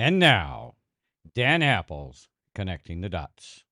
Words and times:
And 0.00 0.18
now, 0.18 0.76
Dan 1.34 1.60
Happel's 1.60 2.30
connecting 2.54 3.02
the 3.02 3.10
dots. 3.10 3.64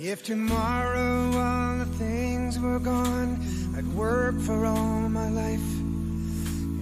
If 0.00 0.24
tomorrow 0.24 1.30
all 1.38 1.78
the 1.78 1.86
things 1.98 2.58
were 2.58 2.80
gone, 2.80 3.38
I'd 3.76 3.86
work 3.94 4.40
for 4.40 4.66
all 4.66 5.08
my 5.08 5.28
life. 5.28 5.70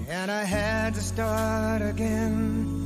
And 0.08 0.30
I 0.30 0.44
had 0.44 0.94
to 0.94 1.02
start 1.02 1.82
again 1.82 2.85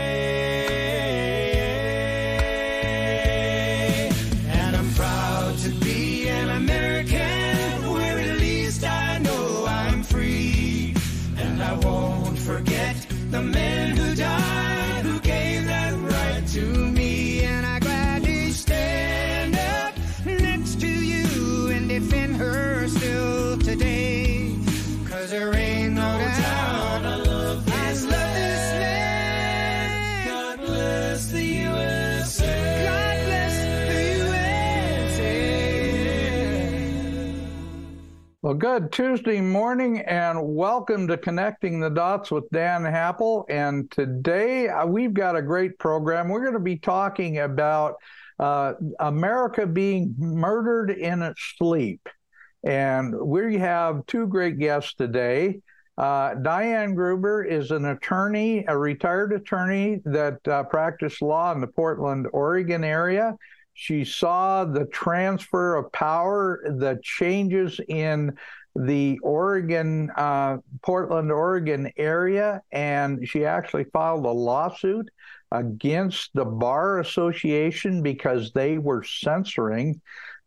Well, 38.51 38.57
good 38.57 38.91
Tuesday 38.91 39.39
morning, 39.39 40.01
and 40.01 40.37
welcome 40.53 41.07
to 41.07 41.15
Connecting 41.15 41.79
the 41.79 41.89
Dots 41.89 42.31
with 42.31 42.49
Dan 42.49 42.83
Happel. 42.83 43.45
And 43.47 43.89
today 43.91 44.67
uh, 44.67 44.85
we've 44.85 45.13
got 45.13 45.37
a 45.37 45.41
great 45.41 45.79
program. 45.79 46.27
We're 46.27 46.41
going 46.41 46.55
to 46.55 46.59
be 46.59 46.75
talking 46.75 47.39
about 47.39 47.95
uh, 48.39 48.73
America 48.99 49.65
being 49.65 50.15
murdered 50.17 50.91
in 50.91 51.21
its 51.21 51.41
sleep. 51.57 52.09
And 52.65 53.17
we 53.17 53.57
have 53.59 54.05
two 54.05 54.27
great 54.27 54.59
guests 54.59 54.95
today. 54.95 55.61
Uh, 55.97 56.33
Diane 56.33 56.93
Gruber 56.93 57.45
is 57.45 57.71
an 57.71 57.85
attorney, 57.85 58.65
a 58.67 58.77
retired 58.77 59.31
attorney 59.31 60.01
that 60.03 60.45
uh, 60.45 60.63
practiced 60.63 61.21
law 61.21 61.53
in 61.53 61.61
the 61.61 61.67
Portland, 61.67 62.27
Oregon 62.33 62.83
area. 62.83 63.37
She 63.73 64.05
saw 64.05 64.65
the 64.65 64.85
transfer 64.85 65.75
of 65.75 65.91
power, 65.91 66.61
the 66.65 66.99
changes 67.03 67.79
in 67.87 68.37
the 68.75 69.19
Oregon, 69.21 70.11
uh, 70.15 70.57
Portland, 70.81 71.31
Oregon 71.31 71.91
area, 71.97 72.61
and 72.71 73.27
she 73.27 73.45
actually 73.45 73.85
filed 73.85 74.25
a 74.25 74.31
lawsuit 74.31 75.09
against 75.51 76.31
the 76.33 76.45
Bar 76.45 76.99
Association 76.99 78.01
because 78.01 78.51
they 78.53 78.77
were 78.77 79.03
censoring 79.03 79.99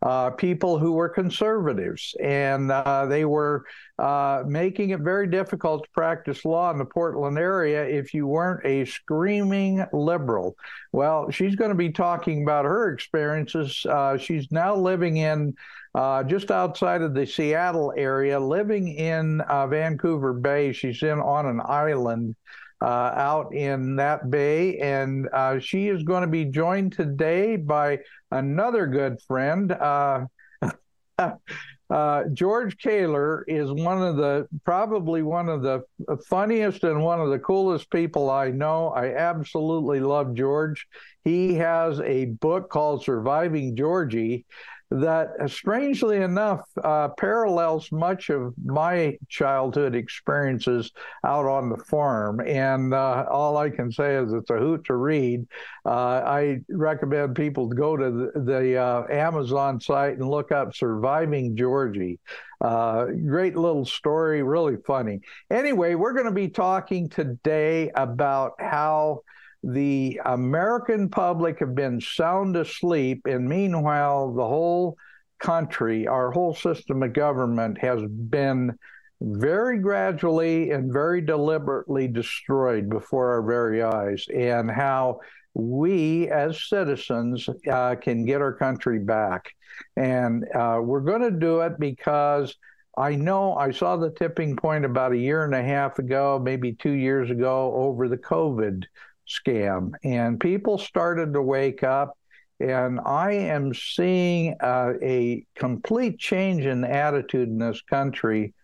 uh, 0.04 0.30
people 0.30 0.78
who 0.78 0.92
were 0.92 1.08
conservatives, 1.08 2.14
and 2.22 2.70
uh, 2.70 3.06
they 3.06 3.24
were 3.24 3.64
uh, 3.98 4.42
making 4.46 4.90
it 4.90 5.00
very 5.00 5.26
difficult 5.26 5.84
to 5.84 5.90
practice 5.90 6.44
law 6.44 6.70
in 6.70 6.76
the 6.76 6.84
Portland 6.84 7.38
area 7.38 7.84
if 7.84 8.12
you 8.12 8.26
weren't 8.26 8.64
a 8.66 8.84
screaming 8.84 9.84
liberal. 9.94 10.56
Well, 10.92 11.30
she's 11.30 11.56
going 11.56 11.70
to 11.70 11.74
be 11.74 11.90
talking 11.90 12.42
about 12.42 12.66
her 12.66 12.92
experiences. 12.92 13.84
Uh, 13.88 14.18
she's 14.18 14.52
now 14.52 14.76
living 14.76 15.16
in 15.16 15.54
uh, 15.94 16.22
just 16.22 16.50
outside 16.50 17.00
of 17.00 17.14
the 17.14 17.26
Seattle 17.26 17.94
area, 17.96 18.38
living 18.38 18.88
in 18.88 19.40
uh, 19.42 19.66
Vancouver 19.68 20.34
Bay. 20.34 20.72
She's 20.72 21.02
in 21.02 21.18
on 21.18 21.46
an 21.46 21.62
island. 21.64 22.36
Uh, 22.82 23.14
out 23.16 23.54
in 23.54 23.96
that 23.96 24.30
bay. 24.30 24.76
And 24.78 25.26
uh, 25.32 25.58
she 25.58 25.88
is 25.88 26.02
going 26.02 26.20
to 26.20 26.26
be 26.26 26.44
joined 26.44 26.92
today 26.92 27.56
by 27.56 28.00
another 28.34 28.86
good 28.86 29.20
friend. 29.22 29.72
Uh, 31.90 32.24
George 32.32 32.78
Kaler 32.78 33.44
is 33.46 33.70
one 33.70 34.02
of 34.02 34.16
the 34.16 34.48
probably 34.64 35.22
one 35.22 35.50
of 35.50 35.62
the 35.62 35.82
funniest 36.28 36.82
and 36.82 37.02
one 37.02 37.20
of 37.20 37.28
the 37.28 37.38
coolest 37.38 37.90
people 37.90 38.30
I 38.30 38.50
know. 38.50 38.88
I 38.88 39.14
absolutely 39.14 40.00
love 40.00 40.34
George. 40.34 40.88
He 41.24 41.54
has 41.54 42.00
a 42.00 42.26
book 42.26 42.70
called 42.70 43.04
Surviving 43.04 43.76
Georgie 43.76 44.46
that 44.90 45.30
strangely 45.46 46.18
enough 46.18 46.60
uh, 46.82 47.08
parallels 47.18 47.90
much 47.90 48.30
of 48.30 48.54
my 48.64 49.18
childhood 49.28 49.94
experiences 49.94 50.92
out 51.24 51.46
on 51.46 51.68
the 51.68 51.76
farm. 51.76 52.40
And 52.40 52.94
uh, 52.94 53.26
all 53.30 53.56
I 53.56 53.70
can 53.70 53.90
say 53.90 54.16
is 54.16 54.32
it's 54.32 54.50
a 54.50 54.58
hoot 54.58 54.84
to 54.84 54.96
read. 54.96 55.46
Uh, 55.84 56.22
I 56.24 56.60
recommend 56.68 57.34
people 57.34 57.66
go 57.66 57.96
to 57.96 58.30
the, 58.34 58.40
the 58.40 58.76
uh, 58.76 59.04
Amazon 59.10 59.80
site 59.80 60.18
and 60.18 60.28
look 60.28 60.52
up 60.52 60.74
Surviving 60.74 61.56
Georgie. 61.56 62.18
Uh, 62.60 63.06
great 63.26 63.56
little 63.56 63.84
story, 63.84 64.42
really 64.42 64.76
funny. 64.86 65.20
Anyway, 65.50 65.94
we're 65.94 66.14
going 66.14 66.24
to 66.24 66.30
be 66.32 66.48
talking 66.48 67.08
today 67.08 67.90
about 67.94 68.54
how 68.58 69.20
the 69.72 70.20
American 70.26 71.08
public 71.08 71.60
have 71.60 71.74
been 71.74 72.00
sound 72.00 72.56
asleep, 72.56 73.22
and 73.24 73.48
meanwhile, 73.48 74.32
the 74.32 74.46
whole 74.46 74.96
country, 75.38 76.06
our 76.06 76.30
whole 76.30 76.54
system 76.54 77.02
of 77.02 77.12
government 77.14 77.78
has 77.78 78.02
been 78.08 78.76
very 79.22 79.78
gradually 79.78 80.70
and 80.70 80.92
very 80.92 81.22
deliberately 81.22 82.06
destroyed 82.08 82.90
before 82.90 83.32
our 83.32 83.42
very 83.42 83.82
eyes, 83.82 84.26
and 84.34 84.70
how 84.70 85.20
we 85.54 86.28
as 86.28 86.68
citizens 86.68 87.48
uh, 87.70 87.94
can 87.94 88.26
get 88.26 88.42
our 88.42 88.52
country 88.52 88.98
back. 88.98 89.54
And 89.96 90.44
uh, 90.54 90.80
we're 90.82 91.00
going 91.00 91.22
to 91.22 91.30
do 91.30 91.60
it 91.60 91.78
because 91.78 92.54
I 92.98 93.14
know 93.14 93.54
I 93.54 93.70
saw 93.70 93.96
the 93.96 94.10
tipping 94.10 94.56
point 94.56 94.84
about 94.84 95.12
a 95.12 95.18
year 95.18 95.44
and 95.44 95.54
a 95.54 95.62
half 95.62 95.98
ago, 95.98 96.40
maybe 96.42 96.74
two 96.74 96.92
years 96.92 97.30
ago, 97.30 97.72
over 97.74 98.08
the 98.08 98.18
COVID 98.18 98.84
scam. 99.28 99.92
And 100.02 100.40
people 100.40 100.78
started 100.78 101.34
to 101.34 101.42
wake 101.42 101.82
up. 101.82 102.16
And 102.60 103.00
I 103.04 103.32
am 103.32 103.74
seeing 103.74 104.54
uh, 104.60 104.92
a 105.02 105.44
complete 105.56 106.18
change 106.18 106.64
in 106.64 106.84
attitude 106.84 107.48
in 107.48 107.58
this 107.58 107.82
country 107.82 108.54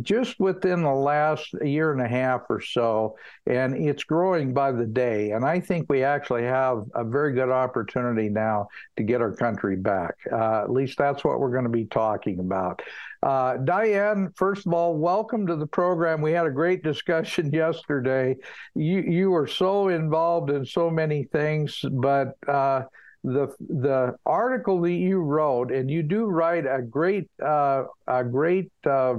just 0.00 0.40
within 0.40 0.82
the 0.82 0.94
last 0.94 1.52
year 1.62 1.92
and 1.92 2.00
a 2.00 2.08
half 2.08 2.42
or 2.48 2.60
so. 2.60 3.16
And 3.46 3.74
it's 3.74 4.04
growing 4.04 4.54
by 4.54 4.72
the 4.72 4.86
day. 4.86 5.32
And 5.32 5.44
I 5.44 5.60
think 5.60 5.86
we 5.88 6.02
actually 6.02 6.44
have 6.44 6.84
a 6.94 7.04
very 7.04 7.34
good 7.34 7.50
opportunity 7.50 8.28
now 8.28 8.68
to 8.96 9.02
get 9.02 9.20
our 9.20 9.32
country 9.32 9.76
back. 9.76 10.14
Uh, 10.32 10.62
at 10.62 10.70
least 10.70 10.96
that's 10.96 11.24
what 11.24 11.40
we're 11.40 11.52
going 11.52 11.64
to 11.64 11.70
be 11.70 11.84
talking 11.84 12.38
about. 12.38 12.80
Uh, 13.22 13.56
Diane, 13.58 14.32
first 14.34 14.66
of 14.66 14.72
all, 14.72 14.96
welcome 14.96 15.46
to 15.46 15.54
the 15.54 15.66
program. 15.66 16.20
We 16.22 16.32
had 16.32 16.46
a 16.46 16.50
great 16.50 16.82
discussion 16.82 17.50
yesterday. 17.52 18.36
You 18.74 19.00
you 19.00 19.30
were 19.30 19.46
so 19.46 19.88
involved 19.88 20.50
in 20.50 20.64
so 20.64 20.90
many 20.90 21.24
things, 21.24 21.84
but 21.92 22.34
uh, 22.48 22.82
the 23.22 23.54
the 23.60 24.16
article 24.26 24.80
that 24.80 24.90
you 24.90 25.18
wrote, 25.18 25.70
and 25.70 25.88
you 25.88 26.02
do 26.02 26.26
write 26.26 26.66
a 26.66 26.82
great 26.82 27.30
uh, 27.40 27.84
a 28.08 28.24
great 28.24 28.72
uh, 28.84 29.14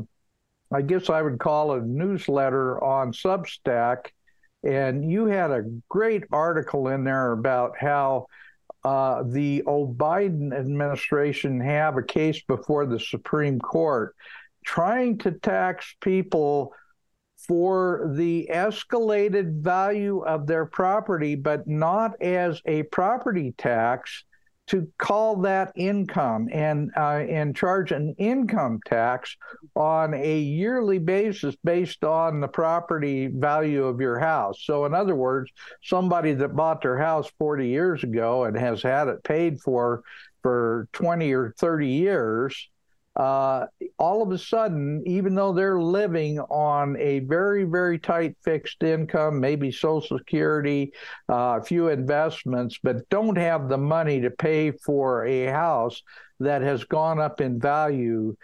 I 0.73 0.81
guess 0.81 1.09
I 1.09 1.21
would 1.21 1.39
call 1.39 1.73
a 1.73 1.81
newsletter 1.81 2.83
on 2.83 3.11
Substack, 3.11 4.07
and 4.63 5.09
you 5.09 5.25
had 5.25 5.51
a 5.51 5.65
great 5.89 6.23
article 6.31 6.87
in 6.87 7.03
there 7.03 7.31
about 7.31 7.77
how 7.77 8.27
uh, 8.83 9.23
the 9.23 9.63
Biden 9.65 10.53
administration 10.53 11.59
have 11.61 11.97
a 11.97 12.03
case 12.03 12.41
before 12.47 12.85
the 12.85 12.99
Supreme 12.99 13.59
Court 13.59 14.15
trying 14.65 15.17
to 15.19 15.31
tax 15.31 15.95
people 16.01 16.73
for 17.47 18.11
the 18.15 18.49
escalated 18.51 19.61
value 19.61 20.19
of 20.19 20.47
their 20.47 20.65
property, 20.65 21.35
but 21.35 21.67
not 21.67 22.21
as 22.21 22.61
a 22.65 22.83
property 22.83 23.53
tax, 23.57 24.23
to 24.67 24.87
call 24.97 25.37
that 25.41 25.73
income 25.75 26.47
and 26.51 26.91
uh, 26.95 27.23
and 27.29 27.55
charge 27.55 27.91
an 27.91 28.15
income 28.17 28.79
tax 28.85 29.35
on 29.75 30.13
a 30.13 30.39
yearly 30.39 30.99
basis 30.99 31.55
based 31.63 32.03
on 32.03 32.39
the 32.39 32.47
property 32.47 33.27
value 33.27 33.85
of 33.85 33.99
your 33.99 34.19
house. 34.19 34.61
So, 34.63 34.85
in 34.85 34.93
other 34.93 35.15
words, 35.15 35.51
somebody 35.83 36.33
that 36.33 36.55
bought 36.55 36.81
their 36.81 36.97
house 36.97 37.29
40 37.39 37.67
years 37.67 38.03
ago 38.03 38.45
and 38.45 38.57
has 38.57 38.81
had 38.81 39.07
it 39.09 39.23
paid 39.23 39.59
for 39.59 40.03
for 40.41 40.87
20 40.93 41.31
or 41.33 41.53
30 41.57 41.87
years 41.87 42.69
uh, 43.15 43.67
all 43.99 44.23
of 44.23 44.31
a 44.31 44.37
sudden, 44.37 45.03
even 45.05 45.35
though 45.35 45.53
they're 45.53 45.81
living 45.81 46.39
on 46.39 46.97
a 46.97 47.19
very, 47.19 47.63
very 47.63 47.99
tight 47.99 48.35
fixed 48.43 48.81
income, 48.81 49.39
maybe 49.39 49.71
Social 49.71 50.17
Security, 50.17 50.91
uh, 51.29 51.59
a 51.61 51.63
few 51.63 51.89
investments, 51.89 52.79
but 52.81 53.07
don't 53.09 53.37
have 53.37 53.69
the 53.69 53.77
money 53.77 54.21
to 54.21 54.31
pay 54.31 54.71
for 54.71 55.25
a 55.25 55.45
house 55.45 56.01
that 56.39 56.61
has 56.61 56.83
gone 56.85 57.19
up 57.19 57.39
in 57.39 57.59
value 57.59 58.35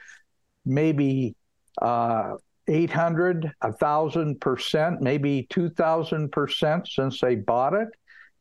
maybe 0.66 1.36
uh, 1.82 2.36
800, 2.68 3.52
1,000%, 3.64 5.02
maybe 5.02 5.48
2,000% 5.50 6.88
since 6.88 7.20
they 7.20 7.36
bought 7.36 7.74
it 7.74 7.90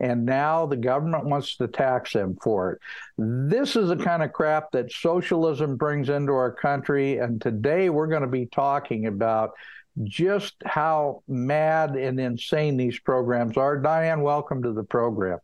and 0.01 0.25
now 0.25 0.67
the 0.67 0.77
government 0.77 1.25
wants 1.25 1.57
to 1.57 1.67
tax 1.67 2.13
them 2.13 2.37
for 2.41 2.73
it. 2.73 2.79
This 3.17 3.75
is 3.77 3.89
the 3.89 3.97
kind 3.97 4.23
of 4.23 4.33
crap 4.33 4.71
that 4.73 4.93
socialism 4.93 5.77
brings 5.77 6.09
into 6.09 6.33
our 6.33 6.53
country. 6.53 7.19
And 7.19 7.41
today 7.41 7.91
we're 7.91 8.07
going 8.07 8.23
to 8.23 8.29
be 8.29 8.47
talking 8.47 9.07
about 9.07 9.53
just 10.05 10.55
how 10.65 11.23
mad 11.27 11.97
and 11.97 12.21
insane 12.21 12.77
these 12.77 12.99
programs 13.01 13.57
are. 13.57 13.77
Diane, 13.77 14.23
welcome 14.23 14.63
to 14.63 14.73
the 14.73 14.85
program. 14.85 15.39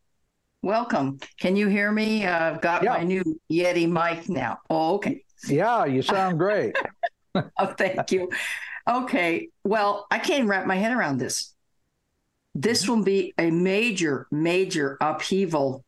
Welcome. 0.62 1.18
Can 1.40 1.56
you 1.56 1.68
hear 1.68 1.90
me? 1.90 2.26
I've 2.26 2.60
got 2.60 2.84
yeah. 2.84 2.94
my 2.94 3.02
new 3.02 3.40
Yeti 3.50 3.88
mic 3.88 4.28
now. 4.28 4.60
Oh, 4.70 4.94
okay. 4.94 5.24
Yeah, 5.48 5.84
you 5.84 6.00
sound 6.00 6.38
great. 6.38 6.74
oh, 7.34 7.66
thank 7.76 8.12
you. 8.12 8.30
Okay. 8.88 9.48
Well, 9.64 10.06
I 10.10 10.18
can't 10.18 10.48
wrap 10.48 10.66
my 10.66 10.76
head 10.76 10.92
around 10.92 11.18
this 11.18 11.53
this 12.54 12.88
will 12.88 13.02
be 13.02 13.34
a 13.38 13.50
major, 13.50 14.26
major 14.30 14.96
upheaval 15.00 15.84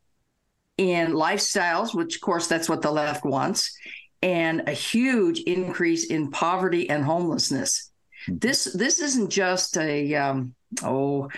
in 0.76 1.12
lifestyles, 1.12 1.94
which, 1.94 2.16
of 2.16 2.20
course, 2.20 2.46
that's 2.48 2.68
what 2.68 2.82
the 2.82 2.90
left 2.90 3.24
wants, 3.24 3.76
and 4.22 4.68
a 4.68 4.72
huge 4.72 5.40
increase 5.40 6.06
in 6.06 6.30
poverty 6.30 6.90
and 6.90 7.04
homelessness. 7.04 7.90
Hmm. 8.26 8.38
This 8.38 8.64
this 8.64 9.00
isn't 9.00 9.30
just 9.30 9.76
a 9.78 10.14
um, 10.14 10.54
oh, 10.82 11.28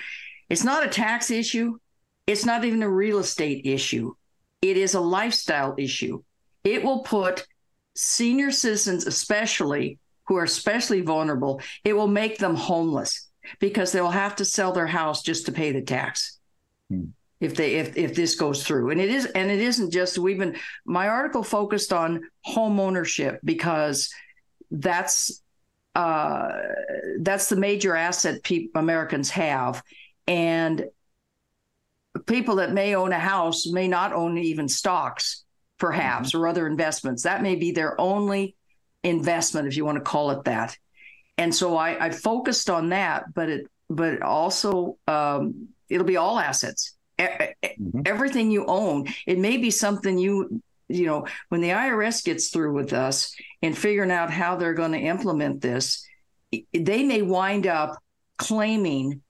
it's 0.49 0.65
not 0.65 0.87
a 0.87 0.89
tax 0.89 1.31
issue. 1.31 1.79
It's 2.27 2.45
not 2.45 2.65
even 2.65 2.83
a 2.83 2.91
real 2.91 3.19
estate 3.19 3.65
issue. 3.65 4.15
It 4.61 4.77
is 4.77 4.95
a 4.95 5.01
lifestyle 5.01 5.75
issue. 5.79 6.23
It 6.65 6.83
will 6.83 7.01
put 7.01 7.47
senior 7.95 8.51
citizens, 8.51 9.07
especially 9.07 9.99
who 10.29 10.37
are 10.37 10.45
especially 10.45 11.01
vulnerable, 11.01 11.61
it 11.85 11.95
will 11.95 12.07
make 12.07 12.39
them 12.39 12.55
homeless 12.55 13.28
because 13.59 13.93
they'll 13.93 14.11
have 14.11 14.37
to 14.37 14.45
sell 14.45 14.73
their 14.73 14.87
house 14.87 15.23
just 15.23 15.47
to 15.47 15.53
pay 15.53 15.73
the 15.73 15.83
tax. 15.83 16.39
Hmm. 16.89 17.07
If 17.41 17.55
they 17.55 17.77
if 17.77 17.97
if 17.97 18.15
this 18.15 18.35
goes 18.35 18.67
through. 18.67 18.91
And 18.91 19.01
it 19.01 19.11
is 19.11 19.27
and 19.27 19.51
it 19.51 19.61
isn't 19.61 19.93
just 19.93 20.19
we've 20.19 20.39
been 20.39 20.57
my 20.85 21.09
article 21.09 21.45
focused 21.45 21.93
on 21.93 22.23
home 22.43 22.81
ownership 22.81 23.41
because 23.45 24.11
that's 24.71 25.43
uh, 25.95 26.49
that's 27.21 27.49
the 27.49 27.57
major 27.57 27.95
asset 27.95 28.43
pe- 28.43 28.69
Americans 28.75 29.31
have, 29.31 29.83
and 30.27 30.85
people 32.27 32.57
that 32.57 32.73
may 32.73 32.95
own 32.95 33.13
a 33.13 33.19
house 33.19 33.67
may 33.67 33.89
not 33.89 34.13
own 34.13 34.39
even 34.39 34.69
stocks, 34.69 35.45
perhaps, 35.79 36.31
mm-hmm. 36.31 36.39
or 36.39 36.49
other 36.49 36.67
investments. 36.67 37.23
That 37.23 37.43
may 37.43 37.57
be 37.57 37.73
their 37.73 38.01
only 38.01 38.55
investment, 39.03 39.69
if 39.69 39.77
you 39.77 39.85
want 39.85 39.99
to 39.99 40.05
call 40.05 40.31
it 40.33 40.45
that 40.45 40.77
and 41.39 41.55
so 41.55 41.77
I, 41.77 42.07
I 42.07 42.11
focused 42.11 42.69
on 42.69 42.91
that, 42.91 43.33
but 43.33 43.49
it 43.49 43.67
but 43.89 44.21
also 44.21 44.99
um, 45.07 45.69
it'll 45.89 46.07
be 46.07 46.19
all 46.19 46.39
assets, 46.39 46.95
mm-hmm. 47.19 48.03
everything 48.05 48.51
you 48.51 48.67
own. 48.67 49.07
It 49.27 49.39
may 49.39 49.57
be 49.57 49.71
something 49.71 50.19
you 50.19 50.61
you 50.89 51.07
know 51.07 51.27
when 51.49 51.61
the 51.61 51.71
IRS 51.71 52.25
gets 52.25 52.49
through 52.49 52.75
with 52.75 52.93
us 52.93 53.35
and 53.63 53.79
figuring 53.79 54.11
out 54.11 54.31
how 54.31 54.57
they're 54.57 54.75
going 54.75 54.93
to 54.93 54.99
implement 54.99 55.63
this, 55.63 56.07
they 56.73 57.05
may 57.05 57.23
wind 57.23 57.67
up 57.67 57.97
claiming 58.37 59.23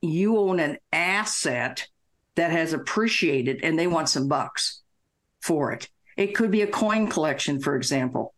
you 0.00 0.38
own 0.38 0.60
an 0.60 0.78
asset 0.92 1.86
that 2.34 2.50
has 2.50 2.72
appreciated 2.72 3.60
and 3.62 3.78
they 3.78 3.86
want 3.86 4.08
some 4.08 4.28
bucks 4.28 4.82
for 5.40 5.72
it. 5.72 5.88
It 6.16 6.34
could 6.34 6.50
be 6.50 6.62
a 6.62 6.66
coin 6.66 7.08
collection, 7.08 7.60
for 7.60 7.76
example. 7.76 8.34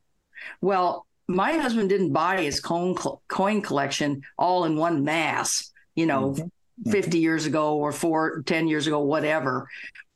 Well, 0.60 1.06
my 1.28 1.54
husband 1.54 1.88
didn't 1.88 2.12
buy 2.12 2.42
his 2.42 2.60
coin 2.60 2.94
coin 3.28 3.60
collection 3.62 4.22
all 4.38 4.64
in 4.64 4.76
one 4.76 5.04
mass, 5.04 5.72
you 5.94 6.06
know, 6.06 6.30
mm-hmm. 6.30 6.90
50 6.90 7.18
years 7.18 7.46
ago 7.46 7.76
or 7.76 7.90
four, 7.92 8.42
10 8.42 8.68
years 8.68 8.86
ago, 8.86 9.00
whatever, 9.00 9.68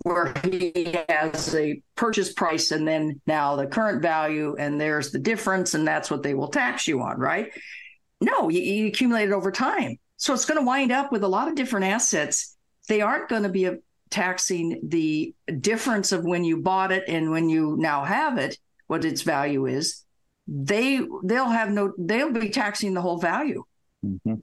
where 0.03 0.33
he 0.45 0.97
has 1.09 1.55
a 1.55 1.83
purchase 1.97 2.33
price 2.33 2.71
and 2.71 2.87
then 2.87 3.21
now 3.27 3.57
the 3.57 3.67
current 3.67 4.03
value, 4.03 4.57
and 4.59 4.81
there's 4.81 5.11
the 5.11 5.19
difference, 5.19 5.75
and 5.75 5.87
that's 5.87 6.11
what 6.11 6.23
they 6.23 6.35
will 6.35 6.49
tax 6.49 6.87
you 6.87 7.01
on, 7.01 7.19
right? 7.19 7.51
No, 8.21 8.49
you, 8.49 8.61
you 8.61 8.87
accumulate 8.89 9.31
it 9.31 9.33
over 9.33 9.51
time. 9.51 9.99
So 10.17 10.35
it's 10.35 10.45
going 10.45 10.61
to 10.61 10.67
wind 10.67 10.93
up 10.93 11.11
with 11.11 11.25
a 11.25 11.29
lot 11.29 11.49
of 11.49 11.55
different 11.55 11.87
assets. 11.87 12.57
They 12.89 13.01
aren't 13.01 13.29
going 13.29 13.45
to 13.45 13.49
be 13.49 13.65
a, 13.65 13.79
taxing 14.11 14.81
the 14.83 15.35
difference 15.61 16.12
of 16.12 16.25
when 16.25 16.45
you 16.45 16.59
bought 16.59 16.93
it 16.93 17.05
and 17.09 17.31
when 17.31 17.49
you 17.49 17.77
now 17.79 18.05
have 18.05 18.37
it, 18.37 18.59
what 18.87 19.05
its 19.05 19.23
value 19.23 19.67
is 19.67 20.05
they 20.50 21.00
they'll 21.23 21.49
have 21.49 21.70
no 21.70 21.93
they'll 21.97 22.32
be 22.32 22.50
taxing 22.50 22.93
the 22.93 23.00
whole 23.00 23.19
value. 23.19 23.64
Mm-hmm. 24.05 24.35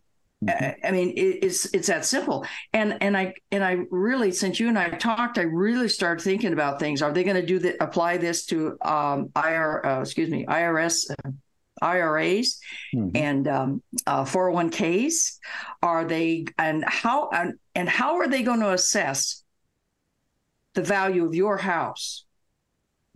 Mm-hmm. 0.44 0.86
I 0.86 0.92
mean, 0.92 1.14
it's 1.16 1.66
it's 1.74 1.88
that 1.88 2.06
simple. 2.06 2.46
And 2.72 2.98
and 3.02 3.18
I 3.18 3.34
and 3.52 3.64
I 3.64 3.80
really, 3.90 4.32
since 4.32 4.60
you 4.60 4.70
and 4.70 4.78
I 4.78 4.90
talked, 4.90 5.38
I 5.38 5.44
really 5.44 5.90
started 5.90 6.24
thinking 6.24 6.54
about 6.54 6.80
things. 6.80 7.02
Are 7.02 7.12
they 7.12 7.24
going 7.24 7.36
to 7.36 7.46
do 7.46 7.60
that? 7.60 7.76
Apply 7.82 8.18
this 8.18 8.46
to 8.48 8.78
um, 8.84 9.32
IR, 9.36 9.86
uh, 9.86 10.02
excuse 10.02 10.30
me, 10.30 10.46
IRS. 10.46 11.10
Uh, 11.12 11.32
IRAs 11.80 12.60
mm-hmm. 12.96 13.16
and 13.16 13.48
um, 13.48 13.84
uh, 14.08 14.24
401ks? 14.24 15.38
Are 15.84 16.06
they 16.06 16.46
and 16.58 16.84
how 16.88 17.30
and, 17.30 17.54
and 17.76 17.88
how 17.88 18.16
are 18.18 18.28
they 18.28 18.42
going 18.42 18.62
to 18.62 18.74
assess 18.74 19.44
the 20.74 20.82
value 20.82 21.26
of 21.26 21.36
your 21.36 21.58
house? 21.58 22.26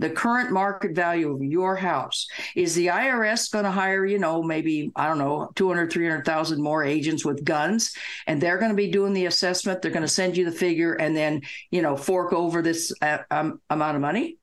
The 0.01 0.09
current 0.09 0.51
market 0.51 0.95
value 0.95 1.31
of 1.31 1.43
your 1.43 1.75
house. 1.75 2.27
Is 2.55 2.73
the 2.73 2.87
IRS 2.87 3.51
going 3.51 3.65
to 3.65 3.71
hire, 3.71 4.03
you 4.03 4.17
know, 4.17 4.41
maybe, 4.41 4.91
I 4.95 5.07
don't 5.07 5.19
know, 5.19 5.51
200, 5.55 5.91
300,000 5.91 6.61
more 6.61 6.83
agents 6.83 7.23
with 7.23 7.45
guns, 7.45 7.93
and 8.25 8.41
they're 8.41 8.57
going 8.57 8.71
to 8.71 8.75
be 8.75 8.89
doing 8.89 9.13
the 9.13 9.27
assessment? 9.27 9.81
They're 9.81 9.91
going 9.91 10.01
to 10.01 10.07
send 10.07 10.35
you 10.35 10.43
the 10.43 10.51
figure 10.51 10.95
and 10.95 11.15
then, 11.15 11.43
you 11.69 11.83
know, 11.83 11.95
fork 11.95 12.33
over 12.33 12.63
this 12.63 12.91
uh, 13.01 13.19
um, 13.29 13.61
amount 13.69 13.95
of 13.95 14.01
money? 14.01 14.37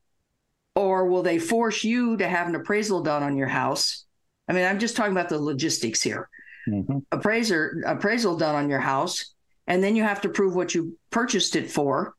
Or 0.76 1.06
will 1.06 1.24
they 1.24 1.40
force 1.40 1.82
you 1.82 2.16
to 2.18 2.28
have 2.28 2.46
an 2.46 2.54
appraisal 2.54 3.02
done 3.02 3.24
on 3.24 3.36
your 3.36 3.48
house? 3.48 4.04
I 4.46 4.52
mean, 4.52 4.64
I'm 4.64 4.78
just 4.78 4.96
talking 4.96 5.12
about 5.12 5.28
the 5.28 5.40
logistics 5.40 6.00
here. 6.00 6.28
Mm-hmm. 6.68 6.98
Appraiser 7.10 7.82
appraisal 7.84 8.36
done 8.36 8.54
on 8.54 8.70
your 8.70 8.78
house, 8.78 9.34
and 9.66 9.82
then 9.82 9.96
you 9.96 10.04
have 10.04 10.20
to 10.20 10.28
prove 10.28 10.54
what 10.54 10.74
you 10.74 10.96
purchased 11.10 11.56
it 11.56 11.68
for, 11.68 12.14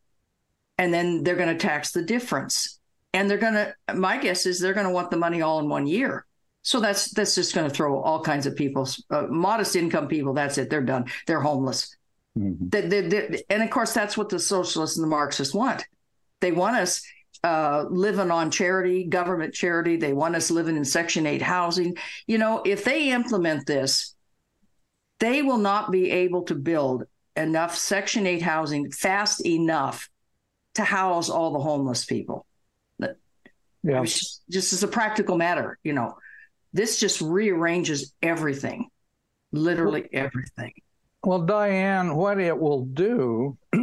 and 0.77 0.93
then 0.93 1.24
they're 1.24 1.38
going 1.38 1.55
to 1.55 1.67
tax 1.67 1.91
the 1.91 2.01
difference 2.01 2.78
and 3.13 3.29
they're 3.29 3.37
going 3.37 3.53
to 3.53 3.73
my 3.95 4.17
guess 4.17 4.45
is 4.45 4.59
they're 4.59 4.73
going 4.73 4.85
to 4.85 4.93
want 4.93 5.11
the 5.11 5.17
money 5.17 5.41
all 5.41 5.59
in 5.59 5.69
one 5.69 5.87
year. 5.87 6.25
So 6.61 6.79
that's 6.79 7.11
that's 7.11 7.35
just 7.35 7.55
going 7.55 7.67
to 7.67 7.73
throw 7.73 7.99
all 7.99 8.21
kinds 8.21 8.45
of 8.45 8.55
people 8.55 8.87
uh, 9.09 9.23
modest 9.29 9.75
income 9.75 10.07
people 10.07 10.33
that's 10.33 10.57
it 10.57 10.69
they're 10.69 10.81
done 10.81 11.05
they're 11.25 11.41
homeless. 11.41 11.95
Mm-hmm. 12.37 12.69
they, 12.69 12.81
they, 12.81 13.01
they, 13.01 13.43
and 13.49 13.63
of 13.63 13.69
course 13.71 13.93
that's 13.93 14.15
what 14.15 14.29
the 14.29 14.39
socialists 14.39 14.97
and 14.97 15.03
the 15.03 15.09
marxists 15.09 15.53
want. 15.53 15.85
They 16.41 16.51
want 16.51 16.77
us 16.77 17.01
uh, 17.43 17.85
living 17.89 18.31
on 18.31 18.51
charity 18.51 19.05
government 19.05 19.53
charity. 19.53 19.95
They 19.95 20.13
want 20.13 20.35
us 20.35 20.51
living 20.51 20.77
in 20.77 20.85
section 20.85 21.25
8 21.25 21.41
housing. 21.41 21.97
You 22.27 22.37
know 22.37 22.61
if 22.65 22.83
they 22.83 23.09
implement 23.11 23.65
this 23.65 24.15
they 25.19 25.41
will 25.41 25.57
not 25.57 25.91
be 25.91 26.11
able 26.11 26.43
to 26.43 26.55
build 26.55 27.03
enough 27.35 27.75
section 27.75 28.27
8 28.27 28.41
housing 28.41 28.91
fast 28.91 29.45
enough 29.45 30.09
to 30.75 30.83
house 30.83 31.29
all 31.29 31.51
the 31.51 31.59
homeless 31.59 32.05
people 32.05 32.45
yeah. 33.83 34.03
Just, 34.03 34.43
just 34.50 34.74
as 34.74 34.83
a 34.83 34.88
practical 34.88 35.38
matter, 35.38 35.77
you 35.83 35.93
know, 35.93 36.17
this 36.74 37.00
just 37.00 37.21
rearranges 37.21 38.13
everything, 38.21 38.89
literally 39.51 40.07
everything. 40.13 40.74
Well, 41.24 41.39
Diane, 41.41 42.15
what 42.15 42.39
it 42.39 42.57
will 42.57 42.86
do 42.86 43.57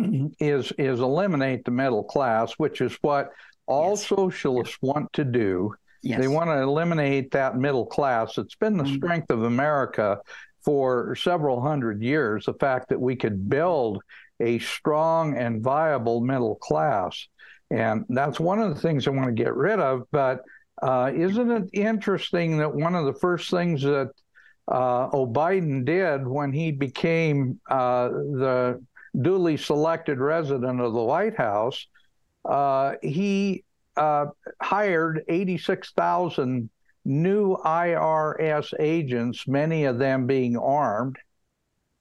is 0.41 0.73
is 0.79 1.01
eliminate 1.01 1.65
the 1.65 1.71
middle 1.71 2.05
class, 2.05 2.53
which 2.55 2.81
is 2.81 2.97
what 3.03 3.31
all 3.67 3.91
yes. 3.91 4.07
socialists 4.07 4.79
want 4.81 5.13
to 5.15 5.25
do. 5.25 5.75
Yes. 6.03 6.21
They 6.21 6.29
want 6.29 6.51
to 6.51 6.63
eliminate 6.63 7.33
that 7.33 7.57
middle 7.57 7.85
class. 7.85 8.39
It's 8.39 8.55
been 8.55 8.77
the 8.77 8.85
mm-hmm. 8.85 8.97
strength 8.97 9.31
of 9.31 9.43
America 9.43 10.21
for 10.65 11.17
several 11.17 11.61
hundred 11.61 12.03
years. 12.03 12.47
The 12.47 12.55
fact 12.55 12.89
that 12.91 13.01
we 13.01 13.17
could 13.17 13.49
build 13.49 14.03
a 14.41 14.59
strong 14.59 15.37
and 15.37 15.63
viable 15.63 16.21
middle 16.21 16.57
class. 16.57 17.27
And 17.71 18.05
that's 18.09 18.39
one 18.39 18.61
of 18.61 18.75
the 18.75 18.81
things 18.81 19.07
I 19.07 19.11
want 19.11 19.27
to 19.27 19.33
get 19.45 19.55
rid 19.55 19.81
of. 19.81 20.05
But 20.13 20.43
uh, 20.83 21.11
isn't 21.15 21.51
it 21.51 21.71
interesting 21.73 22.59
that 22.59 22.75
one 22.75 22.95
of 22.95 23.07
the 23.07 23.15
first 23.15 23.51
things 23.51 23.83
that 23.83 24.11
uh, 24.69 25.09
O'Biden 25.13 25.85
did 25.85 26.27
when 26.27 26.53
he 26.53 26.73
became 26.73 27.61
uh, 27.71 28.09
the 28.09 28.85
duly 29.21 29.57
selected 29.57 30.19
resident 30.19 30.81
of 30.81 30.93
the 30.93 31.03
White 31.03 31.37
House, 31.37 31.87
uh, 32.45 32.95
he 33.03 33.65
uh, 33.97 34.27
hired 34.61 35.23
86,000 35.29 36.69
new 37.05 37.57
IRS 37.57 38.75
agents, 38.79 39.47
many 39.47 39.85
of 39.85 39.99
them 39.99 40.27
being 40.27 40.57
armed. 40.57 41.17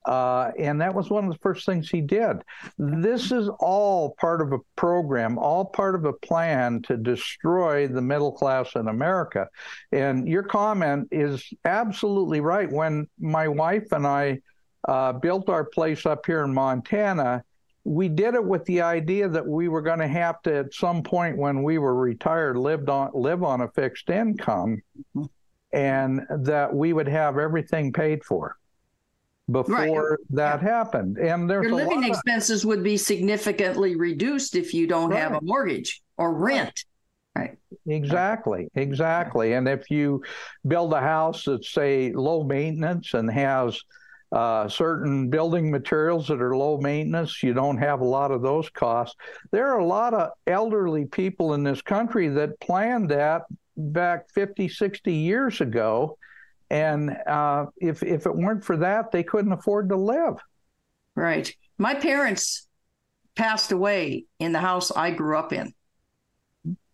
Uh, 0.06 0.52
and 0.56 0.80
that 0.80 0.94
was 0.94 1.10
one 1.10 1.24
of 1.24 1.32
the 1.32 1.38
first 1.40 1.66
things 1.66 1.90
he 1.90 2.00
did. 2.00 2.36
This 2.78 3.32
is 3.32 3.48
all 3.58 4.14
part 4.20 4.40
of 4.40 4.52
a 4.52 4.58
program, 4.76 5.36
all 5.36 5.64
part 5.64 5.96
of 5.96 6.04
a 6.04 6.12
plan 6.12 6.80
to 6.82 6.96
destroy 6.96 7.88
the 7.88 8.00
middle 8.00 8.30
class 8.30 8.76
in 8.76 8.86
America. 8.86 9.48
And 9.90 10.28
your 10.28 10.44
comment 10.44 11.08
is 11.10 11.52
absolutely 11.64 12.40
right. 12.40 12.70
When 12.70 13.08
my 13.18 13.48
wife 13.48 13.90
and 13.90 14.06
I 14.06 14.38
uh, 14.86 15.12
built 15.14 15.48
our 15.48 15.64
place 15.64 16.06
up 16.06 16.24
here 16.24 16.44
in 16.44 16.54
Montana, 16.54 17.42
we 17.82 18.08
did 18.08 18.34
it 18.34 18.44
with 18.44 18.64
the 18.66 18.82
idea 18.82 19.28
that 19.28 19.46
we 19.46 19.66
were 19.68 19.82
going 19.82 19.98
to 19.98 20.08
have 20.08 20.40
to, 20.42 20.54
at 20.54 20.74
some 20.74 21.02
point 21.02 21.36
when 21.36 21.64
we 21.64 21.78
were 21.78 21.94
retired, 21.94 22.56
lived 22.56 22.88
on 22.88 23.10
live 23.12 23.42
on 23.42 23.60
a 23.60 23.68
fixed 23.68 24.10
income, 24.10 24.82
mm-hmm. 25.16 25.24
and 25.72 26.22
that 26.30 26.72
we 26.72 26.92
would 26.92 27.08
have 27.08 27.38
everything 27.38 27.92
paid 27.92 28.24
for 28.24 28.56
before 29.50 30.10
right. 30.10 30.18
that 30.30 30.62
yeah. 30.62 30.68
happened. 30.68 31.18
And 31.18 31.48
there's 31.48 31.64
your 31.64 31.74
living 31.74 32.04
expenses 32.04 32.64
of... 32.64 32.68
would 32.68 32.82
be 32.82 32.96
significantly 32.96 33.96
reduced 33.96 34.56
if 34.56 34.74
you 34.74 34.86
don't 34.86 35.10
right. 35.10 35.20
have 35.20 35.32
a 35.32 35.40
mortgage 35.42 36.02
or 36.16 36.34
rent. 36.34 36.84
Right. 37.36 37.58
Exactly. 37.86 38.68
Exactly. 38.74 39.52
And 39.52 39.68
if 39.68 39.90
you 39.90 40.22
build 40.66 40.92
a 40.94 41.00
house 41.00 41.44
that's 41.44 41.70
say 41.70 42.12
low 42.12 42.44
maintenance 42.44 43.14
and 43.14 43.30
has 43.30 43.78
uh, 44.32 44.68
certain 44.68 45.30
building 45.30 45.70
materials 45.70 46.26
that 46.28 46.42
are 46.42 46.56
low 46.56 46.78
maintenance. 46.78 47.42
You 47.42 47.54
don't 47.54 47.78
have 47.78 48.00
a 48.00 48.04
lot 48.04 48.32
of 48.32 48.42
those 48.42 48.68
costs. 48.70 49.16
There 49.52 49.68
are 49.68 49.78
a 49.78 49.86
lot 49.86 50.14
of 50.14 50.30
elderly 50.46 51.04
people 51.04 51.54
in 51.54 51.62
this 51.62 51.80
country 51.80 52.28
that 52.28 52.58
planned 52.60 53.10
that 53.10 53.42
back 53.76 54.30
50, 54.32 54.68
60 54.68 55.12
years 55.12 55.60
ago. 55.60 56.18
And 56.70 57.10
uh, 57.26 57.66
if, 57.76 58.02
if 58.02 58.26
it 58.26 58.34
weren't 58.34 58.64
for 58.64 58.78
that, 58.78 59.12
they 59.12 59.22
couldn't 59.22 59.52
afford 59.52 59.90
to 59.90 59.96
live. 59.96 60.36
Right. 61.14 61.54
My 61.78 61.94
parents 61.94 62.66
passed 63.34 63.72
away 63.72 64.24
in 64.38 64.52
the 64.52 64.60
house 64.60 64.90
I 64.90 65.10
grew 65.10 65.38
up 65.38 65.52
in, 65.52 65.72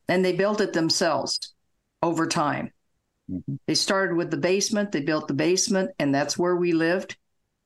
and 0.09 0.25
they 0.25 0.33
built 0.33 0.61
it 0.61 0.73
themselves 0.73 1.55
over 2.03 2.27
time. 2.27 2.73
Mm-hmm. 3.31 3.55
They 3.67 3.75
started 3.75 4.17
with 4.17 4.31
the 4.31 4.37
basement, 4.37 4.93
they 4.93 5.01
built 5.01 5.29
the 5.29 5.35
basement, 5.35 5.91
and 5.99 6.15
that's 6.15 6.37
where 6.37 6.57
we 6.57 6.73
lived 6.73 7.17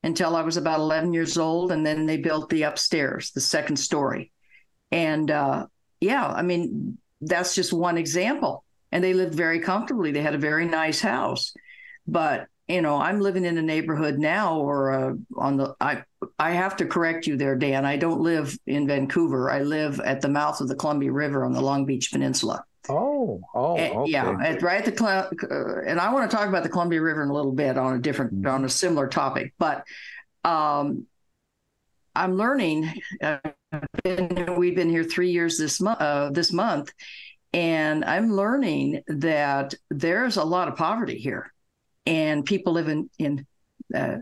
until 0.02 0.36
I 0.36 0.42
was 0.42 0.56
about 0.56 0.78
11 0.78 1.12
years 1.12 1.36
old. 1.36 1.72
And 1.72 1.84
then 1.84 2.06
they 2.06 2.18
built 2.18 2.48
the 2.48 2.62
upstairs, 2.62 3.32
the 3.32 3.40
second 3.40 3.76
story. 3.76 4.32
And 4.92 5.30
uh, 5.30 5.66
yeah, 6.00 6.26
I 6.26 6.42
mean, 6.42 6.98
that's 7.20 7.54
just 7.54 7.72
one 7.72 7.98
example. 7.98 8.64
And 8.92 9.02
they 9.02 9.14
lived 9.14 9.34
very 9.34 9.60
comfortably. 9.60 10.12
They 10.12 10.22
had 10.22 10.34
a 10.34 10.38
very 10.38 10.66
nice 10.66 11.00
house. 11.00 11.52
But 12.06 12.46
you 12.68 12.82
know, 12.82 12.96
I'm 12.96 13.20
living 13.20 13.44
in 13.44 13.58
a 13.58 13.62
neighborhood 13.62 14.18
now, 14.18 14.58
or 14.58 14.92
uh, 14.92 15.14
on 15.36 15.56
the 15.56 15.76
I 15.80 16.02
I 16.38 16.50
have 16.52 16.76
to 16.78 16.86
correct 16.86 17.26
you 17.26 17.36
there, 17.36 17.54
Dan. 17.54 17.84
I 17.84 17.96
don't 17.96 18.20
live 18.20 18.58
in 18.66 18.88
Vancouver. 18.88 19.50
I 19.50 19.60
live 19.60 20.00
at 20.00 20.20
the 20.20 20.28
mouth 20.28 20.60
of 20.60 20.68
the 20.68 20.74
Columbia 20.74 21.12
River 21.12 21.44
on 21.44 21.52
the 21.52 21.60
Long 21.60 21.86
Beach 21.86 22.10
Peninsula. 22.10 22.64
Oh, 22.88 23.40
oh, 23.54 23.72
okay. 23.74 24.10
yeah, 24.10 24.36
it's 24.40 24.62
right 24.62 24.86
at 24.86 24.96
the 24.96 25.04
uh, 25.04 25.80
and 25.86 26.00
I 26.00 26.12
want 26.12 26.30
to 26.30 26.36
talk 26.36 26.48
about 26.48 26.62
the 26.62 26.68
Columbia 26.68 27.00
River 27.00 27.22
in 27.22 27.28
a 27.28 27.32
little 27.32 27.52
bit 27.52 27.78
on 27.78 27.94
a 27.94 27.98
different 27.98 28.34
mm-hmm. 28.34 28.48
on 28.48 28.64
a 28.64 28.68
similar 28.68 29.08
topic, 29.08 29.54
but 29.58 29.84
um, 30.44 31.06
I'm 32.14 32.36
learning. 32.36 32.92
Uh, 33.22 33.38
been, 34.02 34.54
we've 34.56 34.74
been 34.74 34.88
here 34.88 35.04
three 35.04 35.30
years 35.30 35.58
this 35.58 35.80
month. 35.80 36.00
Uh, 36.00 36.30
this 36.30 36.52
month, 36.52 36.92
and 37.52 38.04
I'm 38.04 38.32
learning 38.32 39.02
that 39.08 39.74
there's 39.90 40.36
a 40.36 40.44
lot 40.44 40.68
of 40.68 40.76
poverty 40.76 41.18
here, 41.18 41.52
and 42.06 42.44
people 42.44 42.72
live 42.72 42.88
in 42.88 43.10
in 43.18 43.46
uh, 43.94 44.18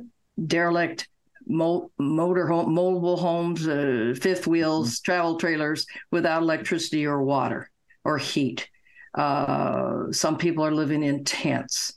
derelict 0.46 1.08
mo- 1.46 1.90
motor 1.98 2.46
home, 2.46 2.74
mobile 2.74 3.16
homes, 3.16 3.66
uh, 3.66 4.14
fifth 4.20 4.46
wheels, 4.46 4.88
mm-hmm. 4.88 5.04
travel 5.04 5.36
trailers 5.36 5.86
without 6.10 6.42
electricity 6.42 7.06
or 7.06 7.22
water 7.22 7.70
or 8.04 8.18
heat. 8.18 8.68
Uh, 9.14 10.10
some 10.10 10.36
people 10.36 10.64
are 10.64 10.74
living 10.74 11.02
in 11.02 11.24
tents, 11.24 11.94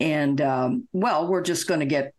and 0.00 0.40
um, 0.40 0.88
well, 0.92 1.28
we're 1.28 1.42
just 1.42 1.68
going 1.68 1.80
to 1.80 1.86
get, 1.86 2.14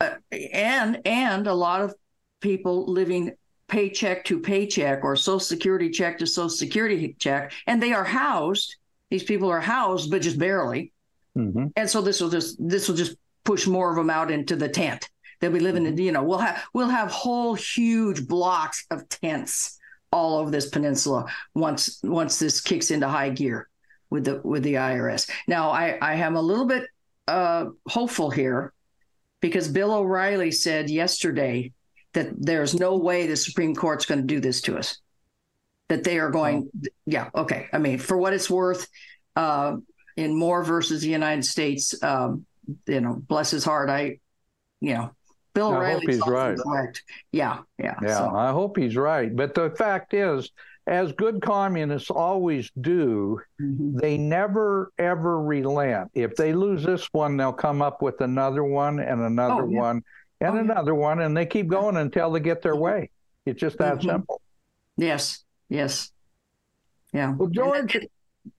uh, 0.00 0.14
and 0.52 1.00
and 1.04 1.46
a 1.48 1.54
lot 1.54 1.80
of 1.80 1.94
people 2.40 2.86
living 2.86 3.32
paycheck 3.66 4.24
to 4.24 4.38
paycheck 4.38 5.02
or 5.02 5.16
social 5.16 5.40
security 5.40 5.90
check 5.90 6.18
to 6.18 6.26
social 6.26 6.48
security 6.48 7.16
check, 7.18 7.52
and 7.66 7.82
they 7.82 7.92
are 7.92 8.04
housed. 8.04 8.76
These 9.10 9.24
people 9.24 9.50
are 9.50 9.60
housed, 9.60 10.10
but 10.10 10.22
just 10.22 10.38
barely. 10.38 10.92
Mm-hmm. 11.36 11.66
And 11.76 11.88
so 11.88 12.00
this 12.00 12.20
will 12.20 12.30
just 12.30 12.56
this 12.58 12.88
will 12.88 12.96
just 12.96 13.16
push 13.44 13.66
more 13.66 13.90
of 13.90 13.96
them 13.96 14.10
out 14.10 14.30
into 14.30 14.56
the 14.56 14.68
tent. 14.68 15.08
They'll 15.40 15.52
be 15.52 15.60
living 15.60 15.84
mm-hmm. 15.84 15.98
in, 15.98 16.04
you 16.04 16.12
know, 16.12 16.22
we'll 16.22 16.38
have 16.38 16.64
we'll 16.74 16.88
have 16.88 17.10
whole 17.10 17.54
huge 17.54 18.26
blocks 18.26 18.84
of 18.90 19.08
tents 19.08 19.78
all 20.10 20.38
over 20.38 20.50
this 20.50 20.68
peninsula 20.68 21.26
once 21.54 22.00
once 22.02 22.38
this 22.38 22.60
kicks 22.60 22.90
into 22.90 23.08
high 23.08 23.30
gear 23.30 23.68
with 24.10 24.24
the 24.24 24.40
with 24.42 24.62
the 24.62 24.74
IRS. 24.74 25.30
Now 25.46 25.70
I 25.70 25.98
I 26.00 26.14
am 26.14 26.36
a 26.36 26.42
little 26.42 26.66
bit 26.66 26.84
uh, 27.28 27.66
hopeful 27.86 28.30
here 28.30 28.72
because 29.40 29.68
Bill 29.68 29.92
O'Reilly 29.92 30.50
said 30.50 30.90
yesterday 30.90 31.72
that 32.14 32.28
there's 32.36 32.74
no 32.74 32.96
way 32.96 33.26
the 33.26 33.36
Supreme 33.36 33.74
Court's 33.74 34.06
going 34.06 34.20
to 34.20 34.26
do 34.26 34.40
this 34.40 34.62
to 34.62 34.76
us. 34.76 34.98
That 35.88 36.04
they 36.04 36.18
are 36.18 36.30
going, 36.30 36.70
oh. 36.74 36.88
yeah, 37.06 37.30
okay. 37.34 37.68
I 37.72 37.78
mean, 37.78 37.98
for 37.98 38.16
what 38.16 38.32
it's 38.32 38.50
worth, 38.50 38.88
uh, 39.36 39.76
in 40.18 40.34
Moore 40.34 40.64
versus 40.64 41.02
the 41.02 41.08
United 41.08 41.44
States, 41.44 41.94
um, 42.02 42.44
you 42.88 43.00
know, 43.00 43.14
bless 43.14 43.52
his 43.52 43.64
heart, 43.64 43.88
I, 43.88 44.18
you 44.80 44.94
know, 44.94 45.12
Bill 45.54 45.72
I 45.72 45.92
hope 45.92 46.02
he's 46.02 46.26
right. 46.26 46.58
Correct. 46.58 47.02
Yeah, 47.30 47.58
yeah. 47.78 47.94
Yeah, 48.02 48.18
so. 48.18 48.34
I 48.34 48.50
hope 48.50 48.76
he's 48.76 48.96
right. 48.96 49.34
But 49.34 49.54
the 49.54 49.70
fact 49.70 50.14
is, 50.14 50.50
as 50.88 51.12
good 51.12 51.40
communists 51.40 52.10
always 52.10 52.70
do, 52.80 53.40
mm-hmm. 53.60 53.96
they 53.98 54.18
never 54.18 54.92
ever 54.98 55.40
relent. 55.40 56.10
If 56.14 56.34
they 56.34 56.52
lose 56.52 56.82
this 56.84 57.08
one, 57.12 57.36
they'll 57.36 57.52
come 57.52 57.80
up 57.80 58.02
with 58.02 58.20
another 58.20 58.64
one 58.64 58.98
and 58.98 59.20
another 59.20 59.64
oh, 59.64 59.68
yeah. 59.68 59.78
one 59.78 60.02
and 60.40 60.56
oh, 60.56 60.60
another 60.60 60.92
yeah. 60.92 60.98
one, 60.98 61.20
and 61.20 61.36
they 61.36 61.46
keep 61.46 61.68
going 61.68 61.96
until 61.96 62.32
they 62.32 62.40
get 62.40 62.60
their 62.60 62.76
way. 62.76 63.10
It's 63.46 63.60
just 63.60 63.78
that 63.78 63.98
mm-hmm. 63.98 64.08
simple. 64.08 64.42
Yes, 64.96 65.44
yes. 65.68 66.10
Yeah. 67.12 67.34
Well, 67.34 67.48
George. 67.48 67.98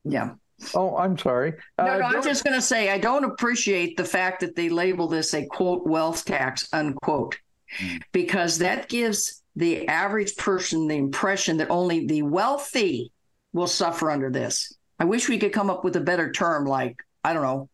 yeah. 0.06 0.36
Oh, 0.76 0.98
I'm 0.98 1.18
sorry. 1.18 1.54
No, 1.78 1.86
no, 1.86 1.92
uh, 2.06 2.10
I'm 2.10 2.24
just 2.24 2.44
going 2.44 2.56
to 2.56 2.62
say 2.62 2.90
I 2.90 2.98
don't 2.98 3.24
appreciate 3.24 3.98
the 3.98 4.06
fact 4.06 4.42
that 4.42 4.56
they 4.56 4.70
label 4.70 5.08
this 5.08 5.34
a 5.34 5.46
quote 5.46 5.86
wealth 5.86 6.26
tax 6.26 6.68
unquote, 6.74 7.38
mm. 7.80 8.02
because 8.12 8.60
that 8.60 8.90
gives 8.90 9.42
the 9.56 9.88
average 9.88 10.36
person 10.36 10.88
the 10.88 10.96
impression 10.96 11.58
that 11.58 11.70
only 11.70 12.08
the 12.08 12.22
wealthy 12.22 13.12
will 13.54 13.68
suffer 13.68 14.12
under 14.12 14.30
this. 14.30 14.76
I 15.00 15.06
wish 15.06 15.30
we 15.30 15.38
could 15.38 15.54
come 15.54 15.70
up 15.70 15.84
with 15.84 15.96
a 15.96 16.02
better 16.02 16.32
term, 16.32 16.66
like 16.66 16.98
I 17.24 17.34
don't 17.34 17.44
know, 17.44 17.70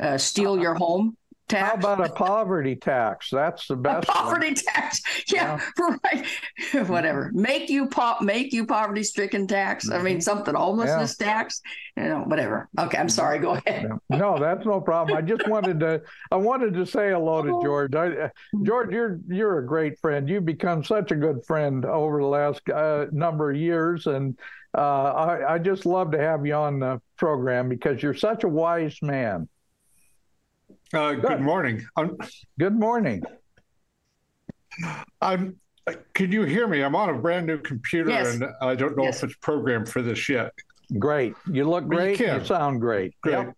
uh, 0.00 0.18
steal 0.18 0.54
uh, 0.54 0.56
your 0.56 0.74
home 0.74 1.16
tax. 1.48 1.84
How 1.84 1.92
about 1.92 2.06
a 2.06 2.12
poverty 2.12 2.76
tax? 2.76 3.28
That's 3.30 3.66
the 3.66 3.76
best. 3.76 4.08
A 4.08 4.12
poverty 4.12 4.48
one. 4.48 4.54
tax, 4.54 5.02
yeah, 5.32 5.60
yeah. 5.78 5.96
right. 6.04 6.88
Whatever. 6.88 7.30
Make 7.34 7.70
you 7.70 7.88
pop, 7.88 8.22
make 8.22 8.52
you 8.52 8.66
poverty 8.66 9.02
stricken 9.02 9.46
tax. 9.46 9.90
I 9.90 9.98
mean, 10.02 10.14
mm-hmm. 10.14 10.20
something 10.20 10.54
homelessness 10.54 11.16
yeah. 11.20 11.26
tax. 11.26 11.60
You 11.96 12.04
know, 12.04 12.20
whatever. 12.20 12.68
Okay, 12.78 12.98
I'm 12.98 13.08
sorry. 13.08 13.38
Go 13.38 13.52
ahead. 13.52 13.88
No, 14.10 14.36
that's 14.38 14.66
no 14.66 14.80
problem. 14.80 15.16
I 15.16 15.20
just 15.20 15.46
wanted 15.48 15.78
to, 15.80 16.02
I 16.32 16.36
wanted 16.36 16.74
to 16.74 16.86
say 16.86 17.10
hello 17.10 17.42
to 17.42 17.50
oh. 17.50 17.62
George. 17.62 17.94
I, 17.94 18.08
uh, 18.08 18.28
George, 18.62 18.92
you're 18.92 19.20
you're 19.28 19.58
a 19.58 19.66
great 19.66 19.98
friend. 20.00 20.28
You've 20.28 20.44
become 20.44 20.82
such 20.82 21.12
a 21.12 21.16
good 21.16 21.44
friend 21.46 21.84
over 21.84 22.20
the 22.20 22.26
last 22.26 22.68
uh, 22.68 23.06
number 23.12 23.50
of 23.50 23.56
years, 23.56 24.06
and 24.06 24.36
uh, 24.76 24.80
I, 24.80 25.54
I 25.54 25.58
just 25.58 25.86
love 25.86 26.10
to 26.12 26.18
have 26.18 26.44
you 26.44 26.54
on 26.54 26.80
the 26.80 27.00
program 27.16 27.68
because 27.68 28.02
you're 28.02 28.14
such 28.14 28.44
a 28.44 28.48
wise 28.48 28.98
man. 29.02 29.48
Uh, 30.92 31.12
good. 31.14 31.40
morning. 31.40 31.86
I'm, 31.96 32.16
good 32.58 32.78
morning. 32.78 33.22
I'm. 35.20 35.56
Can 36.14 36.32
you 36.32 36.42
hear 36.44 36.66
me? 36.66 36.82
I'm 36.82 36.96
on 36.96 37.10
a 37.10 37.14
brand 37.14 37.46
new 37.46 37.58
computer, 37.58 38.10
yes. 38.10 38.34
and 38.34 38.44
I 38.62 38.74
don't 38.74 38.96
know 38.96 39.04
yes. 39.04 39.18
if 39.18 39.30
it's 39.30 39.38
programmed 39.40 39.88
for 39.88 40.02
this 40.02 40.28
yet. 40.28 40.52
Great. 40.98 41.34
You 41.50 41.68
look 41.68 41.86
great. 41.86 42.18
You, 42.18 42.32
you, 42.32 42.44
sound 42.44 42.80
great. 42.80 43.14
Great. 43.22 43.32
Yep. 43.32 43.56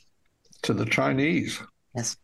to 0.62 0.76
the 0.76 0.86
Chinese. 0.86 1.60
Yes. 1.96 2.18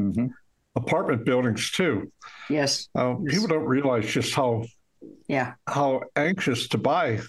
Mm-hmm. 0.00 0.28
Apartment 0.76 1.24
buildings 1.24 1.72
too. 1.72 2.12
Yes. 2.48 2.88
Uh, 2.96 3.16
yes. 3.24 3.34
People 3.34 3.48
don't 3.48 3.66
realize 3.66 4.06
just 4.06 4.32
how 4.32 4.64
yeah 5.26 5.54
how 5.66 6.02
anxious 6.14 6.68
to 6.68 6.78
buy 6.78 7.20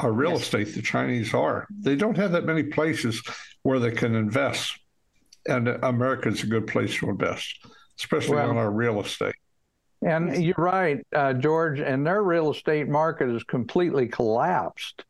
our 0.00 0.12
real 0.12 0.32
yes. 0.32 0.42
estate 0.42 0.74
the 0.74 0.82
Chinese 0.82 1.32
are. 1.32 1.68
They 1.78 1.94
don't 1.94 2.16
have 2.16 2.32
that 2.32 2.44
many 2.44 2.64
places 2.64 3.22
where 3.62 3.78
they 3.78 3.92
can 3.92 4.16
invest, 4.16 4.78
and 5.46 5.68
America 5.68 6.28
is 6.28 6.42
a 6.42 6.46
good 6.46 6.66
place 6.66 6.96
to 6.96 7.08
invest, 7.08 7.66
especially 8.02 8.36
well, 8.36 8.50
on 8.50 8.56
our 8.56 8.70
real 8.70 9.00
estate. 9.00 9.34
And 10.02 10.42
you're 10.42 10.54
right, 10.56 11.06
uh, 11.14 11.34
George. 11.34 11.80
And 11.80 12.06
their 12.06 12.22
real 12.22 12.50
estate 12.50 12.88
market 12.88 13.28
is 13.28 13.44
completely 13.44 14.08
collapsed, 14.08 15.04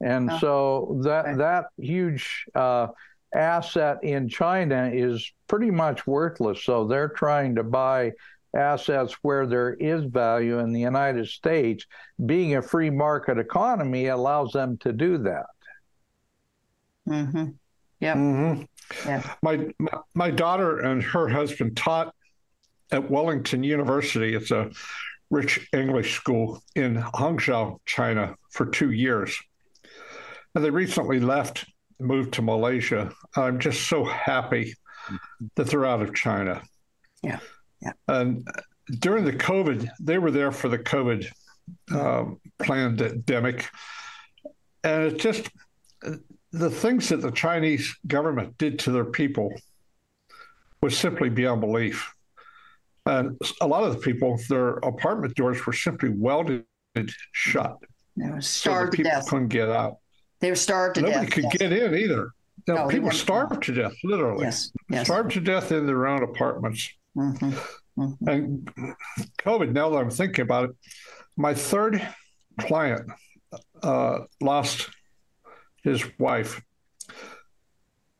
and 0.00 0.30
oh. 0.30 0.38
so 0.38 1.00
that 1.04 1.26
okay. 1.26 1.36
that 1.36 1.66
huge 1.78 2.46
uh, 2.54 2.88
asset 3.34 3.98
in 4.02 4.28
China 4.28 4.90
is 4.92 5.32
pretty 5.46 5.70
much 5.70 6.06
worthless. 6.06 6.64
So 6.64 6.86
they're 6.86 7.08
trying 7.08 7.54
to 7.54 7.62
buy 7.62 8.12
assets 8.56 9.14
where 9.22 9.46
there 9.46 9.74
is 9.74 10.04
value 10.04 10.58
in 10.58 10.72
the 10.72 10.80
United 10.80 11.28
States. 11.28 11.86
Being 12.24 12.56
a 12.56 12.62
free 12.62 12.90
market 12.90 13.38
economy 13.38 14.06
allows 14.06 14.52
them 14.52 14.76
to 14.78 14.92
do 14.92 15.18
that. 15.18 15.46
Mm-hmm. 17.08 17.50
Yep. 18.00 18.16
Mm-hmm. 18.16 19.08
Yeah. 19.08 19.34
My, 19.42 19.68
my 19.78 19.98
my 20.14 20.30
daughter 20.30 20.80
and 20.80 21.02
her 21.02 21.28
husband 21.28 21.76
taught 21.76 22.14
at 22.92 23.10
Wellington 23.10 23.62
University. 23.62 24.34
It's 24.34 24.50
a 24.50 24.70
rich 25.30 25.68
English 25.72 26.14
school 26.14 26.62
in 26.74 26.96
Hangzhou, 26.96 27.78
China, 27.84 28.36
for 28.50 28.66
two 28.66 28.92
years. 28.92 29.36
And 30.54 30.64
they 30.64 30.70
recently 30.70 31.20
left, 31.20 31.66
moved 31.98 32.34
to 32.34 32.42
Malaysia. 32.42 33.12
I'm 33.34 33.58
just 33.58 33.88
so 33.88 34.04
happy 34.04 34.74
that 35.56 35.66
they're 35.68 35.84
out 35.84 36.02
of 36.02 36.14
China. 36.14 36.62
Yeah. 37.22 37.40
Yeah. 37.82 37.92
And 38.08 38.46
during 39.00 39.24
the 39.24 39.32
COVID, 39.32 39.88
they 40.00 40.18
were 40.18 40.30
there 40.30 40.52
for 40.52 40.68
the 40.68 40.78
COVID 40.78 41.26
um, 41.90 42.40
pandemic. 42.58 43.68
And 44.84 45.02
it 45.12 45.18
just, 45.18 45.50
the 46.58 46.70
things 46.70 47.08
that 47.10 47.20
the 47.20 47.30
Chinese 47.30 47.96
government 48.06 48.56
did 48.58 48.78
to 48.80 48.90
their 48.90 49.04
people 49.04 49.52
was 50.80 50.96
simply 50.96 51.28
beyond 51.28 51.60
belief. 51.60 52.12
And 53.04 53.38
a 53.60 53.66
lot 53.66 53.84
of 53.84 53.92
the 53.92 54.00
people, 54.00 54.38
their 54.48 54.70
apartment 54.78 55.34
doors 55.36 55.64
were 55.64 55.72
simply 55.72 56.08
welded 56.08 56.64
shut. 57.32 57.76
They 58.16 58.28
were 58.28 58.40
starved 58.40 58.94
so 58.94 58.96
people 58.96 59.10
to 59.10 59.16
death. 59.16 59.28
couldn't 59.28 59.48
get 59.48 59.68
out. 59.68 59.98
They 60.40 60.50
were 60.50 60.56
starved 60.56 60.96
to 60.96 61.02
Nobody 61.02 61.26
death. 61.26 61.30
could 61.30 61.44
yes. 61.44 61.56
get 61.56 61.72
in 61.72 61.94
either. 61.94 62.30
No, 62.66 62.74
no 62.74 62.88
people 62.88 63.10
starved 63.10 63.62
to 63.62 63.72
death, 63.72 63.94
literally. 64.02 64.44
Yes. 64.44 64.72
yes. 64.90 65.06
Starved 65.06 65.32
to 65.32 65.40
death 65.40 65.70
in 65.72 65.86
their 65.86 66.06
own 66.06 66.22
apartments. 66.22 66.90
Mm-hmm. 67.16 67.52
Mm-hmm. 67.98 68.28
And 68.28 68.70
COVID, 69.38 69.72
now 69.72 69.90
that 69.90 69.98
I'm 69.98 70.10
thinking 70.10 70.42
about 70.42 70.70
it, 70.70 70.76
my 71.36 71.54
third 71.54 72.06
client 72.60 73.08
uh, 73.82 74.20
lost 74.40 74.90
his 75.86 76.04
wife 76.18 76.60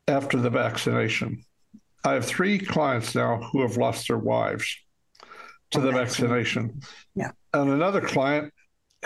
after 0.07 0.39
the 0.39 0.49
vaccination. 0.49 1.43
I 2.05 2.13
have 2.13 2.25
three 2.25 2.57
clients 2.57 3.13
now 3.13 3.41
who 3.51 3.61
have 3.61 3.75
lost 3.75 4.07
their 4.07 4.17
wives 4.17 4.77
to 5.71 5.81
the 5.81 5.91
vaccination. 5.91 6.81
Yeah. 7.13 7.31
And 7.53 7.69
another 7.69 7.99
client 7.99 8.53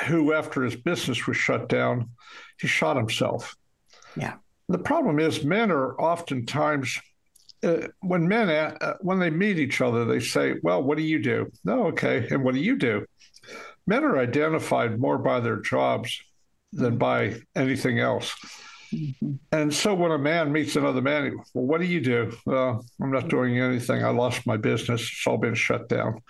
who, 0.05 0.33
after 0.33 0.61
his 0.61 0.75
business 0.75 1.25
was 1.25 1.37
shut 1.37 1.69
down, 1.69 2.11
he 2.59 2.67
shot 2.67 2.97
himself. 2.97 3.55
Yeah. 4.15 4.35
The 4.69 4.77
problem 4.77 5.19
is, 5.19 5.43
men 5.43 5.71
are 5.71 5.99
oftentimes 5.99 7.01
uh, 7.63 7.87
when 8.01 8.27
men 8.27 8.49
uh, 8.49 8.93
when 9.01 9.17
they 9.17 9.31
meet 9.31 9.57
each 9.57 9.81
other, 9.81 10.05
they 10.05 10.19
say, 10.19 10.55
"Well, 10.61 10.83
what 10.83 10.97
do 10.97 11.03
you 11.03 11.19
do?" 11.19 11.51
"No, 11.63 11.83
oh, 11.83 11.87
okay." 11.87 12.27
And 12.29 12.43
what 12.43 12.53
do 12.53 12.61
you 12.61 12.77
do? 12.77 13.05
Men 13.87 14.03
are 14.03 14.17
identified 14.17 14.99
more 14.99 15.17
by 15.17 15.39
their 15.39 15.57
jobs 15.57 16.21
than 16.71 16.97
by 16.97 17.35
anything 17.55 17.99
else. 17.99 18.33
Mm-hmm. 18.93 19.33
And 19.51 19.73
so 19.73 19.93
when 19.93 20.11
a 20.11 20.17
man 20.17 20.51
meets 20.51 20.75
another 20.75 21.01
man, 21.01 21.37
well, 21.53 21.65
what 21.65 21.81
do 21.81 21.87
you 21.87 22.01
do? 22.01 22.35
Well, 22.45 22.85
I'm 23.01 23.11
not 23.11 23.29
doing 23.29 23.59
anything. 23.59 24.03
I 24.03 24.09
lost 24.09 24.45
my 24.45 24.57
business. 24.57 25.01
It's 25.01 25.27
all 25.27 25.37
been 25.37 25.55
shut 25.55 25.87
down. 25.87 26.21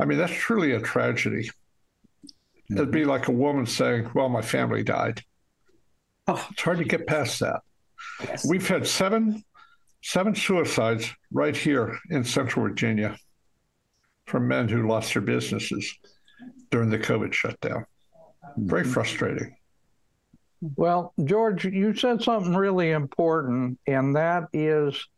I 0.00 0.04
mean, 0.04 0.18
that's 0.18 0.32
truly 0.32 0.72
a 0.72 0.80
tragedy. 0.80 1.48
Mm-hmm. 1.48 2.76
It'd 2.76 2.90
be 2.90 3.04
like 3.04 3.28
a 3.28 3.32
woman 3.32 3.66
saying, 3.66 4.10
Well, 4.14 4.28
my 4.28 4.42
family 4.42 4.82
died. 4.82 5.22
Oh. 6.26 6.46
It's 6.50 6.62
hard 6.62 6.78
to 6.78 6.84
get 6.84 7.06
past 7.06 7.40
that. 7.40 7.60
Yes. 8.22 8.46
We've 8.46 8.66
had 8.66 8.86
seven 8.86 9.44
seven 10.02 10.34
suicides 10.34 11.08
right 11.30 11.56
here 11.56 11.98
in 12.10 12.24
Central 12.24 12.66
Virginia 12.66 13.16
from 14.26 14.48
men 14.48 14.68
who 14.68 14.88
lost 14.88 15.14
their 15.14 15.22
businesses 15.22 15.94
during 16.70 16.90
the 16.90 16.98
COVID 16.98 17.32
shutdown. 17.32 17.86
Very 18.56 18.82
mm-hmm. 18.82 18.92
frustrating. 18.92 19.56
Well, 20.62 21.12
George, 21.24 21.64
you 21.64 21.92
said 21.94 22.22
something 22.22 22.54
really 22.54 22.92
important, 22.92 23.80
and 23.86 24.14
that 24.14 24.44
is 24.52 25.08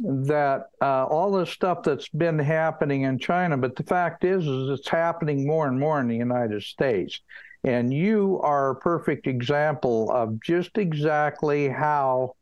that 0.00 0.70
uh, 0.80 1.06
all 1.06 1.30
this 1.30 1.50
stuff 1.50 1.84
that's 1.84 2.08
been 2.08 2.38
happening 2.38 3.02
in 3.02 3.20
China, 3.20 3.56
but 3.56 3.76
the 3.76 3.84
fact 3.84 4.24
is, 4.24 4.44
is 4.44 4.80
it's 4.80 4.88
happening 4.88 5.46
more 5.46 5.68
and 5.68 5.78
more 5.78 6.00
in 6.00 6.08
the 6.08 6.16
United 6.16 6.64
States. 6.64 7.20
And 7.62 7.94
you 7.94 8.40
are 8.42 8.70
a 8.70 8.76
perfect 8.76 9.28
example 9.28 10.10
of 10.10 10.40
just 10.40 10.76
exactly 10.76 11.68
how 11.68 12.34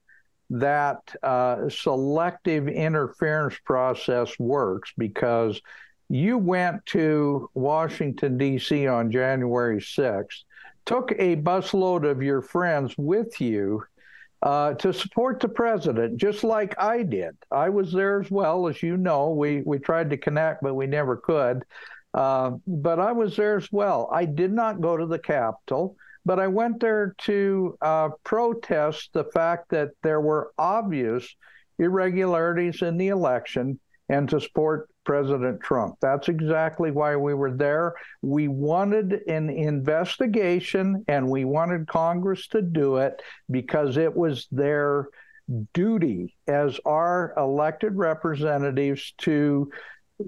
that 0.48 1.14
uh, 1.22 1.68
selective 1.68 2.68
interference 2.68 3.57
process 3.66 4.33
works 4.38 4.94
because 4.96 5.61
you 6.09 6.38
went 6.38 6.87
to 6.87 7.50
Washington, 7.53 8.38
D.C. 8.38 8.87
on 8.87 9.12
January 9.12 9.81
6th, 9.81 10.44
took 10.87 11.12
a 11.12 11.37
busload 11.37 12.09
of 12.09 12.23
your 12.23 12.43
friends 12.43 12.95
with 12.97 13.40
you 13.40 13.85
uh, 14.43 14.75
to 14.75 14.93
support 14.93 15.40
the 15.40 15.49
president, 15.49 16.16
just 16.16 16.45
like 16.45 16.75
I 16.79 17.03
did. 17.03 17.37
I 17.51 17.69
was 17.69 17.93
there 17.93 18.21
as 18.21 18.31
well, 18.31 18.69
as 18.69 18.83
you 18.83 18.97
know. 18.97 19.31
We, 19.31 19.62
we 19.62 19.79
tried 19.79 20.11
to 20.11 20.16
connect, 20.16 20.62
but 20.62 20.75
we 20.75 20.87
never 20.87 21.16
could. 21.16 21.64
Uh, 22.14 22.53
but 22.66 22.99
I 22.99 23.12
was 23.12 23.37
there 23.37 23.57
as 23.57 23.71
well. 23.71 24.09
I 24.12 24.25
did 24.25 24.53
not 24.53 24.81
go 24.81 24.97
to 24.97 25.07
the 25.07 25.19
Capitol. 25.19 25.97
But 26.27 26.38
I 26.38 26.49
went 26.49 26.81
there 26.81 27.14
to 27.23 27.79
uh, 27.81 28.11
protest 28.25 29.11
the 29.12 29.25
fact 29.25 29.71
that 29.71 29.90
there 30.03 30.21
were 30.21 30.53
obvious 30.59 31.27
irregularities 31.79 32.83
in 32.83 32.99
the 32.99 33.09
election 33.09 33.81
and 34.09 34.29
to 34.29 34.40
support 34.40 34.89
President 35.05 35.61
Trump. 35.61 35.97
That's 36.01 36.29
exactly 36.29 36.91
why 36.91 37.17
we 37.17 37.35
were 37.35 37.53
there. 37.53 37.95
We 38.23 38.49
wanted 38.49 39.23
an 39.29 39.51
investigation 39.51 41.05
and 41.09 41.29
we 41.29 41.45
wanted 41.45 41.89
Congress 41.89 42.47
to 42.49 42.63
do 42.63 42.97
it 42.99 43.23
because 43.51 43.97
it 43.97 44.15
was 44.15 44.47
their 44.53 45.09
duty 45.73 46.37
as 46.47 46.79
our 46.85 47.35
elected 47.37 47.97
representatives 47.97 49.13
to 49.19 49.71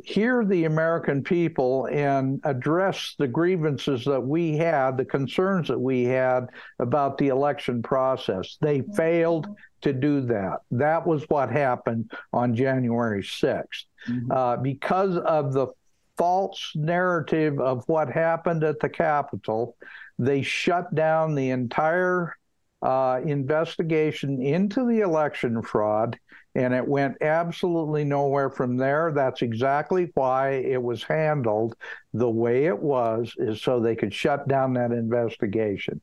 hear 0.05 0.45
the 0.45 0.65
American 0.65 1.23
people 1.23 1.87
and 1.93 2.41
address 2.45 3.15
the 3.19 3.29
grievances 3.29 4.05
that 4.05 4.21
we 4.21 4.57
had, 4.57 4.97
the 4.97 5.05
concerns 5.05 5.69
that 5.69 5.79
we 5.79 6.05
had 6.05 6.47
about 6.79 7.19
the 7.19 7.29
election 7.29 7.83
process. 7.83 8.57
They 8.61 8.83
failed 8.97 9.49
to 9.83 9.93
do 9.93 10.21
that. 10.23 10.61
That 10.71 11.07
was 11.07 11.25
what 11.29 11.51
happened 11.51 12.11
on 12.33 12.55
January 12.55 13.23
6th. 13.23 13.85
Mm-hmm. 14.09 14.33
Uh, 14.33 14.57
because 14.57 15.17
of 15.17 15.53
the 15.53 15.69
false 16.17 16.73
narrative 16.75 17.61
of 17.61 17.85
what 17.87 18.09
happened 18.09 18.65
at 18.65 18.81
the 18.81 18.89
Capitol, 18.89 19.77
they 20.19 20.43
shut 20.43 20.95
down 20.95 21.35
the 21.35 21.51
entire 21.51 22.37
uh, 22.83 23.21
investigation 23.25 24.43
into 24.43 24.87
the 24.87 25.01
election 25.01 25.63
fraud, 25.63 26.19
and 26.55 26.75
it 26.75 26.87
went 26.87 27.17
absolutely 27.23 28.05
nowhere 28.05 28.51
from 28.51 28.77
there. 28.77 29.13
That's 29.15 29.43
exactly 29.43 30.11
why 30.15 30.55
it 30.55 30.83
was 30.83 31.03
handled 31.03 31.77
the 32.13 32.29
way 32.29 32.67
it 32.67 32.79
was, 32.79 33.33
is 33.39 33.63
so 33.63 33.79
they 33.81 33.97
could 33.97 34.13
shut 34.13 34.49
down 34.49 34.75
that 34.75 34.91
investigation. 34.93 36.01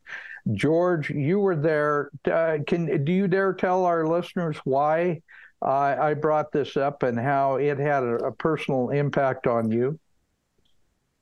George, 0.53 1.09
you 1.09 1.39
were 1.39 1.55
there. 1.55 2.09
Uh, 2.29 2.57
can 2.65 3.03
do 3.03 3.11
you 3.11 3.27
dare 3.27 3.53
tell 3.53 3.85
our 3.85 4.07
listeners 4.07 4.57
why 4.63 5.21
uh, 5.61 5.95
I 5.99 6.13
brought 6.13 6.51
this 6.51 6.77
up 6.77 7.03
and 7.03 7.19
how 7.19 7.55
it 7.55 7.77
had 7.77 8.03
a, 8.03 8.15
a 8.25 8.31
personal 8.31 8.89
impact 8.89 9.47
on 9.47 9.71
you? 9.71 9.99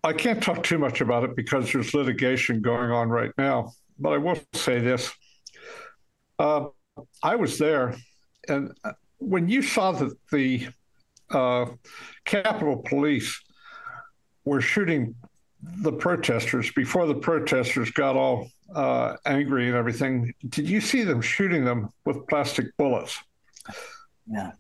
I 0.03 0.13
can't 0.13 0.41
talk 0.41 0.63
too 0.63 0.77
much 0.77 1.01
about 1.01 1.23
it 1.23 1.35
because 1.35 1.71
there's 1.71 1.93
litigation 1.93 2.61
going 2.61 2.91
on 2.91 3.09
right 3.09 3.31
now. 3.37 3.71
But 3.99 4.13
I 4.13 4.17
will 4.17 4.39
say 4.53 4.79
this 4.79 5.11
uh, 6.39 6.67
I 7.23 7.35
was 7.35 7.57
there, 7.57 7.95
and 8.47 8.71
when 9.17 9.49
you 9.49 9.61
saw 9.61 9.91
that 9.93 10.13
the 10.31 10.67
uh, 11.31 11.65
Capitol 12.25 12.77
Police 12.77 13.39
were 14.45 14.61
shooting 14.61 15.15
the 15.81 15.91
protesters 15.91 16.71
before 16.71 17.05
the 17.05 17.15
protesters 17.15 17.91
got 17.91 18.15
all 18.15 18.49
uh, 18.75 19.15
angry 19.25 19.67
and 19.67 19.75
everything, 19.75 20.33
did 20.49 20.69
you 20.69 20.81
see 20.81 21.03
them 21.03 21.21
shooting 21.21 21.63
them 21.63 21.89
with 22.05 22.27
plastic 22.27 22.75
bullets? 22.77 23.17
Yeah. 24.29 24.51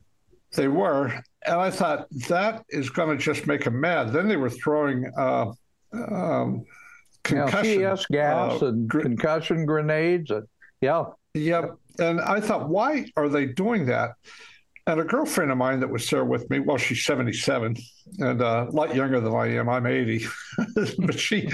They 0.55 0.67
were. 0.67 1.07
And 1.45 1.55
I 1.55 1.69
thought 1.71 2.07
that 2.29 2.63
is 2.69 2.89
going 2.89 3.15
to 3.15 3.23
just 3.23 3.47
make 3.47 3.63
them 3.63 3.79
mad. 3.79 4.11
Then 4.11 4.27
they 4.27 4.37
were 4.37 4.49
throwing 4.49 5.11
uh, 5.17 5.51
um, 5.93 6.65
concussion 7.23 7.81
yeah, 7.81 7.95
gas 8.09 8.61
uh, 8.61 8.67
and 8.67 8.87
gr- 8.87 9.01
concussion 9.01 9.65
grenades. 9.65 10.31
And, 10.31 10.47
yeah. 10.81 11.05
Yep. 11.33 11.77
And 11.99 12.21
I 12.21 12.39
thought, 12.39 12.69
why 12.69 13.05
are 13.15 13.29
they 13.29 13.45
doing 13.45 13.85
that? 13.87 14.11
And 14.87 15.01
a 15.01 15.03
girlfriend 15.03 15.51
of 15.51 15.57
mine 15.57 15.81
that 15.81 15.89
was 15.89 16.09
there 16.09 16.23
with 16.23 16.49
me, 16.49 16.59
well, 16.59 16.77
she's 16.77 17.03
77 17.03 17.75
and 18.19 18.41
uh, 18.41 18.67
a 18.69 18.71
lot 18.71 18.95
younger 18.95 19.19
than 19.19 19.35
I 19.35 19.47
am. 19.55 19.67
I'm 19.67 19.85
80, 19.85 20.25
but 20.99 21.19
she 21.19 21.49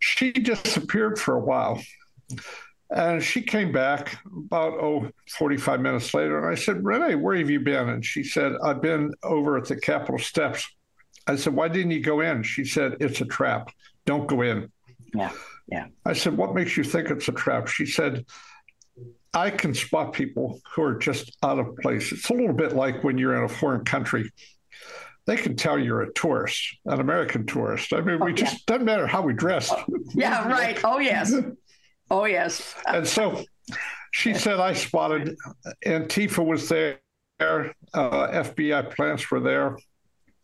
she 0.00 0.32
disappeared 0.32 1.18
for 1.18 1.34
a 1.34 1.40
while. 1.40 1.82
And 2.90 3.22
she 3.22 3.42
came 3.42 3.70
back 3.70 4.18
about, 4.26 4.72
oh, 4.72 5.10
45 5.28 5.80
minutes 5.80 6.12
later. 6.14 6.38
And 6.38 6.48
I 6.48 6.58
said, 6.58 6.82
Renee, 6.82 7.14
where 7.14 7.36
have 7.36 7.50
you 7.50 7.60
been? 7.60 7.90
And 7.90 8.04
she 8.04 8.24
said, 8.24 8.54
I've 8.64 8.82
been 8.82 9.12
over 9.22 9.56
at 9.56 9.66
the 9.66 9.76
Capitol 9.76 10.18
steps. 10.18 10.66
I 11.26 11.36
said, 11.36 11.54
why 11.54 11.68
didn't 11.68 11.92
you 11.92 12.00
go 12.00 12.20
in? 12.20 12.42
She 12.42 12.64
said, 12.64 12.96
it's 13.00 13.20
a 13.20 13.26
trap. 13.26 13.70
Don't 14.06 14.26
go 14.26 14.40
in. 14.40 14.72
Yeah. 15.14 15.30
Yeah. 15.68 15.86
I 16.04 16.14
said, 16.14 16.36
what 16.36 16.54
makes 16.54 16.76
you 16.76 16.82
think 16.82 17.10
it's 17.10 17.28
a 17.28 17.32
trap? 17.32 17.68
She 17.68 17.86
said, 17.86 18.24
I 19.32 19.50
can 19.50 19.74
spot 19.74 20.12
people 20.12 20.60
who 20.74 20.82
are 20.82 20.94
just 20.94 21.36
out 21.42 21.58
of 21.58 21.76
place. 21.76 22.10
It's 22.10 22.28
a 22.30 22.34
little 22.34 22.52
bit 22.52 22.74
like 22.74 23.04
when 23.04 23.16
you're 23.16 23.36
in 23.36 23.44
a 23.44 23.48
foreign 23.48 23.84
country. 23.84 24.30
They 25.26 25.36
can 25.36 25.54
tell 25.54 25.78
you're 25.78 26.02
a 26.02 26.12
tourist, 26.14 26.76
an 26.86 26.98
American 26.98 27.46
tourist. 27.46 27.92
I 27.92 28.00
mean, 28.00 28.18
we 28.24 28.32
oh, 28.32 28.34
just 28.34 28.54
yeah. 28.54 28.58
doesn't 28.66 28.86
matter 28.86 29.06
how 29.06 29.22
we 29.22 29.32
dress. 29.32 29.72
Yeah, 30.14 30.48
right. 30.48 30.80
Oh 30.82 30.98
yes. 30.98 31.32
Oh 32.10 32.24
yes. 32.24 32.74
and 32.86 33.06
so 33.06 33.44
she 34.10 34.34
said 34.44 34.58
I 34.58 34.72
spotted 34.72 35.36
Antifa 35.86 36.44
was 36.44 36.68
there, 36.68 36.98
uh, 37.40 37.72
FBI 37.94 38.94
plants 38.94 39.30
were 39.30 39.40
there, 39.40 39.78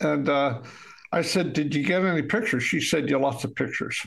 and 0.00 0.28
uh, 0.28 0.62
I 1.10 1.22
said, 1.22 1.52
"Did 1.52 1.74
you 1.74 1.82
get 1.82 2.04
any 2.04 2.22
pictures?" 2.22 2.62
She 2.62 2.80
said, 2.80 3.10
"Yeah, 3.10 3.16
lots 3.16 3.42
of 3.42 3.54
pictures." 3.56 4.00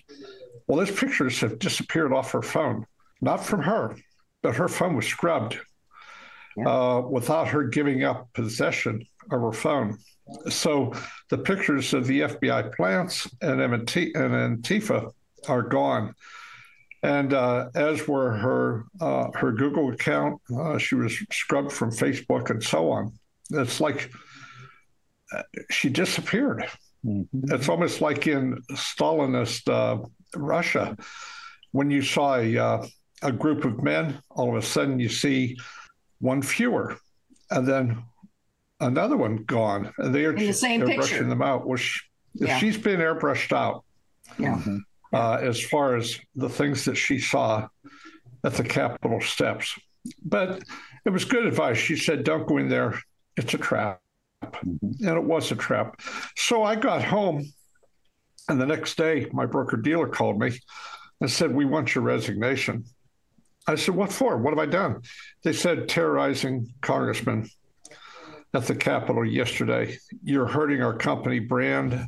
Well, 0.68 0.78
those 0.78 0.98
pictures 0.98 1.42
have 1.42 1.60
disappeared 1.60 2.14
off 2.14 2.32
her 2.32 2.44
phone, 2.44 2.86
not 3.22 3.44
from 3.44 3.64
her, 3.64 3.96
but 4.42 4.56
her 4.56 4.68
phone 4.68 4.96
was 4.96 5.06
scrubbed 5.06 5.60
yeah. 6.58 6.68
uh, 6.68 7.02
without 7.02 7.48
her 7.50 7.64
giving 7.64 8.04
up 8.04 8.30
possession 8.34 9.06
of 9.32 9.42
her 9.42 9.52
phone. 9.52 9.98
So 10.50 10.94
the 11.30 11.38
pictures 11.38 11.94
of 11.94 12.06
the 12.08 12.22
FBI 12.22 12.76
plants 12.76 13.28
and, 13.42 13.62
MT- 13.62 14.14
and 14.16 14.64
Antifa 14.64 15.12
are 15.48 15.64
gone. 15.64 16.14
And 17.02 17.34
uh, 17.34 17.70
as 17.76 18.08
were 18.08 18.32
her 18.32 18.84
uh, 19.00 19.30
her 19.36 19.54
Google 19.54 19.92
account, 19.92 20.42
uh, 20.56 20.78
she 20.78 20.96
was 20.96 21.18
scrubbed 21.32 21.72
from 21.72 21.92
Facebook 21.92 22.50
and 22.50 22.62
so 22.62 22.92
on. 22.92 23.14
It's 23.52 23.80
like 23.80 24.12
uh, 25.32 25.44
she 25.70 25.90
disappeared. 25.90 26.68
Mm-hmm. 27.06 27.54
It's 27.54 27.70
almost 27.70 28.02
like 28.02 28.28
in 28.28 28.62
Stalinist 28.72 29.72
uh, 29.72 30.06
Russia, 30.36 30.98
when 31.72 31.90
you 31.90 32.02
saw 32.02 32.36
a, 32.36 32.82
a 33.22 33.32
group 33.32 33.66
of 33.66 33.84
men, 33.84 34.22
all 34.30 34.50
of 34.50 34.56
a 34.56 34.66
sudden 34.66 35.00
you 35.00 35.10
see 35.10 35.58
one 36.20 36.42
fewer, 36.42 36.98
and 37.52 37.68
then 37.68 38.04
another 38.80 39.18
one 39.18 39.38
gone, 39.38 39.92
and 39.98 40.14
they 40.14 40.26
are 40.26 40.34
in 40.34 40.46
the 40.48 40.54
same 40.54 40.82
airbrushing 40.82 41.30
them 41.30 41.42
out. 41.42 41.68
Well, 41.68 41.78
she, 41.78 42.00
yeah. 42.34 42.58
she's 42.58 42.78
been 42.78 43.00
airbrushed 43.00 43.56
out. 43.56 43.84
Yeah. 44.38 44.56
Mm-hmm. 44.56 44.78
Uh, 45.12 45.38
as 45.42 45.60
far 45.60 45.96
as 45.96 46.20
the 46.36 46.50
things 46.50 46.86
that 46.86 46.96
she 46.96 47.18
saw 47.18 47.68
at 48.44 48.54
the 48.54 48.64
Capitol 48.64 49.20
steps, 49.22 49.78
but 50.24 50.64
it 51.04 51.10
was 51.10 51.26
good 51.26 51.48
advice. 51.48 51.78
She 51.78 51.96
said, 51.96 52.24
"Don't 52.24 52.48
go 52.48 52.58
in 52.58 52.70
there; 52.70 53.00
it's 53.36 53.54
a 53.56 53.58
trap," 53.58 54.00
mm-hmm. 54.44 55.08
and 55.08 55.18
it 55.18 55.24
was 55.24 55.52
a 55.52 55.56
trap. 55.56 56.00
So 56.36 56.64
I 56.64 56.76
got 56.76 57.04
home, 57.04 57.52
and 58.50 58.62
the 58.62 58.68
next 58.68 58.98
day, 58.98 59.28
my 59.34 59.48
broker 59.48 59.78
dealer 59.78 60.08
called 60.08 60.40
me 60.40 60.60
and 61.22 61.30
said, 61.30 61.56
"We 61.56 61.66
want 61.66 61.96
your 61.96 62.04
resignation." 62.04 62.86
I 63.70 63.76
said, 63.76 63.96
What 63.96 64.12
for? 64.12 64.36
What 64.38 64.52
have 64.52 64.60
I 64.60 64.66
done? 64.66 65.04
They 65.44 65.54
said, 65.54 65.88
terrorizing 65.88 66.74
congressmen 66.82 67.48
at 68.54 68.66
the 68.66 68.74
Capitol 68.74 69.24
yesterday. 69.24 70.00
You're 70.24 70.48
hurting 70.48 70.82
our 70.82 70.98
company 70.98 71.38
brand. 71.38 72.08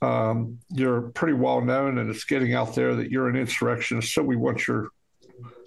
Um, 0.00 0.60
you're 0.70 1.02
pretty 1.10 1.32
well 1.32 1.60
known, 1.60 1.98
and 1.98 2.08
it's 2.08 2.22
getting 2.22 2.54
out 2.54 2.76
there 2.76 2.94
that 2.94 3.10
you're 3.10 3.28
an 3.28 3.34
insurrectionist. 3.34 4.14
So 4.14 4.22
we 4.22 4.36
want 4.36 4.68
your 4.68 4.90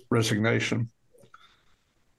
resignation. 0.10 0.90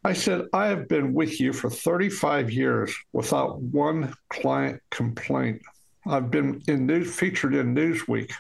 I 0.05 0.13
said, 0.13 0.49
I 0.53 0.67
have 0.67 0.87
been 0.87 1.15
with 1.15 1.41
you 1.41 1.55
for 1.55 1.71
35 1.71 2.51
years 2.51 2.95
without 3.15 3.63
one 3.63 4.13
client 4.29 4.83
complaint. 4.91 5.63
I've 6.07 6.31
been 6.31 6.63
in 6.69 6.85
news, 6.85 7.15
featured 7.15 7.55
in 7.55 7.75
Newsweek 7.75 8.31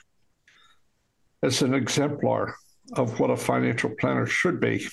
as 1.43 1.63
an 1.63 1.73
exemplar 1.73 2.57
of 2.95 3.19
what 3.21 3.31
a 3.31 3.37
financial 3.37 3.91
planner 3.99 4.27
should 4.27 4.61
be. 4.61 4.87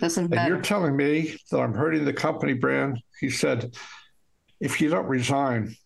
doesn't. 0.00 0.34
And 0.34 0.48
you're 0.48 0.60
telling 0.60 0.96
me 0.96 1.36
that 1.50 1.60
I'm 1.60 1.74
hurting 1.74 2.04
the 2.04 2.12
company 2.12 2.54
brand. 2.54 3.00
He 3.20 3.30
said, 3.30 3.74
if 4.60 4.80
you 4.80 4.88
don't 4.88 5.06
resign, 5.06 5.76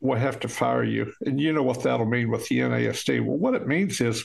we'll 0.00 0.18
have 0.18 0.40
to 0.40 0.48
fire 0.48 0.84
you. 0.84 1.12
And 1.24 1.40
you 1.40 1.52
know 1.52 1.62
what 1.62 1.82
that'll 1.82 2.06
mean 2.06 2.30
with 2.30 2.46
the 2.48 2.58
NASD. 2.58 3.24
Well, 3.24 3.36
what 3.36 3.54
it 3.54 3.66
means 3.66 4.00
is 4.00 4.24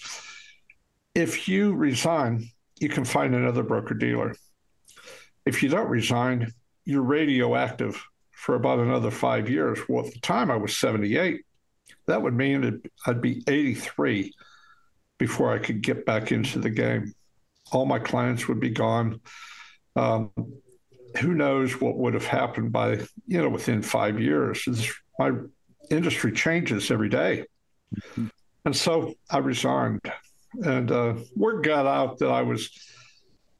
if 1.13 1.47
you 1.47 1.73
resign, 1.73 2.49
you 2.79 2.89
can 2.89 3.05
find 3.05 3.33
another 3.33 3.63
broker 3.63 3.93
dealer. 3.93 4.35
If 5.45 5.63
you 5.63 5.69
don't 5.69 5.89
resign, 5.89 6.51
you're 6.85 7.01
radioactive 7.01 8.01
for 8.31 8.55
about 8.55 8.79
another 8.79 9.11
five 9.11 9.49
years. 9.49 9.79
Well, 9.87 10.05
at 10.05 10.13
the 10.13 10.19
time 10.19 10.51
I 10.51 10.57
was 10.57 10.77
78. 10.77 11.41
That 12.07 12.21
would 12.21 12.35
mean 12.35 12.81
I'd 13.07 13.21
be 13.21 13.43
83 13.47 14.33
before 15.17 15.53
I 15.53 15.59
could 15.59 15.81
get 15.81 16.05
back 16.05 16.31
into 16.31 16.59
the 16.59 16.69
game. 16.69 17.13
All 17.71 17.85
my 17.85 17.99
clients 17.99 18.47
would 18.47 18.59
be 18.59 18.69
gone. 18.69 19.21
Um, 19.95 20.31
who 21.17 21.33
knows 21.33 21.79
what 21.79 21.97
would 21.97 22.13
have 22.13 22.25
happened 22.25 22.71
by, 22.71 22.99
you 23.25 23.41
know, 23.41 23.49
within 23.49 23.81
five 23.81 24.19
years. 24.19 24.67
my 25.17 25.31
industry 25.89 26.31
changes 26.31 26.91
every 26.91 27.09
day. 27.09 27.45
Mm-hmm. 27.95 28.27
And 28.65 28.75
so 28.75 29.13
I 29.29 29.37
resigned. 29.37 30.01
And 30.63 30.91
uh, 30.91 31.15
word 31.35 31.63
got 31.63 31.85
out 31.85 32.19
that 32.19 32.29
I 32.29 32.41
was 32.41 32.69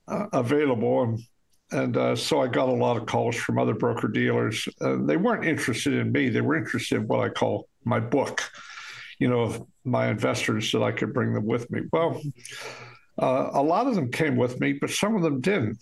uh, 0.07 0.27
available. 0.33 1.03
And, 1.03 1.19
and 1.71 1.97
uh, 1.97 2.15
so 2.15 2.41
I 2.41 2.47
got 2.47 2.69
a 2.69 2.73
lot 2.73 2.97
of 2.97 3.05
calls 3.05 3.35
from 3.35 3.57
other 3.57 3.73
broker 3.73 4.07
dealers. 4.07 4.67
And 4.81 5.07
they 5.07 5.17
weren't 5.17 5.45
interested 5.45 5.93
in 5.93 6.11
me, 6.11 6.29
they 6.29 6.41
were 6.41 6.57
interested 6.57 6.97
in 6.97 7.07
what 7.07 7.21
I 7.21 7.29
call 7.29 7.67
my 7.83 7.99
book 7.99 8.43
you 9.19 9.27
know, 9.27 9.67
my 9.83 10.09
investors 10.09 10.71
that 10.71 10.83
I 10.83 10.91
could 10.91 11.13
bring 11.13 11.33
them 11.33 11.45
with 11.45 11.69
me. 11.71 11.81
Well, 11.91 12.21
uh, 13.21 13.49
a 13.53 13.61
lot 13.61 13.87
of 13.87 13.95
them 13.95 14.11
came 14.11 14.35
with 14.35 14.59
me, 14.59 14.73
but 14.73 14.89
some 14.89 15.15
of 15.15 15.21
them 15.21 15.41
didn't 15.41 15.77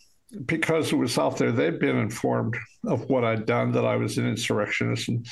because 0.46 0.92
it 0.92 0.96
was 0.96 1.18
out 1.18 1.38
there. 1.38 1.52
They'd 1.52 1.80
been 1.80 1.98
informed 1.98 2.56
of 2.86 3.10
what 3.10 3.24
I'd 3.24 3.46
done, 3.46 3.72
that 3.74 3.86
I 3.86 3.96
was 3.96 4.18
an 4.18 4.28
insurrectionist, 4.28 5.08
and 5.10 5.28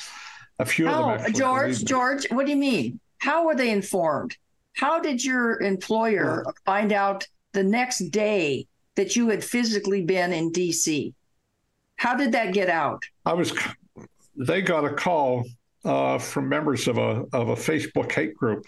A 0.58 0.64
few 0.64 0.86
of 0.88 0.92
them. 0.92 1.02
Oh, 1.02 1.10
actually 1.10 1.32
George. 1.32 1.84
George, 1.84 2.26
what 2.30 2.46
do 2.46 2.52
you 2.52 2.58
mean? 2.58 3.00
How 3.18 3.46
were 3.46 3.54
they 3.54 3.70
informed? 3.70 4.36
How 4.74 5.00
did 5.00 5.24
your 5.24 5.60
employer 5.60 6.44
find 6.64 6.92
out 6.92 7.26
the 7.52 7.62
next 7.62 8.10
day 8.10 8.66
that 8.96 9.16
you 9.16 9.28
had 9.28 9.44
physically 9.44 10.02
been 10.02 10.32
in 10.32 10.52
DC? 10.52 11.12
How 11.96 12.16
did 12.16 12.32
that 12.32 12.52
get 12.52 12.68
out? 12.68 13.04
I 13.24 13.34
was. 13.34 13.52
They 14.36 14.62
got 14.62 14.84
a 14.84 14.94
call 14.94 15.44
uh, 15.84 16.18
from 16.18 16.48
members 16.48 16.88
of 16.88 16.98
a 16.98 17.24
of 17.32 17.48
a 17.48 17.56
Facebook 17.56 18.12
hate 18.12 18.34
group, 18.34 18.64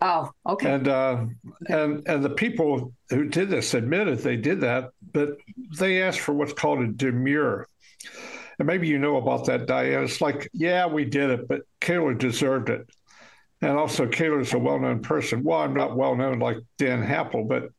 Oh, 0.00 0.30
okay. 0.46 0.72
and 0.74 0.88
uh, 0.88 1.24
and 1.68 2.06
and 2.08 2.24
the 2.24 2.30
people 2.30 2.92
who 3.10 3.24
did 3.24 3.50
this 3.50 3.74
admitted 3.74 4.18
they 4.18 4.36
did 4.36 4.60
that, 4.60 4.90
but 5.12 5.30
they 5.78 6.02
asked 6.02 6.20
for 6.20 6.32
what's 6.32 6.52
called 6.52 6.80
a 6.80 6.86
demur. 6.88 7.66
And 8.58 8.66
maybe 8.66 8.88
you 8.88 8.98
know 8.98 9.16
about 9.16 9.46
that, 9.46 9.66
Diane. 9.66 10.04
It's 10.04 10.20
like, 10.20 10.48
yeah, 10.52 10.86
we 10.86 11.04
did 11.04 11.30
it, 11.30 11.48
but 11.48 11.62
Kaler 11.80 12.14
deserved 12.14 12.70
it. 12.70 12.88
And 13.60 13.76
also, 13.76 14.06
Kaler's 14.06 14.52
a 14.52 14.58
well 14.58 14.78
known 14.78 15.00
person. 15.00 15.42
Well, 15.42 15.60
I'm 15.60 15.74
not 15.74 15.96
well 15.96 16.14
known 16.14 16.38
like 16.38 16.58
Dan 16.76 17.02
Happel, 17.02 17.44
but 17.48 17.70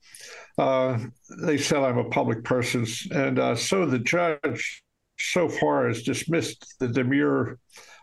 uh, 0.58 1.00
they 1.42 1.58
said 1.58 1.84
I'm 1.84 1.98
a 1.98 2.10
public 2.10 2.44
person. 2.44 2.86
And 3.12 3.40
uh, 3.40 3.56
so 3.56 3.86
the 3.86 4.00
judge 4.00 4.84
so 5.20 5.50
far 5.50 5.88
has 5.88 6.04
dismissed 6.04 6.76
the 6.80 6.88
demure 6.88 7.60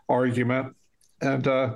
argument. 0.07 0.75
And 1.21 1.47
uh, 1.47 1.75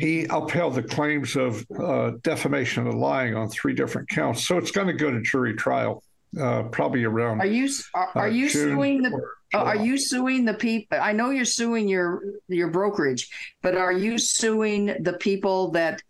he 0.00 0.26
upheld 0.30 0.74
the 0.74 0.82
claims 0.82 1.36
of 1.36 1.64
uh, 1.78 2.12
defamation 2.22 2.86
and 2.86 2.98
lying 2.98 3.36
on 3.36 3.48
three 3.50 3.74
different 3.74 4.08
counts. 4.08 4.46
So 4.46 4.58
it's 4.58 4.70
going 4.70 4.88
to 4.88 4.94
go 4.94 5.10
to 5.10 5.20
jury 5.20 5.54
trial, 5.54 6.02
uh, 6.40 6.64
probably 6.64 7.04
around. 7.04 7.40
Are 7.40 7.46
you 7.46 7.68
are, 7.94 8.10
are 8.14 8.26
uh, 8.26 8.30
you 8.30 8.48
June 8.48 8.70
suing 8.70 9.02
the 9.02 9.10
Uh, 9.54 9.58
Are 9.58 9.76
you 9.76 9.96
suing 9.96 10.44
the 10.44 10.54
people? 10.54 10.98
I 11.00 11.12
know 11.12 11.30
you're 11.30 11.44
suing 11.44 11.88
your 11.88 12.20
your 12.48 12.68
brokerage, 12.68 13.30
but 13.62 13.76
are 13.76 13.92
you 13.92 14.18
suing 14.18 14.86
the 15.00 15.12
people 15.12 15.70
that, 15.70 16.02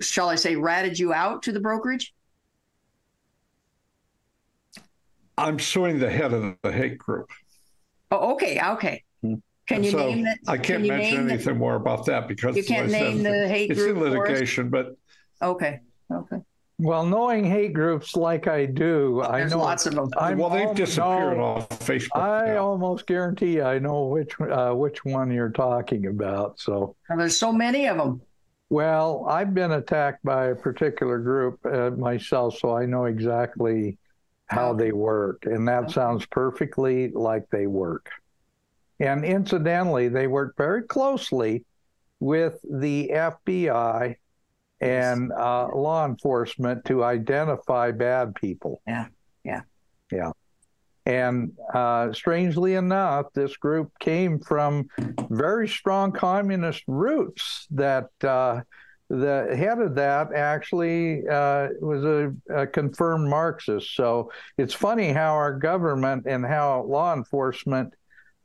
shall 0.00 0.30
I 0.30 0.36
say, 0.36 0.56
ratted 0.56 0.98
you 0.98 1.12
out 1.12 1.42
to 1.42 1.52
the 1.52 1.60
brokerage? 1.60 2.14
I'm 5.36 5.58
suing 5.58 5.98
the 5.98 6.10
head 6.10 6.32
of 6.32 6.56
the 6.62 6.72
hate 6.72 6.96
group. 6.96 7.28
Oh, 8.12 8.32
okay, 8.34 8.60
okay. 8.60 9.02
Can 9.68 9.84
you 9.84 9.90
so 9.92 9.96
name 9.98 10.24
that? 10.24 10.38
I 10.46 10.56
can't 10.56 10.64
can 10.66 10.84
you 10.84 10.92
mention 10.92 11.14
name 11.18 11.26
the- 11.28 11.32
anything 11.34 11.56
more 11.56 11.76
about 11.76 12.04
that 12.06 12.28
because 12.28 12.56
You 12.56 12.64
can't 12.64 12.88
I 12.88 12.92
said, 12.92 13.00
name 13.14 13.22
the 13.22 13.48
hate 13.48 13.70
it's 13.70 13.80
group 13.80 13.96
in 13.96 14.02
for 14.02 14.08
us? 14.24 14.28
litigation, 14.28 14.68
but 14.68 14.96
Okay, 15.40 15.80
okay. 16.12 16.36
Well, 16.78 17.06
knowing 17.06 17.44
hate 17.44 17.72
groups 17.72 18.16
like 18.16 18.48
I 18.48 18.66
do, 18.66 19.22
I 19.22 19.38
There's 19.40 19.52
know 19.52 19.58
lots 19.60 19.86
of 19.86 19.94
them. 19.94 20.10
I'm 20.18 20.36
well, 20.36 20.50
they've 20.50 20.66
al- 20.66 20.74
disappeared 20.74 21.38
no, 21.38 21.44
off 21.44 21.68
Facebook. 21.70 22.20
I 22.20 22.46
now. 22.54 22.66
almost 22.66 23.06
guarantee 23.06 23.60
I 23.62 23.78
know 23.78 24.06
which 24.06 24.38
uh, 24.40 24.72
which 24.74 25.04
one 25.04 25.30
you're 25.32 25.50
talking 25.50 26.06
about. 26.06 26.58
So, 26.60 26.96
And 27.08 27.18
there's 27.20 27.36
so 27.36 27.52
many 27.52 27.86
of 27.86 27.96
them. 27.98 28.20
well, 28.68 29.26
I've 29.28 29.54
been 29.54 29.72
attacked 29.72 30.24
by 30.24 30.46
a 30.46 30.54
particular 30.56 31.18
group 31.18 31.60
uh, 31.64 31.90
myself, 31.90 32.58
so 32.58 32.76
I 32.76 32.84
know 32.84 33.04
exactly 33.04 33.96
how 34.52 34.72
they 34.74 34.92
work, 34.92 35.44
and 35.46 35.66
that 35.68 35.90
sounds 35.90 36.26
perfectly 36.26 37.10
like 37.10 37.48
they 37.50 37.66
work. 37.66 38.10
And 39.00 39.24
incidentally, 39.24 40.08
they 40.08 40.26
work 40.26 40.54
very 40.56 40.82
closely 40.82 41.64
with 42.20 42.60
the 42.62 43.10
FBI 43.12 44.16
and 44.80 45.32
uh, 45.32 45.68
law 45.74 46.04
enforcement 46.06 46.84
to 46.84 47.02
identify 47.02 47.90
bad 47.92 48.34
people. 48.34 48.80
Yeah, 48.86 49.06
yeah. 49.44 49.62
Yeah. 50.10 50.32
And 51.04 51.52
uh, 51.74 52.12
strangely 52.12 52.74
enough, 52.74 53.26
this 53.32 53.56
group 53.56 53.90
came 53.98 54.38
from 54.38 54.88
very 55.30 55.66
strong 55.66 56.12
communist 56.12 56.84
roots. 56.86 57.66
That 57.70 58.10
uh, 58.22 58.60
the 59.12 59.54
head 59.54 59.78
of 59.78 59.94
that 59.96 60.32
actually 60.32 61.28
uh, 61.28 61.68
was 61.82 62.02
a, 62.02 62.32
a 62.48 62.66
confirmed 62.66 63.28
Marxist. 63.28 63.94
So 63.94 64.32
it's 64.56 64.72
funny 64.72 65.12
how 65.12 65.34
our 65.34 65.52
government 65.52 66.24
and 66.26 66.46
how 66.46 66.84
law 66.84 67.12
enforcement, 67.12 67.92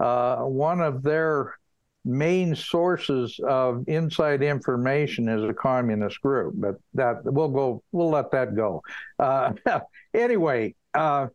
uh, 0.02 0.40
one 0.40 0.82
of 0.82 1.04
their 1.04 1.56
main 2.04 2.54
sources 2.54 3.40
of 3.48 3.86
inside 3.88 4.44
information 4.44 5.30
is 5.30 5.42
a 5.50 5.54
communist 5.54 6.22
group. 6.22 6.54
But 6.58 6.76
that 6.96 7.24
we'll 7.24 7.48
go, 7.48 7.82
we'll 7.94 8.10
let 8.10 8.32
that 8.32 8.54
go. 8.54 8.84
Uh, 9.18 9.54
anyway. 10.14 10.76
Uh, 10.94 11.28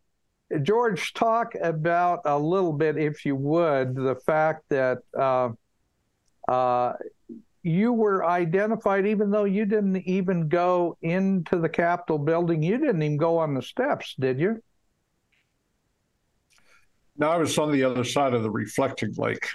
George, 0.61 1.13
talk 1.13 1.55
about 1.59 2.19
a 2.25 2.37
little 2.37 2.73
bit, 2.73 2.95
if 2.95 3.25
you 3.25 3.35
would, 3.35 3.95
the 3.95 4.17
fact 4.23 4.65
that 4.69 4.99
uh, 5.17 5.49
uh, 6.47 6.93
you 7.63 7.93
were 7.93 8.25
identified, 8.25 9.07
even 9.07 9.31
though 9.31 9.45
you 9.45 9.65
didn't 9.65 9.97
even 10.05 10.49
go 10.49 10.97
into 11.01 11.57
the 11.59 11.69
Capitol 11.69 12.17
building. 12.17 12.61
You 12.61 12.77
didn't 12.77 13.01
even 13.01 13.17
go 13.17 13.37
on 13.37 13.53
the 13.53 13.61
steps, 13.61 14.15
did 14.19 14.39
you? 14.39 14.61
No, 17.17 17.29
I 17.29 17.37
was 17.37 17.57
on 17.57 17.71
the 17.71 17.83
other 17.83 18.03
side 18.03 18.33
of 18.33 18.43
the 18.43 18.49
reflecting 18.49 19.13
lake. 19.17 19.47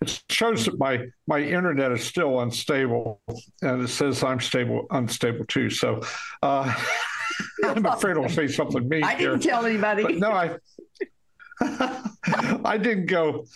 It 0.00 0.22
shows 0.30 0.64
that 0.66 0.78
my 0.78 1.06
my 1.26 1.40
internet 1.40 1.90
is 1.92 2.04
still 2.04 2.40
unstable, 2.40 3.20
and 3.60 3.82
it 3.82 3.88
says 3.88 4.22
I'm 4.22 4.40
stable, 4.40 4.86
unstable 4.90 5.44
too. 5.46 5.68
So 5.68 6.00
uh, 6.42 6.72
I'm 7.64 7.84
afraid 7.84 8.16
I'll 8.16 8.28
say 8.28 8.46
something 8.46 8.88
mean 8.88 9.02
I 9.04 9.16
didn't 9.16 9.40
tell 9.40 9.66
anybody. 9.66 10.04
But 10.04 10.14
no, 10.16 10.30
I 10.30 10.56
I 12.64 12.78
didn't 12.80 13.06
go 13.06 13.46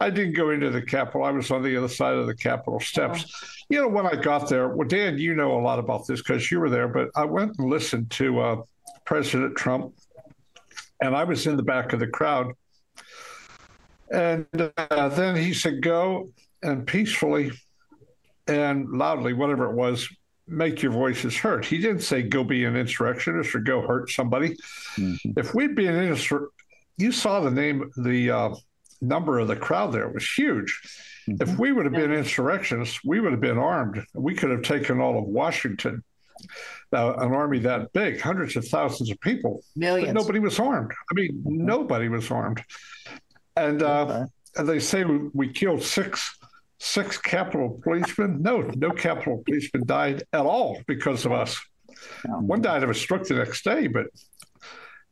I 0.00 0.10
didn't 0.10 0.34
go 0.34 0.50
into 0.50 0.70
the 0.70 0.82
Capitol. 0.82 1.24
I 1.24 1.30
was 1.30 1.50
on 1.50 1.62
the 1.62 1.76
other 1.76 1.88
side 1.88 2.14
of 2.14 2.26
the 2.26 2.34
Capitol 2.34 2.80
steps. 2.80 3.64
You 3.68 3.80
know, 3.80 3.88
when 3.88 4.06
I 4.06 4.14
got 4.14 4.48
there, 4.48 4.68
well, 4.68 4.86
Dan, 4.86 5.18
you 5.18 5.34
know 5.34 5.58
a 5.58 5.62
lot 5.62 5.78
about 5.78 6.06
this 6.06 6.20
because 6.20 6.50
you 6.50 6.60
were 6.60 6.70
there, 6.70 6.88
but 6.88 7.08
I 7.16 7.24
went 7.24 7.58
and 7.58 7.68
listened 7.68 8.10
to 8.12 8.40
uh, 8.40 8.62
President 9.04 9.56
Trump, 9.56 9.94
and 11.00 11.16
I 11.16 11.24
was 11.24 11.46
in 11.46 11.56
the 11.56 11.62
back 11.62 11.92
of 11.92 12.00
the 12.00 12.06
crowd. 12.06 12.52
And 14.10 14.46
uh, 14.76 15.08
then 15.10 15.36
he 15.36 15.52
said, 15.52 15.82
Go 15.82 16.30
and 16.62 16.86
peacefully 16.86 17.52
and 18.46 18.88
loudly, 18.90 19.32
whatever 19.32 19.70
it 19.70 19.74
was, 19.74 20.08
make 20.46 20.82
your 20.82 20.92
voices 20.92 21.36
heard. 21.36 21.64
He 21.64 21.78
didn't 21.78 22.00
say, 22.00 22.22
Go 22.22 22.44
be 22.44 22.64
an 22.64 22.76
insurrectionist 22.76 23.54
or 23.54 23.60
go 23.60 23.86
hurt 23.86 24.10
somebody. 24.10 24.56
If 25.36 25.54
we'd 25.54 25.74
be 25.74 25.86
an 25.86 25.94
insur- 25.94 26.48
you 26.98 27.12
saw 27.12 27.40
the 27.40 27.50
name, 27.50 27.90
the 27.96 28.30
uh, 28.30 28.54
number 29.00 29.38
of 29.38 29.48
the 29.48 29.56
crowd 29.56 29.92
there 29.92 30.08
was 30.08 30.28
huge. 30.28 30.80
If 31.28 31.58
we 31.58 31.72
would 31.72 31.84
have 31.84 31.92
been 31.94 32.12
insurrectionists, 32.12 33.00
we 33.04 33.20
would 33.20 33.32
have 33.32 33.40
been 33.40 33.58
armed. 33.58 34.02
We 34.14 34.34
could 34.34 34.50
have 34.50 34.62
taken 34.62 35.00
all 35.00 35.18
of 35.18 35.24
Washington, 35.24 36.02
uh, 36.92 37.14
an 37.16 37.32
army 37.34 37.58
that 37.60 37.92
big, 37.92 38.20
hundreds 38.20 38.56
of 38.56 38.66
thousands 38.66 39.10
of 39.10 39.20
people. 39.20 39.62
Millions. 39.76 40.14
nobody 40.14 40.38
was 40.38 40.58
armed. 40.58 40.90
I 40.92 41.14
mean, 41.14 41.42
nobody 41.44 42.08
was 42.08 42.30
armed. 42.30 42.62
And, 43.56 43.82
uh, 43.82 44.02
Okay. 44.02 44.24
and 44.56 44.68
they 44.68 44.80
say 44.80 45.04
we, 45.04 45.28
we 45.34 45.52
killed 45.52 45.82
six 45.82 46.34
six 46.80 47.18
Capitol 47.18 47.80
policemen. 47.82 48.40
No, 48.40 48.60
no 48.76 48.90
Capitol 48.92 49.42
policeman 49.44 49.84
died 49.84 50.22
at 50.32 50.46
all 50.46 50.80
because 50.86 51.24
of 51.26 51.32
us. 51.32 51.60
One 52.24 52.62
died 52.62 52.84
of 52.84 52.90
a 52.90 52.94
stroke 52.94 53.26
the 53.26 53.34
next 53.34 53.64
day, 53.64 53.88
but 53.88 54.06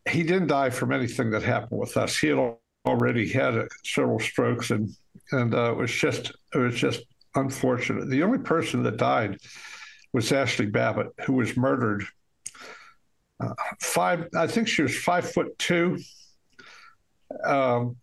he 0.09 0.23
didn't 0.23 0.49
die 0.49 0.71
from 0.71 0.92
anything 0.92 1.31
that 1.31 1.42
happened 1.42 1.81
with 1.81 1.97
us. 1.97 2.16
He 2.16 2.29
had 2.29 2.55
already 2.87 3.29
had 3.29 3.59
uh, 3.59 3.64
several 3.85 4.19
strokes, 4.19 4.71
and 4.71 4.90
and 5.33 5.55
uh, 5.55 5.73
it 5.73 5.77
was 5.77 5.92
just 5.92 6.33
it 6.55 6.59
was 6.59 6.75
just 6.75 7.03
unfortunate. 7.35 8.09
The 8.09 8.23
only 8.23 8.38
person 8.38 8.83
that 8.85 8.97
died 8.97 9.38
was 10.12 10.33
Ashley 10.33 10.66
Babbitt, 10.66 11.09
who 11.25 11.35
was 11.35 11.57
murdered. 11.57 12.05
Uh, 13.38 13.53
five, 13.81 14.29
I 14.35 14.47
think 14.47 14.69
she 14.69 14.83
was 14.83 14.97
five 14.97 15.31
foot 15.31 15.59
two, 15.59 15.99
um, 17.45 17.97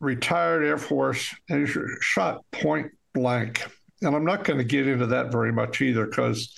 retired 0.00 0.64
Air 0.64 0.78
Force, 0.78 1.34
and 1.48 1.68
shot 2.00 2.44
point 2.50 2.90
blank. 3.14 3.66
And 4.02 4.16
I'm 4.16 4.24
not 4.24 4.44
going 4.44 4.58
to 4.58 4.64
get 4.64 4.88
into 4.88 5.06
that 5.06 5.30
very 5.30 5.52
much 5.52 5.80
either 5.80 6.06
because 6.06 6.56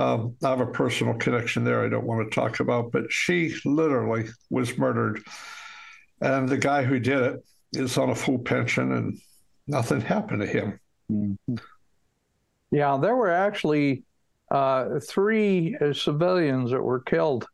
um, 0.00 0.34
I 0.42 0.48
have 0.48 0.60
a 0.60 0.66
personal 0.66 1.14
connection 1.14 1.62
there 1.62 1.84
I 1.84 1.90
don't 1.90 2.06
want 2.06 2.26
to 2.26 2.34
talk 2.34 2.60
about. 2.60 2.90
But 2.90 3.12
she 3.12 3.54
literally 3.66 4.30
was 4.48 4.78
murdered. 4.78 5.22
And 6.22 6.48
the 6.48 6.56
guy 6.56 6.82
who 6.82 6.98
did 6.98 7.20
it 7.20 7.44
is 7.74 7.98
on 7.98 8.10
a 8.10 8.14
full 8.14 8.38
pension 8.38 8.92
and 8.92 9.20
nothing 9.66 10.00
happened 10.00 10.40
to 10.40 10.46
him. 10.46 11.38
Yeah, 12.70 12.96
there 12.96 13.14
were 13.14 13.30
actually 13.30 14.04
uh, 14.50 15.00
three 15.00 15.76
uh, 15.76 15.92
civilians 15.92 16.70
that 16.70 16.82
were 16.82 17.00
killed 17.00 17.46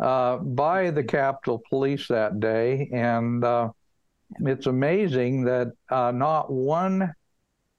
uh, 0.00 0.38
by 0.38 0.90
the 0.90 1.04
Capitol 1.04 1.62
Police 1.68 2.08
that 2.08 2.40
day, 2.40 2.90
and 2.92 3.44
uh, 3.44 3.70
it's 4.40 4.66
amazing 4.66 5.44
that 5.44 5.68
uh, 5.88 6.10
not 6.10 6.52
one 6.52 7.12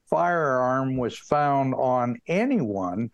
firearm 0.09 0.97
was 0.97 1.17
found 1.17 1.73
on 1.75 2.19
anyone 2.27 3.11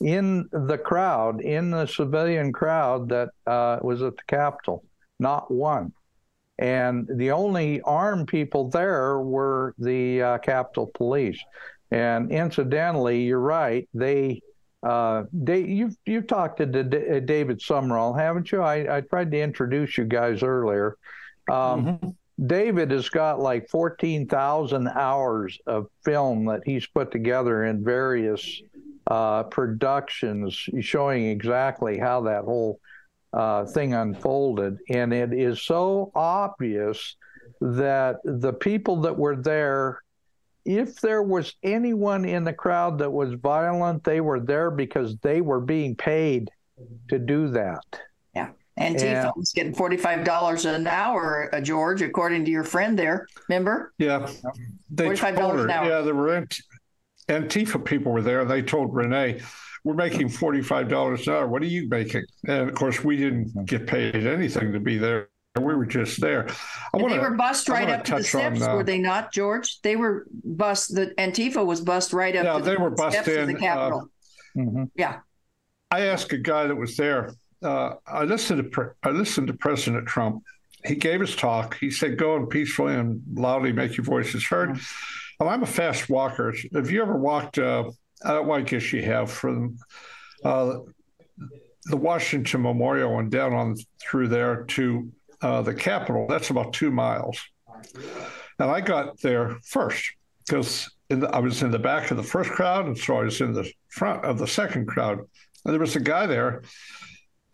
in 0.00 0.48
the 0.52 0.78
crowd, 0.78 1.40
in 1.40 1.70
the 1.70 1.86
civilian 1.86 2.52
crowd 2.52 3.08
that 3.08 3.30
uh, 3.46 3.78
was 3.82 4.02
at 4.02 4.16
the 4.16 4.22
Capitol. 4.26 4.84
Not 5.18 5.50
one. 5.50 5.92
and 6.58 7.08
the 7.08 7.30
only 7.30 7.80
armed 7.82 8.28
people 8.28 8.68
there 8.68 9.20
were 9.20 9.74
the 9.78 10.22
uh, 10.22 10.38
Capitol 10.38 10.90
Police. 10.94 11.38
And 11.90 12.30
incidentally, 12.30 13.22
you're 13.22 13.38
right. 13.40 13.88
They, 13.94 14.42
uh, 14.82 15.24
they 15.32 15.60
you've 15.60 15.96
you've 16.04 16.26
talked 16.26 16.58
to 16.58 16.66
D- 16.66 17.20
David 17.20 17.60
Summerall, 17.62 18.12
haven't 18.12 18.52
you? 18.52 18.62
I, 18.62 18.98
I 18.98 19.00
tried 19.00 19.30
to 19.30 19.40
introduce 19.40 19.96
you 19.96 20.04
guys 20.04 20.42
earlier. 20.42 20.96
Um, 21.50 21.86
mm-hmm. 21.86 22.08
David 22.46 22.92
has 22.92 23.08
got 23.08 23.40
like 23.40 23.68
14,000 23.68 24.88
hours 24.88 25.58
of 25.66 25.88
film 26.04 26.44
that 26.46 26.60
he's 26.64 26.86
put 26.86 27.10
together 27.10 27.64
in 27.64 27.82
various 27.82 28.62
uh, 29.08 29.42
productions 29.44 30.54
showing 30.80 31.26
exactly 31.26 31.98
how 31.98 32.20
that 32.22 32.44
whole 32.44 32.78
uh, 33.32 33.64
thing 33.64 33.94
unfolded. 33.94 34.78
And 34.90 35.12
it 35.12 35.32
is 35.32 35.62
so 35.62 36.12
obvious 36.14 37.16
that 37.60 38.16
the 38.24 38.52
people 38.52 39.00
that 39.02 39.16
were 39.16 39.36
there, 39.36 40.02
if 40.64 41.00
there 41.00 41.22
was 41.22 41.54
anyone 41.62 42.24
in 42.24 42.44
the 42.44 42.52
crowd 42.52 42.98
that 42.98 43.10
was 43.10 43.32
violent, 43.34 44.04
they 44.04 44.20
were 44.20 44.40
there 44.40 44.70
because 44.70 45.16
they 45.18 45.40
were 45.40 45.60
being 45.60 45.96
paid 45.96 46.50
to 47.08 47.18
do 47.18 47.48
that. 47.48 47.82
Yeah. 48.34 48.50
Antifa 48.78 49.36
was 49.36 49.52
getting 49.52 49.74
$45 49.74 50.74
an 50.74 50.86
hour, 50.86 51.48
uh, 51.52 51.60
George, 51.60 52.02
according 52.02 52.44
to 52.44 52.50
your 52.50 52.62
friend 52.62 52.98
there. 52.98 53.26
Remember? 53.48 53.92
Yeah. 53.98 54.30
They 54.90 55.08
$45 55.08 55.64
an 55.64 55.70
hour. 55.70 55.88
Yeah, 55.88 56.00
there 56.02 56.14
were 56.14 56.46
Antifa 57.28 57.84
people 57.84 58.12
were 58.12 58.22
there. 58.22 58.44
They 58.44 58.62
told 58.62 58.94
Renee, 58.94 59.40
we're 59.84 59.94
making 59.94 60.28
$45 60.28 61.26
an 61.26 61.32
hour. 61.32 61.46
What 61.48 61.62
are 61.62 61.66
you 61.66 61.88
making? 61.88 62.24
And 62.46 62.68
of 62.68 62.74
course, 62.74 63.04
we 63.04 63.16
didn't 63.16 63.66
get 63.66 63.86
paid 63.86 64.26
anything 64.26 64.72
to 64.72 64.80
be 64.80 64.98
there. 64.98 65.28
We 65.58 65.74
were 65.74 65.86
just 65.86 66.20
there. 66.20 66.46
Wanna, 66.94 67.14
they 67.14 67.18
were 67.18 67.34
bussed 67.34 67.68
right 67.68 67.88
up 67.88 68.04
to 68.04 68.16
the 68.16 68.22
steps, 68.22 68.62
on, 68.62 68.70
uh, 68.70 68.76
were 68.76 68.84
they 68.84 68.98
not, 68.98 69.32
George? 69.32 69.80
They 69.80 69.96
were 69.96 70.26
bussed. 70.44 70.94
The 70.94 71.06
Antifa 71.18 71.64
was 71.64 71.80
bussed 71.80 72.12
right 72.12 72.36
up. 72.36 72.44
Yeah, 72.44 72.58
to 72.58 72.64
they 72.64 72.74
the 72.74 72.80
were 72.80 72.90
bussed 72.90 73.26
in. 73.26 73.48
the 73.48 73.54
Capitol. 73.54 74.08
Uh, 74.56 74.60
mm-hmm. 74.60 74.84
Yeah. 74.94 75.20
I 75.90 76.02
asked 76.02 76.32
a 76.32 76.38
guy 76.38 76.66
that 76.66 76.76
was 76.76 76.96
there. 76.96 77.32
Uh, 77.62 77.94
I 78.06 78.24
listened 78.24 78.72
to 78.72 78.90
I 79.02 79.10
listened 79.10 79.48
to 79.48 79.54
President 79.54 80.06
Trump. 80.06 80.44
He 80.84 80.94
gave 80.94 81.20
his 81.20 81.34
talk. 81.34 81.76
He 81.78 81.90
said, 81.90 82.18
"Go 82.18 82.36
and 82.36 82.48
peacefully 82.48 82.94
and 82.94 83.20
loudly 83.34 83.72
make 83.72 83.96
your 83.96 84.04
voices 84.04 84.46
heard." 84.46 84.70
Mm-hmm. 84.70 85.17
Well, 85.38 85.50
I'm 85.50 85.62
a 85.62 85.66
fast 85.66 86.10
walker. 86.10 86.52
Have 86.74 86.90
you 86.90 87.00
ever 87.00 87.16
walked? 87.16 87.58
Uh, 87.58 87.90
well, 88.24 88.54
I 88.54 88.62
guess 88.62 88.92
you 88.92 89.02
have 89.02 89.30
from 89.30 89.78
uh, 90.44 90.78
the 91.84 91.96
Washington 91.96 92.62
Memorial 92.62 93.20
and 93.20 93.30
down 93.30 93.52
on 93.54 93.76
through 94.02 94.28
there 94.28 94.64
to 94.64 95.12
uh, 95.40 95.62
the 95.62 95.74
Capitol. 95.74 96.26
That's 96.28 96.50
about 96.50 96.72
two 96.72 96.90
miles. 96.90 97.40
And 98.58 98.68
I 98.68 98.80
got 98.80 99.20
there 99.20 99.58
first 99.62 100.10
because 100.44 100.90
I 101.08 101.38
was 101.38 101.62
in 101.62 101.70
the 101.70 101.78
back 101.78 102.10
of 102.10 102.16
the 102.16 102.22
first 102.24 102.50
crowd, 102.50 102.86
and 102.86 102.98
so 102.98 103.18
I 103.18 103.22
was 103.22 103.40
in 103.40 103.52
the 103.52 103.70
front 103.90 104.24
of 104.24 104.38
the 104.38 104.46
second 104.46 104.86
crowd. 104.86 105.18
And 105.18 105.72
there 105.72 105.78
was 105.78 105.94
a 105.94 106.00
guy 106.00 106.26
there, 106.26 106.62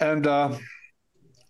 and 0.00 0.26
uh, 0.26 0.56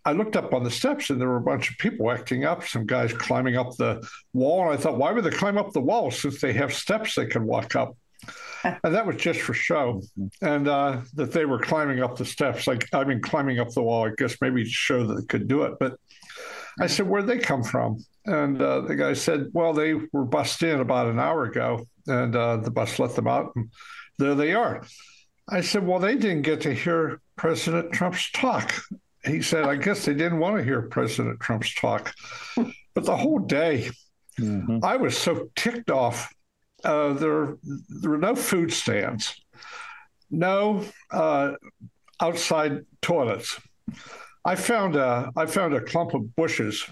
I 0.04 0.12
looked 0.12 0.36
up 0.36 0.52
on 0.52 0.64
the 0.64 0.70
steps, 0.70 1.10
and 1.10 1.20
there 1.20 1.28
were 1.28 1.38
a 1.38 1.42
bunch 1.42 1.70
of 1.70 1.78
people 1.78 2.10
acting 2.10 2.44
up. 2.44 2.66
Some 2.66 2.86
guys 2.86 3.12
climbing 3.12 3.56
up 3.56 3.76
the 3.76 4.06
wall, 4.32 4.62
and 4.62 4.78
I 4.78 4.80
thought, 4.80 4.98
why 4.98 5.12
would 5.12 5.24
they 5.24 5.30
climb 5.30 5.56
up 5.56 5.72
the 5.72 5.80
wall 5.80 6.10
since 6.10 6.40
they 6.40 6.52
have 6.52 6.74
steps 6.74 7.14
they 7.14 7.26
can 7.26 7.46
walk 7.46 7.74
up? 7.74 7.96
and 8.64 8.94
that 8.94 9.06
was 9.06 9.16
just 9.16 9.40
for 9.40 9.54
show. 9.54 10.02
And 10.40 10.68
uh, 10.68 11.02
that 11.14 11.32
they 11.32 11.44
were 11.44 11.58
climbing 11.58 12.02
up 12.02 12.16
the 12.16 12.24
steps, 12.24 12.66
like 12.66 12.88
I 12.92 13.04
mean, 13.04 13.20
climbing 13.20 13.60
up 13.60 13.70
the 13.70 13.82
wall. 13.82 14.06
I 14.06 14.10
guess 14.16 14.36
maybe 14.40 14.64
to 14.64 14.70
show 14.70 15.06
that 15.06 15.14
they 15.14 15.26
could 15.26 15.48
do 15.48 15.62
it. 15.62 15.74
But 15.78 15.98
I 16.80 16.86
said, 16.86 17.08
"Where'd 17.08 17.26
they 17.26 17.38
come 17.38 17.62
from?" 17.62 18.04
And 18.26 18.60
uh, 18.60 18.82
the 18.82 18.96
guy 18.96 19.12
said, 19.12 19.48
"Well, 19.52 19.72
they 19.72 19.94
were 20.12 20.24
bussed 20.24 20.62
in 20.62 20.80
about 20.80 21.08
an 21.08 21.18
hour 21.18 21.44
ago, 21.44 21.86
and 22.06 22.34
uh, 22.34 22.58
the 22.58 22.70
bus 22.70 22.98
let 22.98 23.14
them 23.14 23.28
out, 23.28 23.52
and 23.56 23.70
there 24.18 24.34
they 24.34 24.54
are." 24.54 24.84
I 25.48 25.60
said, 25.60 25.86
"Well, 25.86 25.98
they 25.98 26.16
didn't 26.16 26.42
get 26.42 26.62
to 26.62 26.74
hear 26.74 27.20
President 27.36 27.92
Trump's 27.92 28.30
talk." 28.32 28.74
He 29.26 29.42
said, 29.42 29.64
"I 29.64 29.76
guess 29.76 30.04
they 30.04 30.14
didn't 30.14 30.38
want 30.38 30.58
to 30.58 30.64
hear 30.64 30.82
President 30.82 31.40
Trump's 31.40 31.74
talk." 31.74 32.14
But 32.94 33.04
the 33.04 33.16
whole 33.16 33.40
day, 33.40 33.90
mm-hmm. 34.38 34.78
I 34.82 34.96
was 34.96 35.16
so 35.16 35.48
ticked 35.56 35.90
off 35.90 36.32
uh, 36.84 37.14
there, 37.14 37.56
there 37.88 38.10
were 38.10 38.18
no 38.18 38.34
food 38.34 38.72
stands, 38.72 39.34
no 40.30 40.84
uh, 41.10 41.52
outside 42.20 42.84
toilets. 43.00 43.58
I 44.44 44.54
found 44.54 44.96
a, 44.96 45.30
I 45.36 45.46
found 45.46 45.74
a 45.74 45.80
clump 45.80 46.14
of 46.14 46.36
bushes 46.36 46.84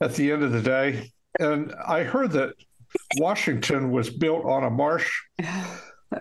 at 0.00 0.14
the 0.14 0.32
end 0.32 0.42
of 0.42 0.52
the 0.52 0.62
day, 0.62 1.10
and 1.38 1.74
I 1.86 2.04
heard 2.04 2.32
that 2.32 2.54
Washington 3.18 3.90
was 3.90 4.08
built 4.08 4.44
on 4.46 4.64
a 4.64 4.70
marsh. 4.70 5.10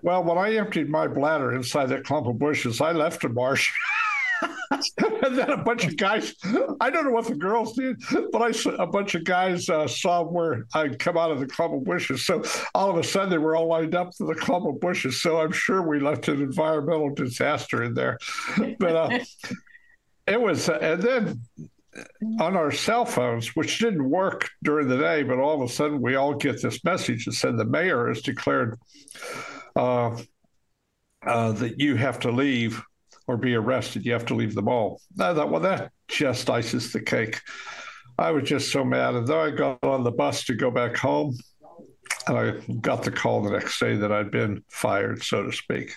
Well, 0.01 0.23
when 0.23 0.39
I 0.39 0.55
emptied 0.55 0.89
my 0.89 1.07
bladder 1.07 1.53
inside 1.53 1.89
that 1.89 2.03
clump 2.03 2.25
of 2.25 2.39
bushes, 2.39 2.81
I 2.81 2.93
left 2.93 3.25
a 3.25 3.29
marsh. 3.29 3.71
and 4.71 5.37
then 5.37 5.49
a 5.49 5.57
bunch 5.57 5.85
of 5.85 5.97
guys, 5.97 6.35
I 6.79 6.89
don't 6.89 7.05
know 7.05 7.11
what 7.11 7.27
the 7.27 7.35
girls 7.35 7.73
did, 7.73 8.01
but 8.31 8.41
I 8.41 8.51
saw 8.51 8.71
a 8.71 8.87
bunch 8.87 9.15
of 9.15 9.23
guys 9.23 9.69
uh, 9.69 9.87
saw 9.87 10.23
where 10.23 10.65
I'd 10.73 10.99
come 10.99 11.17
out 11.17 11.31
of 11.31 11.39
the 11.39 11.47
clump 11.47 11.73
of 11.73 11.83
bushes. 11.83 12.25
So 12.25 12.43
all 12.73 12.89
of 12.89 12.97
a 12.97 13.03
sudden 13.03 13.29
they 13.29 13.37
were 13.37 13.55
all 13.55 13.67
lined 13.67 13.95
up 13.95 14.11
to 14.17 14.25
the 14.25 14.35
clump 14.35 14.65
of 14.65 14.79
bushes. 14.79 15.21
So 15.21 15.39
I'm 15.39 15.51
sure 15.51 15.81
we 15.81 15.99
left 15.99 16.27
an 16.27 16.41
environmental 16.41 17.13
disaster 17.13 17.83
in 17.83 17.93
there. 17.93 18.17
But 18.79 18.95
uh, 18.95 19.19
it 20.27 20.41
was, 20.41 20.67
uh, 20.67 20.79
and 20.81 21.01
then 21.01 21.41
on 22.39 22.55
our 22.55 22.71
cell 22.71 23.05
phones, 23.05 23.55
which 23.55 23.79
didn't 23.79 24.09
work 24.09 24.49
during 24.63 24.87
the 24.87 24.97
day, 24.97 25.23
but 25.23 25.39
all 25.39 25.61
of 25.61 25.69
a 25.69 25.71
sudden 25.71 26.01
we 26.01 26.15
all 26.15 26.33
get 26.33 26.61
this 26.61 26.83
message 26.83 27.25
that 27.25 27.33
said 27.33 27.57
the 27.57 27.65
mayor 27.65 28.07
has 28.07 28.21
declared 28.21 28.79
uh, 29.75 30.17
uh, 31.25 31.51
that 31.53 31.79
you 31.79 31.95
have 31.95 32.19
to 32.19 32.31
leave 32.31 32.81
or 33.27 33.37
be 33.37 33.55
arrested. 33.55 34.05
You 34.05 34.13
have 34.13 34.25
to 34.27 34.35
leave 34.35 34.55
the 34.55 34.61
mall. 34.61 35.01
I 35.19 35.33
thought, 35.33 35.49
well, 35.49 35.61
that 35.61 35.91
just 36.07 36.49
ices 36.49 36.91
the 36.91 37.01
cake. 37.01 37.41
I 38.17 38.31
was 38.31 38.43
just 38.43 38.71
so 38.71 38.83
mad. 38.83 39.15
And 39.15 39.27
then 39.27 39.37
I 39.37 39.49
got 39.49 39.83
on 39.83 40.03
the 40.03 40.11
bus 40.11 40.45
to 40.45 40.53
go 40.53 40.69
back 40.69 40.95
home. 40.95 41.37
And 42.27 42.37
I 42.37 42.73
got 42.81 43.03
the 43.03 43.11
call 43.11 43.41
the 43.41 43.51
next 43.51 43.79
day 43.79 43.95
that 43.95 44.11
I'd 44.11 44.31
been 44.31 44.63
fired, 44.69 45.23
so 45.23 45.43
to 45.43 45.51
speak. 45.51 45.93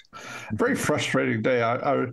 Very 0.53 0.75
frustrating 0.75 1.43
day. 1.43 1.63
I, 1.63 1.77
I, 1.77 2.07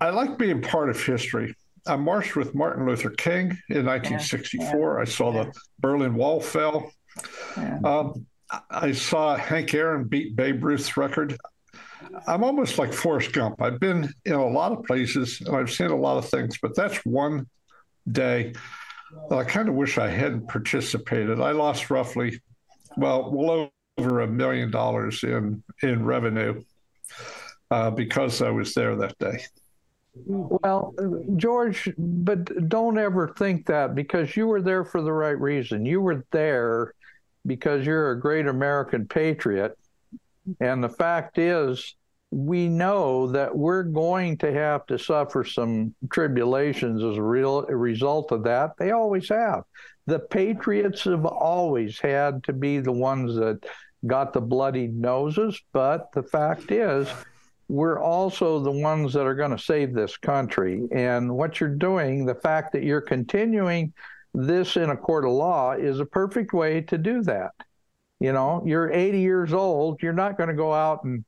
I 0.00 0.10
like 0.10 0.38
being 0.38 0.62
part 0.62 0.88
of 0.88 1.02
history. 1.04 1.54
I 1.86 1.96
marched 1.96 2.36
with 2.36 2.54
Martin 2.54 2.86
Luther 2.86 3.10
King 3.10 3.58
in 3.68 3.84
1964. 3.84 5.00
I 5.00 5.04
saw 5.04 5.32
the 5.32 5.52
Berlin 5.80 6.14
Wall 6.14 6.40
fell. 6.40 6.92
Um, 7.84 8.26
I 8.70 8.92
saw 8.92 9.36
Hank 9.36 9.74
Aaron 9.74 10.04
beat 10.04 10.36
Babe 10.36 10.62
Ruth's 10.62 10.96
record. 10.96 11.36
I'm 12.26 12.44
almost 12.44 12.78
like 12.78 12.92
Forrest 12.92 13.32
Gump. 13.32 13.62
I've 13.62 13.80
been 13.80 14.12
in 14.24 14.32
a 14.34 14.46
lot 14.46 14.72
of 14.72 14.84
places 14.84 15.40
and 15.40 15.56
I've 15.56 15.70
seen 15.70 15.90
a 15.90 15.96
lot 15.96 16.18
of 16.18 16.28
things, 16.28 16.58
but 16.60 16.74
that's 16.74 16.98
one 17.04 17.46
day 18.10 18.52
that 19.28 19.38
I 19.38 19.44
kind 19.44 19.68
of 19.68 19.74
wish 19.74 19.98
I 19.98 20.08
hadn't 20.08 20.48
participated. 20.48 21.40
I 21.40 21.52
lost 21.52 21.90
roughly, 21.90 22.40
well, 22.96 23.30
well 23.30 23.70
over 23.98 24.20
a 24.20 24.26
million 24.26 24.70
dollars 24.70 25.22
in 25.22 25.62
in 25.82 26.04
revenue 26.04 26.62
uh, 27.70 27.90
because 27.90 28.42
I 28.42 28.50
was 28.50 28.74
there 28.74 28.96
that 28.96 29.18
day. 29.18 29.44
Well, 30.26 30.94
George, 31.36 31.90
but 31.96 32.68
don't 32.68 32.98
ever 32.98 33.34
think 33.38 33.66
that 33.66 33.94
because 33.94 34.36
you 34.36 34.46
were 34.46 34.60
there 34.60 34.84
for 34.84 35.00
the 35.00 35.12
right 35.12 35.38
reason. 35.38 35.86
You 35.86 36.00
were 36.00 36.24
there 36.30 36.94
because 37.46 37.86
you're 37.86 38.10
a 38.10 38.20
great 38.20 38.46
American 38.46 39.06
patriot. 39.06 39.76
And 40.60 40.82
the 40.84 40.88
fact 40.88 41.38
is, 41.38 41.94
we 42.32 42.66
know 42.66 43.26
that 43.26 43.54
we're 43.54 43.82
going 43.82 44.38
to 44.38 44.50
have 44.50 44.86
to 44.86 44.98
suffer 44.98 45.44
some 45.44 45.94
tribulations 46.10 47.04
as 47.04 47.18
a 47.18 47.22
real 47.22 47.66
a 47.68 47.76
result 47.76 48.32
of 48.32 48.42
that. 48.44 48.70
They 48.78 48.90
always 48.90 49.28
have. 49.28 49.64
The 50.06 50.18
patriots 50.18 51.04
have 51.04 51.26
always 51.26 52.00
had 52.00 52.42
to 52.44 52.54
be 52.54 52.78
the 52.78 52.90
ones 52.90 53.36
that 53.36 53.60
got 54.06 54.32
the 54.32 54.40
bloody 54.40 54.86
noses, 54.86 55.60
but 55.74 56.10
the 56.14 56.22
fact 56.22 56.72
is, 56.72 57.06
we're 57.68 58.00
also 58.00 58.60
the 58.60 58.70
ones 58.70 59.12
that 59.12 59.26
are 59.26 59.34
going 59.34 59.50
to 59.50 59.62
save 59.62 59.92
this 59.92 60.16
country. 60.16 60.88
And 60.90 61.30
what 61.30 61.60
you're 61.60 61.68
doing, 61.68 62.24
the 62.24 62.34
fact 62.34 62.72
that 62.72 62.82
you're 62.82 63.02
continuing 63.02 63.92
this 64.32 64.78
in 64.78 64.88
a 64.88 64.96
court 64.96 65.26
of 65.26 65.32
law, 65.32 65.72
is 65.72 66.00
a 66.00 66.06
perfect 66.06 66.54
way 66.54 66.80
to 66.80 66.96
do 66.96 67.22
that. 67.24 67.52
You 68.20 68.32
know, 68.32 68.62
you're 68.64 68.90
80 68.90 69.20
years 69.20 69.52
old, 69.52 70.02
you're 70.02 70.14
not 70.14 70.38
going 70.38 70.48
to 70.48 70.54
go 70.54 70.72
out 70.72 71.04
and 71.04 71.24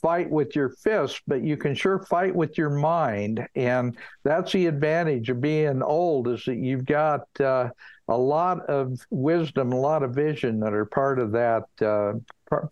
fight 0.00 0.30
with 0.30 0.56
your 0.56 0.70
fists, 0.70 1.20
but 1.26 1.42
you 1.42 1.56
can 1.56 1.74
sure 1.74 2.02
fight 2.04 2.34
with 2.34 2.56
your 2.58 2.70
mind. 2.70 3.46
And 3.54 3.96
that's 4.24 4.52
the 4.52 4.66
advantage 4.66 5.30
of 5.30 5.40
being 5.40 5.82
old 5.82 6.28
is 6.28 6.44
that 6.44 6.56
you've 6.56 6.84
got 6.84 7.22
uh, 7.40 7.70
a 8.08 8.16
lot 8.16 8.66
of 8.66 8.98
wisdom, 9.10 9.72
a 9.72 9.80
lot 9.80 10.02
of 10.02 10.14
vision 10.14 10.60
that 10.60 10.72
are 10.72 10.84
part 10.84 11.18
of 11.18 11.32
that 11.32 11.64
uh, 11.80 12.14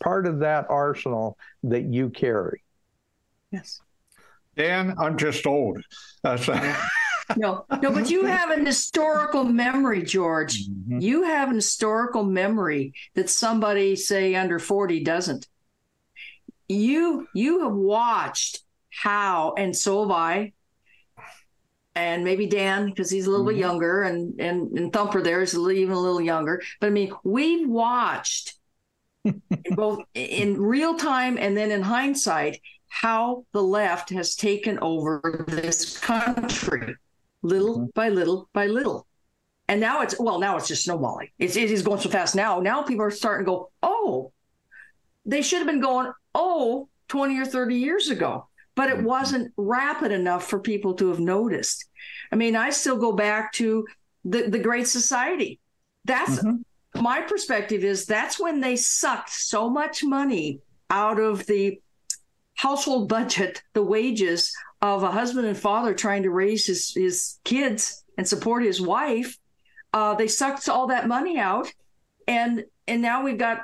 part 0.01 0.26
of 0.26 0.41
that 0.41 0.66
arsenal 0.68 1.39
that 1.62 1.83
you 1.83 2.11
carry. 2.11 2.62
Yes. 3.51 3.81
Dan, 4.57 4.95
I'm 4.99 5.16
just 5.16 5.47
old. 5.47 5.81
Uh, 6.24 6.37
so 6.37 6.53
no, 7.37 7.64
no, 7.83 7.93
but 7.93 8.11
you 8.11 8.24
have 8.24 8.51
an 8.51 8.66
historical 8.66 9.45
memory, 9.45 10.03
George. 10.03 10.68
Mhm. 10.68 11.01
You 11.01 11.22
have 11.22 11.49
an 11.49 11.55
historical 11.55 12.24
memory 12.24 12.93
that 13.14 13.31
somebody, 13.31 13.95
say, 13.97 14.35
under 14.35 14.59
40 14.59 15.05
doesn't. 15.05 15.47
You 16.68 17.26
you 17.34 17.64
have 17.64 17.72
watched 17.72 18.60
how, 18.90 19.54
and 19.56 19.74
so 19.76 20.02
have 20.02 20.10
I, 20.10 20.52
and 21.94 22.24
maybe 22.24 22.46
Dan, 22.46 22.86
because 22.86 23.10
he's 23.10 23.26
a 23.26 23.30
little 23.30 23.46
bit 23.46 23.56
Mhm. 23.56 23.60
younger, 23.60 24.02
and 24.02 24.38
and 24.40 24.78
and 24.78 24.92
Thumper 24.92 25.22
there 25.22 25.40
is 25.42 25.54
a 25.54 25.60
little- 25.60 25.78
even 25.80 25.94
a 25.94 26.00
little 26.00 26.20
younger. 26.20 26.62
But 26.80 26.88
I 26.88 26.90
mean, 26.90 27.12
we've 27.24 27.68
watched 27.68 28.54
in 29.24 29.42
both 29.70 30.00
in 30.14 30.60
real 30.60 30.96
time 30.96 31.36
and 31.38 31.56
then 31.56 31.70
in 31.70 31.82
hindsight 31.82 32.60
how 32.88 33.44
the 33.52 33.62
left 33.62 34.10
has 34.10 34.34
taken 34.36 34.78
over 34.80 35.44
this 35.48 35.98
country 35.98 36.94
little 37.42 37.80
Mhm. 37.80 37.94
by 37.94 38.08
little 38.08 38.48
by 38.54 38.66
little 38.66 39.06
and 39.68 39.80
now 39.80 40.00
it's 40.02 40.18
well 40.18 40.38
now 40.38 40.56
it's 40.56 40.68
just 40.68 40.84
snowballing 40.84 41.28
it's, 41.38 41.56
it 41.56 41.70
is 41.70 41.82
going 41.82 42.00
so 42.00 42.08
fast 42.08 42.34
now 42.34 42.60
now 42.60 42.82
people 42.82 43.04
are 43.04 43.10
starting 43.10 43.44
to 43.44 43.50
go 43.52 43.70
oh 43.82 44.32
they 45.26 45.42
should 45.42 45.58
have 45.58 45.66
been 45.66 45.80
going 45.80 46.10
oh 46.45 46.89
20 47.09 47.39
or 47.41 47.45
30 47.47 47.74
years 47.74 48.09
ago 48.11 48.47
but 48.74 48.91
it 48.91 48.99
Mhm. 48.99 49.05
wasn't 49.14 49.53
rapid 49.57 50.12
enough 50.12 50.45
for 50.49 50.59
people 50.61 50.95
to 50.95 51.09
have 51.09 51.20
noticed 51.20 51.78
i 52.32 52.36
mean 52.36 52.55
i 52.57 52.70
still 52.70 52.97
go 53.07 53.12
back 53.12 53.53
to 53.61 53.68
the, 54.24 54.43
the 54.55 54.59
great 54.68 54.86
society 54.86 55.59
that's 56.05 56.39
Mhm. 56.43 56.62
my 56.95 57.20
perspective 57.32 57.82
is 57.93 58.07
that's 58.07 58.39
when 58.45 58.61
they 58.61 58.76
sucked 58.76 59.30
so 59.30 59.68
much 59.80 60.03
money 60.05 60.61
out 60.91 61.18
of 61.20 61.45
the 61.47 61.80
household 62.55 63.09
budget, 63.09 63.62
the 63.74 63.82
wages 63.82 64.53
of 64.82 65.03
a 65.03 65.11
husband 65.11 65.47
and 65.47 65.57
father 65.57 65.93
trying 65.95 66.22
to 66.24 66.30
raise 66.30 66.66
his, 66.66 66.93
his 66.95 67.39
kids 67.45 68.05
and 68.16 68.26
support 68.26 68.64
his 68.64 68.80
wife. 68.80 69.36
Uh, 69.93 70.14
they 70.14 70.26
sucked 70.26 70.68
all 70.68 70.86
that 70.89 71.07
money 71.07 71.39
out, 71.39 71.72
and 72.26 72.64
and 72.89 73.01
now 73.03 73.22
we've 73.22 73.39
got 73.39 73.59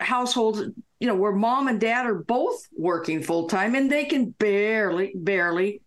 households, 0.00 0.60
you 1.00 1.06
know, 1.06 1.14
where 1.14 1.32
mom 1.32 1.68
and 1.68 1.80
dad 1.80 2.06
are 2.06 2.14
both 2.14 2.66
working 2.76 3.22
full 3.22 3.48
time, 3.48 3.74
and 3.74 3.90
they 3.90 4.04
can 4.04 4.30
barely 4.30 5.12
barely 5.14 5.80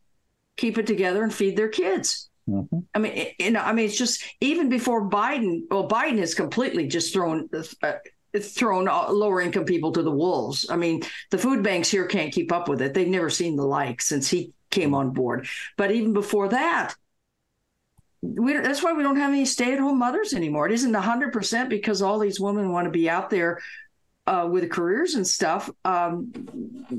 keep 0.57 0.77
it 0.77 0.87
together 0.87 1.23
and 1.23 1.33
feed 1.33 1.57
their 1.57 1.69
kids. 1.69 2.29
Mhm. 2.49 2.85
I 2.93 2.99
mean, 2.99 3.27
you 3.39 3.51
know, 3.51 3.61
I 3.61 3.73
mean, 3.73 3.85
it's 3.85 3.97
just 3.97 4.23
even 4.41 4.69
before 4.69 5.09
Biden. 5.09 5.63
Well, 5.69 5.87
Biden 5.87 6.19
has 6.19 6.33
completely 6.33 6.87
just 6.87 7.13
thrown 7.13 7.49
uh, 7.53 7.93
thrown 8.39 8.85
lower 8.85 9.41
income 9.41 9.65
people 9.65 9.91
to 9.91 10.03
the 10.03 10.11
wolves. 10.11 10.69
I 10.69 10.75
mean, 10.75 11.01
the 11.29 11.37
food 11.37 11.63
banks 11.63 11.89
here 11.89 12.05
can't 12.05 12.33
keep 12.33 12.51
up 12.51 12.67
with 12.67 12.81
it. 12.81 12.93
They've 12.93 13.07
never 13.07 13.29
seen 13.29 13.55
the 13.55 13.65
like 13.65 14.01
since 14.01 14.29
he 14.29 14.53
came 14.69 14.95
on 14.95 15.11
board. 15.11 15.47
But 15.77 15.91
even 15.91 16.13
before 16.13 16.47
that, 16.49 16.95
we 18.21 18.53
don't, 18.53 18.63
that's 18.63 18.83
why 18.83 18.93
we 18.93 19.03
don't 19.03 19.15
have 19.17 19.31
any 19.31 19.45
stay 19.45 19.73
at 19.73 19.79
home 19.79 19.99
mothers 19.99 20.33
anymore. 20.33 20.67
It 20.67 20.73
isn't 20.73 20.93
hundred 20.93 21.33
percent 21.33 21.69
because 21.69 22.01
all 22.01 22.19
these 22.19 22.39
women 22.39 22.71
want 22.71 22.85
to 22.85 22.91
be 22.91 23.09
out 23.09 23.29
there 23.29 23.59
uh, 24.27 24.47
with 24.49 24.69
careers 24.69 25.15
and 25.15 25.25
stuff. 25.25 25.69
Um, 25.83 26.31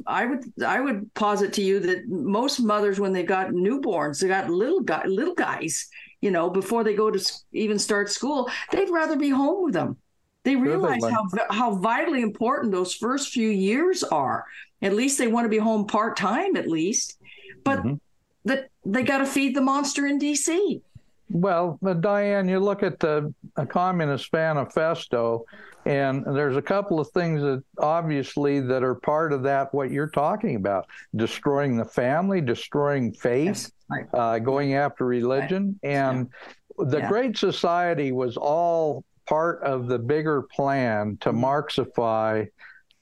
I 0.07 0.27
would 0.27 0.45
I 0.67 0.81
would 0.81 1.15
posit 1.15 1.53
to 1.55 1.63
you 1.63 1.79
that 1.81 2.09
most 2.09 2.59
mothers, 2.61 2.99
when 2.99 3.13
they 3.13 3.23
got 3.23 3.51
newborns, 3.51 4.21
they 4.21 4.29
got 4.29 4.51
little 4.51 4.81
guy, 4.81 5.05
little 5.07 5.35
guys, 5.35 5.89
you 6.21 6.31
know, 6.33 6.51
before 6.51 6.83
they 6.83 6.95
go 6.95 7.11
to 7.11 7.33
even 7.53 7.79
start 7.79 8.11
school, 8.11 8.51
they'd 8.73 8.91
rather 8.91 9.17
be 9.17 9.31
home 9.31 9.65
with 9.65 9.75
them. 9.75 9.97
They 10.45 10.57
realize 10.57 11.01
how 11.13 11.25
how 11.51 11.75
vitally 11.77 12.23
important 12.23 12.73
those 12.73 12.95
first 12.95 13.33
few 13.33 13.49
years 13.49 14.03
are. 14.03 14.45
At 14.83 14.95
least 14.95 15.19
they 15.19 15.29
want 15.29 15.45
to 15.45 15.49
be 15.49 15.59
home 15.59 15.87
part 15.87 16.17
time, 16.17 16.57
at 16.57 16.67
least, 16.67 17.17
but 17.65 17.79
Mhm. 17.85 18.01
that 18.45 18.71
they 18.85 19.05
got 19.05 19.19
to 19.19 19.27
feed 19.27 19.55
the 19.55 19.61
monster 19.61 20.05
in 20.05 20.19
D.C. 20.19 20.83
Well, 21.31 21.79
Diane, 22.01 22.49
you 22.49 22.61
look 22.61 22.83
at 22.83 22.99
the 23.01 23.33
Communist 23.69 24.33
Manifesto, 24.33 25.45
and 25.87 26.25
there's 26.27 26.57
a 26.57 26.63
couple 26.63 27.01
of 27.01 27.11
things 27.11 27.41
that 27.43 27.63
obviously 27.79 28.61
that 28.61 28.83
are 28.85 28.95
part 28.95 29.33
of 29.33 29.43
that. 29.45 29.73
What 29.73 29.91
you're 29.91 30.09
talking 30.11 30.57
about: 30.57 30.87
destroying 31.17 31.77
the 31.77 31.85
family, 31.85 32.41
destroying 32.41 33.13
faith, 33.13 33.73
Right. 33.91 34.07
uh, 34.15 34.39
going 34.39 34.75
after 34.75 35.05
religion, 35.07 35.79
and 35.83 36.29
the 36.79 36.99
Yeah. 36.99 37.09
Great 37.09 37.37
Society 37.39 38.13
was 38.13 38.37
all 38.37 39.05
part 39.27 39.63
of 39.63 39.87
the 39.87 39.99
bigger 39.99 40.43
plan 40.43 41.17
to 41.21 41.31
Mm-hmm. 41.31 41.45
Marxify 41.45 42.49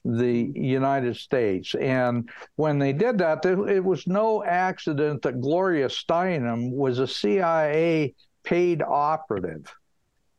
the 0.03 0.51
United 0.55 1.15
States. 1.15 1.75
And 1.75 2.29
when 2.55 2.79
they 2.79 2.93
did 2.93 3.17
that, 3.19 3.45
it 3.45 3.83
was 3.83 4.07
no 4.07 4.43
accident 4.43 5.21
that 5.23 5.41
Gloria 5.41 5.87
Steinem 5.87 6.71
was 6.71 6.99
a 6.99 7.07
CIA 7.07 8.15
paid 8.43 8.81
operative. 8.81 9.71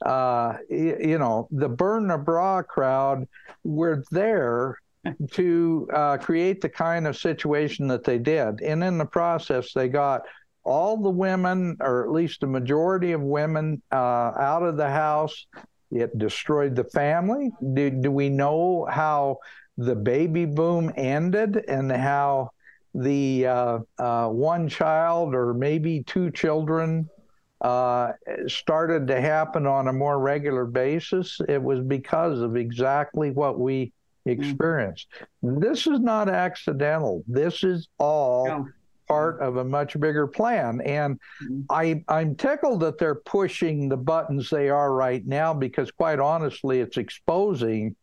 Uh, 0.05 0.57
you 0.69 1.19
know, 1.19 1.49
the 1.53 1.69
Burn 1.69 2.09
the 2.09 2.19
Bra 2.19 2.63
crowd 2.63 3.29
were 3.63 4.03
there 4.11 4.79
to 5.33 5.89
uh, 5.93 6.17
create 6.19 6.61
the 6.61 6.69
kind 6.69 7.07
of 7.07 7.17
situation 7.17 7.87
that 7.89 8.05
they 8.05 8.19
did. 8.19 8.61
And 8.61 8.83
in 8.83 8.99
the 8.99 9.05
process, 9.05 9.73
they 9.73 9.89
got 9.89 10.23
all 10.65 10.97
the 10.97 11.11
women, 11.11 11.77
or 11.81 12.05
at 12.05 12.13
least 12.13 12.43
a 12.43 12.47
majority 12.47 13.13
of 13.13 13.21
women, 13.21 13.83
uh, 13.93 13.97
out 13.97 14.63
of 14.63 14.77
the 14.77 14.89
house. 14.89 15.47
It 15.93 16.17
destroyed 16.19 16.75
the 16.75 16.85
family. 16.85 17.51
Do, 17.75 17.91
do 17.91 18.11
we 18.11 18.29
know 18.29 18.87
how 18.91 19.39
the 19.77 19.95
baby 19.95 20.45
boom 20.45 20.93
ended 20.97 21.65
and 21.69 21.93
how 21.93 22.51
the 22.95 23.47
uh, 23.47 23.79
uh, 23.99 24.29
one 24.29 24.69
child 24.69 25.35
or 25.35 25.55
maybe 25.55 26.03
two 26.05 26.31
children 26.31 27.09
uh, 27.61 28.13
started 28.47 29.07
to 29.07 29.21
happen 29.21 29.67
on 29.67 29.89
a 29.89 29.93
more 29.93 30.19
regular 30.19 30.65
basis? 30.65 31.41
It 31.49 31.63
was 31.63 31.81
because 31.81 32.41
of 32.41 32.57
exactly 32.57 33.31
what 33.31 33.59
we 33.59 33.93
experienced. 34.25 35.09
This 35.43 35.87
is 35.87 36.01
not 36.01 36.29
accidental. 36.29 37.23
This 37.27 37.65
is 37.65 37.89
all 37.99 38.47
No. 38.47 38.69
Part 39.13 39.41
of 39.41 39.57
a 39.57 39.65
much 39.65 39.99
bigger 39.99 40.27
plan. 40.27 40.81
And 40.81 41.21
Mhm. 41.43 41.65
I, 41.71 42.05
I'm 42.09 42.35
tickled 42.35 42.81
that 42.81 42.99
they're 42.99 43.23
pushing 43.39 43.89
the 43.89 43.97
buttons 43.97 44.51
they 44.51 44.69
are 44.71 44.93
right 44.93 45.27
now 45.27 45.55
because, 45.55 45.91
quite 45.91 46.19
honestly, 46.19 46.81
it's 46.81 46.97
exposing 46.97 47.97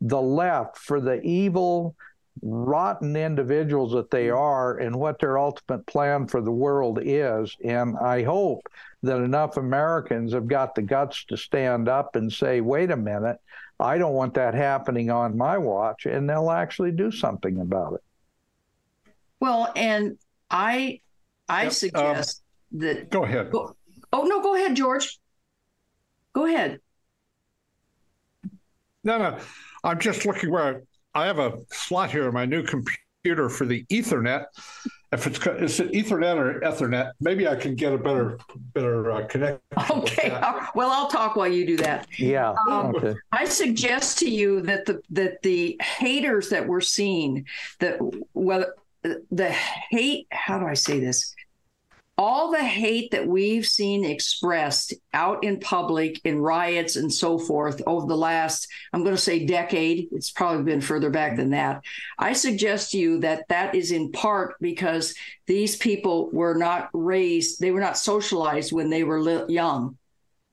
the 0.00 0.20
left 0.20 0.78
for 0.78 1.00
the 1.00 1.20
evil, 1.22 1.94
rotten 2.42 3.14
individuals 3.14 3.92
that 3.92 4.10
they 4.10 4.30
are 4.30 4.78
and 4.78 4.96
what 4.96 5.18
their 5.18 5.38
ultimate 5.38 5.86
plan 5.86 6.26
for 6.26 6.40
the 6.40 6.50
world 6.50 6.98
is. 7.02 7.56
And 7.64 7.96
I 7.98 8.22
hope 8.22 8.62
that 9.02 9.18
enough 9.18 9.56
Americans 9.56 10.32
have 10.32 10.48
got 10.48 10.74
the 10.74 10.82
guts 10.82 11.24
to 11.26 11.36
stand 11.36 11.88
up 11.88 12.16
and 12.16 12.32
say, 12.32 12.60
wait 12.60 12.90
a 12.90 12.96
minute, 12.96 13.38
I 13.78 13.98
don't 13.98 14.14
want 14.14 14.34
that 14.34 14.54
happening 14.54 15.10
on 15.10 15.36
my 15.36 15.58
watch. 15.58 16.06
And 16.06 16.28
they'll 16.28 16.50
actually 16.50 16.92
do 16.92 17.10
something 17.10 17.60
about 17.60 17.94
it. 17.94 18.02
Well, 19.40 19.72
and 19.74 20.18
I 20.52 21.00
I 21.48 21.62
Yep, 21.64 21.66
um, 21.66 21.72
suggest 21.72 22.42
that 22.72 23.10
Go 23.10 23.24
ahead. 23.24 23.50
Go- 23.50 23.76
Oh 24.12 24.24
no, 24.24 24.42
go 24.42 24.54
ahead, 24.54 24.76
George. 24.76 25.18
Go 26.34 26.46
ahead. 26.46 26.80
No, 29.04 29.18
no. 29.18 29.38
I'm 29.84 29.98
just 29.98 30.26
looking 30.26 30.50
where 30.50 30.82
I 31.14 31.26
have 31.26 31.38
a 31.38 31.58
slot 31.70 32.10
here 32.10 32.28
in 32.28 32.34
my 32.34 32.44
new 32.44 32.62
computer 32.62 33.48
for 33.48 33.64
the 33.66 33.84
Ethernet. 33.90 34.44
If 35.12 35.26
it's 35.26 35.38
co- 35.38 35.54
is 35.56 35.78
it 35.80 35.92
Ethernet 35.92 36.36
or 36.36 36.60
Ethernet, 36.60 37.12
maybe 37.20 37.46
I 37.48 37.54
can 37.56 37.74
get 37.74 37.92
a 37.92 37.98
better 37.98 38.38
better 38.74 39.10
uh, 39.12 39.26
connection. 39.26 39.60
Okay. 39.90 40.30
I'll- 40.30 40.70
Well, 40.74 40.90
I'll 40.90 41.08
talk 41.08 41.36
while 41.36 41.48
you 41.48 41.66
do 41.66 41.76
that. 41.78 42.06
Yeah. 42.18 42.54
Um, 42.70 42.94
okay. 42.96 43.14
I 43.32 43.44
suggest 43.44 44.18
to 44.20 44.30
you 44.30 44.60
that 44.62 44.86
the 44.86 45.02
that 45.10 45.42
the 45.42 45.76
haters 45.82 46.48
that 46.50 46.66
we're 46.66 46.80
seeing, 46.80 47.46
that 47.80 47.98
whether 48.32 48.74
the 49.02 49.50
hate, 49.90 50.26
how 50.30 50.58
do 50.58 50.66
I 50.66 50.74
say 50.74 51.00
this? 51.00 51.34
All 52.18 52.52
the 52.52 52.62
hate 52.62 53.10
that 53.12 53.26
we've 53.26 53.66
seen 53.66 54.04
expressed 54.04 54.92
out 55.14 55.42
in 55.44 55.58
public 55.58 56.20
in 56.24 56.38
riots 56.38 56.96
and 56.96 57.12
so 57.12 57.38
forth 57.38 57.80
over 57.86 58.06
the 58.06 58.16
last, 58.16 58.68
I'm 58.92 59.02
going 59.02 59.16
to 59.16 59.20
say 59.20 59.46
decade. 59.46 60.08
It's 60.12 60.30
probably 60.30 60.62
been 60.62 60.82
further 60.82 61.10
back 61.10 61.36
than 61.36 61.50
that. 61.50 61.82
I 62.18 62.34
suggest 62.34 62.92
to 62.92 62.98
you 62.98 63.20
that 63.20 63.48
that 63.48 63.74
is 63.74 63.92
in 63.92 64.12
part 64.12 64.56
because 64.60 65.14
these 65.46 65.74
people 65.76 66.30
were 66.30 66.54
not 66.54 66.90
raised, 66.92 67.60
they 67.60 67.70
were 67.70 67.80
not 67.80 67.98
socialized 67.98 68.72
when 68.72 68.90
they 68.90 69.04
were 69.04 69.48
young 69.50 69.96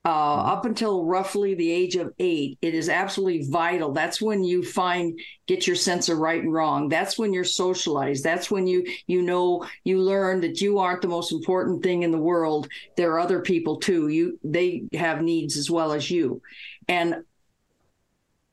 uh, 0.04 0.08
up 0.08 0.64
until 0.64 1.04
roughly 1.04 1.54
the 1.54 1.70
age 1.70 1.96
of 1.96 2.14
eight, 2.18 2.56
it 2.62 2.74
is 2.74 2.88
absolutely 2.88 3.46
vital. 3.50 3.92
That's 3.92 4.20
when 4.20 4.42
you 4.42 4.64
find 4.64 5.18
get 5.46 5.66
your 5.66 5.76
sense 5.76 6.08
of 6.08 6.18
right 6.18 6.42
and 6.42 6.52
wrong. 6.52 6.88
That's 6.88 7.18
when 7.18 7.34
you're 7.34 7.44
socialized. 7.44 8.24
That's 8.24 8.50
when 8.50 8.66
you 8.66 8.86
you 9.06 9.20
know 9.20 9.66
you 9.84 10.00
learn 10.00 10.40
that 10.40 10.62
you 10.62 10.78
aren't 10.78 11.02
the 11.02 11.08
most 11.08 11.32
important 11.32 11.82
thing 11.82 12.02
in 12.02 12.12
the 12.12 12.18
world. 12.18 12.68
There 12.96 13.12
are 13.12 13.20
other 13.20 13.40
people 13.40 13.76
too. 13.76 14.08
You 14.08 14.38
they 14.42 14.84
have 14.94 15.20
needs 15.20 15.58
as 15.58 15.70
well 15.70 15.92
as 15.92 16.10
you, 16.10 16.40
and 16.88 17.16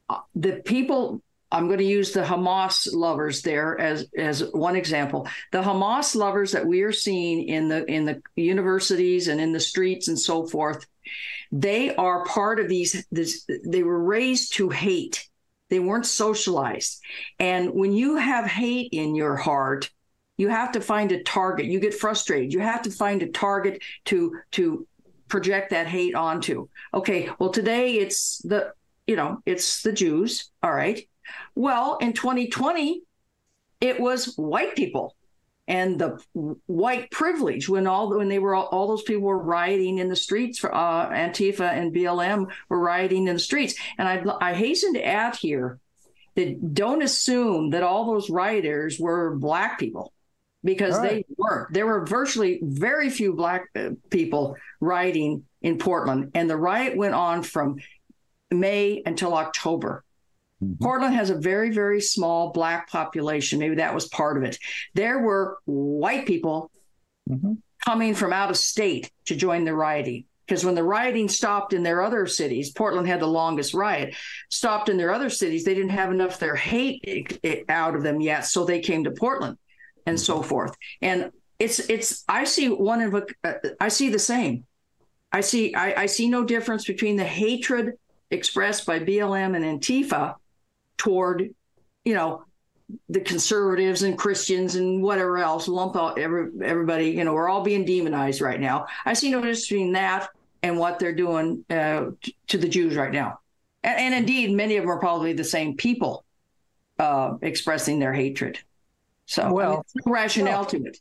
uh, 0.10 0.20
the 0.36 0.62
people 0.66 1.22
I'm 1.50 1.68
going 1.68 1.80
to 1.80 1.86
use 1.86 2.12
the 2.12 2.24
Hamas 2.24 2.90
lovers 2.92 3.42
there 3.42 3.80
as 3.80 4.10
as 4.18 4.44
one 4.52 4.76
example. 4.76 5.28
The 5.54 5.62
Hamas 5.62 6.14
lovers 6.14 6.52
that 6.52 6.66
we 6.66 6.82
are 6.82 6.92
seeing 6.92 7.48
in 7.48 7.70
the 7.70 7.86
in 7.86 8.04
the 8.04 8.22
universities 8.36 9.30
and 9.30 9.40
in 9.40 9.54
the 9.54 9.60
streets 9.60 10.10
and 10.10 10.20
so 10.20 10.46
forth, 10.46 10.86
they 11.52 11.96
are 11.96 12.26
part 12.26 12.60
of 12.60 12.68
these. 12.68 13.06
This 13.12 13.48
they 13.66 13.84
were 13.84 14.04
raised 14.04 14.54
to 14.56 14.70
hate. 14.70 15.28
They 15.70 15.80
weren't 15.80 16.06
socialized, 16.06 17.02
and 17.40 17.74
when 17.74 17.94
you 17.94 18.16
have 18.16 18.46
hate 18.46 18.90
in 18.92 19.16
your 19.16 19.36
heart, 19.36 19.90
you 20.38 20.50
have 20.50 20.72
to 20.74 20.82
find 20.82 21.12
a 21.12 21.24
target. 21.24 21.66
You 21.66 21.80
get 21.80 21.94
frustrated. 21.94 22.54
You 22.54 22.62
have 22.62 22.84
to 22.84 22.92
find 22.92 23.22
a 23.22 23.30
target 23.30 23.84
to 24.06 24.38
to 24.52 24.88
project 25.28 25.72
that 25.72 25.88
hate 25.88 26.16
onto. 26.16 26.70
Okay, 26.94 27.30
well 27.40 27.50
today 27.50 27.96
it's 27.96 28.38
the 28.40 28.74
you 29.06 29.16
know 29.16 29.42
it's 29.46 29.82
the 29.84 29.92
Jews. 29.92 30.52
All 30.64 30.74
right 30.74 31.06
well, 31.56 31.98
in 31.98 32.14
2020, 32.14 33.02
it 33.82 34.00
was 34.00 34.34
white 34.36 34.76
people 34.76 35.16
and 35.68 36.00
the 36.00 36.24
white 36.66 37.12
privilege 37.12 37.68
when 37.68 37.88
all 37.88 38.16
when 38.18 38.30
they 38.30 38.40
were 38.40 38.56
all, 38.56 38.66
all 38.68 38.88
those 38.88 39.04
people 39.04 39.24
were 39.24 39.38
rioting 39.38 39.98
in 40.00 40.10
the 40.10 40.16
streets 40.16 40.60
for 40.60 40.74
uh, 40.74 41.10
Antifa 41.10 41.72
and 41.72 41.94
BLM 41.94 42.50
were 42.70 42.80
rioting 42.80 43.28
in 43.28 43.34
the 43.34 43.40
streets. 43.40 43.76
And 43.98 44.08
I 44.08 44.24
I 44.40 44.54
hasten 44.54 44.94
to 44.94 45.06
add 45.06 45.36
here 45.36 45.80
that 46.36 46.74
don't 46.74 47.02
assume 47.02 47.72
that 47.72 47.84
all 47.84 48.06
those 48.06 48.30
rioters 48.30 49.00
were 49.00 49.36
black 49.36 49.80
people 49.80 50.14
because 50.64 50.98
right. 50.98 51.26
they 51.28 51.36
weren't. 51.38 51.74
There 51.74 51.86
were 51.86 52.06
virtually 52.06 52.60
very 52.62 53.10
few 53.10 53.34
black 53.34 53.66
uh, 53.76 53.90
people 54.10 54.56
rioting 54.80 55.44
in 55.62 55.80
Portland, 55.80 56.32
and 56.34 56.50
the 56.50 56.58
riot 56.58 56.96
went 56.96 57.14
on 57.14 57.44
from 57.44 57.78
May 58.52 59.02
until 59.06 59.34
October. 59.34 60.04
Mm-hmm. 60.64 60.84
Portland 60.84 61.16
has 61.16 61.30
a 61.30 61.38
very, 61.38 61.72
very 61.72 62.02
small 62.02 62.52
black 62.52 62.90
population. 62.90 63.60
Maybe 63.60 63.76
that 63.76 63.94
was 63.94 64.08
part 64.08 64.38
of 64.38 64.44
it. 64.44 64.58
There 64.94 65.20
were 65.20 65.60
white 65.66 66.26
people 66.26 66.72
mm-hmm. 67.30 67.54
coming 67.86 68.16
from 68.16 68.34
out 68.34 68.50
of 68.50 68.58
state 68.58 69.12
to 69.26 69.36
join 69.36 69.66
the 69.66 69.76
rioting. 69.76 70.26
Because 70.48 70.64
when 70.64 70.76
the 70.76 70.84
rioting 70.84 71.28
stopped 71.28 71.74
in 71.74 71.84
their 71.84 72.02
other 72.02 72.26
cities, 72.26 72.72
Portland 72.72 73.08
had 73.08 73.20
the 73.20 73.28
longest 73.28 73.74
riot, 73.74 74.16
stopped 74.50 74.88
in 74.88 74.96
their 74.96 75.14
other 75.14 75.30
cities, 75.30 75.66
they 75.66 75.76
didn't 75.76 75.90
have 75.90 76.10
enough 76.10 76.40
their 76.40 76.56
hate 76.56 77.66
out 77.68 77.96
of 77.96 78.04
them 78.04 78.22
yet. 78.22 78.46
So 78.46 78.64
they 78.64 78.80
came 78.80 79.04
to 79.04 79.12
Portland 79.12 79.58
and 80.06 80.20
so 80.20 80.38
mm-hmm. 80.38 80.48
forth. 80.48 80.76
And 81.02 81.32
it's, 81.60 81.80
it's, 81.90 82.24
I 82.30 82.46
see 82.46 82.70
one 82.70 83.02
of, 83.02 83.26
uh, 83.44 83.54
I 83.80 83.90
see 83.90 84.10
the 84.10 84.20
same. 84.20 84.64
I 85.32 85.42
see, 85.42 85.76
I, 85.76 86.04
I 86.04 86.06
see 86.06 86.30
no 86.30 86.46
difference 86.46 86.86
between 86.86 87.18
the 87.18 87.26
hatred 87.26 87.96
expressed 88.32 88.86
by 88.86 89.00
BLM 89.00 89.56
and 89.56 89.82
Antifa 89.82 90.36
toward, 90.98 91.54
you 92.04 92.14
know, 92.14 92.44
the 93.10 93.20
conservatives 93.20 94.04
and 94.04 94.18
Christians 94.18 94.76
and 94.76 95.04
whatever 95.04 95.38
else, 95.38 95.68
lump 95.68 95.96
out 95.96 96.18
every, 96.18 96.50
everybody, 96.64 97.10
you 97.10 97.24
know, 97.24 97.34
we're 97.34 97.50
all 97.50 97.64
being 97.64 97.86
demonized 97.86 98.42
right 98.42 98.60
now. 98.60 98.88
I 99.06 99.14
see 99.14 99.30
no 99.30 99.40
difference 99.40 99.68
between 99.68 99.94
that 99.94 100.30
and 100.64 100.78
what 100.78 101.00
they're 101.00 101.16
doing 101.16 101.66
uh, 101.70 102.06
to 102.48 102.58
the 102.58 102.68
Jews 102.68 102.96
right 102.96 103.12
now. 103.12 103.40
And, 103.84 104.00
and, 104.00 104.16
indeed, 104.16 104.52
many 104.52 104.78
of 104.78 104.84
them 104.84 104.92
are 104.92 105.00
probably 105.00 105.34
the 105.34 105.44
same 105.44 105.76
people 105.76 106.24
uh, 106.98 107.36
expressing 107.42 108.00
their 108.00 108.14
hatred. 108.14 108.58
So, 109.26 109.52
well, 109.52 109.72
I 109.72 109.76
mean, 109.76 109.84
no 110.06 110.12
rationale 110.12 110.66
to 110.68 110.84
it. 110.84 110.98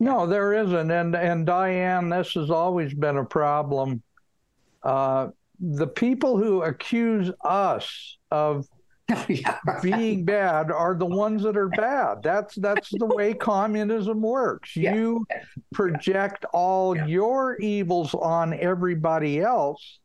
No, 0.00 0.26
there 0.26 0.54
isn't. 0.54 0.90
And, 0.90 1.14
and 1.14 1.44
Diane, 1.44 2.08
this 2.08 2.32
has 2.32 2.50
always 2.50 2.94
been 2.94 3.18
a 3.18 3.24
problem. 3.24 4.02
Uh, 4.82 5.28
the 5.60 5.86
people 5.86 6.38
who 6.38 6.62
accuse 6.62 7.30
us 7.44 8.16
of 8.30 8.66
yeah, 9.28 9.58
right. 9.66 9.82
being 9.82 10.24
bad 10.24 10.70
are 10.70 10.94
the 10.94 11.06
ones 11.06 11.42
that 11.42 11.56
are 11.56 11.68
bad. 11.68 12.22
That's 12.22 12.54
that's 12.56 12.90
the 12.90 13.06
way 13.06 13.32
communism 13.52 14.20
works. 14.20 14.76
Yeah. 14.76 14.94
You 14.94 15.26
project 15.72 16.44
all 16.52 16.94
yeah. 16.94 17.06
your 17.06 17.56
evils 17.58 18.14
on 18.14 18.54
everybody 18.54 19.40
else. 19.40 19.98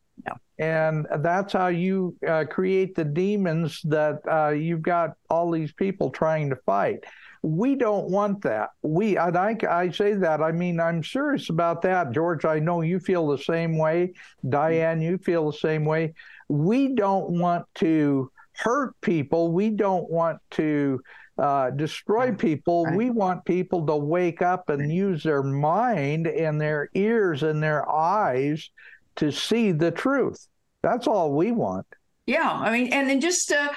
And 0.56 1.06
that's 1.18 1.52
how 1.52 1.66
you 1.66 2.16
uh, 2.26 2.44
create 2.48 2.94
the 2.94 3.04
demons 3.04 3.80
that 3.84 4.20
uh, 4.30 4.50
you've 4.50 4.82
got 4.82 5.16
all 5.28 5.50
these 5.50 5.72
people 5.72 6.10
trying 6.10 6.48
to 6.50 6.56
fight. 6.64 7.04
We 7.42 7.74
don't 7.74 8.08
want 8.08 8.42
that. 8.42 8.70
We, 8.82 9.16
and 9.16 9.36
I, 9.36 9.56
I 9.68 9.90
say 9.90 10.14
that, 10.14 10.40
I 10.40 10.52
mean, 10.52 10.78
I'm 10.78 11.02
serious 11.02 11.50
about 11.50 11.82
that. 11.82 12.12
George, 12.12 12.44
I 12.44 12.60
know 12.60 12.82
you 12.82 13.00
feel 13.00 13.26
the 13.26 13.38
same 13.38 13.76
way. 13.76 14.14
Diane, 14.48 15.02
you 15.02 15.18
feel 15.18 15.50
the 15.50 15.58
same 15.58 15.84
way. 15.84 16.14
We 16.48 16.94
don't 16.94 17.30
want 17.30 17.66
to 17.76 18.30
hurt 18.56 19.00
people. 19.00 19.52
We 19.52 19.70
don't 19.70 20.10
want 20.10 20.38
to 20.52 21.00
uh, 21.38 21.70
destroy 21.70 22.32
people. 22.32 22.84
Right. 22.84 22.96
We 22.96 23.10
want 23.10 23.44
people 23.44 23.86
to 23.86 23.96
wake 23.96 24.42
up 24.42 24.68
and 24.68 24.92
use 24.92 25.22
their 25.22 25.42
mind 25.42 26.26
and 26.26 26.60
their 26.60 26.90
ears 26.94 27.42
and 27.42 27.62
their 27.62 27.88
eyes 27.88 28.70
to 29.16 29.30
see 29.32 29.72
the 29.72 29.90
truth. 29.90 30.46
That's 30.82 31.06
all 31.06 31.32
we 31.32 31.50
want. 31.52 31.86
Yeah, 32.26 32.50
I 32.50 32.70
mean, 32.70 32.92
and 32.92 33.08
then 33.08 33.20
just 33.20 33.52
uh, 33.52 33.70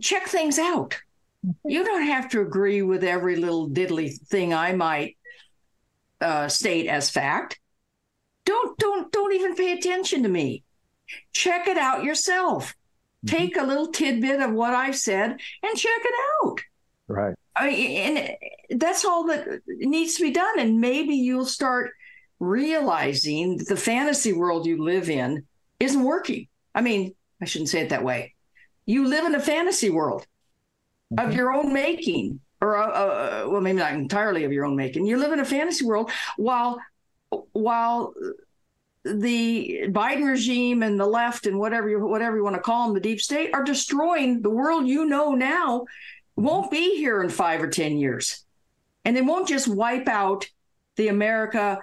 check 0.00 0.26
things 0.26 0.58
out. 0.58 0.96
Mm-hmm. 1.46 1.70
You 1.70 1.84
don't 1.84 2.06
have 2.06 2.28
to 2.30 2.40
agree 2.40 2.82
with 2.82 3.04
every 3.04 3.36
little 3.36 3.68
diddly 3.68 4.18
thing 4.28 4.52
I 4.52 4.72
might 4.72 5.16
uh, 6.20 6.48
state 6.48 6.88
as 6.88 7.10
fact. 7.10 7.60
Don't 8.44 8.78
don't 8.78 9.12
don't 9.12 9.34
even 9.34 9.54
pay 9.54 9.72
attention 9.72 10.22
to 10.22 10.28
me. 10.28 10.64
Check 11.32 11.68
it 11.68 11.78
out 11.78 12.04
yourself. 12.04 12.74
Mm-hmm. 13.28 13.36
take 13.36 13.56
a 13.56 13.64
little 13.64 13.88
tidbit 13.88 14.40
of 14.40 14.52
what 14.52 14.74
I've 14.74 14.96
said 14.96 15.30
and 15.30 15.76
check 15.76 16.00
it 16.04 16.14
out. 16.44 16.60
Right. 17.08 17.34
I, 17.56 17.68
and 17.68 18.80
that's 18.80 19.04
all 19.04 19.26
that 19.26 19.62
needs 19.66 20.16
to 20.16 20.22
be 20.22 20.30
done. 20.30 20.58
And 20.58 20.80
maybe 20.80 21.14
you'll 21.14 21.46
start 21.46 21.92
realizing 22.40 23.56
that 23.58 23.68
the 23.68 23.76
fantasy 23.76 24.32
world 24.32 24.66
you 24.66 24.82
live 24.82 25.10
in 25.10 25.44
isn't 25.80 26.02
working. 26.02 26.48
I 26.74 26.82
mean, 26.82 27.14
I 27.40 27.46
shouldn't 27.46 27.70
say 27.70 27.80
it 27.80 27.90
that 27.90 28.04
way. 28.04 28.34
You 28.86 29.08
live 29.08 29.24
in 29.24 29.34
a 29.34 29.40
fantasy 29.40 29.90
world 29.90 30.26
mm-hmm. 31.12 31.26
of 31.26 31.34
your 31.34 31.52
own 31.52 31.72
making, 31.72 32.40
or 32.60 32.76
uh, 32.76 32.86
uh, 32.86 33.46
well, 33.48 33.60
maybe 33.60 33.78
not 33.78 33.92
entirely 33.92 34.44
of 34.44 34.52
your 34.52 34.64
own 34.64 34.76
making. 34.76 35.06
You 35.06 35.18
live 35.18 35.32
in 35.32 35.40
a 35.40 35.44
fantasy 35.44 35.84
world 35.84 36.10
while 36.36 36.78
while 37.52 38.14
the 39.04 39.84
Biden 39.88 40.26
regime 40.26 40.82
and 40.82 40.98
the 40.98 41.06
left 41.06 41.46
and 41.46 41.58
whatever 41.58 41.88
you 41.88 42.00
whatever 42.00 42.36
you 42.36 42.44
want 42.44 42.56
to 42.56 42.62
call 42.62 42.86
them, 42.86 42.94
the 42.94 43.00
deep 43.00 43.20
state, 43.20 43.50
are 43.54 43.64
destroying 43.64 44.42
the 44.42 44.50
world 44.50 44.86
you 44.86 45.04
know 45.04 45.34
now. 45.34 45.86
Won't 46.36 46.70
be 46.70 46.96
here 46.96 47.22
in 47.22 47.28
five 47.28 47.62
or 47.62 47.68
ten 47.68 47.98
years, 47.98 48.44
and 49.04 49.16
they 49.16 49.22
won't 49.22 49.48
just 49.48 49.68
wipe 49.68 50.08
out 50.08 50.48
the 50.96 51.08
America, 51.08 51.78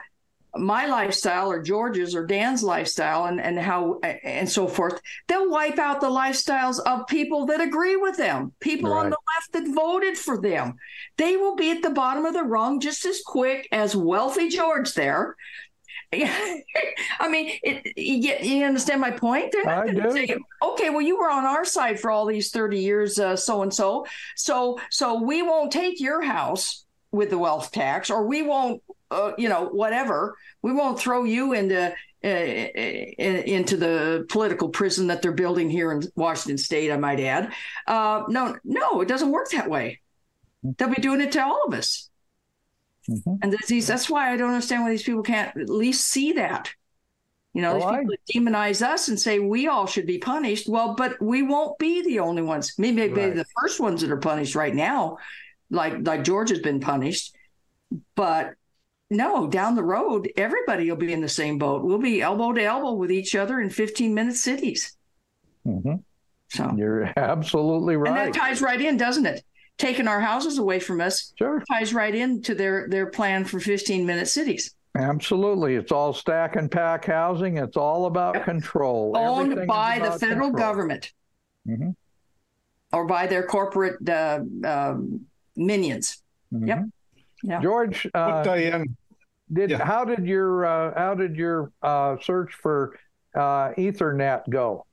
my 0.55 0.85
lifestyle 0.85 1.51
or 1.51 1.61
George's 1.61 2.15
or 2.15 2.25
Dan's 2.25 2.63
lifestyle 2.63 3.25
and 3.25 3.41
and 3.41 3.59
how 3.59 3.99
and 3.99 4.49
so 4.49 4.67
forth. 4.67 5.01
They'll 5.27 5.49
wipe 5.49 5.79
out 5.79 6.01
the 6.01 6.07
lifestyles 6.07 6.79
of 6.85 7.07
people 7.07 7.45
that 7.47 7.61
agree 7.61 7.95
with 7.95 8.17
them, 8.17 8.53
people 8.59 8.91
right. 8.91 9.05
on 9.05 9.09
the 9.09 9.17
left 9.35 9.53
that 9.53 9.73
voted 9.73 10.17
for 10.17 10.39
them. 10.39 10.75
They 11.17 11.35
will 11.35 11.55
be 11.55 11.71
at 11.71 11.81
the 11.81 11.89
bottom 11.89 12.25
of 12.25 12.33
the 12.33 12.43
rung 12.43 12.79
just 12.79 13.05
as 13.05 13.21
quick 13.25 13.67
as 13.71 13.95
wealthy 13.95 14.49
George 14.49 14.93
there 14.93 15.35
I 16.13 17.27
mean, 17.29 17.51
it, 17.63 17.93
you, 17.97 18.35
you, 18.41 18.65
understand 18.65 19.01
my 19.01 19.11
point? 19.11 19.51
They're 19.51 19.65
not 19.65 19.85
going 19.85 20.01
to 20.01 20.11
say, 20.11 20.37
"Okay, 20.61 20.89
well, 20.89 21.01
you 21.01 21.17
were 21.17 21.29
on 21.29 21.45
our 21.45 21.65
side 21.65 21.99
for 21.99 22.11
all 22.11 22.25
these 22.25 22.51
thirty 22.51 22.79
years, 22.79 23.15
so 23.15 23.61
and 23.61 23.73
so, 23.73 24.05
so 24.35 24.79
so 24.89 25.21
we 25.21 25.41
won't 25.41 25.71
take 25.71 25.99
your 25.99 26.21
house 26.21 26.85
with 27.11 27.29
the 27.29 27.37
wealth 27.37 27.71
tax, 27.71 28.09
or 28.09 28.27
we 28.27 28.41
won't, 28.41 28.83
uh, 29.11 29.31
you 29.37 29.49
know, 29.49 29.65
whatever. 29.65 30.37
We 30.61 30.73
won't 30.73 30.99
throw 30.99 31.23
you 31.23 31.53
into 31.53 31.93
uh, 32.23 32.27
into 32.27 33.77
the 33.77 34.25
political 34.29 34.69
prison 34.69 35.07
that 35.07 35.21
they're 35.21 35.31
building 35.31 35.69
here 35.69 35.91
in 35.91 36.01
Washington 36.15 36.57
State. 36.57 36.91
I 36.91 36.97
might 36.97 37.19
add. 37.19 37.53
Uh, 37.87 38.23
no, 38.27 38.57
no, 38.63 39.01
it 39.01 39.07
doesn't 39.07 39.31
work 39.31 39.49
that 39.51 39.69
way. 39.69 40.01
They'll 40.63 40.89
be 40.89 41.01
doing 41.01 41.21
it 41.21 41.31
to 41.33 41.43
all 41.43 41.63
of 41.67 41.73
us. 41.73 42.09
Mm-hmm. 43.09 43.35
And 43.41 43.57
these, 43.67 43.87
that's 43.87 44.09
why 44.09 44.31
I 44.31 44.37
don't 44.37 44.49
understand 44.49 44.83
why 44.83 44.89
these 44.89 45.03
people 45.03 45.23
can't 45.23 45.55
at 45.55 45.69
least 45.69 46.07
see 46.07 46.33
that. 46.33 46.71
You 47.53 47.61
know, 47.61 47.77
well, 47.77 47.91
these 47.91 48.17
people 48.33 48.51
I... 48.51 48.51
demonize 48.51 48.81
us 48.85 49.07
and 49.07 49.19
say 49.19 49.39
we 49.39 49.67
all 49.67 49.87
should 49.87 50.05
be 50.05 50.17
punished. 50.17 50.67
Well, 50.67 50.95
but 50.95 51.21
we 51.21 51.41
won't 51.41 51.79
be 51.79 52.01
the 52.01 52.19
only 52.19 52.41
ones. 52.41 52.73
Maybe, 52.77 52.97
maybe 52.97 53.21
right. 53.21 53.35
the 53.35 53.45
first 53.61 53.79
ones 53.79 54.01
that 54.01 54.11
are 54.11 54.17
punished 54.17 54.55
right 54.55 54.75
now, 54.75 55.17
like 55.69 56.05
like 56.05 56.23
George 56.23 56.49
has 56.49 56.59
been 56.59 56.81
punished. 56.81 57.33
But 58.15 58.55
no, 59.09 59.47
down 59.47 59.75
the 59.75 59.83
road, 59.83 60.29
everybody 60.35 60.89
will 60.89 60.97
be 60.97 61.13
in 61.13 61.21
the 61.21 61.29
same 61.29 61.57
boat. 61.57 61.83
We'll 61.83 61.97
be 61.97 62.21
elbow 62.21 62.51
to 62.51 62.61
elbow 62.61 62.93
with 62.93 63.11
each 63.11 63.35
other 63.35 63.61
in 63.61 63.69
15 63.69 64.13
minute 64.13 64.35
cities. 64.35 64.97
Mm-hmm. 65.65 65.95
So 66.49 66.73
you're 66.75 67.13
absolutely 67.17 67.95
right. 67.95 68.09
And 68.09 68.33
that 68.33 68.37
ties 68.37 68.61
right 68.61 68.81
in, 68.81 68.97
doesn't 68.97 69.25
it? 69.25 69.43
Taking 69.77 70.07
our 70.07 70.21
houses 70.21 70.57
away 70.57 70.79
from 70.79 71.01
us 71.01 71.33
sure. 71.37 71.63
ties 71.69 71.93
right 71.93 72.13
into 72.13 72.55
their 72.55 72.87
their 72.89 73.07
plan 73.07 73.45
for 73.45 73.59
15 73.59 74.05
minute 74.05 74.27
cities. 74.27 74.73
Absolutely. 74.97 75.75
It's 75.75 75.91
all 75.91 76.13
stack 76.13 76.55
and 76.55 76.71
pack 76.71 77.05
housing. 77.05 77.57
It's 77.57 77.75
all 77.75 78.05
about 78.05 78.35
yep. 78.35 78.45
control. 78.45 79.15
Owned 79.17 79.67
by 79.67 79.99
the 79.99 80.17
federal 80.17 80.51
control. 80.51 80.51
government. 80.51 81.11
Mm-hmm. 81.67 81.89
or 82.93 83.07
by 83.07 83.25
their 83.25 83.41
corporate 83.41 84.07
uh, 84.07 84.39
um, 84.63 85.25
minions. 85.55 86.21
Yep. 86.51 86.85
Yeah. 87.43 87.61
George, 87.61 88.07
uh, 88.13 88.43
Diane, 88.43 88.95
did 89.51 89.71
yeah. 89.71 89.83
how 89.83 90.05
did 90.05 90.25
your 90.25 90.65
uh, 90.65 90.93
how 90.95 91.15
did 91.15 91.35
your 91.35 91.71
uh, 91.81 92.17
search 92.21 92.53
for 92.53 92.99
uh, 93.35 93.69
Ethernet 93.77 94.47
go? 94.49 94.85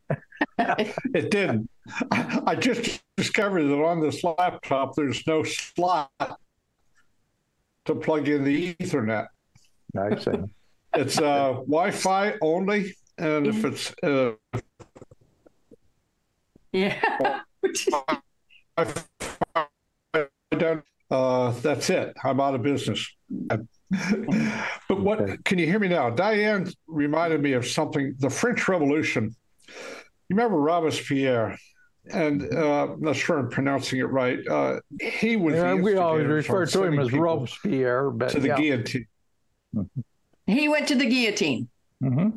it 0.58 1.30
didn't. 1.30 1.68
I 2.10 2.56
just 2.58 3.02
discovered 3.16 3.64
that 3.64 3.82
on 3.82 4.00
this 4.00 4.22
laptop, 4.24 4.94
there's 4.96 5.26
no 5.26 5.42
slot 5.42 6.10
to 7.84 7.94
plug 7.94 8.28
in 8.28 8.44
the 8.44 8.74
Ethernet. 8.74 9.26
I 9.98 10.18
see. 10.18 10.30
It's 10.94 11.18
uh, 11.18 11.52
Wi-Fi 11.66 12.34
only, 12.42 12.94
and 13.18 13.46
if 13.46 13.64
it's 13.64 13.92
uh, 14.02 14.32
Yeah. 16.72 17.00
I 18.76 18.86
don't, 20.58 20.84
uh, 21.10 21.50
that's 21.62 21.90
it. 21.90 22.14
I'm 22.24 22.40
out 22.40 22.54
of 22.54 22.62
business. 22.62 23.06
but 23.28 23.60
what 24.88 25.20
Okay. 25.20 25.36
can 25.44 25.58
you 25.58 25.66
hear 25.66 25.78
me 25.78 25.88
now? 25.88 26.10
Diane 26.10 26.70
reminded 26.86 27.42
me 27.42 27.52
of 27.52 27.66
something. 27.66 28.14
The 28.18 28.30
French 28.30 28.68
Revolution. 28.68 29.34
You 30.32 30.36
remember 30.36 30.56
Robespierre? 30.60 31.58
And 32.10 32.42
uh, 32.54 32.84
I'm 32.94 33.00
not 33.02 33.16
sure 33.16 33.38
I'm 33.38 33.50
pronouncing 33.50 33.98
it 33.98 34.04
right. 34.04 34.38
Uh, 34.48 34.80
he 34.98 35.36
was. 35.36 35.56
Yeah, 35.56 35.74
the 35.74 35.82
we 35.82 35.96
always 35.96 36.26
refer 36.26 36.64
to 36.64 36.84
him 36.84 36.98
as 36.98 37.12
Robespierre, 37.12 38.10
but 38.10 38.30
to 38.30 38.40
the 38.40 38.48
yeah. 38.48 38.56
guillotine. 38.56 39.06
he 40.46 40.68
went 40.70 40.88
to 40.88 40.94
the 40.94 41.04
guillotine. 41.04 41.68
Mhm. 42.02 42.32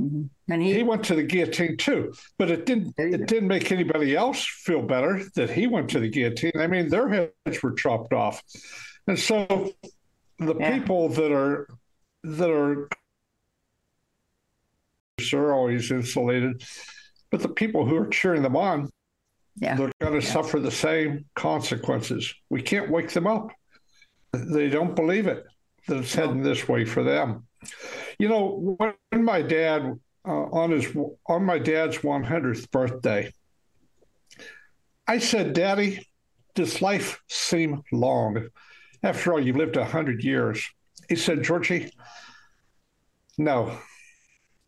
And 0.00 0.60
he, 0.62 0.74
He 0.74 0.82
went 0.82 1.04
to 1.04 1.14
the 1.14 1.22
guillotine 1.22 1.76
too, 1.76 2.12
but 2.36 2.50
it 2.50 2.66
didn't. 2.66 2.96
There 2.96 3.06
you 3.06 3.16
go. 3.16 3.22
It 3.22 3.28
didn't 3.28 3.48
make 3.48 3.70
anybody 3.70 4.16
else 4.16 4.44
feel 4.44 4.82
better 4.82 5.22
that 5.36 5.50
he 5.50 5.68
went 5.68 5.88
to 5.90 6.00
the 6.00 6.08
guillotine. 6.08 6.52
I 6.58 6.66
mean, 6.66 6.88
their 6.88 7.08
heads 7.08 7.62
were 7.62 7.74
chopped 7.74 8.12
off, 8.12 8.42
and 9.06 9.16
so 9.16 9.72
the 10.40 10.56
Yeah. 10.58 10.78
people 10.80 11.10
that 11.10 11.30
are 11.30 11.68
that 12.24 12.50
are 12.50 12.88
are 15.32 15.52
always 15.52 15.90
insulated, 15.90 16.62
but 17.30 17.40
the 17.40 17.48
people 17.48 17.86
who 17.86 17.96
are 17.96 18.08
cheering 18.08 18.42
them 18.42 18.56
on, 18.56 18.90
yeah. 19.56 19.76
they're 19.76 19.92
going 20.00 20.20
to 20.20 20.26
suffer 20.26 20.58
the 20.58 20.70
same 20.70 21.24
consequences. 21.34 22.34
We 22.50 22.62
can't 22.62 22.90
wake 22.90 23.10
them 23.10 23.26
up. 23.26 23.50
They 24.32 24.68
don't 24.68 24.96
believe 24.96 25.26
it 25.26 25.44
that 25.88 25.98
it's 25.98 26.14
heading 26.14 26.42
this 26.42 26.68
way 26.68 26.84
for 26.84 27.02
them. 27.02 27.46
You 28.18 28.28
know, 28.28 28.76
when 28.78 29.24
my 29.24 29.42
dad 29.42 29.98
uh, 30.26 30.30
on 30.30 30.70
his 30.70 30.86
on 31.26 31.44
my 31.44 31.58
dad's 31.58 31.98
100th 31.98 32.70
birthday, 32.70 33.32
I 35.06 35.18
said, 35.18 35.52
"Daddy, 35.52 36.06
does 36.54 36.80
life 36.80 37.20
seem 37.28 37.82
long? 37.92 38.48
After 39.02 39.32
all, 39.32 39.40
you've 39.40 39.56
lived 39.56 39.76
a 39.76 39.84
hundred 39.84 40.24
years." 40.24 40.66
He 41.08 41.16
said, 41.16 41.42
"Georgie, 41.42 41.90
no, 43.36 43.76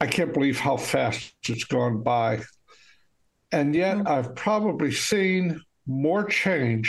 I 0.04 0.06
can't 0.06 0.34
believe 0.34 0.58
how 0.58 0.76
fast 0.76 1.34
it's 1.48 1.64
gone 1.64 2.02
by." 2.02 2.42
And 3.50 3.74
yet, 3.74 4.06
I've 4.06 4.34
probably 4.34 4.92
seen 4.92 5.60
more 5.86 6.24
change 6.24 6.86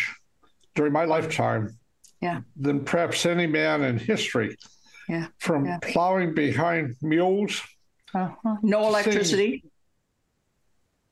during 0.75 0.91
my 0.93 1.05
lifetime 1.05 1.77
Yeah. 2.21 2.41
than 2.55 2.83
perhaps 2.83 3.25
any 3.25 3.47
man 3.47 3.83
in 3.83 3.97
history. 3.97 4.57
Yeah. 5.07 5.27
From 5.37 5.65
Yeah. 5.65 5.79
plowing 5.81 6.33
behind 6.33 6.95
mules, 7.01 7.61
Uh-huh. 8.13 8.55
No 8.61 8.87
electricity. 8.87 9.63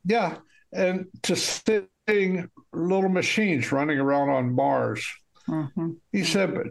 yeah, 0.06 0.38
and 0.72 1.08
to 1.24 1.36
seeing 1.36 2.50
little 2.72 3.10
machines 3.10 3.72
running 3.72 4.00
around 4.00 4.30
on 4.30 4.54
Mars. 4.56 5.06
Mhm. 5.48 5.98
He 6.12 6.24
said, 6.24 6.56
but 6.56 6.68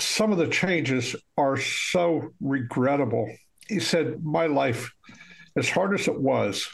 some 0.00 0.32
of 0.32 0.38
the 0.38 0.48
changes 0.48 1.14
are 1.36 1.56
so 1.58 2.30
regrettable. 2.40 3.28
He 3.68 3.80
said, 3.80 4.24
my 4.24 4.46
life, 4.46 4.92
as 5.56 5.68
hard 5.68 5.98
as 5.98 6.08
it 6.08 6.20
was, 6.20 6.68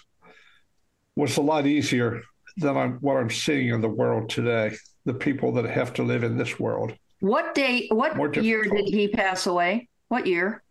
was 1.16 1.36
a 1.36 1.42
lot 1.42 1.66
easier 1.66 2.22
than 2.56 2.76
I'm, 2.76 2.94
what 2.94 3.16
I'm 3.16 3.30
seeing 3.30 3.68
in 3.68 3.80
the 3.80 3.88
world 3.88 4.28
today. 4.30 4.76
The 5.06 5.14
people 5.14 5.52
that 5.52 5.64
have 5.64 5.94
to 5.94 6.02
live 6.02 6.24
in 6.24 6.36
this 6.36 6.60
world. 6.60 6.92
What 7.20 7.54
day? 7.54 7.88
What 7.90 8.36
year 8.36 8.64
did 8.64 8.88
he 8.88 9.08
pass 9.08 9.46
away? 9.46 9.88
What 10.08 10.26
year? 10.26 10.62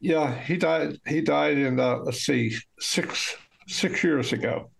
Yeah, 0.00 0.34
he 0.34 0.56
died. 0.56 0.98
He 1.06 1.20
died 1.20 1.58
in 1.58 1.80
uh, 1.80 1.98
let's 1.98 2.20
see, 2.20 2.54
six 2.78 3.36
six 3.66 4.04
years 4.04 4.32
ago. 4.32 4.70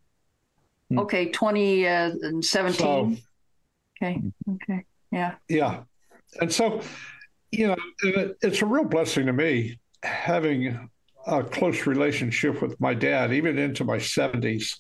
Hmm. 0.91 0.99
Okay, 1.01 1.31
twenty 1.31 1.89
uh, 1.89 2.13
So. 2.41 3.15
Okay. 4.01 4.23
Okay. 4.49 4.85
Yeah. 5.11 5.35
yeah, 5.49 5.81
and 6.41 6.53
so 6.53 6.83
you 7.51 7.69
know, 7.69 7.77
it's 8.43 8.63
a 8.63 8.67
real 8.67 8.85
blessing 8.85 9.27
to 9.27 9.33
me 9.33 9.79
having 10.03 10.91
a 11.27 11.43
close 11.43 11.87
relationship 11.87 12.63
with 12.63 12.81
my 12.81 12.95
dad, 12.95 13.33
even 13.33 13.59
into 13.59 13.85
my 13.85 13.99
seventies. 13.99 14.79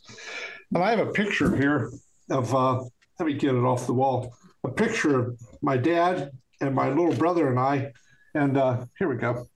And 0.74 0.82
I 0.82 0.90
have 0.90 1.06
a 1.06 1.12
picture 1.12 1.56
here 1.56 1.90
of. 2.30 2.54
Uh, 2.54 2.84
let 3.18 3.26
me 3.26 3.34
get 3.34 3.54
it 3.54 3.64
off 3.64 3.86
the 3.86 3.94
wall. 3.94 4.32
A 4.62 4.68
picture 4.68 5.18
of 5.18 5.40
my 5.60 5.76
dad 5.76 6.30
and 6.60 6.72
my 6.74 6.88
little 6.88 7.14
brother 7.14 7.48
and 7.48 7.58
I. 7.58 7.92
And 8.34 8.56
uh, 8.56 8.86
here 8.98 9.08
we 9.08 9.16
go. 9.16 9.48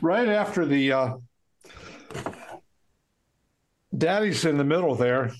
Right 0.00 0.28
after 0.28 0.66
the 0.66 0.92
uh, 0.92 1.14
daddy's 3.96 4.44
in 4.44 4.58
the 4.58 4.64
middle 4.64 4.96
there. 4.96 5.30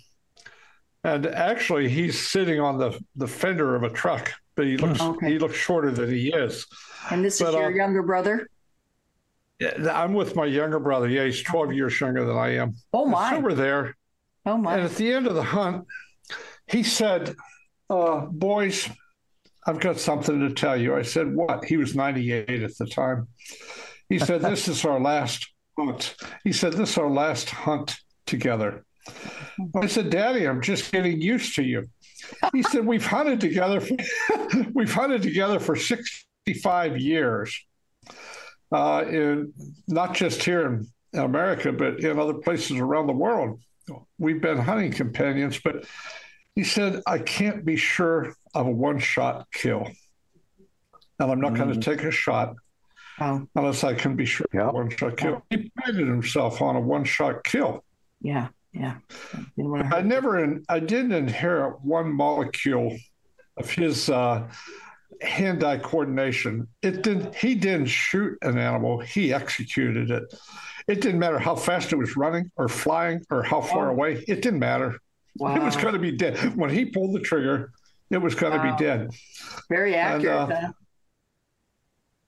And 1.03 1.27
actually, 1.27 1.89
he's 1.89 2.29
sitting 2.29 2.61
on 2.61 2.79
the, 2.79 3.01
the 3.17 3.27
fender 3.27 3.75
of 3.75 3.83
a 3.83 3.91
truck, 3.91 4.33
but 4.57 4.67
he 4.67 4.77
looks 4.77 5.01
Okay. 5.01 5.33
he 5.33 5.39
looks 5.39 5.55
shorter 5.55 5.91
than 5.91 6.11
he 6.11 6.33
is. 6.33 6.67
And 7.11 7.25
this 7.25 7.41
is 7.41 7.53
your 7.53 7.67
uh, 7.67 7.69
younger 7.69 8.03
brother. 8.03 8.49
Yeah, 9.61 9.73
I'm 9.95 10.13
with 10.13 10.35
my 10.37 10.45
younger 10.47 10.79
brother. 10.81 11.09
Yeah, 11.09 11.25
he's 11.25 11.43
12 11.43 11.73
years 11.73 11.99
younger 12.01 12.25
than 12.27 12.37
I 12.37 12.57
am. 12.57 12.75
Oh 12.93 13.03
And 13.03 13.13
my. 13.13 13.31
So 13.31 13.41
we're 13.41 13.55
there. 13.55 13.97
Oh 14.45 14.57
my! 14.57 14.75
And 14.75 14.83
my. 14.83 14.91
at 14.91 14.97
the 14.97 15.13
end 15.13 15.27
of 15.27 15.35
the 15.35 15.43
hunt, 15.43 15.87
he 16.67 16.83
said, 16.83 17.35
uh, 17.89 18.21
Boys, 18.27 18.89
I've 19.67 19.81
got 19.81 19.99
something 19.99 20.41
to 20.41 20.53
tell 20.55 20.81
you. 20.81 20.95
I 20.97 21.03
said, 21.03 21.35
What? 21.35 21.65
He 21.65 21.77
was 21.77 21.95
98 21.95 22.63
at 22.63 22.77
the 22.77 22.87
time. 22.87 23.29
He 24.09 24.19
said, 24.19 24.43
This 24.43 24.69
is 24.69 24.85
our 24.85 25.01
last 25.01 25.49
hunt. 25.79 26.17
He 26.45 26.53
said, 26.53 26.73
This 26.75 26.91
is 26.91 26.99
our 26.99 27.11
last 27.11 27.51
hunt 27.51 27.97
together. 28.27 28.85
I 29.81 29.87
said, 29.87 30.11
Daddy, 30.11 30.47
I'm 30.47 30.61
just 30.61 30.93
getting 30.93 31.21
used 31.21 31.55
to 31.57 31.63
you. 31.63 31.87
He 32.53 32.62
said, 32.62 32.87
We've 32.87 33.05
hunted 33.05 33.41
together. 33.41 33.81
For, 33.81 33.97
we've 34.74 34.93
hunted 34.93 35.22
together 35.22 35.59
for 35.59 35.77
65 35.77 36.99
years. 36.99 37.59
Uh, 38.72 39.05
in 39.09 39.53
not 39.87 40.14
just 40.14 40.43
here 40.43 40.66
in 41.12 41.18
America, 41.18 41.72
but 41.72 42.01
in 42.01 42.18
other 42.18 42.35
places 42.35 42.79
around 42.79 43.07
the 43.07 43.12
world. 43.12 43.61
We've 44.18 44.41
been 44.41 44.59
hunting 44.59 44.91
companions, 44.93 45.61
but 45.62 45.87
he 46.57 46.64
said, 46.64 47.01
I 47.07 47.18
can't 47.18 47.64
be 47.64 47.77
sure 47.77 48.35
of 48.55 48.66
a 48.66 48.70
one 48.70 48.99
shot 48.99 49.47
kill. 49.53 49.89
And 51.20 51.31
I'm 51.31 51.41
not 51.41 51.55
going 51.55 51.72
to 51.72 51.81
take 51.81 52.03
a 52.05 52.11
shot 52.11 52.55
Oh, 53.18 53.47
unless 53.55 53.83
I 53.83 53.95
can 53.95 54.14
be 54.16 54.27
sure 54.27 54.47
of 54.53 54.68
a 54.68 54.72
one 54.72 54.91
shot 54.91 55.16
kill. 55.16 55.43
He 55.49 55.70
prided 55.77 56.07
himself 56.07 56.61
on 56.61 56.77
a 56.77 56.81
one 56.81 57.05
shot 57.05 57.45
kill. 57.45 57.85
yeah. 58.20 58.49
Yeah. 58.79 58.97
Hurt 59.57 59.93
I 59.93 60.03
never, 60.03 60.43
in, 60.45 60.64
I 60.68 60.81
didn't 60.81 61.12
inherit 61.12 61.81
one 61.83 62.12
molecule 62.12 62.95
of 63.57 63.70
his 63.70 64.11
uh, 64.11 64.47
hand-eye 65.22 65.79
coordination. 65.79 66.68
It 66.83 67.03
didn't. 67.03 67.35
He 67.35 67.55
didn't 67.55 67.87
shoot 67.87 68.37
an 68.43 68.59
animal. 68.59 69.01
He 69.01 69.33
executed 69.33 70.11
it. 70.11 70.24
It 70.89 71.01
didn't 71.01 71.18
matter 71.18 71.39
how 71.39 71.57
fast 71.57 71.93
it 71.93 71.97
was 71.97 72.16
running 72.16 72.51
or 72.57 72.68
flying 72.68 73.22
or 73.31 73.43
how 73.43 73.61
far 73.62 73.89
Oh. 73.89 73.93
away. 73.93 74.22
It 74.29 74.43
didn't 74.43 74.61
matter. 74.61 74.99
Wow. 75.39 75.57
It 75.57 75.62
was 75.62 75.77
going 75.77 75.95
to 75.95 75.99
be 76.01 76.12
dead 76.12 76.37
when 76.57 76.68
he 76.70 76.85
pulled 76.85 77.14
the 77.14 77.20
trigger. 77.20 77.72
It 78.11 78.18
was 78.18 78.35
going 78.35 78.53
to 78.53 78.59
Wow. 78.59 78.77
be 78.77 78.85
dead. 78.85 79.11
Very 79.70 79.95
accurate. 79.95 80.51
uh. 80.53 80.72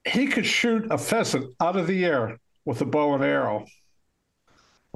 He 0.07 0.27
could 0.29 0.47
shoot 0.47 0.87
a 0.91 0.97
pheasant 0.99 1.55
out 1.61 1.77
of 1.77 1.87
the 1.87 2.05
air 2.05 2.39
with 2.65 2.81
a 2.81 2.87
bow 2.87 3.15
and 3.15 3.23
arrow. 3.23 3.67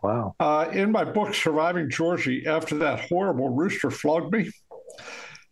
Wow. 0.03 0.35
Uh, 0.41 0.69
in 0.73 0.91
my 0.91 1.05
book, 1.05 1.35
Surviving 1.35 1.89
Georgie, 1.89 2.47
after 2.47 2.77
that 2.79 3.01
horrible 3.09 3.51
rooster 3.51 3.91
flogged 3.91 4.33
me, 4.33 4.51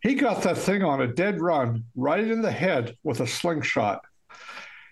he 0.01 0.15
got 0.15 0.43
that 0.43 0.57
thing 0.57 0.83
on 0.83 1.01
a 1.01 1.07
dead 1.07 1.39
run 1.39 1.85
right 1.95 2.27
in 2.27 2.41
the 2.41 2.51
head 2.51 2.95
with 3.03 3.21
a 3.21 3.27
slingshot. 3.27 4.01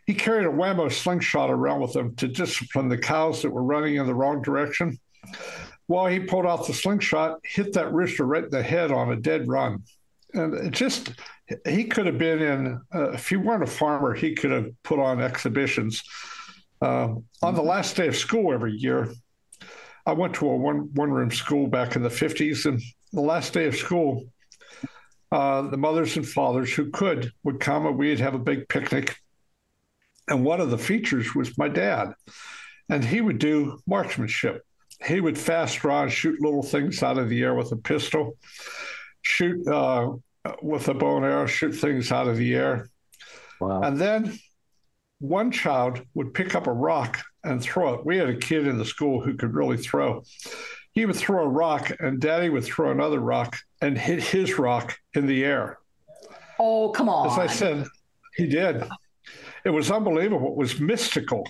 He 0.05 0.13
carried 0.13 0.45
a 0.45 0.51
Wham-O 0.51 0.89
slingshot 0.89 1.49
around 1.49 1.81
with 1.81 1.95
him 1.95 2.15
to 2.15 2.27
discipline 2.27 2.89
the 2.89 2.97
cows 2.97 3.41
that 3.41 3.51
were 3.51 3.63
running 3.63 3.95
in 3.95 4.07
the 4.07 4.15
wrong 4.15 4.41
direction. 4.41 4.97
While 5.87 6.07
he 6.07 6.19
pulled 6.19 6.45
out 6.45 6.65
the 6.65 6.73
slingshot, 6.73 7.39
hit 7.43 7.73
that 7.73 7.91
rooster 7.91 8.25
right 8.25 8.43
in 8.43 8.49
the 8.49 8.63
head 8.63 8.91
on 8.91 9.11
a 9.11 9.15
dead 9.15 9.47
run. 9.47 9.83
And 10.33 10.53
it 10.53 10.71
just, 10.71 11.13
he 11.67 11.83
could 11.85 12.05
have 12.05 12.17
been 12.17 12.41
in, 12.41 12.81
uh, 12.93 13.11
if 13.11 13.27
he 13.29 13.35
weren't 13.35 13.63
a 13.63 13.67
farmer, 13.67 14.13
he 14.13 14.35
could 14.35 14.51
have 14.51 14.69
put 14.83 14.99
on 14.99 15.21
exhibitions. 15.21 16.03
Um, 16.81 17.25
on 17.41 17.55
the 17.55 17.61
last 17.61 17.95
day 17.95 18.07
of 18.07 18.15
school 18.15 18.53
every 18.53 18.73
year, 18.73 19.11
I 20.09 20.13
went 20.13 20.33
to 20.35 20.49
a 20.49 20.55
one 20.55 20.89
one 20.95 21.11
room 21.11 21.29
school 21.29 21.67
back 21.67 21.95
in 21.95 22.01
the 22.01 22.09
50s, 22.09 22.65
and 22.65 22.81
the 23.13 23.21
last 23.21 23.53
day 23.53 23.67
of 23.67 23.75
school, 23.75 24.25
uh, 25.31 25.61
the 25.61 25.77
mothers 25.77 26.17
and 26.17 26.27
fathers 26.27 26.73
who 26.73 26.89
could 26.89 27.31
would 27.43 27.59
come 27.59 27.85
and 27.85 27.95
we'd 27.95 28.19
have 28.19 28.33
a 28.33 28.39
big 28.39 28.67
picnic. 28.69 29.17
And 30.27 30.43
one 30.43 30.61
of 30.61 30.71
the 30.71 30.79
features 30.79 31.35
was 31.35 31.55
my 31.59 31.67
dad, 31.67 32.13
and 32.89 33.05
he 33.05 33.21
would 33.21 33.37
do 33.37 33.77
marksmanship. 33.85 34.65
He 35.05 35.21
would 35.21 35.37
fast 35.37 35.77
draw 35.77 36.01
and 36.01 36.11
shoot 36.11 36.41
little 36.41 36.63
things 36.63 37.03
out 37.03 37.19
of 37.19 37.29
the 37.29 37.43
air 37.43 37.53
with 37.53 37.71
a 37.71 37.77
pistol, 37.77 38.35
shoot 39.21 39.67
uh, 39.67 40.13
with 40.63 40.87
a 40.87 40.95
bow 40.95 41.17
and 41.17 41.25
arrow, 41.25 41.45
shoot 41.45 41.73
things 41.73 42.11
out 42.11 42.27
of 42.27 42.35
the 42.35 42.55
air. 42.55 42.89
Wow. 43.61 43.81
And 43.83 43.95
then 43.95 44.39
one 45.19 45.51
child 45.51 46.01
would 46.15 46.33
pick 46.33 46.55
up 46.55 46.65
a 46.65 46.73
rock 46.73 47.23
and 47.43 47.61
throw 47.61 47.93
it. 47.95 48.05
We 48.05 48.17
had 48.17 48.29
a 48.29 48.35
kid 48.35 48.67
in 48.67 48.77
the 48.77 48.85
school 48.85 49.21
who 49.21 49.35
could 49.35 49.53
really 49.53 49.77
throw. 49.77 50.23
He 50.93 51.05
would 51.05 51.15
throw 51.15 51.43
a 51.43 51.47
rock, 51.47 51.91
and 51.99 52.19
daddy 52.19 52.49
would 52.49 52.63
throw 52.63 52.91
another 52.91 53.19
rock 53.19 53.57
and 53.81 53.97
hit 53.97 54.21
his 54.23 54.57
rock 54.57 54.97
in 55.13 55.27
the 55.27 55.43
air. 55.45 55.77
Oh, 56.59 56.89
come 56.89 57.07
on. 57.09 57.27
As 57.31 57.37
I 57.37 57.47
said, 57.47 57.85
he 58.35 58.47
did. 58.47 58.83
It 59.63 59.69
was 59.69 59.91
unbelievable. 59.91 60.47
It 60.51 60.57
was 60.57 60.79
mystical. 60.79 61.47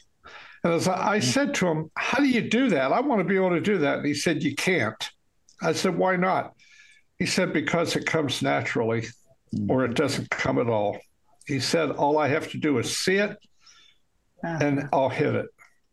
And 0.63 0.73
as 0.73 0.87
I, 0.87 1.13
I 1.13 1.19
said 1.19 1.53
to 1.55 1.67
him, 1.67 1.89
How 1.95 2.17
do 2.19 2.27
you 2.27 2.41
do 2.49 2.69
that? 2.69 2.91
I 2.91 2.99
want 2.99 3.19
to 3.21 3.23
be 3.23 3.35
able 3.37 3.51
to 3.51 3.61
do 3.61 3.77
that. 3.79 3.99
And 3.99 4.05
he 4.05 4.13
said, 4.13 4.43
You 4.43 4.55
can't. 4.55 5.09
I 5.61 5.73
said, 5.73 5.97
Why 5.97 6.15
not? 6.17 6.53
He 7.17 7.25
said, 7.25 7.53
Because 7.53 7.95
it 7.95 8.05
comes 8.05 8.41
naturally 8.41 9.05
or 9.69 9.85
it 9.85 9.95
doesn't 9.95 10.29
come 10.29 10.59
at 10.59 10.67
all. 10.67 10.97
He 11.47 11.59
said, 11.59 11.91
All 11.91 12.17
I 12.17 12.27
have 12.27 12.49
to 12.51 12.57
do 12.57 12.77
is 12.77 12.95
see 12.95 13.15
it 13.15 13.31
Uh-huh. 14.43 14.57
and 14.61 14.89
I'll 14.91 15.09
hit 15.09 15.33
it. 15.33 15.45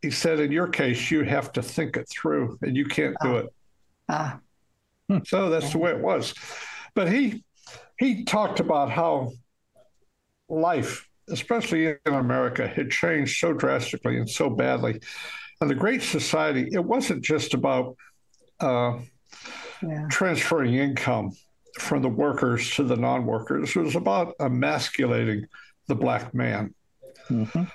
He 0.03 0.11
said, 0.11 0.41
In 0.41 0.53
your 0.53 0.69
case, 0.69 1.11
you 1.11 1.25
have 1.25 1.53
to 1.53 1.63
think 1.63 1.97
it 1.97 2.09
through 2.09 2.59
and 2.63 2.77
you 2.77 2.85
can't 2.87 3.17
do 3.23 3.37
it. 3.37 3.47
Ah, 4.09 4.39
So 5.25 5.51
that's 5.51 5.73
the 5.73 5.79
way 5.79 5.91
it 5.91 6.01
was. 6.01 6.35
But 6.95 7.11
he 7.13 7.45
he 7.99 8.25
talked 8.25 8.61
about 8.61 8.91
how 8.91 9.33
life, 10.49 11.09
especially 11.29 11.87
in 11.87 12.15
America, 12.15 12.67
had 12.67 12.91
changed 12.91 13.39
so 13.39 13.53
drastically 13.53 14.19
and 14.19 14.29
so 14.29 14.51
badly. 14.51 15.01
And 15.61 15.71
the 15.71 15.75
Great 15.75 16.03
Society, 16.03 16.69
it 16.73 16.85
wasn't 16.85 17.25
just 17.25 17.55
about 17.55 17.97
uh, 18.61 18.99
yeah. 19.83 20.07
transferring 20.11 20.75
income 20.75 21.33
from 21.79 22.03
the 22.03 22.09
workers 22.09 22.71
to 22.77 22.85
the 22.85 22.97
non-workers. 22.97 23.75
It 23.75 23.81
was 23.81 23.97
about 23.97 24.35
emasculating 24.41 25.47
the 25.89 25.95
black 25.95 26.35
man. 26.35 26.75
Mhm. 27.29 27.71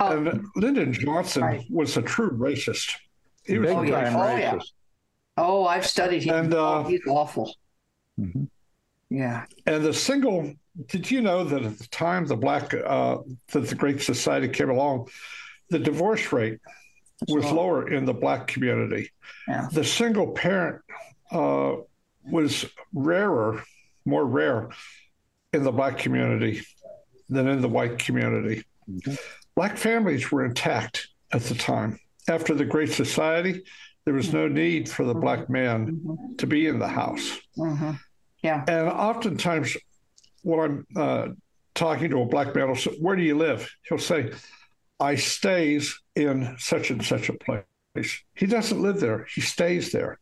Oh, 0.00 0.16
And 0.16 0.44
Lyndon 0.56 0.92
Johnson 0.92 1.42
Right. 1.42 1.66
was 1.70 1.96
a 1.96 2.02
true 2.02 2.30
racist. 2.30 2.94
He 3.44 3.58
was 3.58 3.68
Big 3.68 3.76
Oh, 3.76 3.82
a 3.82 3.88
yeah. 3.88 4.10
time 4.10 4.16
Oh, 4.16 4.36
yeah. 4.36 4.54
racist. 4.56 4.72
oh, 5.36 5.64
I've 5.66 5.86
studied 5.86 6.22
him. 6.24 6.34
And, 6.34 6.54
uh, 6.54 6.78
oh, 6.80 6.84
he's 6.84 7.00
awful. 7.08 7.54
Mhm. 8.18 8.48
Yeah. 9.10 9.46
And 9.66 9.84
the 9.84 9.94
single, 9.94 10.52
did 10.86 11.10
you 11.10 11.20
know 11.22 11.44
that 11.44 11.62
at 11.64 11.78
the 11.78 11.88
time 11.88 12.26
the 12.26 12.36
black, 12.36 12.74
uh, 12.74 13.18
that 13.52 13.60
the 13.68 13.74
Great 13.74 14.00
Society 14.02 14.48
came 14.48 14.70
along, 14.70 15.08
the 15.70 15.78
divorce 15.78 16.32
rate 16.32 16.58
was 17.28 17.44
low. 17.46 17.54
lower 17.54 17.88
in 17.88 18.04
the 18.04 18.14
black 18.14 18.46
community. 18.46 19.10
Yeah. 19.48 19.68
The 19.72 19.84
single 19.84 20.32
parent 20.32 20.82
uh, 21.30 21.76
was 22.24 22.64
rarer, 22.92 23.62
more 24.04 24.24
rare 24.24 24.70
in 25.52 25.62
the 25.62 25.72
black 25.72 25.98
community 25.98 26.62
than 27.28 27.48
in 27.48 27.60
the 27.60 27.68
white 27.68 27.98
community. 27.98 28.64
Mhm. 28.88 29.18
Black 29.58 29.76
families 29.76 30.30
were 30.30 30.44
intact 30.44 31.08
at 31.32 31.42
the 31.42 31.54
time. 31.56 31.98
After 32.28 32.54
the 32.54 32.64
Great 32.64 32.92
Society, 32.92 33.64
there 34.04 34.14
was 34.14 34.32
no 34.32 34.46
need 34.46 34.88
for 34.88 35.04
the 35.04 35.14
black 35.14 35.50
man 35.50 35.88
hmm 35.88 36.36
to 36.36 36.46
be 36.46 36.68
in 36.68 36.78
the 36.78 36.86
house. 36.86 37.40
hmm 37.56 37.90
Yeah. 38.44 38.64
And 38.68 38.86
oftentimes, 38.88 39.76
when 40.42 40.60
I'm 40.60 40.86
uh, 40.94 41.28
talking 41.74 42.10
to 42.10 42.20
a 42.20 42.26
black 42.26 42.54
man, 42.54 42.68
I'll 42.68 42.76
say, 42.76 42.92
"Where 43.00 43.16
do 43.16 43.22
you 43.22 43.36
live?" 43.36 43.68
He'll 43.88 43.98
say, 43.98 44.30
"I 45.00 45.16
stays 45.16 46.00
in 46.14 46.54
such 46.60 46.92
and 46.92 47.04
such 47.04 47.28
a 47.28 47.32
place." 47.32 48.22
He 48.36 48.46
doesn't 48.46 48.80
live 48.80 49.00
there; 49.00 49.26
he 49.34 49.40
stays 49.40 49.90
there. 49.90 50.20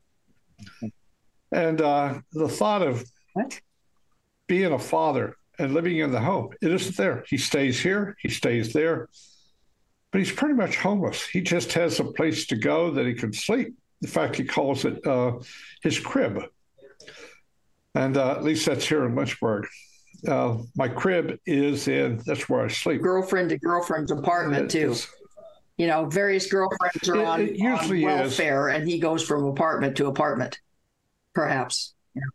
And 1.52 1.82
uh, 1.82 2.20
the 2.32 2.48
thought 2.48 2.80
of 2.80 3.04
What? 3.34 3.60
being 4.46 4.72
a 4.72 4.78
father 4.78 5.36
and 5.58 5.74
living 5.74 5.98
in 5.98 6.10
the 6.12 6.20
home, 6.20 6.50
it 6.60 6.70
isn't 6.72 6.96
there. 6.96 7.24
He 7.28 7.36
stays 7.38 7.80
here, 7.80 8.16
he 8.20 8.28
stays 8.28 8.72
there, 8.72 9.08
but 10.12 10.18
he's 10.18 10.32
pretty 10.32 10.54
much 10.54 10.76
homeless. 10.76 11.26
He 11.26 11.40
just 11.40 11.72
has 11.74 12.00
a 12.00 12.04
place 12.04 12.46
to 12.48 12.56
go 12.56 12.90
that 12.92 13.06
he 13.06 13.14
can 13.14 13.32
sleep. 13.32 13.74
In 14.02 14.08
fact, 14.08 14.36
he 14.36 14.44
calls 14.44 14.84
it 14.84 15.04
uh, 15.06 15.38
his 15.82 15.98
crib. 15.98 16.42
And 17.94 18.16
uh, 18.16 18.32
at 18.32 18.44
least 18.44 18.66
that's 18.66 18.86
here 18.86 19.06
in 19.06 19.14
Lynchburg. 19.14 19.66
Uh, 20.28 20.58
my 20.76 20.88
crib 20.88 21.38
is 21.46 21.88
in, 21.88 22.20
that's 22.26 22.48
where 22.48 22.64
I 22.64 22.68
sleep. 22.68 23.02
Girlfriend 23.02 23.50
to 23.50 23.58
girlfriend's 23.58 24.10
apartment 24.10 24.70
too. 24.70 24.94
You 25.78 25.86
know, 25.86 26.06
various 26.06 26.50
girlfriends 26.50 27.08
are 27.08 27.16
It- 27.16 27.24
on, 27.24 27.40
it 27.42 27.56
usually 27.56 28.04
on 28.04 28.12
is. 28.12 28.38
welfare, 28.38 28.68
and 28.68 28.88
he 28.88 28.98
goes 28.98 29.22
from 29.22 29.44
apartment 29.44 29.96
to 29.98 30.06
apartment. 30.06 30.58
Perhaps. 31.34 31.94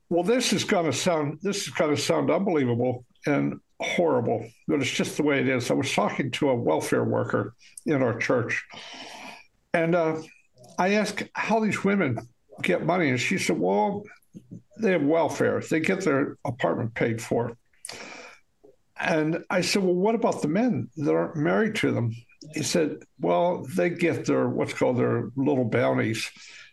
Well, 0.10 0.24
this 0.24 0.54
is 0.54 0.64
going 0.64 0.86
to 0.86 0.94
sound 0.94 1.40
this 1.42 1.64
is 1.64 1.70
going 1.70 1.96
to 1.96 2.00
sound 2.00 2.30
unbelievable 2.30 3.04
and 3.26 3.60
horrible, 3.80 4.48
but 4.68 4.82
it's 4.82 4.92
just 4.92 5.18
the 5.18 5.24
way 5.24 5.40
it 5.40 5.48
is. 5.48 5.72
I 5.72 5.74
was 5.74 5.94
talking 5.94 6.32
to 6.32 6.50
a 6.50 6.56
welfare 6.56 7.04
worker 7.04 7.54
in 7.86 8.02
our 8.02 8.18
church, 8.18 8.64
and 9.74 9.96
uh, 9.96 10.22
I 10.78 10.94
asked 10.94 11.24
how 11.34 11.60
these 11.60 11.84
women 11.84 12.28
get 12.62 12.86
money, 12.86 13.10
and 13.10 13.20
she 13.20 13.38
said, 13.38 13.60
"Well, 13.60 14.04
they 14.80 14.92
have 14.92 15.04
welfare; 15.04 15.62
they 15.62 15.80
get 15.80 16.02
their 16.02 16.38
apartment 16.46 16.94
paid 16.94 17.22
for." 17.22 17.58
And 19.00 19.44
I 19.50 19.62
said, 19.62 19.84
"Well, 19.84 19.96
what 19.96 20.16
about 20.16 20.42
the 20.42 20.48
men 20.48 20.90
that 20.98 21.14
aren't 21.14 21.36
married 21.36 21.76
to 21.78 21.92
them?" 21.92 22.16
He 22.54 22.64
said, 22.64 22.98
"Well, 23.20 23.66
they 23.76 23.90
get 23.90 24.26
their 24.26 24.48
what's 24.48 24.74
called 24.74 24.98
their 24.98 25.32
little 25.36 25.66
bounties." 25.66 26.30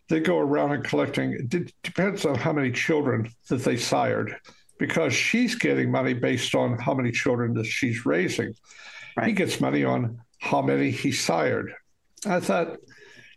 they 0.08 0.20
go 0.20 0.38
around 0.38 0.72
and 0.72 0.84
collecting. 0.84 1.32
It 1.32 1.72
depends 1.82 2.24
on 2.24 2.34
how 2.34 2.52
many 2.52 2.72
children 2.72 3.30
that 3.48 3.62
they 3.64 3.76
sired, 3.76 4.36
because 4.78 5.12
she's 5.12 5.54
getting 5.54 5.90
money 5.90 6.14
based 6.14 6.54
on 6.54 6.78
how 6.78 6.94
many 6.94 7.10
children 7.10 7.54
that 7.54 7.66
she's 7.66 8.06
raising. 8.06 8.54
He 9.24 9.32
gets 9.32 9.60
money 9.60 9.84
on 9.84 10.20
how 10.38 10.62
many 10.62 10.90
he 10.92 11.10
sired. 11.10 11.72
I 12.24 12.38
thought, 12.38 12.76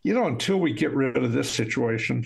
you 0.03 0.13
know, 0.13 0.27
until 0.27 0.57
we 0.59 0.73
get 0.73 0.93
rid 0.93 1.17
of 1.17 1.31
this 1.33 1.49
situation, 1.49 2.23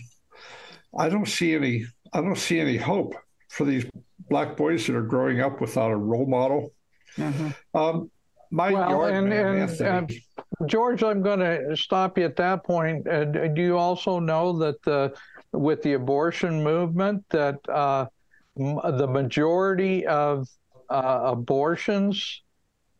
I 0.98 1.08
don't 1.10 1.28
see 1.28 1.56
any. 1.56 1.86
I 2.14 2.22
don't 2.22 2.38
see 2.38 2.60
any 2.60 2.78
hope 2.78 3.16
for 3.50 3.66
these 3.66 3.86
black 4.30 4.56
boys 4.58 4.86
that 4.88 4.96
are 4.96 5.02
growing 5.02 5.40
up 5.42 5.62
without 5.62 5.92
a 5.92 5.96
role 5.98 6.26
model. 6.26 6.72
Mhm. 7.18 7.56
Um, 7.74 8.12
my 8.52 8.72
Well, 8.72 8.90
yard 8.90 9.14
and- 9.14 9.30
man, 9.30 9.46
and, 9.58 9.70
Anthony, 9.82 10.26
George, 10.66 11.04
I'm 11.04 11.22
going 11.22 11.40
to 11.40 11.76
stop 11.76 12.18
you 12.18 12.26
at 12.26 12.36
that 12.38 12.64
point. 12.64 13.08
Uh, 13.08 13.26
do 13.26 13.62
you 13.62 13.78
also 13.78 14.20
know 14.20 14.58
that 14.60 14.82
the, 14.84 15.14
with 15.52 15.82
the 15.82 15.94
abortion 15.94 16.64
movement, 16.64 17.26
that 17.30 17.58
uh, 17.70 18.02
m- 18.02 18.08
the 18.56 19.08
majority 19.08 20.06
of 20.08 20.48
uh, 20.90 21.22
abortions 21.26 22.42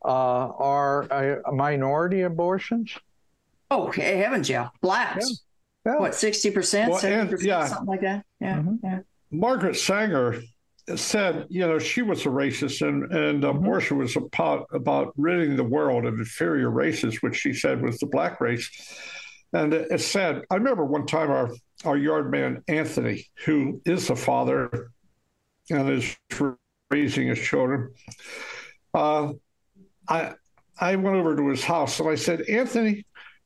uh, 0.04 0.08
are 0.08 1.12
uh, 1.12 1.52
minority 1.52 2.22
abortions? 2.22 2.94
Oh, 3.72 3.92
hey, 3.92 4.18
heavens, 4.18 4.50
yeah. 4.50 4.70
Blacks. 4.82 5.44
Yeah. 5.86 5.98
What, 5.98 6.12
60%, 6.14 6.90
Well, 6.90 7.00
70%, 7.00 7.44
yeah. 7.44 7.66
something 7.68 7.88
like 7.88 8.02
that? 8.02 8.26
Yeah. 8.40 8.58
Mhm. 8.58 8.80
yeah. 8.84 9.00
Margaret 9.32 9.76
Sanger 9.76 10.42
said, 10.96 11.46
you 11.50 11.62
know, 11.68 11.80
she 11.80 12.02
was 12.04 12.26
a 12.26 12.30
racist 12.30 12.88
and, 12.88 13.12
and 13.12 13.44
abortion 13.44 13.98
was 13.98 14.16
about, 14.16 14.68
about 14.72 15.14
ridding 15.18 15.56
the 15.56 15.64
world 15.64 16.06
of 16.06 16.16
inferior 16.16 16.70
races, 16.70 17.22
which 17.24 17.36
she 17.36 17.54
said 17.54 17.82
was 17.82 17.98
the 18.00 18.06
black 18.08 18.40
race. 18.42 18.70
And 19.54 19.74
it- 19.74 19.88
it's 19.92 20.06
sad. 20.06 20.42
I 20.52 20.56
remember 20.56 20.86
one 20.86 21.06
time 21.08 21.32
our, 21.32 21.50
our 21.86 21.98
yard 21.98 22.30
man, 22.32 22.64
Anthony, 22.68 23.26
who 23.46 23.82
is 23.86 24.10
a 24.12 24.16
father 24.16 24.92
and 25.70 25.90
is 25.90 26.16
raising 26.90 27.28
his 27.28 27.40
children, 27.40 27.94
uh, 28.94 29.34
I, 30.08 30.34
I 30.80 30.96
went 30.96 31.16
over 31.16 31.36
to 31.36 31.48
his 31.50 31.64
house 31.64 32.00
and 32.00 32.10
I 32.10 32.16
said, 32.16 32.42
Anthony, 32.44 33.06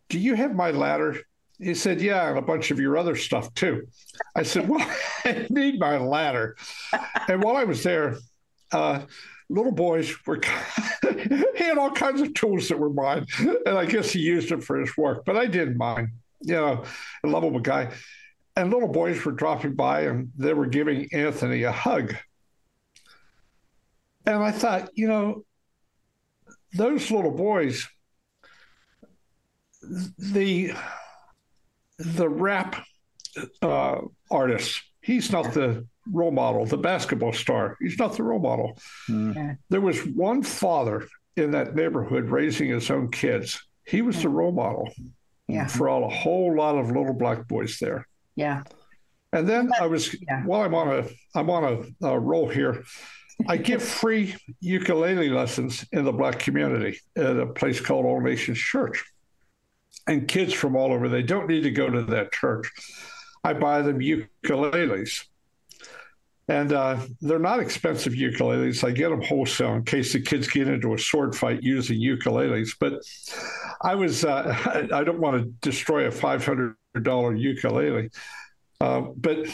do 0.09 0.19
you 0.19 0.35
have 0.35 0.55
my 0.55 0.71
ladder? 0.71 1.17
He 1.59 1.73
said, 1.73 2.01
Yeah, 2.01 2.29
and 2.29 2.37
a 2.37 2.41
bunch 2.41 2.71
of 2.71 2.79
your 2.79 2.97
other 2.97 3.15
stuff 3.15 3.53
too. 3.53 3.87
I 4.35 4.43
said, 4.43 4.67
Well, 4.67 4.85
I 5.25 5.45
need 5.49 5.79
my 5.79 5.97
ladder. 5.97 6.55
And 7.27 7.43
while 7.43 7.57
I 7.57 7.63
was 7.63 7.83
there, 7.83 8.17
uh, 8.71 9.01
little 9.49 9.71
boys 9.71 10.13
were, 10.25 10.39
he 11.01 11.63
had 11.63 11.77
all 11.77 11.91
kinds 11.91 12.21
of 12.21 12.33
tools 12.33 12.69
that 12.69 12.79
were 12.79 12.89
mine. 12.89 13.25
And 13.39 13.77
I 13.77 13.85
guess 13.85 14.11
he 14.11 14.19
used 14.19 14.49
them 14.49 14.61
for 14.61 14.79
his 14.79 14.95
work, 14.97 15.25
but 15.25 15.37
I 15.37 15.47
didn't 15.47 15.77
mind, 15.77 16.09
you 16.41 16.55
know, 16.55 16.83
a 17.23 17.27
lovable 17.27 17.59
guy. 17.59 17.91
And 18.59 18.71
little 18.71 18.89
boys 18.89 19.23
were 19.23 19.31
dropping 19.31 19.75
by 19.75 20.01
and 20.01 20.31
they 20.37 20.53
were 20.53 20.65
giving 20.65 21.07
Anthony 21.13 21.63
a 21.63 21.71
hug. 21.71 22.13
And 24.25 24.43
I 24.43 24.51
thought, 24.51 24.89
you 24.95 25.07
know, 25.07 25.45
those 26.73 27.09
little 27.09 27.31
boys, 27.31 27.87
the 29.81 30.73
the 31.97 32.27
rap 32.27 32.85
uh, 33.61 33.99
artist. 34.29 34.81
He's 35.01 35.31
not 35.31 35.53
the 35.53 35.87
role 36.11 36.31
model, 36.31 36.65
the 36.65 36.77
basketball 36.77 37.31
star. 37.31 37.77
He's 37.79 37.97
not 37.97 38.17
the 38.17 38.23
role 38.23 38.39
model. 38.39 38.77
Yeah. 39.07 39.55
There 39.69 39.79
was 39.81 40.05
one 40.05 40.43
father 40.43 41.07
in 41.37 41.51
that 41.51 41.75
neighborhood 41.75 42.25
raising 42.29 42.69
his 42.69 42.91
own 42.91 43.09
kids. 43.09 43.65
He 43.85 44.01
was 44.01 44.21
the 44.21 44.29
role 44.29 44.51
model 44.51 44.91
Yeah. 45.47 45.67
for 45.67 45.87
all, 45.87 46.03
a 46.03 46.09
whole 46.09 46.53
lot 46.55 46.75
of 46.77 46.87
little 46.87 47.13
black 47.13 47.47
boys 47.47 47.79
there. 47.79 48.05
Yeah. 48.39 48.63
And 49.33 49.47
then 49.47 49.69
I 49.79 49.85
was 49.85 50.15
Yeah. 50.21 50.43
while 50.45 50.61
I'm 50.61 50.73
on 50.73 50.87
a 50.99 51.07
I'm 51.37 51.49
on 51.49 51.63
a, 52.01 52.07
a 52.07 52.17
roll 52.19 52.47
here. 52.47 52.83
I 53.47 53.57
give 53.57 53.81
free 53.83 54.35
ukulele 54.59 55.29
lessons 55.29 55.85
in 55.91 56.03
the 56.05 56.11
black 56.11 56.39
community 56.39 56.99
at 57.17 57.37
a 57.37 57.47
place 57.47 57.79
called 57.79 58.05
All 58.05 58.21
Nations 58.21 58.57
Church. 58.57 59.03
And 60.07 60.27
kids 60.27 60.53
from 60.53 60.75
all 60.75 60.91
over, 60.93 61.07
they 61.09 61.21
don't 61.21 61.47
need 61.47 61.63
to 61.63 61.71
go 61.71 61.89
to 61.89 62.01
that 62.03 62.31
church. 62.31 62.69
I 63.43 63.53
buy 63.53 63.81
them 63.81 63.99
ukuleles. 63.99 65.25
And 66.49 66.73
uh, 66.73 66.97
they're 67.21 67.39
not 67.39 67.59
expensive 67.59 68.13
ukuleles. 68.13 68.83
I 68.85 68.91
get 68.91 69.09
them 69.09 69.21
wholesale 69.21 69.75
in 69.75 69.83
case 69.83 70.13
the 70.13 70.19
kids 70.21 70.47
get 70.47 70.67
into 70.67 70.93
a 70.93 70.97
sword 70.97 71.35
fight 71.35 71.61
using 71.61 71.99
ukuleles. 72.01 72.71
But 72.79 72.93
I 73.81 73.95
was, 73.95 74.25
uh, 74.25 74.87
I 74.93 75.03
don't 75.03 75.19
want 75.19 75.41
to 75.41 75.45
destroy 75.61 76.07
a 76.07 76.11
$500 76.11 76.75
ukulele. 76.95 78.09
Uh, 78.81 79.01
but 79.15 79.47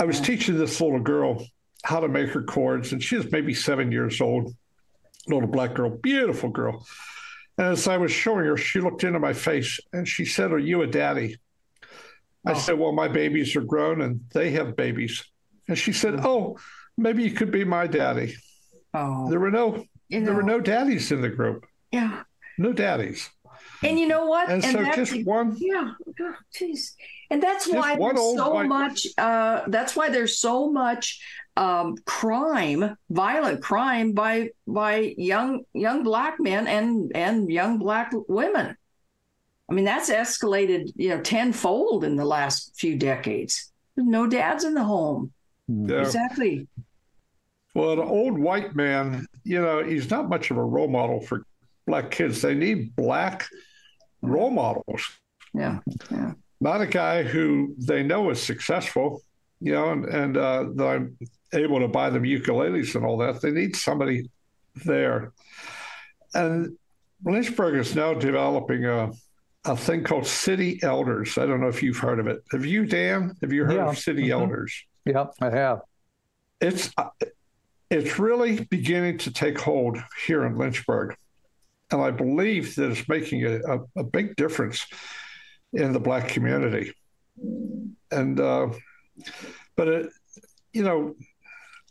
I 0.00 0.04
was 0.04 0.20
teaching 0.20 0.58
this 0.58 0.80
little 0.80 1.00
girl 1.00 1.44
how 1.84 2.00
to 2.00 2.08
make 2.08 2.30
her 2.30 2.42
chords, 2.42 2.92
and 2.92 3.02
she 3.02 3.16
was 3.16 3.30
maybe 3.30 3.54
seven 3.54 3.92
years 3.92 4.20
old, 4.20 4.54
little 5.28 5.48
black 5.48 5.74
girl, 5.74 5.90
beautiful 5.90 6.50
girl. 6.50 6.86
And 7.58 7.68
as 7.68 7.88
I 7.88 7.96
was 7.96 8.10
showing 8.10 8.44
her, 8.46 8.56
she 8.56 8.80
looked 8.80 9.04
into 9.04 9.18
my 9.18 9.32
face 9.32 9.78
and 9.92 10.08
she 10.08 10.24
said, 10.24 10.52
Are 10.52 10.58
you 10.58 10.82
a 10.82 10.86
daddy? 10.86 11.36
I 12.46 12.54
said, 12.54 12.78
Well, 12.78 12.92
my 12.92 13.08
babies 13.08 13.54
are 13.54 13.60
grown 13.60 14.00
and 14.00 14.20
they 14.32 14.50
have 14.52 14.76
babies. 14.76 15.22
And 15.68 15.76
she 15.76 15.92
said, 15.92 16.20
Oh, 16.24 16.58
maybe 16.96 17.22
you 17.22 17.32
could 17.32 17.50
be 17.50 17.64
my 17.64 17.86
daddy. 17.86 18.34
Oh. 18.94 19.28
There 19.28 19.40
were 19.40 19.50
no 19.50 19.84
You 20.08 20.24
there 20.24 20.34
were 20.34 20.42
no 20.42 20.58
daddies 20.58 21.12
in 21.12 21.20
the 21.20 21.28
group. 21.28 21.66
Yeah. 21.92 22.22
No 22.56 22.72
daddies. 22.72 23.28
And 23.82 23.98
you 23.98 24.06
know 24.08 24.26
what? 24.26 24.50
And, 24.50 24.62
so 24.62 24.72
that's- 24.72 25.10
just 25.10 25.26
one 25.26 25.56
Yeah, 25.58 25.92
oh, 26.20 26.34
jeez, 26.54 26.94
and 27.30 27.42
that's 27.42 27.66
why 27.66 27.96
there's 27.96 28.36
so 28.36 28.54
white- 28.54 28.68
much. 28.68 29.06
Uh, 29.16 29.62
that's 29.68 29.96
why 29.96 30.10
there's 30.10 30.38
so 30.38 30.70
much 30.70 31.20
um, 31.56 31.96
crime, 32.04 32.96
violent 33.08 33.62
crime 33.62 34.12
by 34.12 34.50
by 34.66 35.14
young 35.16 35.64
young 35.72 36.02
black 36.02 36.38
men 36.38 36.66
and 36.66 37.12
and 37.14 37.50
young 37.50 37.78
black 37.78 38.12
women. 38.28 38.76
I 39.68 39.72
mean, 39.72 39.84
that's 39.84 40.10
escalated, 40.10 40.90
you 40.96 41.10
know, 41.10 41.20
tenfold 41.20 42.02
in 42.04 42.16
the 42.16 42.24
last 42.24 42.72
few 42.76 42.96
decades. 42.98 43.70
There's 43.94 44.08
no 44.08 44.26
dads 44.26 44.64
in 44.64 44.74
the 44.74 44.82
home. 44.82 45.32
Yeah. 45.68 46.00
Exactly. 46.00 46.66
Well, 47.74 47.92
an 47.92 48.00
old 48.00 48.36
white 48.36 48.74
man, 48.74 49.26
you 49.44 49.60
know, 49.60 49.84
he's 49.84 50.10
not 50.10 50.28
much 50.28 50.50
of 50.50 50.56
a 50.56 50.64
role 50.64 50.88
model 50.88 51.20
for 51.20 51.44
black 51.86 52.10
kids. 52.10 52.42
They 52.42 52.54
need 52.54 52.96
black 52.96 53.46
role 54.22 54.50
models, 54.50 55.02
Yeah. 55.54 55.80
Yeah. 56.10 56.32
not 56.60 56.80
a 56.80 56.86
guy 56.86 57.22
who 57.22 57.74
they 57.78 58.02
know 58.02 58.30
is 58.30 58.42
successful, 58.42 59.22
you 59.60 59.72
know, 59.72 59.90
and, 59.92 60.04
and 60.06 60.36
uh, 60.36 60.64
that 60.74 60.86
I'm 60.86 61.16
able 61.54 61.80
to 61.80 61.88
buy 61.88 62.10
them 62.10 62.22
ukuleles 62.24 62.94
and 62.94 63.04
all 63.04 63.16
that. 63.18 63.40
They 63.40 63.50
need 63.50 63.74
somebody 63.76 64.28
there. 64.84 65.32
And 66.34 66.76
Lynchburg 67.24 67.74
is 67.76 67.94
now 67.94 68.14
developing 68.14 68.84
a, 68.86 69.10
a 69.64 69.76
thing 69.76 70.04
called 70.04 70.26
city 70.26 70.78
elders. 70.82 71.36
I 71.38 71.46
don't 71.46 71.60
know 71.60 71.68
if 71.68 71.82
you've 71.82 71.98
heard 71.98 72.20
of 72.20 72.26
it. 72.26 72.42
Have 72.52 72.64
you, 72.64 72.86
Dan? 72.86 73.34
Have 73.42 73.52
you 73.52 73.64
heard 73.64 73.74
Yeah. 73.76 73.88
of 73.90 73.98
city 73.98 74.28
Mhm. 74.28 74.40
elders? 74.40 74.84
Yep, 75.06 75.34
I 75.40 75.50
have. 75.50 75.80
it's 76.60 76.90
uh, 76.98 77.08
it's 77.90 78.18
really 78.18 78.64
beginning 78.66 79.16
to 79.18 79.32
take 79.32 79.58
hold 79.58 79.98
here 80.26 80.44
in 80.44 80.56
Lynchburg, 80.58 81.16
and 81.92 82.00
I 82.00 82.10
believe 82.10 82.74
that 82.76 82.90
it's 82.90 83.08
making 83.08 83.44
a, 83.46 83.60
a, 83.60 83.80
a 83.96 84.04
big 84.04 84.36
difference 84.36 84.86
in 85.72 85.92
the 85.92 86.00
black 86.00 86.28
community. 86.28 86.92
And 88.10 88.38
uh, 88.40 88.68
but 89.76 89.88
it, 89.88 90.10
you 90.72 90.82
know, 90.82 91.14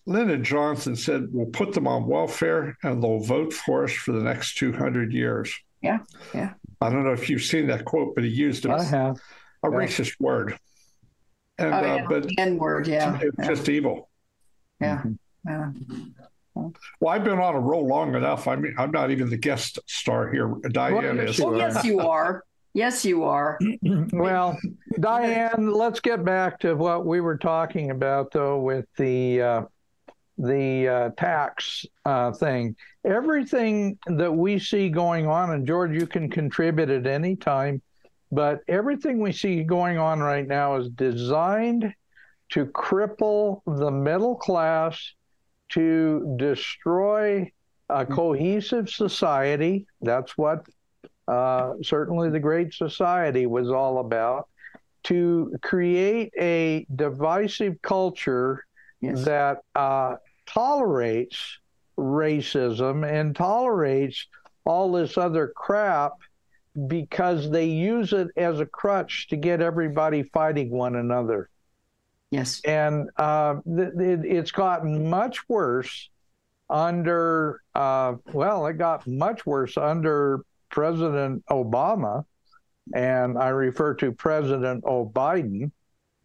Lyndon 0.06 0.44
Johnson 0.44 0.96
said 0.96 1.28
we'll 1.32 1.48
put 1.48 1.74
them 1.74 1.88
on 1.88 2.08
welfare 2.08 2.78
and 2.84 3.02
they'll 3.02 3.20
vote 3.24 3.54
for 3.54 3.84
us 3.86 3.92
for 3.92 4.12
the 4.12 4.24
next 4.24 4.58
two 4.58 4.72
hundred 4.74 5.14
years. 5.14 5.54
Yeah, 5.82 6.00
yeah. 6.34 6.54
I 6.82 6.90
don't 6.90 7.04
know 7.04 7.14
if 7.14 7.30
you've 7.30 7.44
seen 7.44 7.68
that 7.68 7.86
quote, 7.86 8.16
but 8.16 8.24
he 8.24 8.30
used 8.30 8.66
a, 8.66 8.74
I 8.74 8.84
have. 8.84 9.16
a 9.64 9.70
yeah. 9.70 9.78
racist 9.78 10.20
word. 10.20 10.58
And 11.58 11.74
Oh, 11.74 11.78
uh, 11.78 11.82
yeah. 11.82 12.06
but 12.08 12.30
N 12.38 12.58
word. 12.58 12.88
Yeah. 12.88 13.18
it's 13.22 13.36
Yeah. 13.38 13.48
just 13.48 13.68
evil. 13.70 14.10
yeah. 14.82 15.04
yeah. 15.46 15.72
Well, 17.00 17.14
I've 17.14 17.24
been 17.24 17.40
on 17.40 17.56
a 17.56 17.60
roll 17.60 17.88
long 17.88 18.16
enough. 18.16 18.48
I 18.48 18.56
mean, 18.56 18.74
I'm 18.78 18.92
not 18.92 19.12
even 19.12 19.30
the 19.30 19.38
guest 19.38 19.80
star 19.88 20.32
here. 20.32 20.54
Diane 20.72 20.94
Well, 20.96 21.20
is. 21.20 21.38
yes, 21.38 21.42
Oh, 21.46 21.56
yes, 21.56 21.84
you 21.84 22.00
are. 22.16 22.44
Yes, 22.74 23.04
you 23.06 23.24
are. 23.24 23.58
Well, 24.14 24.58
Diane, 25.00 25.72
let's 25.72 26.00
get 26.00 26.24
back 26.24 26.60
to 26.60 26.76
what 26.76 27.06
we 27.06 27.20
were 27.22 27.38
talking 27.38 27.90
about, 27.92 28.32
though, 28.32 28.60
with 28.60 28.86
the 28.98 29.42
uh, 29.42 29.62
the 30.38 30.88
uh, 30.88 31.10
tax 31.18 31.86
uh, 32.06 32.32
thing. 32.32 32.76
Everything 33.06 33.98
that 34.08 34.32
we 34.34 34.60
see 34.60 34.90
going 34.90 35.28
on, 35.28 35.52
and 35.52 35.66
George, 35.68 35.92
you 35.92 36.06
can 36.08 36.30
contribute 36.30 36.90
at 36.90 37.08
any 37.08 37.36
time, 37.36 37.82
but 38.32 38.60
everything 38.68 39.20
we 39.20 39.32
see 39.32 39.64
going 39.64 39.98
on 39.98 40.20
right 40.20 40.48
now 40.48 40.76
is 40.76 40.90
designed 40.90 41.94
to 42.50 42.66
cripple 42.68 43.62
the 43.66 43.92
middle 43.92 44.36
class, 44.36 45.14
to 45.70 46.36
destroy 46.38 47.52
a 47.90 48.06
cohesive 48.06 48.90
society. 48.90 49.88
That's 50.02 50.38
what 50.38 50.66
uh, 51.28 51.74
certainly 51.84 52.30
the 52.30 52.40
Great 52.40 52.74
Society 52.74 53.46
was 53.46 53.70
all 53.70 54.00
about, 54.00 54.48
to 55.04 55.56
create 55.62 56.34
a 56.40 56.86
divisive 56.96 57.82
culture 57.82 58.64
Yes. 59.02 59.24
that 59.24 59.60
uh, 59.76 60.16
tolerates 60.46 61.60
racism 61.98 63.10
and 63.10 63.34
tolerates 63.36 64.28
all 64.66 64.92
this 64.92 65.18
other 65.18 65.54
crap 65.56 66.14
because 66.88 67.50
they 67.50 67.66
use 67.66 68.12
it 68.14 68.28
as 68.36 68.60
a 68.60 68.66
crutch 68.66 69.28
to 69.30 69.38
get 69.38 69.62
everybody 69.62 70.24
fighting 70.24 70.70
one 70.70 70.96
another. 70.96 71.50
Yes. 72.32 72.62
And 72.64 73.10
uh, 73.18 73.56
th- 73.66 73.94
it, 73.98 74.26
it's 74.26 74.52
gotten 74.52 75.10
much 75.10 75.48
worse 75.50 76.10
under, 76.70 77.62
uh, 77.74 78.16
well, 78.34 78.68
it 78.68 78.78
got 78.78 79.08
much 79.08 79.46
worse 79.46 79.78
under 79.78 80.42
President 80.70 81.44
Obama. 81.50 82.26
And 82.94 83.38
I 83.38 83.50
refer 83.50 83.96
to 83.96 84.12
President 84.12 84.84
O'Biden. 84.84 85.72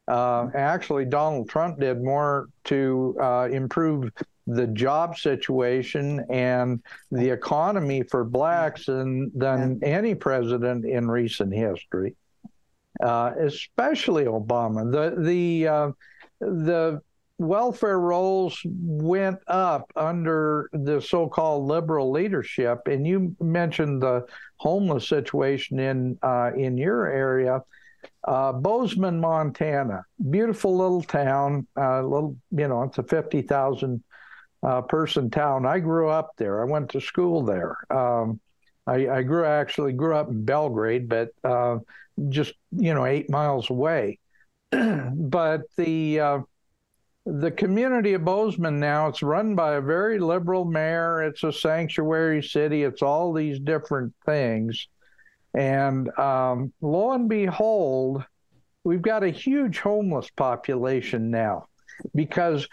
Uh, 0.07 0.49
actually, 0.55 1.07
Donald 1.07 1.49
Trump 1.49 1.81
did 1.81 2.03
more 2.03 2.49
to 2.65 3.17
uh, 3.21 3.49
improve 3.51 4.11
the 4.47 4.67
job 4.69 5.17
situation 5.17 6.23
and 6.29 6.83
the 7.11 7.31
economy 7.31 8.03
for 8.03 8.25
blacks 8.25 8.87
than, 8.87 9.31
than 9.35 9.81
any 9.83 10.15
president 10.15 10.85
in 10.85 11.09
recent 11.09 11.55
history 11.55 12.15
uh, 13.03 13.33
especially 13.41 14.25
Obama. 14.25 14.91
The 14.91 15.21
the 15.21 15.69
uh, 15.69 15.91
the 16.41 17.01
welfare 17.39 17.99
rolls 17.99 18.61
went 18.65 19.39
up 19.49 19.91
under 19.97 20.71
the 20.73 21.01
so-called 21.01 21.67
liberal 21.67 22.11
leadership, 22.11 22.87
and 22.87 23.07
you 23.07 23.35
mentioned 23.41 24.03
the 24.03 24.25
homeless 24.57 25.09
situation 25.09 25.79
in 25.79 26.19
uh, 26.23 26.53
in 26.57 26.77
your 26.77 27.07
area. 27.07 27.63
Uh, 28.23 28.53
Bozeman, 28.53 29.19
Montana, 29.19 30.05
beautiful 30.31 30.77
little 30.77 31.03
town. 31.03 31.67
Uh, 31.77 32.03
little, 32.03 32.37
you 32.51 32.69
know, 32.69 32.83
it's 32.83 32.99
a 32.99 33.03
fifty 33.03 33.43
thousand 33.43 34.03
person 34.89 35.29
town. 35.29 35.67
I 35.67 35.79
grew 35.79 36.09
up 36.09 36.33
there. 36.39 36.63
I 36.63 36.65
went 36.65 36.91
to 36.91 37.01
school 37.01 37.43
there. 37.43 37.77
Um, 37.91 38.41
I, 38.87 39.09
I 39.09 39.23
grew 39.23 39.45
actually 39.45 39.93
grew 39.93 40.15
up 40.15 40.29
in 40.31 40.45
Belgrade, 40.45 41.09
but 41.09 41.31
just 42.29 42.55
you 42.73 42.95
know 42.95 43.07
eight 43.07 43.31
miles 43.31 43.71
away. 43.71 44.19
but 44.71 45.63
the 45.77 46.21
uh, 46.21 46.39
the 47.27 47.51
community 47.51 48.15
of 48.15 48.25
Bozeman 48.25 48.81
now 48.81 49.09
it's 49.09 49.23
run 49.23 49.55
by 49.55 49.75
a 49.75 49.81
very 49.81 50.19
liberal 50.19 50.65
mayor. 50.65 51.23
It's 51.23 51.43
a 51.43 51.53
sanctuary 51.53 52.43
city. 52.43 52.83
It's 52.83 53.03
all 53.03 53.33
these 53.33 53.59
different 53.61 54.15
things, 54.27 54.89
and 55.55 56.17
um, 56.19 56.73
lo 56.81 57.13
and 57.13 57.29
behold, 57.29 58.25
we've 58.85 59.03
got 59.03 59.23
a 59.23 59.31
huge 59.31 59.79
homeless 59.79 60.31
population 60.31 61.31
now 61.31 61.67
because 62.15 62.69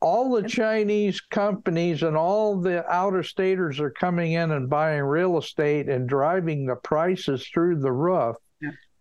all 0.00 0.30
the 0.30 0.48
Chinese 0.48 1.20
companies 1.20 2.02
and 2.02 2.16
all 2.16 2.58
the 2.58 2.86
outer 2.90 3.22
staters 3.22 3.78
are 3.80 3.90
coming 3.90 4.32
in 4.32 4.50
and 4.50 4.70
buying 4.70 5.02
real 5.02 5.36
estate 5.38 5.88
and 5.88 6.08
driving 6.08 6.64
the 6.64 6.76
prices 6.76 7.46
through 7.52 7.80
the 7.80 7.92
roof. 7.92 8.36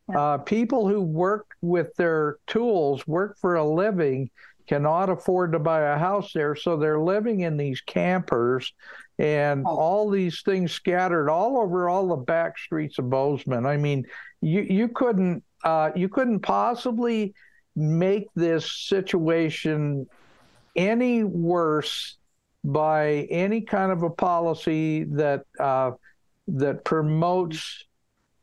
Yeah. 0.10 0.20
Uh, 0.20 0.38
people 0.40 0.88
who 0.88 1.02
work 1.02 1.48
with 1.62 1.96
their 1.96 2.38
tools, 2.48 3.06
work 3.08 3.38
for 3.40 3.56
a 3.56 3.66
living, 3.66 4.30
cannot 4.68 5.10
afford 5.10 5.52
to 5.54 5.60
buy 5.60 5.82
a 5.82 5.98
house 5.98 6.32
there, 6.34 6.56
so 6.56 6.78
they're 6.78 7.00
living 7.00 7.42
in 7.42 7.58
these 7.58 7.82
campers 7.82 8.72
and 9.18 9.66
Oh. 9.68 9.76
all 9.76 10.10
these 10.10 10.42
things 10.44 10.72
scattered 10.72 11.30
all 11.30 11.58
over 11.60 11.90
all 11.90 12.08
the 12.08 12.16
back 12.16 12.58
streets 12.58 13.00
of 13.00 13.10
Bozeman. 13.10 13.66
I 13.66 13.78
mean, 13.78 14.06
you 14.42 14.62
you 14.62 14.88
couldn't 14.88 15.44
uh, 15.64 15.92
you 15.96 16.08
couldn't 16.08 16.40
possibly 16.42 17.34
make 17.76 18.28
this 18.36 18.72
situation 18.88 20.08
any 20.76 21.24
worse 21.24 22.18
by 22.64 23.28
any 23.30 23.62
kind 23.62 23.92
of 23.92 24.04
a 24.04 24.10
policy 24.10 25.04
that 25.06 25.44
uh, 25.60 25.92
that 26.48 26.86
promotes 26.86 27.86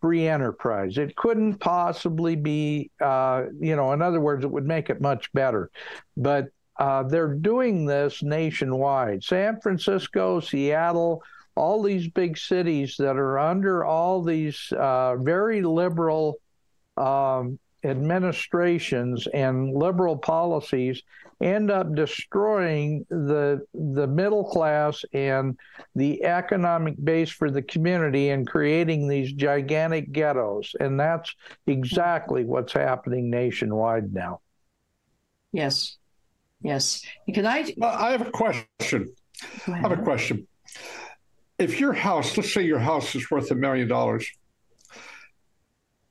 free 0.06 0.28
enterprise. 0.28 0.98
It 0.98 1.16
couldn't 1.16 1.54
possibly 1.58 2.36
be, 2.36 2.92
uh, 3.00 3.46
you 3.58 3.74
know, 3.74 3.90
in 3.90 4.02
other 4.02 4.20
words, 4.20 4.44
it 4.44 4.50
would 4.52 4.64
make 4.64 4.88
it 4.88 5.00
much 5.00 5.32
better. 5.32 5.68
But 6.16 6.46
uh, 6.78 7.02
they're 7.02 7.34
doing 7.34 7.86
this 7.86 8.22
nationwide. 8.22 9.24
San 9.24 9.60
Francisco, 9.60 10.38
Seattle, 10.38 11.24
all 11.56 11.82
these 11.82 12.06
big 12.06 12.38
cities 12.38 12.94
that 13.00 13.16
are 13.16 13.36
under 13.36 13.84
all 13.84 14.22
these 14.22 14.72
uh, 14.78 15.16
very 15.16 15.60
liberal 15.62 16.36
um, 16.96 17.58
administrations 17.86 19.26
and 19.32 19.74
liberal 19.74 20.16
policies 20.16 21.02
end 21.42 21.70
up 21.70 21.94
destroying 21.94 23.04
the 23.10 23.60
the 23.74 24.06
middle 24.06 24.44
class 24.44 25.04
and 25.12 25.58
the 25.94 26.24
economic 26.24 26.94
base 27.04 27.30
for 27.30 27.50
the 27.50 27.62
community 27.62 28.30
and 28.30 28.46
creating 28.46 29.06
these 29.06 29.32
gigantic 29.32 30.12
ghettos 30.12 30.74
and 30.80 30.98
that's 30.98 31.34
exactly 31.66 32.44
what's 32.44 32.72
happening 32.72 33.28
nationwide 33.28 34.14
now 34.14 34.40
Yes. 35.56 35.96
Yes. 36.62 37.02
Can 37.32 37.46
I? 37.46 37.72
Well, 37.78 37.90
I 37.90 38.10
have 38.10 38.26
a 38.26 38.30
question. 38.30 39.10
I 39.66 39.78
have 39.78 39.92
a 39.92 39.96
question. 39.96 40.46
If 41.58 41.80
your 41.80 41.94
house, 41.94 42.36
let's 42.36 42.52
say 42.52 42.62
your 42.62 42.78
house 42.78 43.14
is 43.14 43.30
worth 43.30 43.50
a 43.50 43.54
million 43.54 43.88
dollars, 43.88 44.30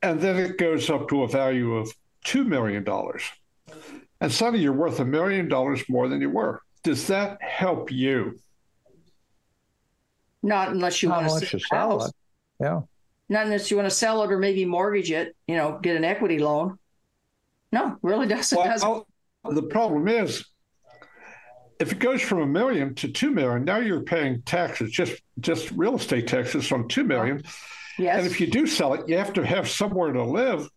and 0.06 0.22
then 0.22 0.38
it 0.38 0.58
goes 0.58 0.90
up 0.90 1.10
to 1.10 1.24
a 1.24 1.28
value 1.28 1.76
of 1.76 1.92
$2 2.26 2.46
million, 2.46 2.86
and 4.22 4.32
suddenly 4.32 4.62
you're 4.64 4.74
worth 4.74 5.00
a 5.00 5.06
million 5.06 5.48
dollars 5.48 5.84
more 5.90 6.08
than 6.08 6.22
you 6.22 6.30
were, 6.30 6.62
does 6.84 7.08
that 7.08 7.42
help 7.42 7.92
you? 7.92 8.40
Not 10.44 10.70
unless 10.70 11.02
you 11.02 11.10
Not 11.10 11.24
want 11.24 11.28
to 11.30 11.34
unless 11.36 11.50
sell 11.50 11.58
you 11.58 11.60
the 11.60 11.66
sell 11.76 12.04
it. 12.06 12.14
yeah 12.60 12.82
Not 13.30 13.46
unless 13.46 13.72
you 13.72 13.78
want 13.78 13.90
to 13.90 13.96
sell 13.96 14.22
it 14.24 14.32
or 14.32 14.38
maybe 14.38 14.64
mortgage 14.64 15.10
it. 15.12 15.36
You 15.48 15.56
know, 15.56 15.80
get 15.82 15.96
an 15.96 16.04
equity 16.04 16.38
loan. 16.38 16.78
No, 17.72 17.98
really 18.04 18.28
doesn't. 18.36 18.64
doesn't. 18.64 19.04
The 19.50 19.64
problem 19.64 20.08
is, 20.08 20.46
if 21.80 21.92
it 21.92 22.00
goes 22.00 22.22
from 22.22 22.42
a 22.42 22.46
million 22.48 22.94
to 22.96 23.08
two 23.08 23.32
million, 23.32 23.66
now 23.66 23.78
you're 23.78 24.02
paying 24.02 24.44
taxes, 24.44 24.92
just 24.92 25.20
just 25.40 25.72
real 25.72 25.96
estate 25.96 26.28
taxes 26.28 26.72
on 26.72 26.88
two 26.88 27.04
million. 27.04 27.42
Yes. 27.98 28.18
And 28.18 28.26
if 28.26 28.40
you 28.40 28.48
do 28.48 28.66
sell 28.68 28.94
it, 28.94 29.08
you 29.08 29.18
have 29.18 29.34
to 29.34 29.46
have 29.46 29.70
somewhere 29.70 30.12
to 30.12 30.24
live. 30.24 30.70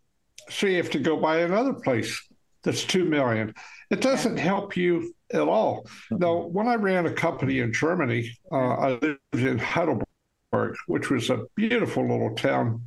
So 0.49 0.67
you 0.67 0.77
have 0.77 0.91
to 0.91 0.99
go 0.99 1.17
buy 1.17 1.39
another 1.39 1.73
place 1.73 2.19
that's 2.63 2.83
two 2.83 3.05
million. 3.05 3.53
It 3.89 4.01
doesn't 4.01 4.37
help 4.37 4.75
you 4.75 5.13
at 5.33 5.41
all. 5.41 5.87
Now, 6.11 6.47
when 6.47 6.67
I 6.67 6.75
ran 6.75 7.05
a 7.05 7.13
company 7.13 7.59
in 7.59 7.73
Germany, 7.73 8.31
uh, 8.51 8.55
I 8.55 8.89
lived 8.91 9.19
in 9.33 9.57
Heidelberg, 9.57 10.75
which 10.87 11.09
was 11.09 11.29
a 11.29 11.45
beautiful 11.55 12.03
little 12.03 12.35
town 12.35 12.83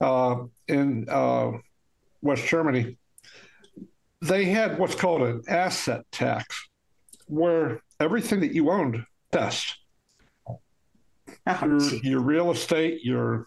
uh, 0.00 0.44
in 0.68 1.06
uh, 1.08 1.52
West 2.22 2.46
Germany. 2.46 2.98
They 4.22 4.46
had 4.46 4.78
what's 4.78 4.94
called 4.94 5.22
an 5.22 5.42
asset 5.48 6.04
tax, 6.12 6.68
where 7.26 7.82
everything 7.98 8.40
that 8.40 8.52
you 8.52 8.70
owned 8.70 9.04
best 9.30 9.78
your, 11.46 11.80
your 12.02 12.20
real 12.20 12.50
estate, 12.50 13.00
your 13.04 13.46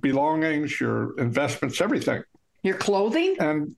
belongings, 0.00 0.80
your 0.80 1.18
investments, 1.18 1.80
everything. 1.80 2.22
Your 2.62 2.76
clothing? 2.76 3.36
And 3.40 3.76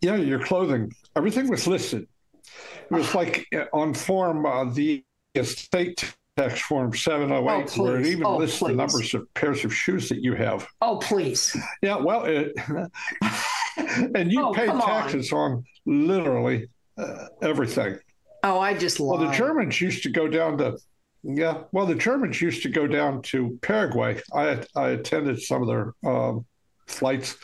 yeah, 0.00 0.16
your 0.16 0.40
clothing, 0.44 0.92
everything 1.16 1.48
was 1.48 1.66
listed. 1.66 2.06
It 2.90 2.90
was 2.94 3.14
like 3.14 3.46
uh, 3.54 3.64
on 3.72 3.94
form, 3.94 4.44
uh, 4.46 4.64
the 4.64 5.02
estate 5.34 6.14
tax 6.36 6.60
form 6.60 6.94
708, 6.94 7.78
Oh, 7.78 7.82
where 7.82 7.98
it 8.00 8.06
even 8.06 8.26
Oh, 8.26 8.36
lists 8.36 8.58
please. 8.58 8.68
the 8.70 8.76
numbers 8.76 9.14
of 9.14 9.32
pairs 9.34 9.64
of 9.64 9.74
shoes 9.74 10.08
that 10.08 10.22
you 10.22 10.34
have. 10.34 10.66
Oh, 10.82 10.98
please. 10.98 11.56
Yeah, 11.82 11.96
well, 11.96 12.24
it, 12.24 12.52
and 14.14 14.30
you 14.30 14.42
Oh, 14.46 14.52
pay 14.52 14.66
come 14.66 14.80
on. 14.80 14.86
taxes 14.88 15.32
on 15.32 15.64
literally 15.86 16.68
uh, 16.98 17.26
everything. 17.42 17.98
Oh, 18.42 18.58
I 18.60 18.74
just 18.76 19.00
love 19.00 19.20
Well, 19.20 19.30
the. 19.30 19.36
Germans 19.36 19.80
used 19.80 20.02
to 20.02 20.10
go 20.10 20.28
down 20.28 20.58
to, 20.58 20.76
yeah. 21.24 21.62
Well, 21.72 21.86
the 21.86 21.94
Germans 21.94 22.40
used 22.40 22.62
to 22.64 22.68
go 22.68 22.86
down 22.86 23.22
to 23.22 23.58
Paraguay. 23.62 24.20
I 24.34 24.62
I 24.76 24.90
attended 24.90 25.40
some 25.40 25.62
of 25.62 25.68
their 25.68 25.94
um, 26.04 26.44
flights 26.86 27.36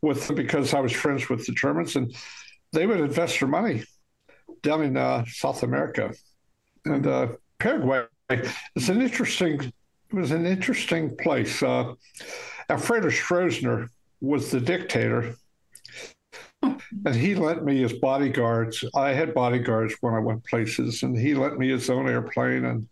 with 0.00 0.26
them 0.26 0.36
because 0.36 0.72
I 0.72 0.80
was 0.80 0.92
friends 0.92 1.28
with 1.28 1.44
the 1.44 1.52
Germans, 1.52 1.96
and 1.96 2.14
they 2.72 2.86
would 2.86 3.00
invest 3.00 3.40
their 3.40 3.48
money 3.48 3.82
down 4.62 4.82
in 4.82 4.96
uh, 4.96 5.24
South 5.26 5.64
America, 5.64 6.14
and 6.84 7.06
uh, 7.06 7.28
Paraguay 7.58 8.04
is 8.76 8.88
an 8.88 9.02
interesting. 9.02 9.60
It 9.60 10.14
was 10.14 10.30
an 10.30 10.46
interesting 10.46 11.16
place. 11.16 11.62
Uh, 11.64 11.94
Alfredo 12.70 13.08
Stroessner 13.08 13.88
was 14.20 14.52
the 14.52 14.60
dictator, 14.60 15.34
and 16.62 17.14
he 17.14 17.34
lent 17.34 17.64
me 17.64 17.82
his 17.82 17.94
bodyguards. 17.94 18.84
I 18.94 19.10
had 19.10 19.34
bodyguards 19.34 19.96
when 20.00 20.14
I 20.14 20.20
went 20.20 20.44
places, 20.44 21.02
and 21.02 21.18
he 21.18 21.34
lent 21.34 21.58
me 21.58 21.70
his 21.70 21.90
own 21.90 22.08
airplane, 22.08 22.64
and 22.66 22.88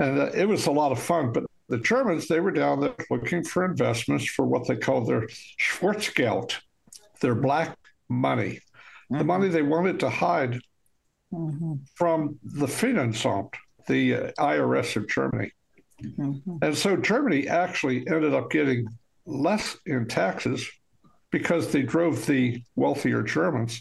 and 0.00 0.18
uh, 0.18 0.30
it 0.34 0.48
was 0.48 0.66
a 0.66 0.72
lot 0.72 0.90
of 0.90 0.98
fun. 1.00 1.32
But 1.32 1.44
the 1.68 1.78
Germans, 1.78 2.26
they 2.26 2.40
were 2.40 2.50
down 2.50 2.80
there 2.80 2.94
looking 3.10 3.44
for 3.44 3.64
investments 3.64 4.26
for 4.26 4.44
what 4.44 4.66
they 4.66 4.76
call 4.76 5.04
their 5.04 5.28
Schwarzgeld, 5.60 6.56
their 7.20 7.36
black 7.36 7.76
money, 8.08 8.60
the 9.08 9.24
money 9.24 9.48
they 9.48 9.62
wanted 9.62 10.00
to 10.00 10.10
hide 10.10 10.60
Mhm, 11.32 11.78
from 11.94 12.40
the 12.42 12.66
Finanzamt, 12.66 13.54
the 13.86 14.14
uh, 14.16 14.32
IRS 14.36 14.96
of 14.96 15.08
Germany. 15.08 15.52
mhm. 16.02 16.58
And 16.60 16.76
so 16.76 16.96
Germany 16.96 17.46
actually 17.46 17.98
ended 18.08 18.34
up 18.34 18.50
getting 18.50 18.88
less 19.26 19.76
in 19.86 20.08
taxes 20.08 20.68
because 21.30 21.70
they 21.70 21.82
drove 21.82 22.26
the 22.26 22.64
wealthier 22.74 23.22
Germans 23.22 23.80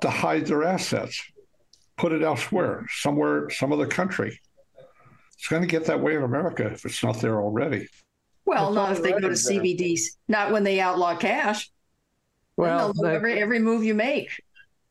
to 0.00 0.10
hide 0.10 0.46
their 0.46 0.64
assets, 0.64 1.22
put 1.96 2.10
it 2.10 2.22
elsewhere, 2.22 2.84
somewhere, 2.90 3.50
some 3.50 3.72
other 3.72 3.86
country. 3.86 4.40
It's 5.38 5.48
going 5.48 5.62
to 5.62 5.68
get 5.68 5.84
that 5.86 6.00
way 6.00 6.16
in 6.16 6.22
America 6.22 6.66
if 6.66 6.84
it's 6.84 7.02
not 7.02 7.20
there 7.20 7.40
already. 7.40 7.88
Well, 8.46 8.68
It's 8.68 8.74
not 8.74 8.92
if 8.92 9.02
they 9.02 9.10
go 9.12 9.18
to 9.20 9.26
already 9.26 9.40
there. 9.76 9.94
CBDCs. 9.94 10.00
Not 10.28 10.52
when 10.52 10.64
they 10.64 10.80
outlaw 10.80 11.16
cash. 11.16 11.70
Well 12.56 12.92
they'll 12.92 13.02
know 13.04 13.08
that- 13.10 13.16
every 13.16 13.40
every 13.40 13.58
move 13.58 13.84
you 13.84 13.94
make. 13.94 14.30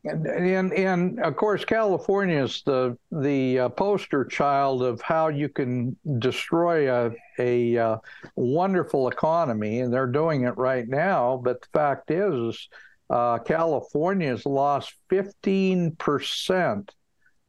And, 0.05 0.27
and 0.27 0.73
and 0.73 1.19
of 1.21 1.37
course, 1.37 1.63
California 1.63 2.43
is 2.43 2.61
the 2.65 2.97
the 3.09 3.59
uh, 3.59 3.69
poster 3.69 4.25
child 4.25 4.83
of 4.83 5.01
how 5.01 5.29
you 5.29 5.47
can 5.47 5.95
destroy 6.19 6.91
a 6.93 7.11
a 7.39 7.77
uh, 7.77 7.97
wonderful 8.35 9.07
economy, 9.07 9.79
and 9.79 9.93
they're 9.93 10.07
doing 10.07 10.43
it 10.43 10.57
right 10.57 10.85
now. 10.89 11.39
But 11.41 11.61
the 11.61 11.67
fact 11.71 12.11
is, 12.11 12.67
uh, 13.09 13.37
California's 13.39 14.45
lost 14.45 14.93
fifteen 15.09 15.95
percent 15.95 16.93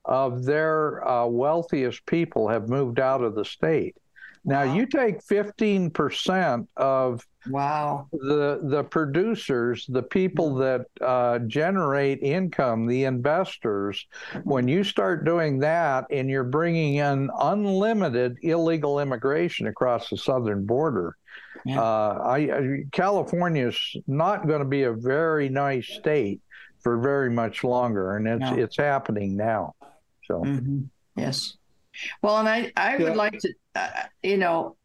of 0.05 0.45
their 0.45 1.07
uh, 1.07 1.27
wealthiest 1.27 2.05
people 2.07 2.49
have 2.49 2.69
moved 2.69 3.01
out 3.01 3.23
of 3.23 3.35
the 3.35 3.45
state. 3.45 3.97
Now, 4.47 4.65
Wow. 4.67 4.75
you 4.75 4.87
take 4.87 5.23
fifteen 5.23 5.91
percent 5.91 6.69
of 6.77 7.27
Wow. 7.49 8.09
the 8.13 8.61
the 8.63 8.85
producers, 8.85 9.87
the 9.89 10.03
people 10.03 10.55
that 10.57 10.87
uh, 11.01 11.39
generate 11.41 12.23
income, 12.23 12.87
the 12.87 13.05
investors, 13.05 14.07
when 14.45 14.69
you 14.69 14.85
start 14.85 15.25
doing 15.25 15.61
that 15.61 16.05
and 16.11 16.29
you're 16.29 16.45
bringing 16.45 16.97
in 16.97 17.31
unlimited 17.41 18.37
illegal 18.43 19.01
immigration 19.01 19.67
across 19.67 20.11
the 20.11 20.19
southern 20.19 20.67
border, 20.67 21.17
Yeah. 21.65 21.81
uh, 21.81 22.21
I, 22.23 22.37
I 22.37 22.85
California 22.93 23.69
is 23.69 23.97
not 24.07 24.47
going 24.47 24.61
to 24.61 24.69
be 24.69 24.83
a 24.83 24.93
very 24.93 25.49
nice 25.49 25.89
state 25.89 26.43
for 26.83 26.99
very 26.99 27.31
much 27.31 27.65
longer, 27.65 28.17
and 28.19 28.29
it's 28.29 28.41
No. 28.51 28.57
it's 28.59 28.77
happening 28.77 29.37
now. 29.37 29.75
So 30.27 30.41
Mhm. 30.41 30.89
Yes. 31.17 31.57
Well, 32.23 32.39
and 32.39 32.49
I 32.49 32.73
I 32.77 32.97
Yeah. 32.97 33.05
would 33.05 33.17
like 33.17 33.39
to, 33.39 33.53
uh, 33.75 33.89
you 34.23 34.37
know, 34.37 34.77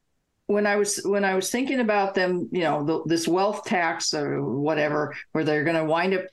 when 0.47 0.65
I 0.65 0.77
was 0.77 0.97
when 1.03 1.23
I 1.23 1.35
was 1.35 1.51
thinking 1.51 1.79
about 1.79 2.15
them, 2.15 2.49
you 2.51 2.61
know, 2.61 2.83
the, 2.83 3.03
this 3.05 3.27
wealth 3.27 3.65
tax 3.65 4.13
or 4.13 4.41
whatever, 4.43 5.15
where 5.31 5.43
they're 5.43 5.63
going 5.63 5.75
to 5.75 5.85
wind 5.85 6.13
up 6.13 6.25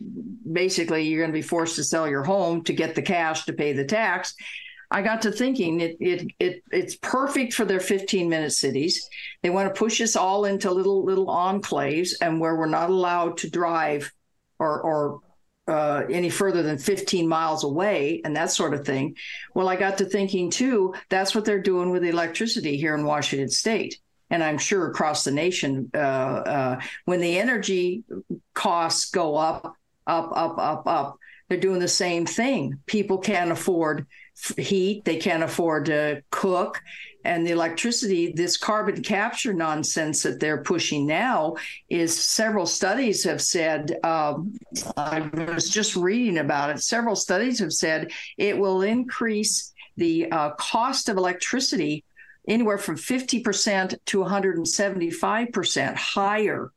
basically 0.53 1.03
you're 1.03 1.21
going 1.21 1.31
to 1.33 1.37
be 1.39 1.43
forced 1.43 1.77
to 1.77 1.85
sell 1.85 2.09
your 2.09 2.25
home 2.25 2.63
to 2.65 2.73
get 2.73 2.95
the 2.95 3.03
cash 3.03 3.45
to 3.45 3.53
pay 3.53 3.73
the 3.73 3.85
tax. 3.85 4.35
I 4.91 5.03
got 5.03 5.23
to 5.23 5.33
thinking 5.33 5.81
it 5.81 5.97
it 6.01 6.31
it 6.39 6.63
it's 6.71 6.97
perfect 6.97 7.53
for 7.55 7.65
their 7.65 7.81
15 7.81 8.29
minute 8.29 8.53
cities. 8.53 9.09
They 9.43 9.51
want 9.51 9.73
to 9.75 9.79
push 9.79 10.01
us 10.01 10.15
all 10.17 10.45
into 10.45 10.71
little 10.71 11.05
little 11.05 11.27
enclaves 11.27 12.11
and 12.21 12.41
where 12.41 12.57
we're 12.57 12.67
not 12.67 12.91
allowed 12.91 13.39
to 13.39 13.51
drive 13.51 14.13
or 14.59 14.81
or 14.81 15.21
uh, 15.69 16.05
any 16.11 16.31
further 16.31 16.63
than 16.63 16.79
15 16.79 17.27
miles 17.27 17.65
away 17.65 18.21
and 18.25 18.37
that 18.37 18.51
sort 18.51 18.75
of 18.75 18.85
thing. 18.85 19.17
Well, 19.55 19.69
I 19.69 19.77
got 19.77 19.99
to 19.99 20.05
thinking 20.05 20.51
too, 20.51 20.95
that's 21.09 21.35
what 21.35 21.45
they're 21.45 21.61
doing 21.61 21.91
with 21.91 22.05
electricity 22.05 22.77
here 22.77 22.95
in 22.95 23.05
Washington 23.05 23.49
state. 23.49 23.99
And 24.31 24.43
I'm 24.43 24.59
sure 24.59 24.89
across 24.89 25.25
the 25.25 25.31
nation, 25.31 25.91
uh, 25.95 25.99
uh, 25.99 26.81
when 27.05 27.21
the 27.21 27.39
energy 27.39 28.03
costs 28.55 29.11
go 29.11 29.37
up, 29.37 29.77
up, 30.07 30.33
up, 30.35 30.59
up, 30.59 30.83
up, 30.87 31.19
they're 31.49 31.59
doing 31.59 31.79
the 31.79 31.89
same 31.89 32.27
thing. 32.27 32.81
People 32.87 33.19
can't 33.19 33.53
afford 33.53 34.07
heat, 34.57 35.05
they 35.05 35.17
can't 35.17 35.43
afford 35.43 35.87
to 35.87 36.23
cook. 36.31 36.83
And 37.27 37.47
the 37.47 37.51
electricity, 37.51 38.33
this 38.33 38.57
carbon 38.57 39.03
capture 39.03 39.53
nonsense 39.53 40.23
that 40.23 40.39
they're 40.39 40.63
pushing 40.63 41.07
now, 41.07 41.57
is 41.91 42.17
several 42.17 42.67
studies 42.67 43.25
have 43.25 43.43
said. 43.43 43.99
Um, 44.05 44.57
I 44.97 45.29
was 45.35 45.69
just 45.69 45.97
reading 45.97 46.39
about 46.39 46.71
it. 46.71 46.81
Several 46.81 47.17
studies 47.17 47.59
have 47.59 47.73
said 47.73 48.13
it 48.39 48.57
will 48.57 48.83
increase 48.83 49.73
the 49.97 50.31
uh, 50.31 50.51
cost 50.51 51.09
of 51.09 51.17
electricity 51.17 52.05
anywhere 52.47 52.79
from 52.79 52.97
50% 52.97 53.99
to 54.07 54.19
175% 54.19 55.97
higher 55.97 56.73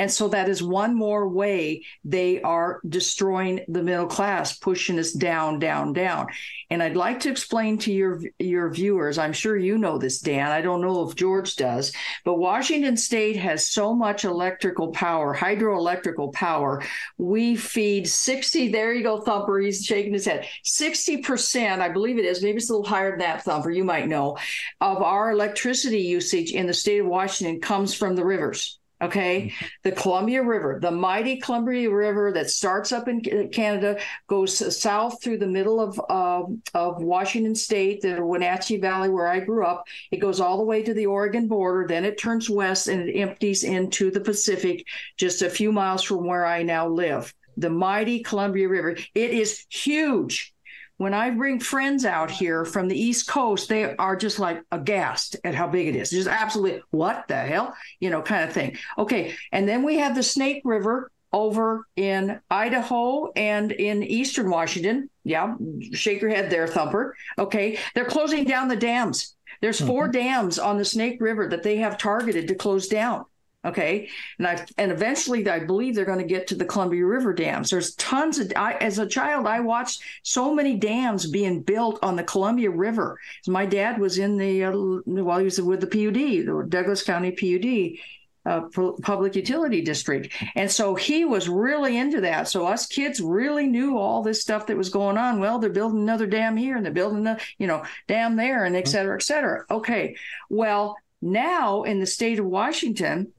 and 0.00 0.10
so 0.10 0.28
that 0.28 0.48
is 0.48 0.62
one 0.62 0.94
more 0.94 1.28
way 1.28 1.84
they 2.06 2.40
are 2.40 2.80
destroying 2.88 3.60
the 3.68 3.82
middle 3.82 4.06
class, 4.06 4.56
pushing 4.56 4.98
us 4.98 5.12
down, 5.12 5.58
down, 5.58 5.92
down. 5.92 6.28
And 6.70 6.82
I'd 6.82 6.96
like 6.96 7.20
to 7.20 7.30
explain 7.30 7.76
to 7.80 7.92
your 7.92 8.22
your 8.38 8.70
viewers, 8.70 9.18
I'm 9.18 9.34
sure 9.34 9.58
you 9.58 9.76
know 9.76 9.98
this, 9.98 10.20
Dan. 10.20 10.52
I 10.52 10.62
don't 10.62 10.80
know 10.80 11.06
if 11.06 11.16
George 11.16 11.54
does, 11.54 11.92
but 12.24 12.38
Washington 12.38 12.96
State 12.96 13.36
has 13.36 13.68
so 13.68 13.94
much 13.94 14.24
electrical 14.24 14.88
power, 14.88 15.36
hydroelectrical 15.36 16.32
power. 16.32 16.82
We 17.18 17.54
feed 17.54 18.08
60, 18.08 18.68
there 18.68 18.94
you 18.94 19.02
go, 19.02 19.20
Thumper. 19.20 19.58
He's 19.58 19.84
shaking 19.84 20.14
his 20.14 20.24
head. 20.24 20.46
60%, 20.66 21.80
I 21.80 21.90
believe 21.90 22.16
it 22.16 22.24
is, 22.24 22.42
maybe 22.42 22.56
it's 22.56 22.70
a 22.70 22.72
little 22.72 22.88
higher 22.88 23.10
than 23.10 23.18
that, 23.18 23.44
Thumper, 23.44 23.70
you 23.70 23.84
might 23.84 24.08
know, 24.08 24.38
of 24.80 25.02
our 25.02 25.32
electricity 25.32 26.00
usage 26.00 26.52
in 26.52 26.66
the 26.66 26.72
state 26.72 27.00
of 27.00 27.06
Washington 27.06 27.60
comes 27.60 27.92
from 27.92 28.16
the 28.16 28.24
rivers. 28.24 28.79
Okay. 29.02 29.46
Mm-hmm. 29.46 29.66
The 29.82 29.92
Columbia 29.92 30.42
River, 30.42 30.78
the 30.80 30.90
mighty 30.90 31.38
Columbia 31.38 31.90
River 31.90 32.32
that 32.32 32.50
starts 32.50 32.92
up 32.92 33.08
in 33.08 33.48
Canada, 33.50 33.98
goes 34.26 34.78
south 34.78 35.22
through 35.22 35.38
the 35.38 35.46
middle 35.46 35.80
of, 35.80 35.98
uh, 36.08 36.42
of 36.74 37.02
Washington 37.02 37.54
State, 37.54 38.02
the 38.02 38.24
Wenatchee 38.24 38.76
Valley, 38.76 39.08
where 39.08 39.26
I 39.26 39.40
grew 39.40 39.64
up. 39.64 39.86
It 40.10 40.18
goes 40.18 40.40
all 40.40 40.58
the 40.58 40.64
way 40.64 40.82
to 40.82 40.92
the 40.92 41.06
Oregon 41.06 41.48
border. 41.48 41.86
Then 41.88 42.04
it 42.04 42.18
turns 42.18 42.50
west 42.50 42.88
and 42.88 43.08
it 43.08 43.18
empties 43.18 43.64
into 43.64 44.10
the 44.10 44.20
Pacific 44.20 44.86
just 45.16 45.42
a 45.42 45.50
few 45.50 45.72
miles 45.72 46.02
from 46.02 46.26
where 46.26 46.44
I 46.44 46.62
now 46.62 46.88
live. 46.88 47.32
The 47.56 47.70
mighty 47.70 48.22
Columbia 48.22 48.68
River. 48.68 48.96
It 49.14 49.30
is 49.30 49.66
huge 49.68 50.52
when 51.00 51.14
I 51.14 51.30
bring 51.30 51.60
friends 51.60 52.04
out 52.04 52.30
here 52.30 52.66
from 52.66 52.86
the 52.86 53.00
East 53.00 53.26
Coast, 53.26 53.70
they 53.70 53.96
are 53.96 54.14
just 54.14 54.38
like 54.38 54.62
aghast 54.70 55.34
at 55.44 55.54
how 55.54 55.66
big 55.66 55.88
it 55.88 55.96
is. 55.96 56.10
Just 56.10 56.28
absolutely, 56.28 56.82
what 56.90 57.24
the 57.26 57.38
hell, 57.38 57.74
you 58.00 58.10
know, 58.10 58.20
kind 58.20 58.44
of 58.44 58.52
thing. 58.52 58.76
Okay. 58.98 59.34
And 59.50 59.66
then 59.66 59.82
we 59.82 59.96
have 59.96 60.14
the 60.14 60.22
Snake 60.22 60.60
River 60.62 61.10
over 61.32 61.86
in 61.96 62.38
Idaho 62.50 63.32
and 63.32 63.72
in 63.72 64.02
Eastern 64.02 64.50
Washington. 64.50 65.08
Yeah. 65.24 65.54
Shake 65.92 66.20
your 66.20 66.28
head 66.28 66.50
there, 66.50 66.66
Thumper. 66.66 67.16
Okay. 67.38 67.78
They're 67.94 68.04
closing 68.04 68.44
down 68.44 68.68
the 68.68 68.76
dams. 68.76 69.34
There's 69.62 69.80
4 69.80 70.02
mm-hmm. 70.04 70.12
dams 70.12 70.58
on 70.58 70.76
the 70.76 70.84
Snake 70.84 71.16
River 71.22 71.48
that 71.48 71.62
they 71.62 71.78
have 71.78 71.96
targeted 71.96 72.46
to 72.48 72.54
close 72.54 72.88
down. 72.88 73.24
Okay, 73.62 74.08
and 74.38 74.46
I 74.46 74.66
and 74.78 74.90
eventually 74.90 75.46
I 75.46 75.58
believe 75.58 75.94
they're 75.94 76.06
going 76.06 76.18
to 76.18 76.24
get 76.24 76.46
to 76.46 76.54
the 76.54 76.64
Columbia 76.64 77.04
River 77.04 77.34
dams. 77.34 77.68
There's 77.68 77.94
tons 77.96 78.38
of. 78.38 78.50
I, 78.56 78.72
as 78.74 78.98
a 78.98 79.06
child, 79.06 79.46
I 79.46 79.60
watched 79.60 80.02
so 80.22 80.54
many 80.54 80.78
dams 80.78 81.30
being 81.30 81.60
built 81.60 81.98
on 82.02 82.16
the 82.16 82.24
Columbia 82.24 82.70
River. 82.70 83.18
My 83.46 83.66
dad 83.66 84.00
was 84.00 84.16
in 84.16 84.38
the 84.38 84.64
uh, 84.64 84.72
while 84.72 85.40
he 85.40 85.44
was 85.44 85.60
with 85.60 85.82
the 85.82 85.86
PUD, 85.86 86.46
the 86.46 86.66
Douglas 86.68 87.02
County 87.02 87.32
PUD. 87.32 87.98
Uh, 88.46 88.62
public 89.02 89.36
utility 89.36 89.82
district. 89.82 90.32
And 90.54 90.70
so 90.70 90.94
he 90.94 91.26
was 91.26 91.46
really 91.46 91.98
into 91.98 92.22
that. 92.22 92.48
So 92.48 92.66
us 92.66 92.86
kids 92.86 93.20
really 93.20 93.66
knew 93.66 93.98
all 93.98 94.22
this 94.22 94.40
stuff 94.40 94.66
that 94.66 94.78
was 94.78 94.88
going 94.88 95.18
on. 95.18 95.40
Well, 95.40 95.58
they're 95.58 95.68
building 95.68 96.00
another 96.00 96.26
dam 96.26 96.56
here 96.56 96.74
and 96.74 96.84
they're 96.84 96.90
building 96.90 97.26
a, 97.26 97.38
you 97.58 97.66
know, 97.66 97.84
dam 98.08 98.36
there 98.36 98.64
and 98.64 98.74
et 98.74 98.88
cetera, 98.88 99.14
et 99.14 99.22
cetera. 99.22 99.66
Okay. 99.70 100.16
Well, 100.48 100.96
now 101.20 101.82
in 101.82 102.00
the 102.00 102.06
state 102.06 102.38
of 102.38 102.46
Washington, 102.46 103.30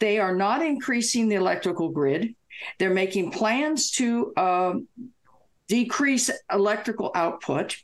they 0.00 0.18
are 0.18 0.34
not 0.34 0.64
increasing 0.64 1.28
the 1.28 1.36
electrical 1.36 1.90
grid. 1.90 2.34
They're 2.78 2.90
making 2.90 3.30
plans 3.30 3.92
to 3.92 4.32
um, 4.36 4.88
decrease 5.68 6.30
electrical 6.52 7.12
output. 7.14 7.76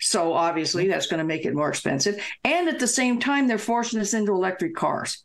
So 0.00 0.32
obviously 0.32 0.88
that's 0.88 1.06
going 1.06 1.18
to 1.18 1.24
make 1.24 1.44
it 1.44 1.54
more 1.54 1.68
expensive. 1.68 2.22
And 2.42 2.68
at 2.68 2.78
the 2.78 2.86
same 2.86 3.20
time, 3.20 3.46
they're 3.46 3.58
forcing 3.58 4.00
us 4.00 4.14
into 4.14 4.32
electric 4.32 4.74
cars. 4.74 5.24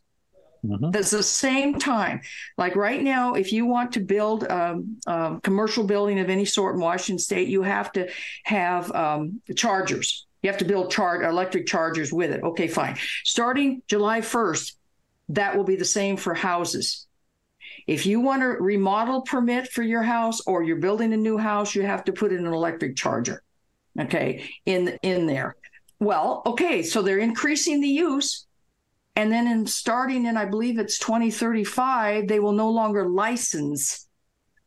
Mm-hmm. 0.64 0.96
At 0.96 1.04
the 1.04 1.22
same 1.22 1.78
time, 1.78 2.20
like 2.58 2.76
right 2.76 3.02
now, 3.02 3.34
if 3.34 3.52
you 3.52 3.66
want 3.66 3.92
to 3.92 4.00
build 4.00 4.42
a, 4.42 4.80
a, 5.06 5.40
commercial 5.42 5.84
building 5.84 6.18
of 6.18 6.28
any 6.28 6.44
sort 6.44 6.74
in 6.74 6.80
Washington 6.80 7.18
State, 7.18 7.48
you 7.48 7.62
have 7.62 7.92
to 7.92 8.08
have 8.44 8.90
um, 8.92 9.40
chargers. 9.54 10.26
You 10.42 10.50
have 10.50 10.58
to 10.58 10.64
build 10.64 10.90
char- 10.90 11.22
electric 11.22 11.66
chargers 11.66 12.12
with 12.12 12.30
it. 12.30 12.42
Okay, 12.42 12.68
fine. 12.68 12.96
Starting 13.24 13.82
July 13.86 14.20
1st, 14.20 14.74
that 15.30 15.56
will 15.56 15.64
be 15.64 15.76
the 15.76 15.84
same 15.84 16.16
for 16.16 16.34
houses. 16.34 17.06
If 17.86 18.06
you 18.06 18.20
want 18.20 18.42
a 18.42 18.48
remodel 18.48 19.22
permit 19.22 19.68
for 19.68 19.82
your 19.82 20.02
house 20.02 20.40
or 20.46 20.62
you're 20.62 20.76
building 20.76 21.12
a 21.12 21.16
new 21.16 21.38
house, 21.38 21.74
you 21.74 21.82
have 21.82 22.04
to 22.04 22.12
put 22.12 22.32
in 22.32 22.46
an 22.46 22.52
electric 22.52 22.96
charger. 22.96 23.42
Okay, 23.98 24.50
in 24.66 24.98
in 25.02 25.26
there. 25.26 25.56
Well, 25.98 26.42
okay, 26.44 26.82
so 26.82 27.00
they're 27.00 27.18
increasing 27.18 27.80
the 27.80 27.88
use. 27.88 28.46
And 29.14 29.32
then 29.32 29.46
in 29.46 29.66
starting 29.66 30.26
in 30.26 30.36
I 30.36 30.44
believe 30.44 30.78
it's 30.78 30.98
2035, 30.98 32.28
they 32.28 32.38
will 32.38 32.52
no 32.52 32.70
longer 32.70 33.08
license 33.08 34.06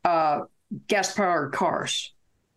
uh, 0.04 0.42
gas 0.88 1.14
powered 1.14 1.54
cars 1.54 2.14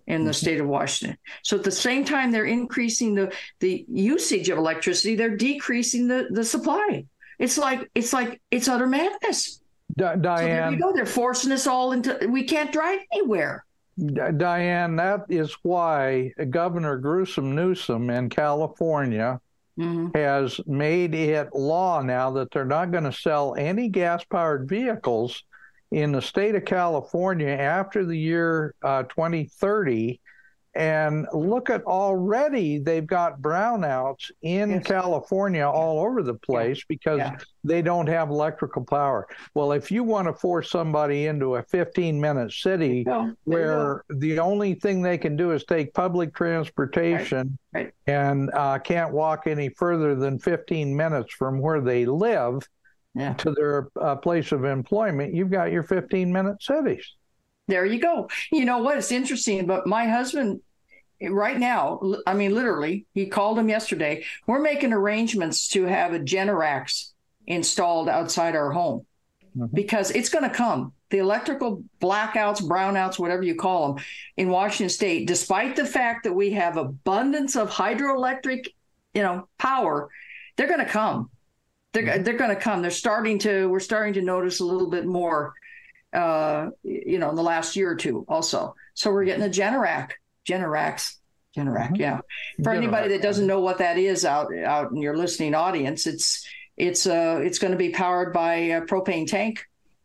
in 0.06 0.24
the 0.24 0.30
mm-hmm. 0.30 0.36
state 0.36 0.60
of 0.60 0.66
Washington. 0.66 1.18
So 1.42 1.56
at 1.56 1.64
the 1.64 1.70
same 1.70 2.04
time 2.04 2.30
they're 2.30 2.44
increasing 2.44 3.14
the 3.14 3.32
the 3.60 3.84
usage 3.88 4.48
of 4.48 4.58
electricity, 4.58 5.16
they're 5.16 5.36
decreasing 5.36 6.08
the 6.08 6.28
the 6.30 6.44
supply. 6.44 7.04
It's 7.42 7.58
like 7.58 7.90
it's 7.96 8.12
like 8.12 8.40
it's 8.52 8.68
utter 8.68 8.86
madness. 8.86 9.60
D- 9.98 10.04
Diane, 10.20 10.20
so 10.20 10.46
there 10.46 10.70
you 10.70 10.78
go. 10.78 10.92
They're 10.94 11.04
forcing 11.04 11.50
us 11.50 11.66
all 11.66 11.90
into. 11.90 12.28
We 12.28 12.44
can't 12.44 12.72
drive 12.72 13.00
anywhere. 13.12 13.64
D- 13.98 14.14
Diane, 14.36 14.94
that 14.96 15.26
is 15.28 15.52
why 15.62 16.32
Governor 16.50 16.98
Gruesome 16.98 17.56
Newsom 17.56 18.10
in 18.10 18.28
California 18.28 19.40
mm-hmm. 19.76 20.16
has 20.16 20.60
made 20.66 21.16
it 21.16 21.52
law 21.52 22.00
now 22.00 22.30
that 22.30 22.52
they're 22.52 22.64
not 22.64 22.92
going 22.92 23.04
to 23.04 23.12
sell 23.12 23.56
any 23.56 23.88
gas-powered 23.88 24.68
vehicles 24.68 25.42
in 25.90 26.12
the 26.12 26.22
state 26.22 26.54
of 26.54 26.64
California 26.64 27.48
after 27.48 28.04
the 28.04 28.16
year 28.16 28.76
uh, 28.84 29.02
2030 29.02 30.20
and 30.74 31.26
look 31.34 31.68
at 31.68 31.84
already 31.84 32.78
they've 32.78 33.06
got 33.06 33.40
brownouts 33.42 34.30
in 34.40 34.70
yes. 34.70 34.86
California 34.86 35.68
all 35.68 36.00
over 36.00 36.22
the 36.22 36.34
place 36.34 36.78
yeah. 36.78 36.84
because 36.88 37.18
yeah. 37.18 37.36
they 37.62 37.82
don't 37.82 38.06
have 38.06 38.30
electrical 38.30 38.82
power. 38.82 39.26
Well, 39.54 39.72
if 39.72 39.90
you 39.90 40.02
want 40.02 40.28
to 40.28 40.32
force 40.32 40.70
somebody 40.70 41.26
into 41.26 41.56
a 41.56 41.62
15 41.62 42.18
minute 42.18 42.52
city 42.52 43.04
where 43.44 44.04
the 44.08 44.38
only 44.38 44.74
thing 44.74 45.02
they 45.02 45.18
can 45.18 45.36
do 45.36 45.50
is 45.50 45.64
take 45.64 45.92
public 45.92 46.34
transportation 46.34 47.58
right. 47.74 47.84
Right. 47.84 47.92
and 48.06 48.50
uh, 48.54 48.78
can't 48.78 49.12
walk 49.12 49.46
any 49.46 49.68
further 49.68 50.14
than 50.14 50.38
15 50.38 50.96
minutes 50.96 51.34
from 51.34 51.58
where 51.58 51.80
they 51.80 52.06
live 52.06 52.66
yeah. 53.14 53.34
to 53.34 53.50
their 53.52 53.88
uh, 54.00 54.16
place 54.16 54.52
of 54.52 54.64
employment, 54.64 55.34
you've 55.34 55.50
got 55.50 55.70
your 55.70 55.82
15 55.82 56.32
minute 56.32 56.62
cities 56.62 57.14
there 57.68 57.86
you 57.86 58.00
go. 58.00 58.28
You 58.50 58.64
know 58.64 58.78
what? 58.78 58.98
It's 58.98 59.12
interesting, 59.12 59.66
but 59.66 59.86
my 59.86 60.06
husband 60.06 60.60
right 61.30 61.58
now, 61.58 62.00
I 62.26 62.34
mean, 62.34 62.54
literally, 62.54 63.06
he 63.14 63.26
called 63.26 63.58
him 63.58 63.68
yesterday. 63.68 64.24
We're 64.46 64.60
making 64.60 64.92
arrangements 64.92 65.68
to 65.68 65.84
have 65.84 66.12
a 66.12 66.18
Generac 66.18 66.92
installed 67.46 68.08
outside 68.08 68.56
our 68.56 68.70
home 68.72 69.06
mm-hmm. 69.56 69.74
because 69.74 70.10
it's 70.10 70.28
going 70.28 70.48
to 70.48 70.54
come. 70.54 70.92
The 71.10 71.18
electrical 71.18 71.84
blackouts, 72.00 72.62
brownouts, 72.62 73.18
whatever 73.18 73.42
you 73.42 73.54
call 73.54 73.94
them, 73.94 74.04
in 74.36 74.48
Washington 74.48 74.88
State, 74.88 75.26
despite 75.28 75.76
the 75.76 75.84
fact 75.84 76.24
that 76.24 76.32
we 76.32 76.52
have 76.52 76.76
abundance 76.76 77.54
of 77.54 77.70
hydroelectric, 77.70 78.66
you 79.12 79.22
know, 79.22 79.46
power, 79.58 80.08
they're 80.56 80.68
going 80.68 80.80
to 80.80 80.86
come. 80.86 81.30
They're, 81.92 82.04
mm-hmm. 82.04 82.22
they're 82.22 82.38
going 82.38 82.54
to 82.54 82.60
come. 82.60 82.80
They're 82.80 82.90
starting 82.90 83.38
to. 83.40 83.68
We're 83.68 83.80
starting 83.80 84.14
to 84.14 84.22
notice 84.22 84.60
a 84.60 84.64
little 84.64 84.88
bit 84.88 85.06
more 85.06 85.52
uh, 86.12 86.70
you 86.82 87.18
know, 87.18 87.30
in 87.30 87.36
the 87.36 87.42
last 87.42 87.76
year 87.76 87.90
or 87.90 87.96
two 87.96 88.24
also. 88.28 88.74
So 88.94 89.10
we're 89.10 89.24
getting 89.24 89.44
a 89.44 89.48
Generac, 89.48 90.12
Generacs. 90.48 91.16
Generac, 91.56 91.98
yeah. 91.98 92.20
For 92.62 92.72
anybody 92.72 93.08
that 93.10 93.22
doesn't 93.22 93.46
know 93.46 93.60
what 93.60 93.78
that 93.78 93.98
is 93.98 94.24
out 94.24 94.54
out 94.56 94.90
in 94.90 94.98
your 94.98 95.16
listening 95.16 95.54
audience, 95.54 96.06
it's 96.06 96.46
it's 96.78 97.06
uh 97.06 97.40
it's 97.42 97.58
going 97.58 97.72
to 97.72 97.76
be 97.78 97.90
powered 97.90 98.32
by 98.32 98.54
a 98.54 98.82
propane 98.82 99.26
tank. 99.26 99.64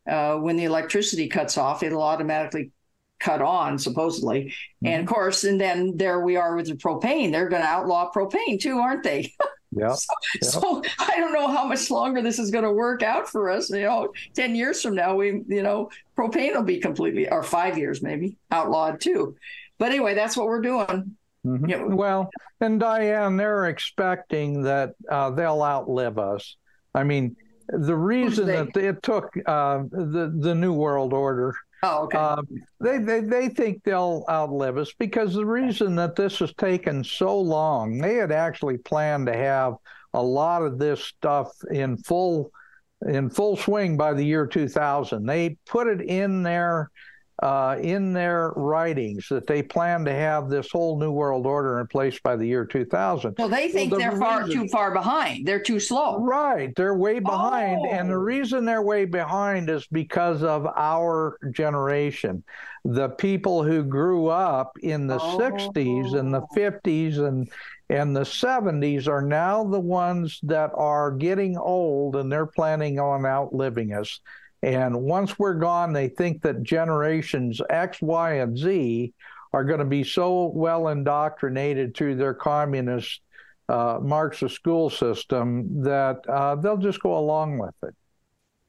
Uh, 0.10 0.38
when 0.38 0.56
the 0.56 0.64
electricity 0.64 1.28
cuts 1.28 1.58
off, 1.58 1.84
it'll 1.84 2.02
automatically 2.02 2.72
cut 3.20 3.42
on 3.42 3.80
supposedly, 3.80 4.54
and 4.84 5.02
of 5.02 5.08
course, 5.08 5.44
and 5.44 5.60
then 5.60 5.98
there 5.98 6.22
we 6.22 6.36
are 6.36 6.56
with 6.56 6.68
the 6.68 6.76
propane. 6.76 7.32
They're 7.32 7.50
going 7.50 7.62
to 7.62 7.68
outlaw 7.68 8.12
propane 8.12 8.60
too, 8.60 8.80
aren't 8.80 9.04
they? 9.04 9.34
Yeah. 9.80 9.94
So, 9.94 10.14
so 10.41 10.84
I 10.99 11.18
don't 11.18 11.34
know 11.34 11.48
how 11.48 11.66
much 11.66 11.90
longer 11.90 12.22
this 12.22 12.40
is 12.40 12.52
going 12.52 12.64
to 12.64 12.72
work 12.72 13.04
out 13.04 13.28
for 13.30 13.49
us. 13.49 13.70
You 13.70 13.82
know, 13.82 14.14
ten 14.34 14.56
years 14.56 14.82
from 14.82 14.95
now, 14.95 15.16
we 15.16 15.44
you 15.48 15.64
know 15.64 15.90
propane 16.18 16.54
will 16.54 16.64
be 16.64 16.80
completely, 16.80 17.30
or 17.30 17.44
five 17.44 17.78
years 17.78 18.02
maybe, 18.02 18.38
outlawed 18.52 18.99
too. 19.02 19.36
But 19.78 19.90
anyway, 19.90 20.16
that's 20.16 20.36
what 20.36 20.48
we're 20.48 20.62
doing. 20.62 21.16
Mhm. 21.45 21.70
Yeah. 21.70 21.84
Well, 21.84 22.30
and 22.60 22.80
Diane, 22.80 23.38
they're 23.38 23.68
expecting 23.68 24.64
that 24.64 24.94
uh, 25.10 25.30
they'll 25.32 25.62
outlive 25.62 26.18
us. 26.18 26.58
I 26.94 27.04
mean, 27.04 27.36
the 27.70 27.95
reason 27.95 28.48
that 28.48 28.76
it 28.76 29.04
took 29.04 29.32
uh, 29.45 29.84
the 29.91 30.34
the 30.38 30.56
New 30.56 30.74
World 30.74 31.14
Order, 31.14 31.56
Oh, 31.84 32.06
okay. 32.06 32.18
um, 32.18 32.48
they, 32.80 32.98
they 32.98 33.20
they 33.22 33.49
think 33.49 33.84
they'll 33.84 34.26
outlive 34.30 34.78
us 34.78 34.94
because 34.98 35.34
the 35.34 35.45
reason 35.45 35.95
that 35.95 36.16
this 36.16 36.40
has 36.40 36.54
taken 36.56 37.04
so 37.04 37.40
long, 37.40 37.99
they 37.99 38.16
had 38.16 38.32
actually 38.32 38.78
planned 38.78 39.28
to 39.28 39.34
have 39.34 39.76
a 40.14 40.22
lot 40.22 40.64
of 40.64 40.80
this 40.80 41.04
stuff 41.04 41.52
in 41.72 41.98
full 41.98 42.52
in 43.08 43.30
full 43.30 43.56
swing 43.56 43.95
by 43.95 44.14
the 44.14 44.24
year 44.24 44.48
2000. 44.48 45.26
They 45.26 45.58
put 45.68 45.88
it 45.88 46.02
in 46.02 46.41
their 46.41 46.90
uh, 47.43 47.77
in 47.81 48.14
their 48.14 48.51
writings 48.55 49.27
that 49.30 49.45
they 49.45 49.61
plan 49.61 50.03
to 50.05 50.11
have 50.11 50.49
this 50.49 50.72
whole 50.72 50.99
new 50.99 51.11
world 51.11 51.45
order 51.45 51.80
in 51.80 51.88
place 51.88 52.19
by 52.19 52.35
the 52.35 52.45
year 52.45 52.65
2000. 52.65 53.35
Well, 53.38 53.47
they 53.49 53.69
think 53.69 53.91
the 53.91 53.97
they're 53.97 54.18
far 54.18 54.47
too 54.47 54.68
far 54.69 54.91
behind. 54.91 55.45
They're 55.47 55.59
too 55.61 55.80
slow. 55.80 56.19
Right, 56.19 56.73
they're 56.76 56.95
way 56.95 57.19
behind, 57.19 57.85
and 57.85 58.09
the 58.09 58.15
Oh. 58.15 58.19
reason 58.19 58.65
they're 58.65 58.81
way 58.81 59.05
behind 59.05 59.69
is 59.69 59.85
because 59.91 60.41
of 60.41 60.65
our 60.76 61.38
generation, 61.51 62.43
the 62.85 63.09
people 63.09 63.64
who 63.64 63.84
grew 63.84 64.27
up 64.27 64.77
in 64.81 65.05
the 65.07 65.19
Oh. 65.22 65.38
60s 65.38 66.14
and 66.14 66.34
the 66.34 66.41
50s 66.55 67.19
and 67.19 67.49
and 67.89 68.14
the 68.14 68.26
70s 68.26 69.07
are 69.07 69.22
now 69.22 69.64
the 69.64 69.80
ones 69.80 70.41
that 70.43 70.72
are 70.76 71.09
getting 71.11 71.57
old, 71.57 72.18
and 72.18 72.30
they're 72.30 72.45
planning 72.45 72.99
on 72.99 73.26
outliving 73.26 73.93
us. 73.93 74.19
And 74.68 75.02
once 75.02 75.39
we're 75.39 75.53
gone, 75.53 75.94
they 75.94 76.10
think 76.10 76.41
that 76.41 76.61
generations 76.61 77.61
X, 77.69 78.02
Y, 78.02 78.34
and 78.34 78.57
Z 78.57 79.14
are 79.53 79.64
going 79.64 79.80
to 79.80 79.85
be 79.85 80.03
so 80.03 80.52
well 80.53 80.89
indoctrinated 80.89 81.95
through 81.95 82.15
their 82.15 82.34
communist 82.34 83.22
uh, 83.69 83.99
Marxist 84.02 84.56
school 84.56 84.89
system 84.89 85.84
that 85.84 86.18
uh, 86.27 86.56
they'll 86.56 86.76
just 86.77 87.02
go 87.02 87.18
along 87.18 87.57
with 87.60 87.76
it. 87.84 87.95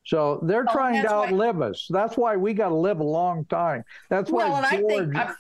So 0.07 0.41
they're 0.45 0.65
Well, 0.65 0.75
trying 0.75 0.95
to 0.97 1.03
that's 1.03 1.13
why- 1.13 1.27
outlive 1.27 1.63
us. 1.63 1.87
That's 1.91 2.17
why 2.17 2.37
we 2.37 2.55
got 2.55 2.69
to 2.69 2.77
live 2.77 3.01
a 3.01 3.05
long 3.05 3.45
time. 3.47 3.83
That's 4.09 4.31
Well, 4.31 4.51
why 4.53 4.57
and 4.59 4.67
I 4.67 4.81
George. 4.81 5.13
think 5.17 5.37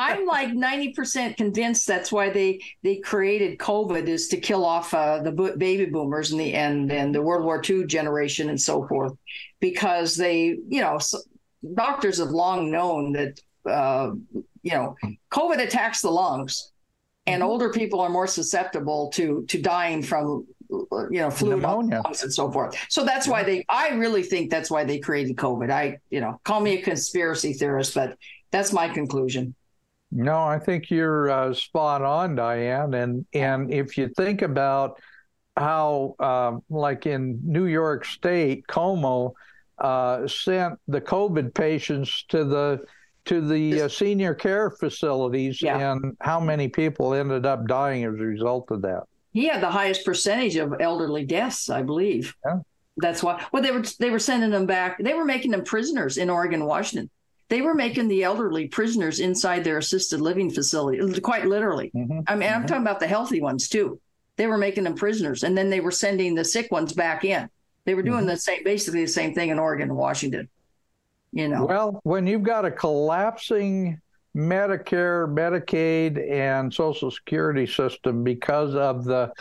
I'm, 0.00 0.26
like 0.26 0.52
ninety 0.54 0.92
percent 0.92 1.36
convinced 1.36 1.86
that's 1.86 2.10
why 2.10 2.30
they 2.30 2.60
they 2.82 2.96
created 2.96 3.58
COVID 3.58 4.06
is 4.08 4.28
to 4.28 4.36
kill 4.38 4.64
off 4.64 4.94
uh, 4.94 5.20
the 5.22 5.32
baby 5.56 5.86
boomers 5.86 6.30
and 6.32 6.40
the 6.40 6.54
and 6.54 6.90
and 6.90 7.14
the 7.14 7.22
World 7.22 7.44
War 7.44 7.62
II 7.68 7.84
generation 7.86 8.48
and 8.48 8.60
so 8.60 8.86
forth, 8.88 9.12
because 9.60 10.16
they 10.16 10.58
you 10.68 10.80
know 10.80 10.96
s 10.96 11.14
doctors 11.74 12.18
have 12.18 12.30
long 12.30 12.70
known 12.70 13.12
that 13.12 13.40
uh, 13.66 14.12
you 14.62 14.72
know 14.72 14.96
COVID 15.30 15.60
attacks 15.62 16.00
the 16.00 16.10
lungs, 16.10 16.72
and 17.26 17.42
Mm-hmm. 17.42 17.50
older 17.50 17.70
people 17.70 18.00
are 18.00 18.08
more 18.10 18.26
susceptible 18.26 19.10
to 19.10 19.44
to 19.48 19.60
dying 19.60 20.02
from 20.02 20.46
you 20.70 21.20
know 21.20 21.30
fluid 21.30 21.60
Pneumonia. 21.60 22.02
lungs 22.04 22.22
and 22.22 22.32
so 22.32 22.50
forth. 22.50 22.76
So 22.88 23.04
that's 23.04 23.26
why 23.28 23.42
they. 23.42 23.64
I 23.68 23.90
really 23.90 24.22
think 24.22 24.50
that's 24.50 24.70
why 24.70 24.84
they 24.84 24.98
created 24.98 25.36
COVID. 25.36 25.70
I 25.70 25.98
you 26.10 26.20
know 26.20 26.40
call 26.44 26.60
me 26.60 26.78
a 26.78 26.82
conspiracy 26.82 27.52
theorist, 27.52 27.94
but 27.94 28.16
that's 28.50 28.72
my 28.72 28.88
conclusion. 28.88 29.54
No, 30.12 30.38
I 30.42 30.58
think 30.58 30.90
you're 30.90 31.30
uh, 31.30 31.54
spot 31.54 32.02
on, 32.02 32.34
Diane. 32.34 32.94
And 32.94 33.24
and 33.32 33.72
if 33.72 33.96
you 33.96 34.08
think 34.08 34.42
about 34.42 35.00
how, 35.56 36.14
um, 36.18 36.62
like 36.68 37.06
in 37.06 37.40
New 37.44 37.66
York 37.66 38.04
State, 38.04 38.66
Cuomo 38.66 39.32
uh, 39.78 40.26
sent 40.26 40.78
the 40.88 41.00
COVID 41.00 41.54
patients 41.54 42.24
to 42.28 42.44
the 42.44 42.84
to 43.26 43.46
the 43.46 43.82
uh, 43.82 43.88
senior 43.88 44.34
care 44.34 44.70
facilities, 44.70 45.60
Yeah. 45.62 45.92
and 45.92 46.16
how 46.20 46.40
many 46.40 46.68
people 46.68 47.14
ended 47.14 47.44
up 47.46 47.66
dying 47.66 48.04
as 48.04 48.14
a 48.14 48.24
result 48.24 48.70
of 48.70 48.82
that. 48.82 49.02
He 49.32 49.46
had 49.46 49.62
the 49.62 49.70
highest 49.70 50.04
percentage 50.04 50.56
of 50.56 50.74
elderly 50.80 51.24
deaths, 51.24 51.70
I 51.70 51.82
believe. 51.82 52.34
Yeah. 52.44 52.58
That's 52.96 53.22
why. 53.22 53.44
Well, 53.52 53.62
they 53.62 53.70
were 53.70 53.84
they 53.98 54.10
were 54.10 54.18
sending 54.18 54.50
them 54.50 54.66
back. 54.66 54.98
They 54.98 55.14
were 55.14 55.24
making 55.24 55.52
them 55.52 55.62
prisoners 55.62 56.16
in 56.16 56.28
Oregon, 56.30 56.64
Washington. 56.64 57.08
They 57.50 57.62
were 57.62 57.74
making 57.74 58.08
the 58.08 58.22
elderly 58.22 58.68
prisoners 58.68 59.18
inside 59.18 59.64
their 59.64 59.78
assisted 59.78 60.20
living 60.20 60.50
facility, 60.50 61.20
quite 61.20 61.46
literally. 61.46 61.90
Mhm. 61.94 62.22
I 62.26 62.36
mean, 62.36 62.48
I'm 62.48 62.64
talking 62.64 62.82
about 62.82 63.00
the 63.00 63.08
healthy 63.08 63.40
ones 63.40 63.68
too. 63.68 64.00
They 64.36 64.46
were 64.46 64.56
making 64.56 64.84
them 64.84 64.94
prisoners, 64.94 65.42
and 65.42 65.58
then 65.58 65.68
they 65.68 65.80
were 65.80 65.90
sending 65.90 66.34
the 66.34 66.44
sick 66.44 66.70
ones 66.70 66.92
back 66.92 67.24
in. 67.24 67.50
They 67.84 67.94
were 67.94 68.02
doing 68.02 68.24
the 68.24 68.36
same, 68.36 68.62
basically 68.64 69.02
the 69.02 69.08
same 69.08 69.34
thing 69.34 69.50
in 69.50 69.58
Oregon 69.58 69.88
and 69.88 69.98
Washington. 69.98 70.48
You 71.32 71.48
know. 71.48 71.66
Well, 71.66 72.00
when 72.04 72.26
you've 72.26 72.44
got 72.44 72.64
a 72.64 72.70
collapsing 72.70 74.00
Medicare, 74.36 75.28
Medicaid, 75.28 76.30
and 76.30 76.72
Social 76.72 77.10
Security 77.10 77.66
system 77.66 78.22
because 78.22 78.76
of 78.76 79.04
the 79.04 79.32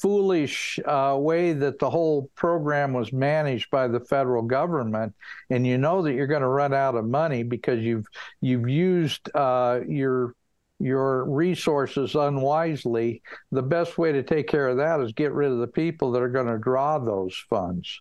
foolish 0.00 0.78
uh, 0.84 1.16
way 1.18 1.52
that 1.52 1.78
the 1.78 1.90
whole 1.90 2.30
program 2.34 2.92
was 2.92 3.12
managed 3.12 3.70
by 3.70 3.88
the 3.88 4.00
federal 4.00 4.42
government, 4.42 5.14
and 5.50 5.66
you 5.66 5.78
know 5.78 6.02
that 6.02 6.14
you're 6.14 6.26
going 6.26 6.42
to 6.42 6.48
run 6.48 6.72
out 6.72 6.94
of 6.94 7.04
money 7.04 7.42
because 7.42 7.80
you've 7.80 8.06
you've 8.40 8.68
used 8.68 9.30
uh, 9.34 9.80
your 9.86 10.34
your 10.80 11.24
resources 11.30 12.14
unwisely, 12.14 13.22
the 13.52 13.62
best 13.62 13.98
way 13.98 14.12
to 14.12 14.22
take 14.22 14.48
care 14.48 14.68
of 14.68 14.78
that 14.78 15.00
is 15.00 15.12
get 15.12 15.32
rid 15.32 15.52
of 15.52 15.58
the 15.58 15.66
people 15.66 16.10
that 16.12 16.22
are 16.22 16.28
going 16.28 16.46
to 16.46 16.58
draw 16.58 16.98
those 16.98 17.36
funds. 17.50 18.00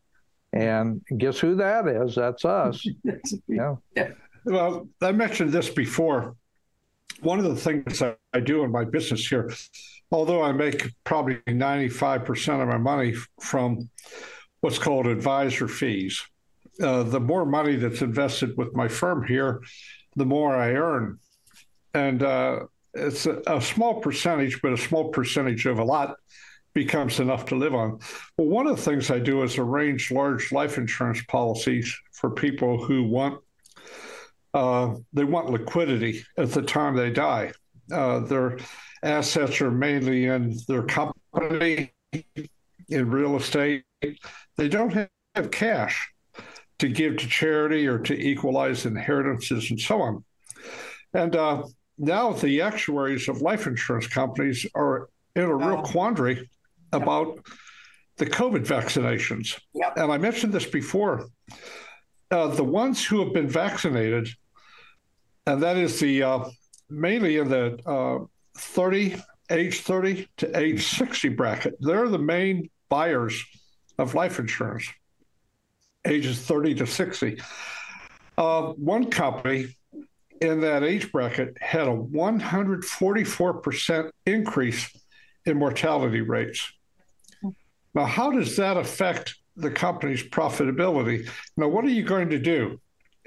And 0.53 1.01
guess 1.17 1.37
who 1.37 1.55
that 1.55 1.87
is? 1.87 2.15
That's 2.15 2.45
us. 2.45 2.83
Yeah. 3.95 4.11
Well, 4.45 4.87
I 5.01 5.11
mentioned 5.11 5.51
this 5.51 5.69
before. 5.69 6.35
One 7.21 7.39
of 7.39 7.45
the 7.45 7.55
things 7.55 8.01
I, 8.01 8.15
I 8.33 8.39
do 8.39 8.63
in 8.63 8.71
my 8.71 8.85
business 8.85 9.27
here, 9.27 9.51
although 10.11 10.41
I 10.41 10.51
make 10.51 10.93
probably 11.03 11.35
95% 11.47 12.61
of 12.61 12.67
my 12.67 12.77
money 12.77 13.15
from 13.41 13.89
what's 14.61 14.79
called 14.79 15.07
advisor 15.07 15.67
fees, 15.67 16.21
uh, 16.81 17.03
the 17.03 17.19
more 17.19 17.45
money 17.45 17.75
that's 17.75 18.01
invested 18.01 18.57
with 18.57 18.73
my 18.73 18.87
firm 18.87 19.25
here, 19.25 19.61
the 20.15 20.25
more 20.25 20.55
I 20.55 20.71
earn. 20.73 21.19
And 21.93 22.23
uh, 22.23 22.59
it's 22.93 23.25
a, 23.25 23.41
a 23.47 23.61
small 23.61 23.99
percentage, 23.99 24.61
but 24.61 24.73
a 24.73 24.77
small 24.77 25.09
percentage 25.09 25.65
of 25.65 25.79
a 25.79 25.83
lot 25.83 26.15
becomes 26.73 27.19
enough 27.19 27.45
to 27.47 27.55
live 27.55 27.73
on. 27.73 27.99
Well, 28.37 28.47
one 28.47 28.67
of 28.67 28.77
the 28.77 28.83
things 28.83 29.11
I 29.11 29.19
do 29.19 29.43
is 29.43 29.57
arrange 29.57 30.11
large 30.11 30.51
life 30.51 30.77
insurance 30.77 31.23
policies 31.25 31.93
for 32.13 32.29
people 32.29 32.83
who 32.83 33.03
want 33.03 33.41
uh, 34.53 34.95
they 35.13 35.23
want 35.23 35.49
liquidity 35.49 36.23
at 36.37 36.51
the 36.51 36.61
time 36.61 36.95
they 36.95 37.11
die. 37.11 37.51
Uh, 37.91 38.19
their 38.19 38.57
assets 39.03 39.61
are 39.61 39.71
mainly 39.71 40.25
in 40.25 40.57
their 40.67 40.83
company, 40.83 41.93
in 42.89 43.09
real 43.09 43.35
estate. 43.35 43.83
They 44.57 44.69
don't 44.69 44.91
have, 44.91 45.09
cash 45.51 46.11
to 46.79 46.89
give 46.89 47.15
to 47.15 47.27
charity 47.27 47.87
or 47.87 47.97
to 47.99 48.13
equalize 48.13 48.85
inheritances 48.85 49.69
and 49.69 49.79
so 49.79 50.01
on. 50.01 50.23
And 51.13 51.33
uh, 51.33 51.63
now 51.97 52.33
the 52.33 52.61
actuaries 52.61 53.29
of 53.29 53.41
life 53.41 53.67
insurance 53.67 54.07
companies 54.07 54.65
are 54.75 55.07
in 55.35 55.43
a 55.43 55.55
real 55.55 55.81
quandary 55.81 56.49
about 56.91 57.39
the 58.17 58.25
COVID 58.25 58.65
vaccinations. 58.65 59.57
Yep. 59.73 59.97
And 59.97 60.11
I 60.11 60.17
mentioned 60.17 60.51
this 60.51 60.65
before. 60.65 61.27
Uh, 62.31 62.47
the 62.47 62.63
ones 62.63 63.03
who 63.03 63.23
have 63.23 63.33
been 63.33 63.47
vaccinated, 63.47 64.29
and 65.47 65.63
that 65.63 65.77
is 65.77 65.99
the 65.99 66.21
uh, 66.21 66.43
mainly 66.89 67.37
in 67.37 67.49
the 67.49 67.79
uh, 67.85 68.19
30, 68.57 69.15
age 69.49 69.81
30 69.81 70.27
to 70.37 70.57
age 70.57 70.85
60 70.85 71.29
bracket, 71.29 71.75
they're 71.79 72.07
the 72.07 72.19
main 72.19 72.69
buyers 72.89 73.43
of 73.97 74.13
life 74.13 74.37
insurance, 74.39 74.87
ages 76.05 76.39
30 76.41 76.75
to 76.75 76.85
60. 76.85 77.41
Uh, 78.37 78.73
one 78.73 79.09
company 79.09 79.75
in 80.41 80.59
that 80.61 80.83
age 80.83 81.11
bracket 81.11 81.57
had 81.59 81.87
a 81.87 81.95
144% 81.95 84.11
increase 84.25 84.89
in 85.45 85.57
mortality 85.57 86.21
rates. 86.21 86.71
Now, 87.93 88.05
how 88.05 88.31
does 88.31 88.55
that 88.57 88.75
affect 88.77 89.35
the 89.59 89.71
company's 89.71 90.23
profitability? 90.23 91.29
Now, 91.57 91.67
what 91.67 91.85
are 91.85 91.89
you 91.89 92.03
going 92.03 92.29
to 92.29 92.39
do 92.39 92.79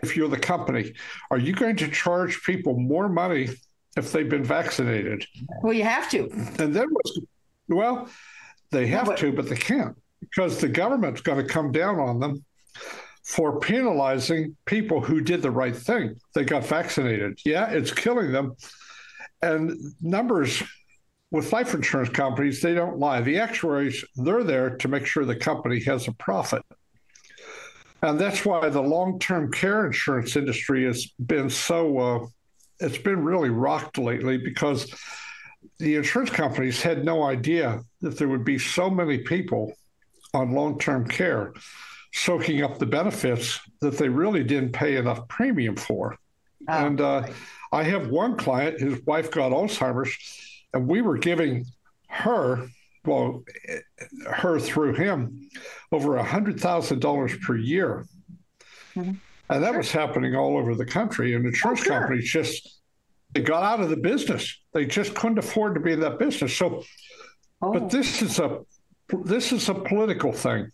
if 0.02 0.16
you're 0.16 0.28
the 0.28 0.38
company? 0.38 0.94
Are 1.30 1.38
you 1.38 1.52
going 1.52 1.76
to 1.76 1.88
charge 1.88 2.42
people 2.42 2.78
more 2.78 3.08
money 3.08 3.48
if 3.96 4.12
they've 4.12 4.28
been 4.28 4.44
vaccinated. 4.44 5.26
Well, 5.62 5.72
you 5.72 5.84
have 5.84 6.08
to. 6.10 6.30
And 6.58 6.74
then 6.74 6.88
well, 7.68 8.08
they 8.70 8.86
have 8.88 9.06
but- 9.06 9.18
to, 9.18 9.32
but 9.32 9.48
they 9.48 9.56
can't 9.56 9.96
because 10.20 10.60
the 10.60 10.68
government's 10.68 11.20
going 11.20 11.44
to 11.44 11.52
come 11.52 11.72
down 11.72 11.98
on 11.98 12.20
them 12.20 12.44
for 13.24 13.60
penalizing 13.60 14.56
people 14.66 15.00
who 15.00 15.20
did 15.20 15.42
the 15.42 15.50
right 15.50 15.76
thing. 15.76 16.16
They 16.34 16.44
got 16.44 16.64
vaccinated. 16.66 17.38
Yeah, 17.44 17.70
it's 17.70 17.92
killing 17.92 18.32
them. 18.32 18.56
And 19.42 19.78
numbers 20.00 20.62
with 21.32 21.50
life 21.50 21.72
insurance 21.72 22.10
companies, 22.10 22.60
they 22.60 22.74
don't 22.74 22.98
lie. 22.98 23.22
The 23.22 23.38
actuaries, 23.38 24.04
they're 24.16 24.44
there 24.44 24.76
to 24.76 24.88
make 24.88 25.06
sure 25.06 25.24
the 25.24 25.34
company 25.34 25.80
has 25.84 26.06
a 26.06 26.12
profit. 26.12 26.62
And 28.02 28.20
that's 28.20 28.44
why 28.44 28.68
the 28.68 28.82
long 28.82 29.18
term 29.18 29.50
care 29.50 29.86
insurance 29.86 30.36
industry 30.36 30.84
has 30.84 31.06
been 31.24 31.48
so, 31.48 31.98
uh, 31.98 32.26
it's 32.80 32.98
been 32.98 33.24
really 33.24 33.48
rocked 33.48 33.96
lately 33.96 34.36
because 34.36 34.92
the 35.78 35.96
insurance 35.96 36.30
companies 36.30 36.82
had 36.82 37.04
no 37.04 37.22
idea 37.22 37.80
that 38.02 38.18
there 38.18 38.28
would 38.28 38.44
be 38.44 38.58
so 38.58 38.90
many 38.90 39.18
people 39.18 39.72
on 40.34 40.52
long 40.52 40.78
term 40.78 41.08
care 41.08 41.54
soaking 42.12 42.62
up 42.62 42.78
the 42.78 42.86
benefits 42.86 43.58
that 43.80 43.96
they 43.96 44.08
really 44.08 44.44
didn't 44.44 44.72
pay 44.72 44.96
enough 44.96 45.26
premium 45.28 45.76
for. 45.76 46.18
Ah, 46.68 46.84
and 46.84 47.00
uh, 47.00 47.26
I 47.72 47.84
have 47.84 48.10
one 48.10 48.36
client, 48.36 48.80
his 48.80 49.00
wife 49.06 49.30
got 49.30 49.52
Alzheimer's, 49.52 50.51
and 50.72 50.86
we 50.88 51.02
were 51.02 51.18
giving 51.18 51.66
her, 52.08 52.66
well, 53.04 53.42
her 54.30 54.58
through 54.58 54.94
him, 54.94 55.48
over 55.90 56.16
a 56.16 56.24
$100,000 56.24 57.40
per 57.42 57.56
year. 57.56 58.06
Mhm. 58.94 59.16
And 59.48 59.62
that 59.62 59.76
was 59.76 59.90
happening 59.92 60.34
all 60.34 60.56
over 60.56 60.74
the 60.74 60.86
country. 60.86 61.34
And 61.34 61.44
insurance 61.46 61.80
Oh, 61.80 61.84
sure. 61.84 62.00
companies 62.00 62.30
just, 62.30 62.80
they 63.34 63.42
got 63.42 63.62
out 63.62 63.80
of 63.80 63.90
the 63.90 63.96
business. 63.96 64.60
They 64.72 64.86
just 64.86 65.14
couldn't 65.14 65.38
afford 65.38 65.74
to 65.74 65.80
be 65.80 65.92
in 65.92 66.00
that 66.00 66.18
business. 66.18 66.56
So, 66.56 66.84
oh, 67.60 67.72
but 67.72 67.90
this 67.90 68.22
is 68.22 68.38
a 68.38 68.60
this 69.24 69.52
is 69.52 69.68
a 69.68 69.74
political 69.74 70.32
thing. 70.32 70.70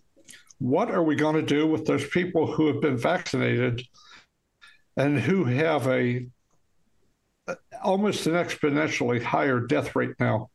What 0.59 0.93
are 0.93 1.03
we 1.03 1.17
going 1.17 1.35
to 1.35 1.43
do 1.43 1.67
with 1.67 1.87
those 1.87 2.07
people 2.09 2.47
who 2.53 2.69
have 2.69 2.81
been 2.81 2.97
vaccinated 2.97 3.83
and 4.97 5.19
who 5.19 5.45
have 5.45 5.89
a 5.89 6.29
almost 7.83 8.27
an 8.27 8.35
exponentially 8.35 9.23
higher 9.23 9.61
death 9.61 9.95
rate 9.97 10.15
now 10.19 10.51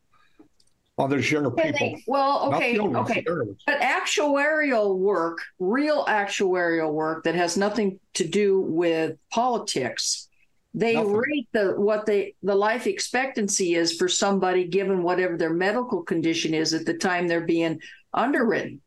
on 0.98 1.10
those 1.10 1.30
younger 1.30 1.50
people? 1.50 1.72
they- 1.78 2.04
well, 2.06 2.52
okay, 2.54 2.78
ones, 2.78 3.10
okay. 3.10 3.24
But 3.66 3.80
actuarial 3.80 4.96
work, 4.96 5.38
real 5.58 6.04
actuarial 6.04 6.92
work 6.92 7.24
that 7.24 7.34
has 7.34 7.56
nothing 7.56 7.98
to 8.14 8.26
do 8.26 8.60
with 8.60 9.16
politics, 9.30 10.28
they 10.72 10.94
Nothing. 10.94 11.12
rate 11.12 11.48
the 11.52 11.74
what 11.76 12.04
they 12.06 12.34
the 12.42 12.54
life 12.54 12.86
expectancy 12.86 13.74
is 13.74 13.96
for 13.96 14.08
somebody 14.08 14.66
given 14.66 15.02
whatever 15.02 15.36
their 15.36 15.52
medical 15.54 16.02
condition 16.02 16.52
is 16.52 16.74
at 16.74 16.84
the 16.84 16.94
time 16.94 17.28
they're 17.28 17.40
being 17.46 17.80
underwritten. 18.12 18.80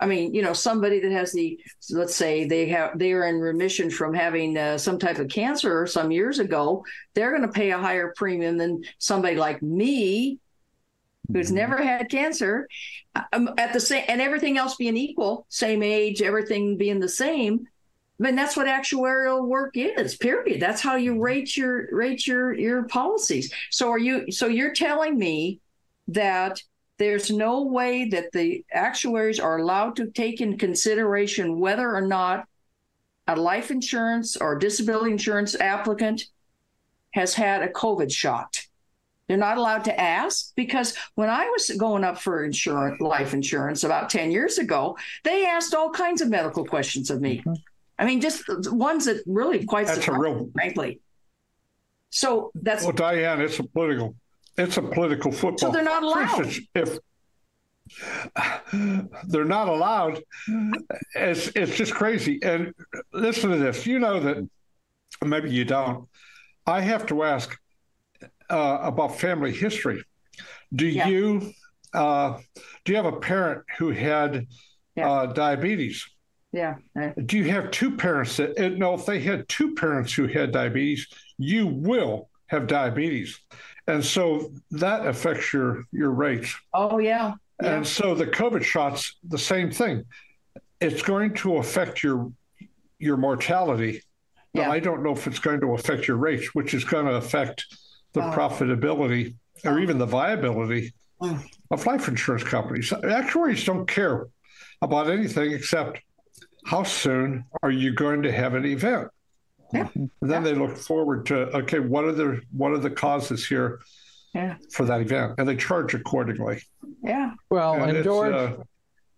I 0.00 0.06
mean, 0.06 0.32
you 0.32 0.42
know, 0.42 0.52
somebody 0.52 1.00
that 1.00 1.10
has 1.12 1.32
the 1.32 1.58
let's 1.90 2.14
say 2.14 2.46
they 2.46 2.68
have 2.68 2.98
they 2.98 3.12
are 3.12 3.26
in 3.26 3.40
remission 3.40 3.90
from 3.90 4.14
having 4.14 4.56
uh, 4.56 4.78
some 4.78 4.98
type 4.98 5.18
of 5.18 5.28
cancer 5.28 5.86
some 5.86 6.10
years 6.10 6.38
ago, 6.38 6.84
they're 7.14 7.30
going 7.30 7.42
to 7.42 7.48
pay 7.48 7.70
a 7.72 7.78
higher 7.78 8.12
premium 8.16 8.56
than 8.56 8.82
somebody 8.98 9.36
like 9.36 9.60
me 9.62 10.38
who's 11.32 11.50
never 11.50 11.82
had 11.82 12.10
cancer. 12.10 12.68
Um, 13.32 13.50
at 13.58 13.72
the 13.72 13.80
same 13.80 14.04
and 14.08 14.20
everything 14.20 14.58
else 14.58 14.76
being 14.76 14.96
equal 14.96 15.44
same 15.48 15.82
age 15.82 16.22
everything 16.22 16.76
being 16.76 17.00
the 17.00 17.08
same 17.08 17.66
I 18.20 18.24
mean 18.24 18.36
that's 18.36 18.56
what 18.56 18.66
actuarial 18.66 19.46
work 19.46 19.76
is 19.76 20.16
period. 20.16 20.60
That's 20.60 20.80
how 20.80 20.96
you 20.96 21.20
rate 21.20 21.56
your 21.56 21.88
rate 21.92 22.26
your 22.26 22.52
your 22.54 22.84
policies. 22.84 23.52
So 23.70 23.90
are 23.90 23.98
you 23.98 24.30
so 24.32 24.46
you're 24.46 24.74
telling 24.74 25.16
me 25.16 25.60
that 26.08 26.62
there's 26.98 27.30
no 27.30 27.62
way 27.62 28.08
that 28.08 28.32
the 28.32 28.64
actuaries 28.72 29.40
are 29.40 29.58
allowed 29.58 29.96
to 29.96 30.10
take 30.10 30.40
in 30.40 30.58
consideration 30.58 31.60
whether 31.60 31.94
or 31.94 32.02
not 32.02 32.46
a 33.26 33.36
life 33.36 33.70
insurance 33.70 34.36
or 34.36 34.58
disability 34.58 35.12
insurance 35.12 35.54
applicant 35.54 36.24
has 37.12 37.34
had 37.34 37.62
a 37.62 37.68
covid 37.68 38.12
shot 38.12 38.68
they're 39.28 39.36
not 39.36 39.58
allowed 39.58 39.84
to 39.84 40.00
ask 40.00 40.54
because 40.56 40.96
when 41.14 41.28
I 41.28 41.44
was 41.50 41.70
going 41.78 42.02
up 42.02 42.18
for 42.18 42.44
insurance, 42.44 42.98
life 43.00 43.34
insurance 43.34 43.84
about 43.84 44.08
10 44.08 44.30
years 44.30 44.56
ago, 44.56 44.96
they 45.22 45.44
asked 45.44 45.74
all 45.74 45.90
kinds 45.90 46.22
of 46.22 46.30
medical 46.30 46.64
questions 46.64 47.10
of 47.10 47.20
me. 47.20 47.40
Mm-hmm. 47.40 47.52
I 47.98 48.06
mean, 48.06 48.22
just 48.22 48.44
ones 48.72 49.04
that 49.04 49.22
really 49.26 49.66
quite 49.66 49.86
That's 49.86 50.08
a 50.08 50.12
real 50.12 50.50
frankly. 50.54 51.00
So 52.10 52.52
that's 52.54 52.84
well, 52.84 52.92
Diane, 52.92 53.42
it's 53.42 53.58
a 53.58 53.64
political 53.64 54.14
it's 54.58 54.76
a 54.76 54.82
political 54.82 55.30
football. 55.32 55.58
so 55.58 55.70
they're 55.70 55.82
not 55.84 56.02
allowed. 56.02 56.40
instance, 56.46 56.60
if 56.74 56.98
they're 59.28 59.44
not 59.44 59.68
allowed, 59.68 60.20
it's 61.14 61.48
it's 61.54 61.74
just 61.76 61.94
crazy. 61.94 62.38
And 62.42 62.74
listen 63.12 63.50
to 63.50 63.56
this. 63.56 63.86
You 63.86 63.98
know 63.98 64.20
that 64.20 64.48
maybe 65.24 65.50
you 65.50 65.64
don't. 65.64 66.08
I 66.66 66.80
have 66.82 67.06
to 67.06 67.22
ask 67.24 67.56
uh, 68.50 68.78
about 68.82 69.18
family 69.18 69.52
history. 69.52 70.02
Do 70.74 70.86
Yeah. 70.86 71.08
you 71.08 71.52
uh, 71.94 72.38
do 72.84 72.92
you 72.92 72.96
have 72.96 73.06
a 73.06 73.18
parent 73.18 73.64
who 73.78 73.90
had 73.90 74.46
Yeah. 74.94 75.10
uh, 75.10 75.26
diabetes? 75.26 76.04
Yeah. 76.52 76.76
Do 77.26 77.36
you 77.38 77.44
have 77.50 77.70
two 77.70 77.96
parents 77.96 78.36
that 78.38 78.58
uh, 78.58 78.68
no? 78.70 78.94
If 78.94 79.06
they 79.06 79.20
had 79.20 79.48
two 79.48 79.74
parents 79.74 80.12
who 80.12 80.26
had 80.26 80.52
diabetes, 80.52 81.06
you 81.38 81.66
will 81.66 82.30
have 82.46 82.66
diabetes, 82.66 83.38
and 83.88 84.04
so 84.04 84.52
that 84.70 85.06
affects 85.06 85.52
your 85.52 85.84
your 85.92 86.10
rates. 86.10 86.54
Oh 86.72 86.98
yeah. 86.98 87.34
Yeah. 87.62 87.74
And 87.76 87.86
so 87.86 88.14
the 88.14 88.26
COVID 88.26 88.62
shots, 88.62 89.16
the 89.26 89.38
same 89.38 89.70
thing. 89.72 90.04
It's 90.80 91.02
going 91.02 91.34
to 91.42 91.56
affect 91.56 92.02
your 92.04 92.30
your 93.00 93.16
mortality, 93.16 94.02
but 94.54 94.60
Yeah. 94.62 94.70
I 94.70 94.78
don't 94.78 95.02
know 95.02 95.12
if 95.12 95.26
it's 95.26 95.38
going 95.40 95.60
to 95.60 95.74
affect 95.74 96.06
your 96.06 96.18
rates, 96.18 96.54
which 96.54 96.74
is 96.74 96.84
going 96.84 97.06
to 97.06 97.14
affect 97.14 97.64
the 98.12 98.22
Oh. 98.22 98.30
profitability 98.30 99.34
or 99.64 99.80
even 99.80 99.98
the 99.98 100.06
viability 100.06 100.92
Mm. 101.20 101.42
of 101.72 101.84
life 101.84 102.06
insurance 102.06 102.44
companies. 102.44 102.92
Actuaries 102.92 103.64
don't 103.64 103.86
care 103.88 104.26
about 104.82 105.10
anything 105.10 105.50
except 105.52 106.00
how 106.64 106.84
soon 106.84 107.44
are 107.64 107.72
you 107.72 107.92
going 107.92 108.22
to 108.22 108.30
have 108.30 108.54
an 108.54 108.64
event. 108.64 109.08
Yeah. 109.72 109.88
And 109.94 110.10
then 110.22 110.42
they 110.42 110.54
look 110.54 110.76
forward 110.76 111.26
to 111.26 111.54
okay, 111.58 111.78
what 111.78 112.04
are 112.04 112.12
the 112.12 112.40
what 112.52 112.72
are 112.72 112.78
the 112.78 112.90
causes 112.90 113.46
here 113.46 113.80
Yeah. 114.34 114.56
for 114.72 114.86
that 114.86 115.00
event, 115.02 115.34
and 115.38 115.48
they 115.48 115.56
charge 115.56 115.94
accordingly. 115.94 116.62
Yeah. 117.02 117.32
Well, 117.50 117.74
And 117.74 117.96
and, 117.96 118.04
George, 118.04 118.32
uh, 118.34 118.56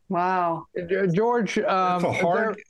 Wow. 0.08 0.66
George, 1.12 1.56
um, 1.58 2.04
it's 2.04 2.04
a 2.04 2.12
hard, 2.24 2.60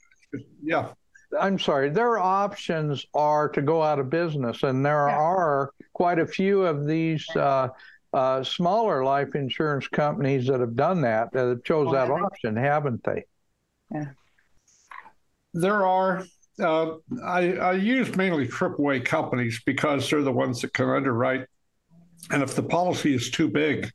yeah. 0.62 0.92
I'm 1.40 1.58
sorry. 1.58 1.88
Their 1.88 2.18
options 2.18 3.06
are 3.14 3.48
to 3.50 3.62
go 3.62 3.82
out 3.82 3.98
of 3.98 4.10
business, 4.10 4.62
and 4.62 4.84
there 4.84 5.08
Yeah. 5.08 5.16
are 5.16 5.70
quite 5.94 6.18
a 6.18 6.26
few 6.26 6.62
of 6.66 6.86
these 6.86 7.26
uh, 7.36 7.68
uh, 8.12 8.42
smaller 8.42 9.04
life 9.04 9.34
insurance 9.36 9.86
companies 9.88 10.48
that 10.48 10.60
have 10.60 10.74
done 10.76 11.00
that, 11.02 11.32
that 11.32 11.46
have 11.46 11.62
chose 11.64 11.86
Oh, 11.88 11.92
that 11.92 12.08
have 12.08 12.16
they? 12.18 12.22
option, 12.22 12.56
haven't 12.56 13.02
they? 13.04 13.24
Yeah. 13.90 14.06
There 15.54 15.86
are. 15.86 16.24
Uh, 16.60 16.96
I, 17.24 17.54
I 17.54 17.72
use 17.72 18.14
mainly 18.16 18.46
AAA 18.46 19.04
companies 19.04 19.60
because 19.64 20.08
they're 20.08 20.22
the 20.22 20.32
ones 20.32 20.60
that 20.60 20.72
can 20.72 20.88
underwrite. 20.88 21.46
And 22.30 22.42
if 22.42 22.54
the 22.54 22.62
policy 22.62 23.14
is 23.14 23.30
too 23.30 23.48
big, 23.48 23.90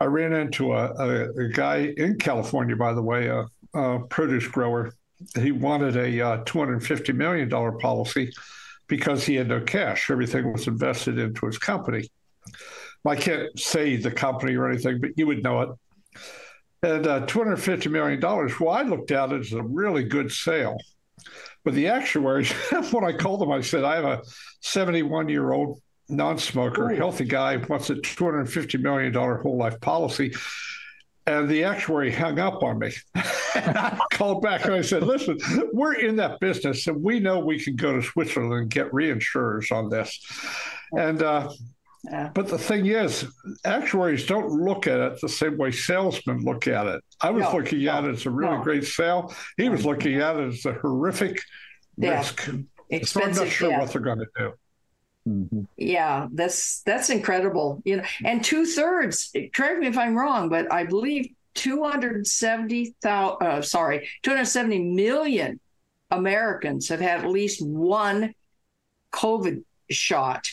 I 0.00 0.06
ran 0.06 0.32
into 0.32 0.72
a, 0.72 0.92
a, 0.94 1.30
a 1.44 1.48
guy 1.48 1.94
in 1.96 2.18
California, 2.18 2.74
by 2.74 2.92
the 2.92 3.02
way, 3.02 3.28
a, 3.28 3.46
a 3.74 4.00
produce 4.06 4.48
grower. 4.48 4.94
He 5.38 5.52
wanted 5.52 5.96
a 5.96 6.20
uh, 6.20 6.44
$250 6.44 7.14
million 7.14 7.48
policy 7.78 8.32
because 8.88 9.24
he 9.24 9.36
had 9.36 9.48
no 9.48 9.60
cash. 9.60 10.10
Everything 10.10 10.52
was 10.52 10.66
invested 10.66 11.18
into 11.18 11.46
his 11.46 11.58
company. 11.58 12.10
I 13.06 13.16
can't 13.16 13.58
say 13.58 13.96
the 13.96 14.10
company 14.10 14.56
or 14.56 14.68
anything, 14.68 15.00
but 15.00 15.10
you 15.16 15.26
would 15.26 15.42
know 15.42 15.60
it. 15.62 15.68
And 16.82 17.06
uh, 17.06 17.26
$250 17.26 17.90
million. 17.90 18.20
Well, 18.20 18.70
I 18.70 18.82
looked 18.82 19.12
at 19.12 19.32
it 19.32 19.40
as 19.40 19.52
a 19.52 19.62
really 19.62 20.04
good 20.04 20.32
sale. 20.32 20.76
But 21.64 21.74
the 21.74 21.88
actuaries, 21.88 22.50
when 22.90 23.04
I 23.04 23.12
called 23.12 23.40
them, 23.40 23.52
I 23.52 23.60
said, 23.60 23.84
I 23.84 23.96
have 23.96 24.04
a 24.04 24.22
71 24.60 25.28
year 25.28 25.52
old 25.52 25.80
non 26.08 26.38
smoker, 26.38 26.88
healthy 26.90 27.24
guy, 27.24 27.56
wants 27.56 27.90
a 27.90 27.96
$250 27.96 28.80
million 28.80 29.14
whole 29.14 29.56
life 29.56 29.80
policy. 29.80 30.34
And 31.24 31.48
the 31.48 31.62
actuary 31.62 32.10
hung 32.10 32.40
up 32.40 32.64
on 32.64 32.80
me. 32.80 32.92
and 33.54 33.78
I 33.78 33.96
called 34.12 34.42
back 34.42 34.64
and 34.64 34.74
I 34.74 34.82
said, 34.82 35.04
Listen, 35.04 35.38
we're 35.72 35.94
in 35.94 36.16
that 36.16 36.40
business 36.40 36.86
and 36.88 37.00
we 37.00 37.20
know 37.20 37.38
we 37.38 37.60
can 37.60 37.76
go 37.76 37.92
to 37.92 38.02
Switzerland 38.02 38.52
and 38.54 38.70
get 38.70 38.90
reinsurers 38.90 39.70
on 39.70 39.88
this. 39.88 40.18
And, 40.98 41.22
uh, 41.22 41.48
Yeah. 42.04 42.30
but 42.34 42.48
the 42.48 42.58
thing 42.58 42.86
is, 42.86 43.26
actuaries 43.64 44.26
don't 44.26 44.50
look 44.50 44.88
at 44.88 44.98
it 44.98 45.20
the 45.20 45.28
same 45.28 45.56
way 45.56 45.70
salesmen 45.70 46.40
look 46.40 46.66
at 46.66 46.86
it. 46.86 47.00
I 47.20 47.30
was 47.30 47.44
No, 47.44 47.56
looking 47.56 47.86
at 47.86 48.04
it 48.04 48.10
as 48.10 48.26
a 48.26 48.30
really 48.30 48.56
no. 48.56 48.62
great 48.62 48.84
sale. 48.84 49.32
He 49.56 49.68
was 49.68 49.84
looking 49.86 50.18
at 50.20 50.36
it 50.36 50.48
as 50.48 50.64
a 50.66 50.72
horrific 50.72 51.40
Yeah. 51.96 52.18
risk. 52.18 52.48
So 53.04 53.22
I'm 53.22 53.32
not 53.34 53.48
sure 53.48 53.70
yeah. 53.70 53.78
what 53.78 53.92
they're 53.92 54.02
going 54.02 54.18
to 54.18 54.26
do. 54.36 54.52
Mhm. 55.28 55.66
Yeah, 55.76 56.26
that's 56.32 56.82
that's 56.82 57.08
incredible. 57.08 57.80
You 57.84 57.98
know, 57.98 58.02
and 58.24 58.42
two 58.42 58.66
thirds. 58.66 59.32
Correct 59.54 59.78
me 59.78 59.86
if 59.86 59.96
I'm 59.96 60.16
wrong, 60.16 60.48
but 60.48 60.70
I 60.72 60.84
believe 60.84 61.28
270 61.54 62.96
thousand. 63.00 63.46
Uh, 63.46 63.62
sorry, 63.62 64.08
270 64.24 64.80
million 64.94 65.60
Americans 66.10 66.88
have 66.88 67.00
had 67.00 67.20
at 67.24 67.30
least 67.30 67.64
one 67.64 68.34
COVID 69.12 69.62
shot, 69.90 70.48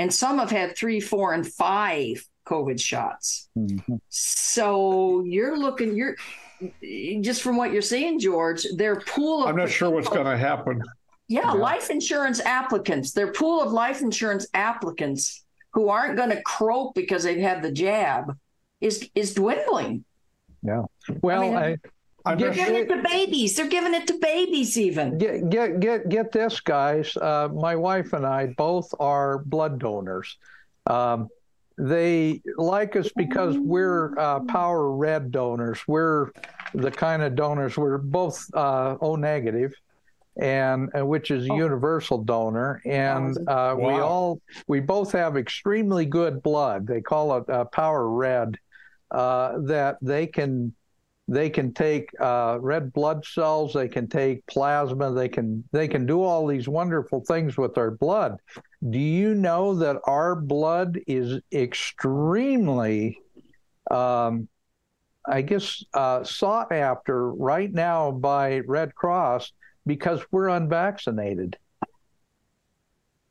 and 0.00 0.12
some 0.12 0.38
have 0.38 0.50
had 0.50 0.76
three, 0.76 0.98
four, 0.98 1.34
and 1.34 1.46
five 1.46 2.26
COVID 2.46 2.80
shots. 2.80 3.48
Mhm. 3.56 4.00
So 4.08 5.22
you're 5.24 5.58
looking. 5.58 5.94
You're 5.94 6.16
just 7.20 7.42
from 7.42 7.56
what 7.56 7.72
you're 7.72 7.82
saying, 7.82 8.18
George. 8.20 8.66
Their 8.76 8.96
pool 9.00 9.42
of 9.44 9.50
I'm 9.50 9.56
not 9.56 9.70
sure 9.70 9.90
what's 9.90 10.08
going 10.08 10.26
to 10.26 10.36
happen. 10.38 10.82
yeah, 11.28 11.42
Yeah. 11.42 11.52
life 11.52 11.90
insurance 11.90 12.40
applicants, 12.40 13.12
their 13.12 13.32
pool 13.32 13.62
of 13.62 13.72
life 13.72 14.00
insurance 14.00 14.46
applicants 14.54 15.44
who 15.74 15.88
aren't 15.88 16.16
going 16.16 16.30
to 16.30 16.42
croak 16.42 16.94
because 16.94 17.22
they've 17.24 17.38
had 17.50 17.62
the 17.62 17.70
jab 17.72 18.36
is 18.80 19.08
is 19.14 19.34
dwindling. 19.34 20.04
Yeah. 20.62 20.82
Well, 21.22 21.42
mean, 21.42 21.56
I, 21.56 21.76
I'm 22.26 22.38
They're 22.38 22.52
giving 22.52 22.74
it 22.76 22.88
to 22.88 23.02
babies. 23.02 23.56
They're 23.56 23.68
giving 23.68 23.94
it 23.94 24.06
to 24.08 24.14
babies 24.18 24.76
even. 24.78 25.18
get 25.18 25.48
get 25.48 25.80
get 25.80 26.08
get 26.08 26.32
this, 26.32 26.60
guys. 26.60 27.16
Uh, 27.16 27.48
my 27.52 27.76
wife 27.76 28.12
and 28.12 28.26
I 28.26 28.46
both 28.56 28.92
are 29.00 29.38
blood 29.38 29.78
donors. 29.78 30.36
Um, 30.86 31.28
they 31.78 32.42
like 32.56 32.94
us 32.96 33.10
because 33.16 33.56
we're 33.58 34.18
uh, 34.18 34.40
power 34.40 34.92
red 34.94 35.30
donors. 35.30 35.80
We're 35.88 36.30
the 36.74 36.90
kind 36.90 37.22
of 37.22 37.34
donors. 37.34 37.76
We're 37.78 37.96
both 37.98 38.44
uh, 38.54 38.96
O 39.00 39.16
negative, 39.16 39.72
and, 40.38 40.90
and 40.92 41.08
which 41.08 41.30
is 41.30 41.46
a 41.48 41.52
Oh. 41.52 41.56
universal 41.56 42.18
donor. 42.18 42.82
And 42.84 43.36
uh, 43.48 43.74
we 43.78 43.92
all 43.94 44.40
we 44.68 44.80
both 44.80 45.12
have 45.12 45.38
extremely 45.38 46.04
good 46.04 46.42
blood. 46.42 46.86
They 46.86 47.00
call 47.00 47.36
it 47.38 47.48
uh, 47.48 47.64
power 47.66 48.08
red. 48.10 48.58
Uh, 49.10 49.58
that 49.62 49.96
they 50.02 50.24
can 50.24 50.72
they 51.30 51.48
can 51.48 51.72
take 51.72 52.10
uh, 52.20 52.58
red 52.60 52.92
blood 52.92 53.24
cells 53.24 53.72
they 53.72 53.86
can 53.86 54.08
take 54.08 54.44
plasma 54.46 55.12
they 55.12 55.28
can 55.28 55.62
they 55.70 55.86
can 55.86 56.04
do 56.04 56.20
all 56.20 56.44
these 56.44 56.68
wonderful 56.68 57.24
things 57.24 57.56
with 57.56 57.78
our 57.78 57.92
blood. 57.92 58.36
Do 58.90 58.98
you 58.98 59.34
know 59.34 59.76
that 59.76 59.96
our 60.04 60.34
blood 60.34 60.98
is 61.06 61.40
extremely 61.52 63.16
um, 63.90 64.48
i 65.26 65.40
guess 65.40 65.84
uh, 65.94 66.24
sought 66.24 66.72
after 66.72 67.30
right 67.32 67.72
now 67.72 68.10
by 68.10 68.58
red 68.60 68.94
cross 68.94 69.52
because 69.86 70.20
we're 70.32 70.48
unvaccinated 70.48 71.56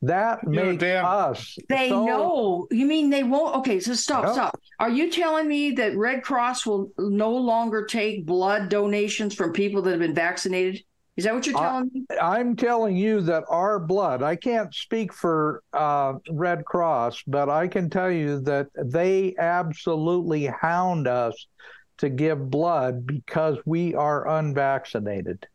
that 0.02 0.40
You 0.44 0.52
know, 0.52 0.66
makes 0.72 0.80
Dan, 0.82 1.04
us 1.06 1.58
They 1.68 1.90
so- 1.90 2.06
know. 2.06 2.68
You 2.72 2.86
mean 2.86 3.10
they 3.10 3.24
won't? 3.24 3.56
Okay, 3.58 3.80
so 3.80 3.94
stop, 3.94 4.24
No. 4.26 4.34
stop. 4.34 4.60
Are 4.80 4.90
you 4.90 5.12
telling 5.12 5.48
me 5.48 5.72
that 5.72 5.98
Red 5.98 6.24
Cross 6.24 6.66
will 6.66 6.92
no 6.98 7.32
longer 7.32 7.86
take 7.86 8.26
blood 8.26 8.70
donations 8.70 9.36
from 9.36 9.52
people 9.52 9.82
that 9.82 9.92
have 9.92 10.00
been 10.00 10.16
vaccinated? 10.16 10.82
Is 11.18 11.26
that 11.26 11.34
what 11.36 11.46
you're 11.46 11.58
Uh, 11.58 11.62
telling 11.62 11.92
me? 11.94 12.06
I'm 12.22 12.56
telling 12.56 12.96
you 12.96 13.20
that 13.22 13.44
our 13.50 13.78
blood, 13.78 14.24
I 14.24 14.38
can't 14.38 14.74
speak 14.74 15.12
for 15.12 15.62
uh, 15.74 16.14
Red 16.32 16.64
Cross, 16.64 17.24
but 17.28 17.50
I 17.50 17.68
can 17.68 17.90
tell 17.90 18.10
you 18.10 18.40
that 18.42 18.68
they 18.78 19.36
absolutely 19.38 20.46
hound 20.46 21.10
us 21.10 21.48
to 21.98 22.08
give 22.10 22.50
blood 22.50 23.06
because 23.06 23.58
we 23.66 23.94
are 23.96 24.30
unvaccinated. 24.30 25.46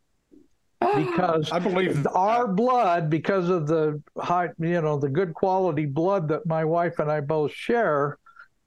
Because 0.94 1.50
I 1.52 1.58
believe 1.58 2.06
our 2.14 2.48
blood, 2.48 3.10
because 3.10 3.48
of 3.48 3.66
the 3.66 4.02
high, 4.18 4.48
you 4.58 4.80
know, 4.80 4.98
the 4.98 5.08
good 5.08 5.34
quality 5.34 5.86
blood 5.86 6.28
that 6.28 6.46
my 6.46 6.64
wife 6.64 6.98
and 6.98 7.10
I 7.10 7.20
both 7.20 7.52
share, 7.52 8.18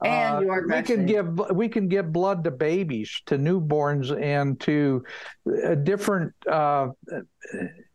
And 0.03 0.37
uh, 0.37 0.41
you 0.41 0.49
are 0.51 0.63
we 0.67 0.81
can 0.83 1.05
give 1.05 1.39
we 1.53 1.67
can 1.69 1.87
give 1.87 2.11
blood 2.13 2.43
to 2.43 2.51
babies, 2.51 3.21
to 3.27 3.37
newborns, 3.37 4.11
and 4.21 4.59
to 4.61 5.03
uh, 5.65 5.75
different 5.75 6.33
uh, 6.49 6.89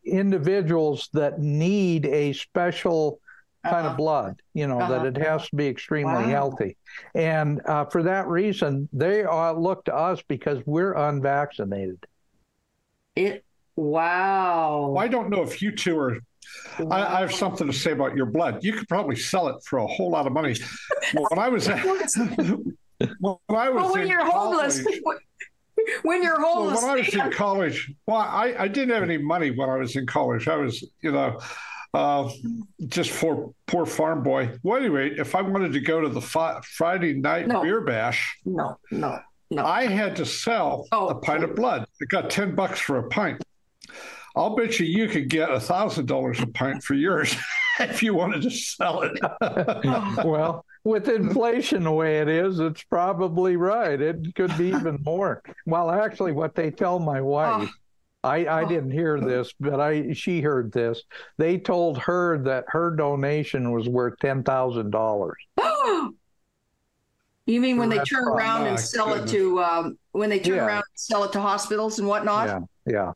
individuals 0.05 1.09
that 1.12 1.39
need 1.39 2.07
a 2.07 2.32
special 2.32 3.20
kind 3.65 3.86
Uh-huh. 3.86 3.90
of 3.90 3.97
blood. 3.97 4.40
You 4.55 4.66
know 4.66 4.78
that 4.78 4.93
Uh-huh. 4.93 5.07
it 5.07 5.16
has 5.19 5.49
to 5.49 5.57
be 5.57 5.66
extremely 5.69 6.24
Wow. 6.24 6.31
healthy, 6.31 6.77
and 7.15 7.61
uh, 7.66 7.85
for 7.86 8.03
that 8.03 8.27
reason, 8.28 8.89
they 8.93 9.23
are 9.24 9.55
look 9.55 9.85
to 9.85 9.94
us 9.94 10.23
because 10.28 10.59
we're 10.66 10.94
unvaccinated. 10.94 12.05
It. 13.15 13.44
Wow. 13.77 14.97
I 14.99 15.09
don't 15.09 15.31
know 15.31 15.43
if 15.43 15.62
you 15.62 15.73
two 15.74 15.99
are. 15.99 16.19
I, 16.90 17.16
I 17.16 17.20
have 17.20 17.32
something 17.32 17.66
to 17.66 17.73
say 17.73 17.93
about 17.93 18.16
your 18.16 18.27
blood. 18.27 18.62
You 18.65 18.73
could 18.74 18.89
probably 18.89 19.16
sell 19.16 19.49
it 19.49 19.57
for 19.65 19.78
a 19.78 19.86
whole 19.86 20.11
lot 20.11 20.27
of 20.27 20.32
money. 20.32 20.55
When 21.12 21.39
I 21.39 21.49
was 21.49 21.69
when 21.69 21.78
I 21.78 21.85
was 21.94 22.16
Well, 23.20 23.93
when 23.93 24.07
you're 24.07 24.24
homeless, 24.24 24.85
when 26.03 26.23
you're 26.23 26.39
Well, 26.39 26.55
homeless, 26.55 26.82
when 26.82 26.90
I 26.90 26.97
was 26.97 27.15
in 27.15 27.31
college, 27.32 27.93
well, 28.07 28.19
I, 28.19 28.55
I 28.59 28.69
didn't 28.69 28.94
have 28.94 29.03
any 29.03 29.19
money 29.19 29.51
when 29.51 29.69
I 29.69 29.77
was 29.77 29.97
in 29.97 30.07
college. 30.07 30.49
I 30.49 30.57
was, 30.57 30.85
you 31.03 31.12
know, 31.12 31.40
uh, 31.94 32.31
just 32.86 33.11
for 33.11 33.53
poor 33.66 33.85
farm 33.86 34.23
boy. 34.23 34.53
Well, 34.62 34.78
anyway, 34.78 35.11
if 35.16 35.35
I 35.35 35.43
wanted 35.43 35.73
to 35.73 35.81
go 35.81 36.01
to 36.01 36.09
the 36.09 36.20
fi- 36.23 36.61
Friday 36.62 37.15
night 37.15 37.49
No. 37.49 37.62
beer 37.62 37.81
bash, 37.82 38.39
no, 38.44 38.78
no, 38.90 39.19
no. 39.51 39.65
I 39.65 39.86
had 39.86 40.16
to 40.16 40.27
sell 40.27 40.86
Oh, 40.93 41.09
a 41.09 41.15
pint 41.15 41.44
of 41.44 41.55
blood. 41.55 41.86
I 42.01 42.05
got 42.07 42.31
10 42.31 42.55
bucks 42.55 42.78
for 42.81 42.99
a 42.99 43.09
pint. 43.09 43.43
I'll 44.34 44.56
bet 44.56 44.78
you 44.80 44.86
you 44.86 45.09
could 45.09 45.28
get 45.28 45.50
a 45.50 45.60
thousand 45.60 46.06
dollars 46.06 46.40
a 46.40 46.46
pint 46.46 46.82
for 46.82 46.94
yours 46.94 47.34
if 47.80 48.02
you 48.02 48.14
wanted 48.14 48.42
to 48.42 48.50
sell 48.50 49.02
it. 49.02 49.18
well, 50.24 50.64
with 50.84 51.09
inflation 51.09 51.84
the 51.84 51.92
way 51.92 52.18
it 52.20 52.28
is, 52.28 52.59
it's 52.59 52.82
probably 52.84 53.56
right. 53.56 54.00
It 54.00 54.34
could 54.34 54.56
be 54.56 54.66
even 54.68 54.98
more. 55.04 55.42
Well, 55.66 55.90
actually, 55.90 56.32
what 56.32 56.54
they 56.54 56.70
tell 56.70 56.98
my 56.98 57.20
wife, 57.20 57.70
I, 58.24 58.46
I 58.46 58.64
Oh. 58.64 58.68
didn't 58.68 58.90
hear 58.92 59.20
this, 59.20 59.52
but 59.60 59.80
I 59.80 60.12
she 60.12 60.40
heard 60.40 60.72
this. 60.72 61.02
They 61.38 61.59
told 61.59 61.98
her 61.98 62.38
that 62.44 62.64
her 62.68 62.94
donation 62.96 63.72
was 63.72 63.88
worth 63.88 64.14
ten 64.20 64.42
thousand 64.44 64.90
dollars. 64.90 65.36
you 67.46 67.60
mean 67.60 67.76
when 67.76 67.88
they 67.88 67.98
turn 67.98 68.24
around 68.28 68.66
and 68.66 68.78
sell 68.78 69.14
it 69.14 69.26
to 69.28 69.60
um, 69.62 69.98
when 70.12 70.30
they 70.30 70.38
turn 70.38 70.56
Yeah. 70.56 70.66
around 70.66 70.76
and 70.78 70.94
sell 70.94 71.24
it 71.24 71.32
to 71.32 71.40
hospitals 71.40 71.98
and 71.98 72.06
whatnot? 72.09 72.46
Yeah, 72.46 72.60
yeah, 72.86 73.12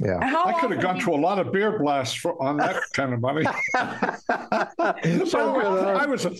yeah. 0.00 0.18
How 0.26 0.44
I 0.46 0.52
could 0.60 0.70
have 0.72 0.80
gone 0.80 0.96
do 0.98 1.04
to 1.06 1.12
a 1.14 1.16
lot 1.16 1.38
of 1.38 1.52
beer 1.52 1.78
blasts 1.78 2.14
for, 2.16 2.40
on 2.42 2.56
that 2.58 2.82
kind 2.94 3.12
of 3.14 3.20
money. 3.20 3.44
so 3.74 5.38
I, 5.60 5.64
I. 5.64 6.02
I 6.02 6.06
was 6.06 6.24
a, 6.26 6.32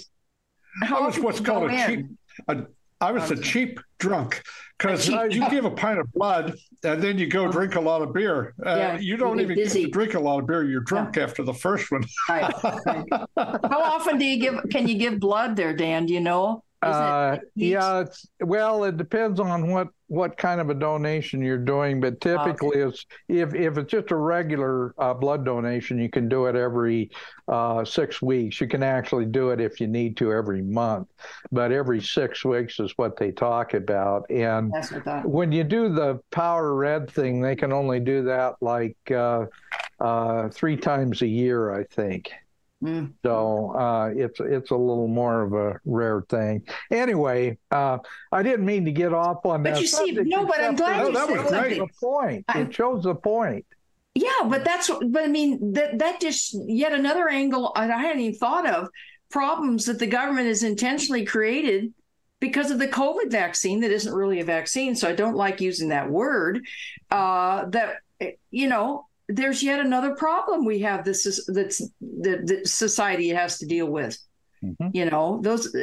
how 0.85 1.03
I 1.03 1.07
was 1.07 1.19
what's 1.19 1.41
called 1.41 1.71
a 1.71 1.75
in? 1.75 1.87
cheap. 1.87 2.07
A, 2.49 2.67
I 3.01 3.13
was 3.13 3.31
a 3.31 3.37
cheap 3.37 3.79
drunk 3.99 4.43
because 4.79 5.07
you 5.09 5.49
give 5.51 5.65
a 5.67 5.71
pint 5.71 5.99
of 5.99 6.11
blood 6.13 6.55
and 6.83 7.03
then 7.03 7.19
you 7.19 7.27
go 7.27 7.51
drink 7.51 7.75
a 7.75 7.81
lot 7.81 8.01
of 8.03 8.15
beer. 8.15 8.55
Uh, 8.65 8.77
Yeah, 8.77 8.99
you 8.99 9.17
don't 9.19 9.39
even 9.41 9.55
get 9.57 9.71
to 9.73 9.89
drink 9.91 10.15
a 10.15 10.21
lot 10.21 10.39
of 10.41 10.47
beer. 10.47 10.65
You're 10.65 10.81
drunk 10.81 11.19
after 11.19 11.43
the 11.43 11.53
first 11.53 11.91
one. 11.91 12.05
Right, 12.29 12.53
right. 12.87 13.05
How 13.37 13.83
often 13.83 14.19
do 14.19 14.25
you 14.25 14.39
give? 14.39 14.65
Can 14.71 14.89
you 14.89 14.97
give 14.99 15.21
blood 15.21 15.57
there, 15.57 15.75
Dan? 15.75 16.07
Do 16.07 16.15
you 16.15 16.21
know? 16.21 16.63
Is 16.85 16.89
it 16.91 16.93
Uh, 16.95 17.39
each- 17.57 17.73
yeah, 17.73 18.01
it's 18.01 18.27
well, 18.41 18.85
it 18.85 18.97
depends 18.97 19.41
on 19.41 19.71
what 19.71 19.89
what 20.09 20.37
kind 20.37 20.61
of 20.61 20.71
a 20.71 20.75
donation 20.75 21.43
you're 21.43 21.59
doing, 21.59 22.01
but 22.01 22.21
typically 22.21 22.79
it's 22.79 23.07
if 23.29 23.55
if 23.55 23.77
it's 23.77 23.91
just 23.91 24.11
a 24.11 24.17
regular 24.17 24.95
uh, 24.99 25.13
blood 25.13 25.45
donation, 25.45 25.99
you 25.99 26.09
can 26.09 26.29
do 26.29 26.47
it 26.47 26.55
every 26.55 27.11
uh, 27.49 27.85
six 27.85 28.23
weeks. 28.23 28.61
You 28.61 28.69
can 28.69 28.83
actually 28.83 29.27
do 29.27 29.51
it 29.51 29.61
if 29.61 29.81
you 29.81 29.89
need 29.89 30.17
to 30.19 30.33
every 30.33 30.63
month, 30.63 31.09
but 31.51 31.73
every 31.73 32.01
six 32.01 32.45
weeks 32.45 32.79
is 32.79 32.93
what 32.97 33.17
they 33.17 33.33
talk 33.33 33.75
about. 33.75 34.31
And 34.31 34.73
That's 34.73 34.93
what 34.93 35.01
I 35.01 35.05
thought. 35.05 35.29
when 35.29 35.51
you 35.51 35.65
do 35.65 35.89
the 35.89 36.21
power 36.31 36.75
red 36.75 37.11
thing, 37.11 37.41
they 37.41 37.57
can 37.57 37.73
only 37.73 37.99
do 37.99 38.23
that 38.25 38.55
like 38.61 38.97
uh, 39.11 39.47
uh, 40.01 40.49
three 40.51 40.77
times 40.77 41.23
a 41.23 41.27
year, 41.27 41.75
I 41.75 41.85
think. 41.85 42.31
Mm. 42.87 43.13
So 43.25 43.75
uh, 43.77 44.11
it's 44.15 44.39
it's 44.39 44.71
a 44.71 44.77
little 44.77 45.09
more 45.09 45.43
of 45.43 45.53
a 45.55 45.81
rare 45.85 46.23
thing. 46.29 46.63
Anyway, 46.91 47.59
uh, 47.71 47.99
I 48.31 48.43
didn't 48.43 48.65
mean 48.65 48.85
to 48.85 48.93
get 48.93 49.13
off 49.13 49.45
on 49.45 49.63
But 49.63 49.71
that. 49.71 49.75
But 49.75 49.81
you 49.81 49.87
see, 49.89 50.13
no, 50.13 50.47
but 50.47 50.61
I'm 50.61 50.77
glad 50.77 51.13
that 51.13 51.13
you 51.13 51.17
it 51.17 51.17
said 51.17 51.29
shows 51.37 51.51
something. 51.51 51.79
the 51.79 51.89
point. 52.01 52.45
I- 52.49 52.61
it 52.61 52.75
shows 52.75 53.03
the 53.05 53.15
point. 53.15 53.67
Yeah, 54.15 54.49
but 54.49 54.65
that's 54.65 54.89
but 54.89 55.25
I 55.25 55.27
mean 55.27 55.73
that 55.75 55.99
that 55.99 56.21
just 56.21 56.57
yet 56.67 56.93
another 56.93 57.29
angle 57.29 57.73
I 57.77 57.87
hadn't 57.87 58.21
even 58.23 58.39
thought 58.39 58.67
of 58.67 58.89
problems 59.31 59.85
that 59.87 59.99
the 59.99 60.07
government 60.07 60.47
has 60.47 60.63
intentionally 60.63 61.25
created 61.27 61.93
because 62.41 62.71
of 62.71 62.79
the 62.79 62.89
COVID 62.89 63.31
vaccine 63.31 63.81
that 63.81 63.91
isn't 63.91 64.15
really 64.15 64.41
a 64.41 64.45
vaccine. 64.45 64.95
So 64.95 65.09
I 65.09 65.13
don't 65.13 65.37
like 65.37 65.61
using 65.61 65.89
that 65.89 66.09
word. 66.09 66.65
Uh, 67.11 67.67
that 67.67 67.97
you 68.51 68.69
know, 68.69 69.07
there's 69.29 69.63
yet 69.63 69.81
another 69.81 70.15
problem 70.15 70.65
we 70.65 70.81
have. 70.81 71.05
This 71.05 71.27
is 71.27 71.45
that's 71.47 71.79
that, 72.01 72.47
that 72.47 72.69
society 72.69 73.29
has 73.31 73.59
to 73.59 73.67
deal 73.67 73.87
with. 73.87 74.17
Mhm. 74.63 74.91
You 74.95 75.11
know, 75.11 75.41
those 75.43 75.75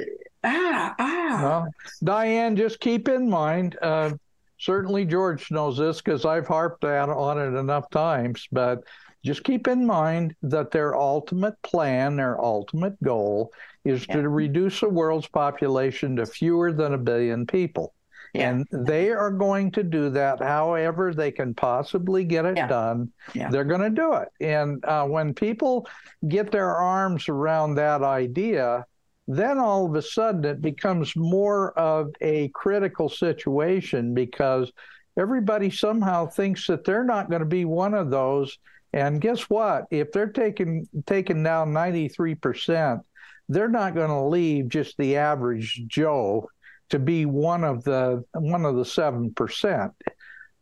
ah 0.43 0.95
ah. 0.97 1.39
Well, 1.43 1.67
Diane, 2.03 2.55
just 2.55 2.79
keep 2.79 3.07
in 3.07 3.29
mind. 3.29 3.77
Uh, 3.81 4.11
certainly, 4.59 5.05
George 5.05 5.51
knows 5.51 5.77
this 5.77 6.01
because 6.01 6.25
I've 6.25 6.47
harped 6.47 6.83
at, 6.83 7.09
on 7.09 7.37
it 7.37 7.57
enough 7.57 7.89
times. 7.89 8.47
But 8.51 8.83
just 9.23 9.43
keep 9.43 9.67
in 9.67 9.85
mind 9.85 10.35
that 10.41 10.71
their 10.71 10.95
ultimate 10.95 11.61
plan, 11.61 12.15
their 12.15 12.41
ultimate 12.43 13.01
goal 13.03 13.51
is 13.85 14.05
Yeah. 14.07 14.21
to 14.21 14.29
reduce 14.29 14.79
the 14.79 14.89
world's 14.89 15.27
population 15.27 16.15
to 16.17 16.25
fewer 16.25 16.71
than 16.73 16.93
a 16.93 16.97
billion 16.97 17.45
people. 17.45 17.93
Yeah. 18.33 18.49
And 18.49 18.67
they 18.87 19.11
are 19.11 19.29
going 19.29 19.71
to 19.71 19.83
do 19.83 20.09
that 20.09 20.41
however 20.41 21.13
they 21.13 21.31
can 21.31 21.53
possibly 21.53 22.23
get 22.23 22.45
it 22.45 22.57
Yeah. 22.57 22.67
done. 22.67 23.11
Yeah. 23.33 23.49
They're 23.49 23.63
going 23.63 23.81
to 23.81 23.89
do 23.91 24.13
it. 24.13 24.29
And 24.41 24.83
uh, 24.85 25.05
when 25.05 25.33
people 25.35 25.87
get 26.27 26.51
their 26.51 26.75
arms 26.75 27.29
around 27.29 27.75
that 27.75 28.01
idea, 28.01 28.85
then 29.27 29.59
all 29.59 29.85
of 29.85 29.95
a 29.95 30.01
sudden 30.01 30.43
it 30.45 30.61
becomes 30.61 31.15
more 31.15 31.77
of 31.77 32.09
a 32.21 32.47
critical 32.49 33.07
situation 33.07 34.13
because 34.15 34.71
everybody 35.15 35.69
somehow 35.69 36.25
thinks 36.25 36.65
that 36.67 36.83
they're 36.83 37.03
not 37.05 37.29
going 37.29 37.41
to 37.41 37.45
be 37.45 37.65
one 37.65 37.93
of 37.93 38.09
those. 38.09 38.57
And 38.93 39.21
guess 39.21 39.41
what? 39.49 39.85
If 39.91 40.11
they're 40.11 40.27
taking 40.31 40.87
taking 41.05 41.43
down 41.43 41.71
93%, 41.71 43.01
they're 43.49 43.69
not 43.69 43.95
going 43.95 44.09
to 44.09 44.23
leave 44.23 44.69
just 44.69 44.97
the 44.97 45.17
average 45.17 45.83
Joe 45.87 46.47
to 46.93 46.99
be 46.99 47.25
one 47.25 47.63
of 47.63 47.83
the 47.83 48.23
one 48.33 48.65
of 48.65 48.75
the 48.75 48.85
seven 48.85 49.33
percent. 49.33 49.91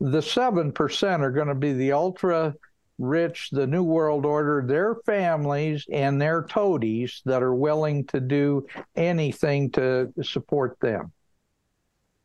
The 0.00 0.22
seven 0.22 0.72
percent 0.72 1.22
are 1.22 1.30
going 1.30 1.48
to 1.48 1.54
be 1.54 1.74
the 1.74 1.92
ultra 1.92 2.54
rich, 2.98 3.50
the 3.52 3.66
New 3.66 3.82
World 3.82 4.24
Order, 4.24 4.64
their 4.66 4.96
families 5.04 5.84
and 5.92 6.18
their 6.18 6.44
toadies 6.44 7.20
that 7.26 7.42
are 7.42 7.54
willing 7.54 8.06
to 8.06 8.18
do 8.18 8.66
anything 8.96 9.72
to 9.72 10.10
support 10.22 10.78
them. 10.80 11.12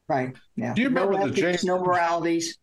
Right. 0.08 0.34
Yeah. 0.56 0.74
Do 0.74 0.84
you 0.84 0.90
no 0.90 1.06
remember 1.06 1.28
the 1.28 1.34
James- 1.34 1.66
no 1.66 1.78
moralities. 1.78 2.60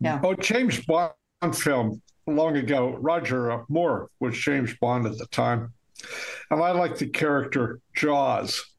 Yeah. 0.00 0.20
Oh, 0.24 0.34
James 0.34 0.84
Bond 0.84 1.12
film 1.52 2.02
long 2.26 2.56
ago. 2.56 2.96
Roger 2.98 3.62
Moore 3.68 4.10
was 4.18 4.36
James 4.36 4.74
Bond 4.80 5.06
at 5.06 5.18
the 5.18 5.26
time, 5.26 5.72
and 6.50 6.60
I 6.60 6.72
like 6.72 6.98
the 6.98 7.06
character 7.06 7.78
Jaws. 7.94 8.73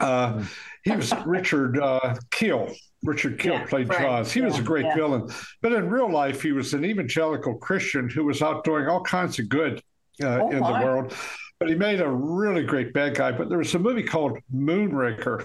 Uh, 0.00 0.44
he 0.84 0.92
was 0.92 1.12
Richard 1.24 1.78
uh, 1.78 2.14
Kiel. 2.30 2.72
Richard 3.02 3.38
Kiel 3.38 3.54
Yeah, 3.54 3.66
played 3.66 3.88
right. 3.88 4.00
Jaws. 4.00 4.32
He 4.32 4.40
was 4.40 4.58
a 4.58 4.62
great 4.62 4.86
yeah. 4.86 4.94
villain, 4.94 5.28
but 5.60 5.72
in 5.72 5.88
real 5.90 6.10
life, 6.10 6.42
he 6.42 6.52
was 6.52 6.72
an 6.74 6.84
evangelical 6.84 7.54
Christian 7.56 8.08
who 8.08 8.24
was 8.24 8.40
out 8.42 8.64
doing 8.64 8.86
all 8.88 9.02
kinds 9.02 9.38
of 9.38 9.48
good 9.48 9.82
uh, 10.22 10.40
Oh, 10.42 10.50
in 10.50 10.60
my. 10.60 10.78
the 10.80 10.84
world. 10.86 11.14
But 11.60 11.68
he 11.68 11.74
made 11.74 12.00
a 12.00 12.08
really 12.08 12.64
great 12.64 12.92
bad 12.92 13.14
guy. 13.14 13.30
But 13.32 13.48
there 13.48 13.58
was 13.58 13.74
a 13.74 13.78
movie 13.78 14.02
called 14.02 14.38
Moonraker, 14.54 15.44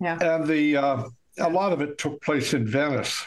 Yeah. 0.00 0.18
and 0.20 0.46
the 0.46 0.76
uh, 0.76 1.04
a 1.38 1.48
lot 1.50 1.72
of 1.72 1.80
it 1.80 1.98
took 1.98 2.20
place 2.22 2.52
in 2.54 2.66
Venice, 2.66 3.24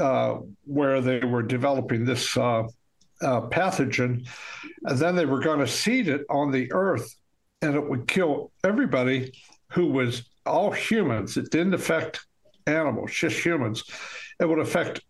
uh, 0.00 0.38
where 0.64 1.00
they 1.00 1.20
were 1.20 1.42
developing 1.42 2.04
this 2.04 2.36
uh, 2.36 2.64
uh, 3.22 3.40
pathogen, 3.48 4.28
and 4.84 4.98
then 4.98 5.16
they 5.16 5.26
were 5.26 5.40
going 5.40 5.60
to 5.60 5.66
seed 5.66 6.08
it 6.08 6.22
on 6.30 6.50
the 6.52 6.70
Earth, 6.72 7.14
and 7.62 7.74
it 7.74 7.88
would 7.88 8.06
kill 8.06 8.52
everybody 8.64 9.32
who 9.72 9.86
was 9.88 10.22
all 10.46 10.70
humans. 10.70 11.36
It 11.36 11.50
didn't 11.50 11.74
affect 11.74 12.24
animals, 12.66 13.12
just 13.12 13.38
humans. 13.44 13.84
It 14.40 14.48
would 14.48 14.58
affect 14.60 15.00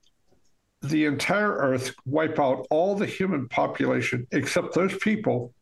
the 0.83 1.05
entire 1.07 1.53
Earth, 1.57 1.93
wipe 2.07 2.39
out 2.39 2.67
all 2.71 2.95
the 2.95 3.07
human 3.07 3.49
population 3.49 4.27
except 4.33 4.75
those 4.75 4.97
people 4.99 5.53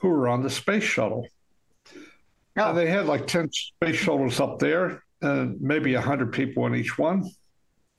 who 0.00 0.08
were 0.08 0.28
on 0.28 0.42
the 0.42 0.50
space 0.50 0.82
shuttle. 0.84 1.26
Oh, 2.58 2.68
And 2.68 2.76
they 2.78 2.86
had 2.86 3.06
like 3.06 3.26
10 3.26 3.50
space 3.50 3.96
shuttles 3.96 4.38
up 4.40 4.58
there 4.58 5.02
and 5.22 5.60
maybe 5.60 5.94
100 5.94 6.32
people 6.32 6.66
in 6.66 6.74
each 6.74 6.98
one 6.98 7.30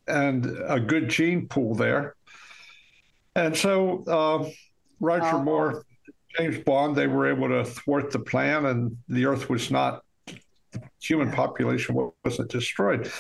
and 0.08 0.45
a 0.68 0.80
good 0.80 1.10
gene 1.10 1.48
pool 1.48 1.74
there. 1.76 2.16
And 3.36 3.58
so 3.58 4.04
uh, 4.06 4.50
Roger 5.00 5.38
Oh. 5.38 5.44
Moore, 5.44 5.86
James 6.38 6.58
Bond, 6.60 6.96
they 6.96 7.08
were 7.08 7.28
able 7.32 7.48
to 7.50 7.64
thwart 7.64 8.12
the 8.12 8.20
plan 8.20 8.66
and 8.66 8.98
the 9.08 9.26
Earth 9.26 9.50
was 9.50 9.70
not, 9.70 10.04
the 10.26 10.82
human 11.02 11.32
population 11.32 11.96
wasn't 12.24 12.50
destroyed. 12.50 13.12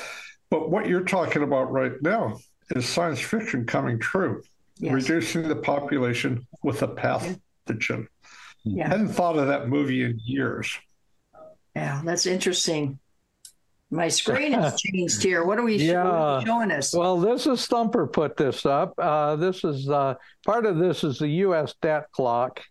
But 0.49 0.69
what 0.69 0.87
you're 0.87 1.03
talking 1.03 1.43
about 1.43 1.71
right 1.71 1.93
now 2.01 2.37
is 2.71 2.87
science 2.87 3.19
fiction 3.19 3.65
coming 3.65 3.99
true, 3.99 4.41
yes. 4.77 4.93
reducing 4.93 5.47
the 5.47 5.55
population 5.55 6.47
with 6.63 6.81
a 6.81 6.87
pathogen. 6.87 8.07
Yeah. 8.63 8.85
I 8.85 8.89
hadn't 8.89 9.09
thought 9.09 9.37
of 9.37 9.47
that 9.47 9.67
movie 9.67 10.03
in 10.03 10.19
years. 10.23 10.75
Yeah. 11.75 12.01
That's 12.03 12.25
interesting. 12.25 12.99
My 13.91 14.07
screen 14.07 14.53
has 14.53 14.79
changed 14.81 15.21
here. 15.21 15.43
What 15.43 15.59
are 15.59 15.63
we, 15.63 15.77
show- 15.77 16.03
what 16.03 16.05
are 16.05 16.39
you 16.39 16.39
Yeah. 16.39 16.45
showing 16.45 16.71
us? 16.71 16.95
Well, 16.95 17.19
this 17.19 17.45
is 17.45 17.67
Thumper 17.67 18.07
put 18.07 18.37
this 18.37 18.65
up. 18.65 18.93
Uh, 18.97 19.35
this 19.35 19.63
is 19.63 19.89
uh, 19.89 20.15
part 20.45 20.65
of 20.65 20.77
this 20.77 21.03
is 21.03 21.19
the 21.19 21.27
U.S. 21.27 21.75
debt 21.81 22.11
clock. 22.11 22.61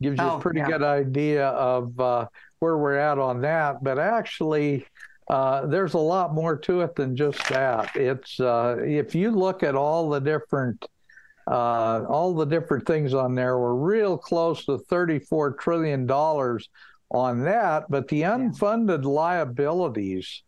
Gives 0.00 0.18
you 0.18 0.24
Oh, 0.24 0.36
a 0.36 0.40
pretty 0.40 0.60
yeah. 0.60 0.68
good 0.68 0.82
idea 0.82 1.48
of 1.48 1.98
uh, 1.98 2.26
where 2.60 2.76
we're 2.78 2.96
at 2.98 3.18
on 3.18 3.40
that. 3.42 3.82
But 3.82 3.98
actually, 3.98 4.86
uh, 5.28 5.66
there's 5.66 5.94
a 5.94 5.98
lot 5.98 6.34
more 6.34 6.56
to 6.56 6.82
it 6.82 6.94
than 6.94 7.16
just 7.16 7.46
that. 7.48 7.94
It's 7.96 8.38
uh, 8.40 8.76
if 8.80 9.14
you 9.14 9.30
look 9.30 9.62
at 9.62 9.74
all 9.74 10.08
the 10.10 10.20
different 10.20 10.84
uh, 11.46 12.04
all 12.08 12.34
the 12.34 12.44
different 12.44 12.86
things 12.86 13.14
on 13.14 13.34
there, 13.34 13.58
we're 13.58 13.74
real 13.74 14.18
close 14.18 14.64
to 14.66 14.78
34 14.78 15.52
trillion 15.54 16.06
dollars 16.06 16.68
on 17.10 17.42
that. 17.44 17.84
But 17.88 18.06
the 18.08 18.22
unfunded 18.22 19.04
liabilities 19.04 20.42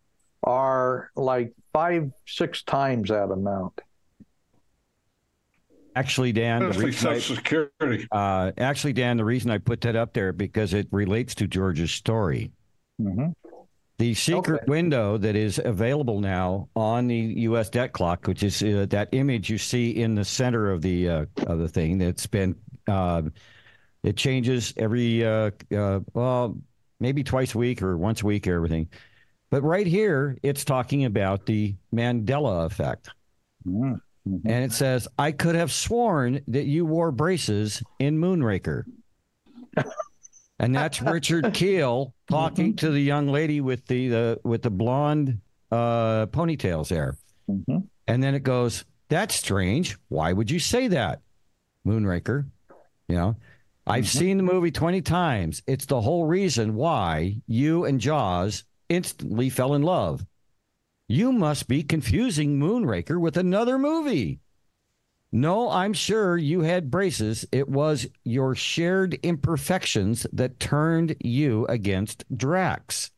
are 0.45 1.11
like 1.17 1.53
five, 1.73 2.11
six 2.27 2.63
times 2.63 3.09
that 3.09 3.31
amount. 3.31 3.81
Actually, 6.01 6.33
Dan, 6.33 6.71
the 6.71 6.79
reason 6.79 7.11
I- 7.11 7.19
Security. 7.19 8.09
uh, 8.11 8.53
actually, 8.57 8.95
Dan, 8.95 9.19
the 9.19 9.25
reason 9.25 9.51
I 9.51 9.59
put 9.59 9.83
that 9.83 9.97
up 9.97 10.15
there 10.15 10.33
because 10.33 10.73
it 10.73 10.89
relates 10.91 11.35
to 11.37 11.47
George's 11.47 11.91
story. 11.93 12.51
Mm-hmm. 13.01 13.33
The 13.99 14.15
secret 14.15 14.63
Okay. 14.63 14.71
window 14.71 15.19
that 15.19 15.37
is 15.37 15.61
available 15.63 16.21
now 16.21 16.71
on 16.75 17.07
the 17.07 17.17
U.S. 17.49 17.69
debt 17.69 17.93
clock, 17.93 18.27
which 18.27 18.43
is 18.43 18.63
uh, 18.63 18.87
that 18.89 19.11
image 19.13 19.51
you 19.51 19.59
see 19.59 19.91
in 19.91 20.15
the 20.15 20.25
center 20.25 20.71
of 20.71 20.81
the 20.81 21.07
uh, 21.07 21.27
of 21.47 21.59
the 21.59 21.69
thing, 21.69 21.99
that's 21.99 22.27
been 22.27 22.57
uh, 22.89 23.21
it 24.03 24.17
changes 24.17 24.73
every 24.79 25.23
uh, 25.23 25.51
uh, 25.77 26.01
well 26.15 26.57
maybe 26.99 27.23
twice 27.23 27.55
a 27.55 27.59
week 27.59 27.83
or 27.83 27.99
once 27.99 28.23
a 28.23 28.27
week 28.27 28.47
or 28.49 28.55
everything. 28.55 28.89
But 29.51 29.63
right 29.65 29.87
here, 29.87 30.39
it's 30.43 30.65
talking 30.65 31.05
about 31.05 31.45
the 31.45 31.75
Mandela 31.95 32.65
effect. 32.65 33.11
Mm-hmm. 34.29 34.49
And 34.49 34.65
it 34.65 34.73
says, 34.73 35.09
I 35.19 35.33
could 35.33 35.55
have 35.55 35.73
sworn 35.73 36.41
that 36.49 36.67
you 36.67 36.85
wore 36.85 37.11
braces 37.11 37.83
in 37.99 38.19
Moonraker. 38.19 38.85
and 40.59 40.75
that's 40.75 41.01
Richard 41.01 41.55
Kiel 41.55 42.15
talking 42.29 42.77
to 42.77 42.91
the 42.91 43.01
young 43.01 43.29
lady 43.29 43.61
with 43.61 43.87
the, 43.87 44.09
the 44.09 44.41
with 44.45 44.63
the 44.63 44.71
blonde 44.71 45.41
uh, 45.71 46.27
ponytails 46.27 46.89
there. 46.89 47.17
Mm-hmm. 47.49 47.79
And 48.07 48.23
then 48.23 48.35
it 48.35 48.43
goes, 48.43 48.85
That's 49.09 49.35
strange. 49.37 49.97
Why 50.09 50.33
would 50.33 50.51
you 50.51 50.59
say 50.59 50.89
that? 50.89 51.21
Moonraker. 51.87 52.47
You 53.09 53.17
know, 53.17 53.37
I've 53.87 54.09
seen 54.09 54.37
the 54.37 54.43
movie 54.43 54.71
20 54.71 55.03
times. 55.03 55.63
It's 55.67 55.87
the 55.87 56.01
whole 56.01 56.27
reason 56.27 56.75
why 56.75 57.41
you 57.47 57.85
and 57.85 58.01
Jaws 58.01 58.65
instantly 58.89 59.51
fell 59.51 59.75
in 59.75 59.83
love. 59.83 60.25
You 61.11 61.33
must 61.33 61.67
be 61.67 61.83
confusing 61.83 62.61
Moonraker 62.61 63.21
with 63.21 63.37
another 63.37 63.79
movie. 63.79 64.39
No, 65.33 65.69
I'm 65.69 65.93
sure 65.93 66.37
you 66.37 66.61
had 66.61 66.89
braces. 66.89 67.45
It 67.51 67.69
was 67.69 68.07
your 68.23 68.55
shared 68.55 69.15
imperfections 69.25 70.25
that 70.33 70.61
turned 70.61 71.17
you 71.19 71.67
against 71.67 72.25
Drax. 72.37 73.11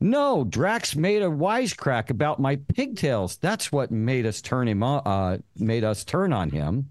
No, 0.00 0.42
Drax 0.42 0.96
made 0.96 1.20
a 1.20 1.26
wisecrack 1.26 2.08
about 2.08 2.40
my 2.40 2.56
pigtails. 2.56 3.36
That's 3.36 3.70
what 3.70 3.90
made 3.90 4.24
us 4.24 4.40
turn 4.40 4.66
him 4.66 4.82
on, 4.82 5.02
uh, 5.04 5.38
made 5.58 5.84
us 5.84 6.02
turn 6.02 6.32
on 6.32 6.48
him. 6.48 6.90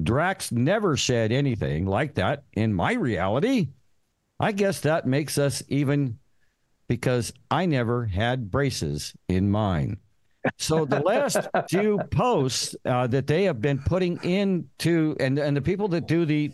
Drax 0.00 0.52
never 0.52 0.96
said 0.96 1.32
anything 1.32 1.84
like 1.84 2.14
that 2.14 2.44
in 2.52 2.72
my 2.72 2.92
reality. 2.92 3.70
I 4.38 4.52
guess 4.52 4.82
that 4.82 5.04
makes 5.04 5.36
us 5.36 5.64
even 5.66 6.20
because 6.88 7.32
I 7.50 7.66
never 7.66 8.06
had 8.06 8.50
braces 8.50 9.14
in 9.28 9.50
mine. 9.50 9.98
So 10.56 10.84
the 10.84 11.00
last 11.00 11.38
few 11.68 11.98
posts 12.10 12.74
uh, 12.84 13.06
that 13.08 13.26
they 13.26 13.44
have 13.44 13.60
been 13.60 13.78
putting 13.80 14.22
into, 14.24 15.16
and 15.20 15.38
and 15.38 15.56
the 15.56 15.62
people 15.62 15.88
that 15.88 16.06
do 16.06 16.24
the 16.24 16.52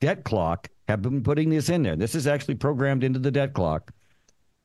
debt 0.00 0.24
clock 0.24 0.68
have 0.88 1.02
been 1.02 1.22
putting 1.22 1.50
this 1.50 1.68
in 1.68 1.82
there. 1.82 1.96
This 1.96 2.14
is 2.14 2.26
actually 2.26 2.54
programmed 2.54 3.04
into 3.04 3.18
the 3.18 3.30
debt 3.30 3.54
clock. 3.54 3.92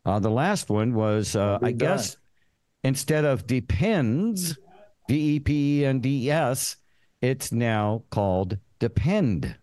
Uh, 0.05 0.19
the 0.19 0.29
last 0.29 0.69
one 0.69 0.93
was, 0.93 1.35
uh, 1.35 1.59
I 1.61 1.71
done. 1.71 1.77
guess, 1.77 2.17
instead 2.83 3.25
of 3.25 3.47
depends, 3.47 4.57
D 5.07 5.35
E 5.35 5.39
P 5.39 5.81
E 5.81 5.85
N 5.85 5.99
D 5.99 6.29
S, 6.29 6.77
it's 7.21 7.51
now 7.51 8.03
called 8.09 8.57
depend. 8.79 9.55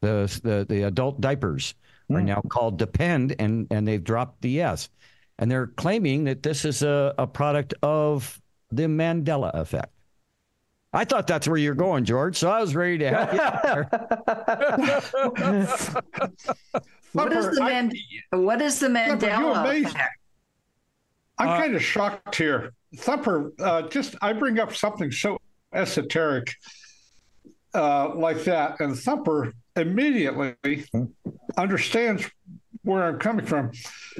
The 0.00 0.40
the 0.42 0.66
the 0.68 0.82
adult 0.82 1.20
diapers 1.20 1.74
are 2.16 2.20
Hmm. 2.20 2.26
now 2.26 2.40
called 2.48 2.78
depend, 2.78 3.34
and 3.38 3.66
and 3.70 3.86
they've 3.86 4.02
dropped 4.02 4.42
the 4.42 4.60
S, 4.60 4.88
and 5.38 5.50
they're 5.50 5.66
claiming 5.68 6.24
that 6.24 6.42
this 6.42 6.64
is 6.64 6.82
a, 6.82 7.14
a 7.18 7.26
product 7.26 7.74
of 7.82 8.40
the 8.70 8.84
Mandela 8.84 9.52
effect. 9.54 9.92
I 10.94 11.04
thought 11.06 11.26
that's 11.26 11.48
where 11.48 11.56
you're 11.56 11.74
going, 11.74 12.04
George. 12.04 12.36
So 12.36 12.50
I 12.50 12.60
was 12.60 12.74
ready 12.76 12.98
to 12.98 13.08
help 13.08 13.32
you. 13.32 13.38
there. 13.64 13.88
What 17.12 17.30
is 17.32 17.44
Thumper, 17.44 17.54
the 17.56 17.92
I, 18.32 18.36
what 18.36 18.62
is 18.62 18.80
the 18.80 18.88
Mandela 18.88 19.82
effect? 19.84 20.10
I'm 21.38 21.48
Uh, 21.48 21.58
kind 21.58 21.74
of 21.74 21.82
shocked 21.82 22.36
here. 22.36 22.72
Thumper, 22.96 23.52
uh, 23.60 23.82
just 23.88 24.16
I 24.22 24.32
bring 24.32 24.58
up 24.58 24.74
something 24.74 25.10
so 25.10 25.38
esoteric 25.74 26.54
uh, 27.74 28.14
like 28.14 28.44
that, 28.44 28.80
and 28.80 28.98
Thumper 28.98 29.52
immediately 29.76 30.54
understands 31.56 32.28
where 32.82 33.04
I'm 33.04 33.18
coming 33.18 33.46
from. 33.46 33.70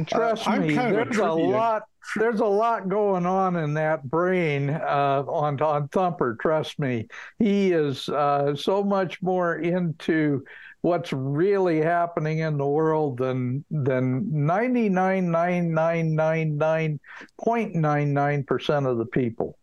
Trust 0.06 0.48
I'm 0.48 0.66
me, 0.66 0.76
a 0.76 0.92
there's 0.92 1.18
a, 1.18 1.32
lot. 1.32 1.82
There's 2.16 2.40
a 2.40 2.44
lot 2.44 2.88
going 2.88 3.26
on 3.26 3.56
in 3.56 3.74
that 3.74 4.04
brain 4.04 4.70
uh, 4.70 5.24
on 5.26 5.60
on 5.60 5.88
Thumper. 5.88 6.36
Trust 6.40 6.78
me, 6.78 7.08
he 7.38 7.72
is 7.72 8.08
uh, 8.08 8.54
so 8.54 8.82
much 8.82 9.20
more 9.22 9.56
into 9.56 10.44
what's 10.82 11.12
really 11.12 11.80
happening 11.80 12.40
in 12.40 12.58
the 12.58 12.66
world 12.66 13.18
than 13.18 13.64
than 13.70 14.26
ninety 14.30 14.88
nine 14.88 15.30
nine 15.30 15.72
nine 15.72 16.14
nine 16.14 16.56
nine 16.56 17.00
point 17.40 17.74
nine 17.74 18.12
nine 18.12 18.44
percent 18.44 18.86
of 18.86 18.98
the 18.98 19.06
people. 19.06 19.58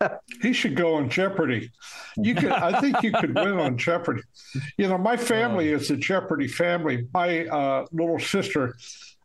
He 0.42 0.52
should 0.52 0.76
go 0.76 0.94
on 0.94 1.08
Jeopardy. 1.10 1.70
You 2.16 2.34
could, 2.34 2.52
I 2.52 2.80
think, 2.80 3.02
you 3.02 3.12
could 3.12 3.34
win 3.34 3.58
on 3.58 3.76
Jeopardy. 3.76 4.22
You 4.76 4.88
know, 4.88 4.98
my 4.98 5.16
family 5.16 5.72
is 5.72 5.90
a 5.90 5.96
Jeopardy 5.96 6.48
family. 6.48 7.08
My 7.12 7.46
uh, 7.46 7.86
little 7.90 8.18
sister, 8.18 8.76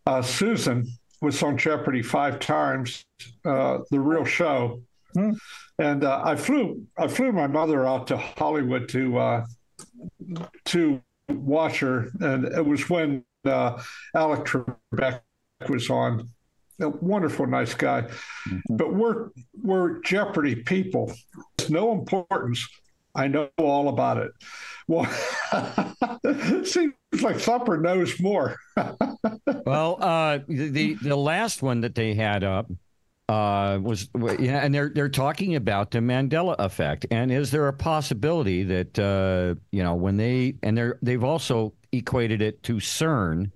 uh, 0.07 0.21
Susan, 0.21 0.87
was 1.21 1.41
on 1.43 1.57
Jeopardy 1.57 2.01
five 2.01 2.39
times, 2.39 3.05
uh, 3.45 3.79
the 3.91 3.99
real 3.99 4.25
show. 4.25 4.81
Hmm. 5.13 5.33
And 5.79 6.03
uh, 6.03 6.21
I 6.23 6.35
flew, 6.35 6.85
I 6.97 7.07
flew 7.07 7.31
my 7.31 7.47
mother 7.47 7.85
out 7.85 8.07
to 8.07 8.17
Hollywood 8.17 8.89
to 8.89 9.17
uh, 9.17 9.45
to 10.65 11.01
watch 11.29 11.79
her, 11.79 12.09
and 12.19 12.45
it 12.45 12.65
was 12.65 12.89
when 12.89 13.23
uh, 13.45 13.81
Alec 14.15 14.45
Trebek 14.45 15.21
was 15.69 15.89
on. 15.89 16.29
A 16.81 16.89
wonderful, 16.89 17.45
nice 17.45 17.73
guy, 17.73 18.09
but 18.69 18.93
we're 18.93 19.29
we're 19.61 19.99
Jeopardy 20.01 20.55
people. 20.55 21.13
It's 21.57 21.69
no 21.69 21.91
importance. 21.91 22.67
I 23.15 23.27
know 23.27 23.49
all 23.57 23.89
about 23.89 24.17
it. 24.17 24.31
Well, 24.87 25.07
it 26.23 26.67
seems 26.67 26.93
like 27.21 27.37
Thumper 27.37 27.77
knows 27.77 28.19
more. 28.19 28.57
well, 29.65 29.97
uh, 30.01 30.39
the 30.47 30.95
the 30.95 31.15
last 31.15 31.61
one 31.61 31.81
that 31.81 31.93
they 31.93 32.15
had 32.15 32.43
up 32.43 32.71
uh, 33.29 33.79
was 33.81 34.09
yeah, 34.39 34.59
and 34.59 34.73
they're 34.73 34.89
they're 34.89 35.09
talking 35.09 35.55
about 35.55 35.91
the 35.91 35.99
Mandela 35.99 36.55
effect, 36.59 37.05
and 37.11 37.31
is 37.31 37.51
there 37.51 37.67
a 37.67 37.73
possibility 37.73 38.63
that 38.63 38.99
uh, 38.99 39.55
you 39.71 39.83
know 39.83 39.95
when 39.95 40.17
they 40.17 40.55
and 40.63 40.77
they're 40.77 40.97
they've 41.01 41.23
also 41.23 41.73
equated 41.91 42.41
it 42.41 42.63
to 42.63 42.75
CERN. 42.75 43.51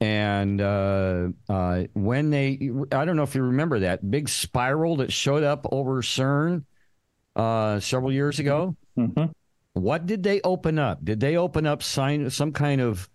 And 0.00 0.60
uh, 0.60 1.28
uh, 1.48 1.84
when 1.92 2.30
they, 2.30 2.70
I 2.90 3.04
don't 3.04 3.16
know 3.16 3.22
if 3.22 3.34
you 3.34 3.42
remember 3.42 3.80
that 3.80 4.10
big 4.10 4.28
spiral 4.28 4.96
that 4.96 5.12
showed 5.12 5.42
up 5.42 5.66
over 5.70 6.00
CERN 6.00 6.64
uh, 7.36 7.80
several 7.80 8.10
years 8.12 8.38
ago. 8.38 8.76
Mhm. 8.96 9.32
What 9.74 10.06
did 10.06 10.22
they 10.22 10.40
open 10.42 10.78
up? 10.78 11.04
Did 11.04 11.20
they 11.20 11.36
open 11.36 11.66
up 11.66 11.82
sign 11.82 12.28
some 12.30 12.52
kind 12.52 12.80
of 12.80 13.08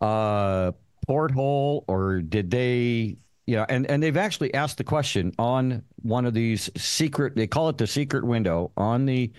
uh, 0.00 0.72
porthole, 1.06 1.84
or 1.88 2.20
did 2.20 2.50
they? 2.50 3.16
Yeah, 3.46 3.64
and 3.68 3.86
and 3.90 4.02
they've 4.02 4.16
actually 4.16 4.52
asked 4.54 4.78
the 4.78 4.84
question 4.84 5.32
on 5.38 5.82
one 6.02 6.26
of 6.26 6.34
these 6.34 6.70
secret. 6.76 7.34
They 7.36 7.46
call 7.46 7.68
it 7.70 7.78
the 7.78 7.86
secret 7.86 8.24
window 8.24 8.70
on 8.76 9.06
the 9.06 9.32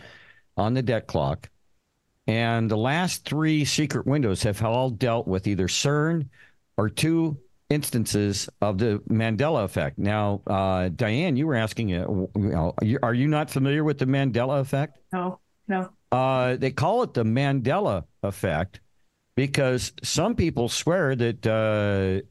on 0.58 0.74
the 0.74 0.82
debt 0.82 1.08
clock, 1.08 1.50
and 2.26 2.70
the 2.70 2.78
last 2.78 3.26
three 3.26 3.64
secret 3.64 4.08
windows 4.08 4.44
have 4.44 4.64
all 4.64 4.90
dealt 4.90 5.28
with 5.28 5.48
either 5.48 5.68
CERN 5.68 6.30
or 6.78 6.90
two 6.90 7.38
instances 7.70 8.48
of 8.62 8.78
the 8.78 9.02
Mandela 9.10 9.64
effect. 9.64 9.98
Now, 9.98 10.42
uh, 10.48 10.90
Diane, 10.90 11.36
you 11.36 11.48
were 11.48 11.56
asking, 11.56 11.94
uh, 11.96 12.06
you 12.10 12.30
know, 12.36 12.74
are 13.02 13.14
you- 13.14 13.28
not 13.28 13.50
familiar 13.50 13.84
with 13.84 13.98
the 13.98 14.06
Mandela 14.06 14.60
effect? 14.60 15.00
No, 15.12 15.40
no. 15.68 15.90
Uh, 16.12 16.56
they 16.56 16.72
call 16.72 17.04
it 17.04 17.14
the 17.14 17.24
Mandela 17.24 18.04
effect 18.24 18.80
because 19.36 19.92
some 20.04 20.36
people 20.36 20.70
swear 20.70 21.16
that 21.16 21.46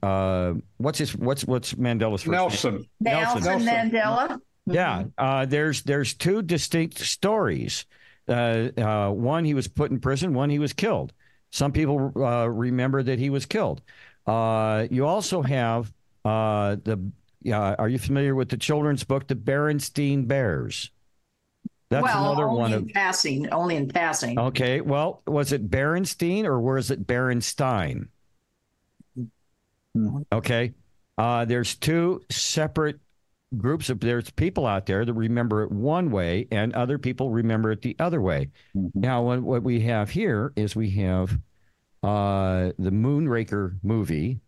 uh, 0.03 0.07
uh, 0.07 0.55
what's 0.79 0.99
his 0.99 1.15
what's 1.17 1.45
what's 1.45 1.75
Mandela's 1.75 2.23
first 2.23 2.27
name? 2.29 2.33
Nelson. 2.33 2.87
Nelson. 3.01 3.43
Nelson, 3.43 3.65
Nelson. 3.65 3.91
Mandela. 3.91 4.41
Yeah, 4.67 5.05
uh, 5.19 5.45
there's 5.45 5.83
there's 5.83 6.15
two 6.15 6.41
distinct 6.41 6.99
stories. 6.99 7.85
Uh, 8.27 8.69
uh, 8.79 9.11
one 9.11 9.45
he 9.45 9.53
was 9.53 9.69
put 9.69 9.91
in 9.91 10.01
prison. 10.01 10.33
One 10.33 10.49
he 10.49 10.59
was 10.59 10.73
killed. 10.73 11.13
Some 11.51 11.73
people 11.73 12.13
uh, 12.17 12.47
remember 12.49 13.03
that 13.03 13.19
he 13.19 13.29
was 13.29 13.45
killed. 13.45 13.83
Uh, 14.27 14.87
you 14.91 15.07
also 15.07 15.43
have 15.43 15.93
uh, 16.25 16.77
the. 16.83 17.11
Uh, 17.47 17.77
are 17.79 17.89
you 17.91 17.99
familiar 17.99 18.35
with 18.35 18.49
the 18.49 18.57
children's 18.57 19.05
book, 19.05 19.29
The 19.29 19.35
Berenstein 19.35 20.27
Bears? 20.27 20.91
That's 21.91 22.05
well, 22.05 22.25
another 22.25 22.49
only 22.49 22.61
one 22.61 22.73
in 22.73 22.79
of. 22.85 22.89
passing. 22.89 23.53
Only 23.53 23.77
in 23.77 23.89
passing. 23.89 24.39
Okay, 24.39 24.81
well, 24.81 25.23
was 25.27 25.53
it 25.53 25.71
Berenstein 25.71 26.45
or 26.45 26.59
was 26.59 26.91
it 26.91 27.07
Berenstein? 27.07 28.09
Hmm. 29.95 30.23
Okay, 30.33 30.73
uh, 31.19 31.45
there's 31.45 31.75
two 31.77 32.23
separate 32.31 32.99
groups 33.57 33.91
of 33.91 34.01
there's 34.01 34.31
people 34.31 34.67
out 34.67 34.87
there 34.87 35.05
that 35.05 35.13
remember 35.13 35.63
it 35.63 35.71
one 35.71 36.11
way, 36.11 36.49
and 36.51 36.73
other 36.75 36.99
people 36.99 37.31
remember 37.31 37.71
it 37.71 37.83
the 37.83 37.95
other 37.99 38.21
way. 38.21 38.51
Now, 38.75 39.23
what, 39.23 39.43
what 39.43 39.63
we 39.63 39.81
have 39.83 40.11
here 40.11 40.53
is 40.57 40.75
we 40.75 40.91
have 40.93 41.39
uh, 42.05 42.73
the 42.79 42.91
Moonraker 42.91 43.79
movie, 43.83 44.41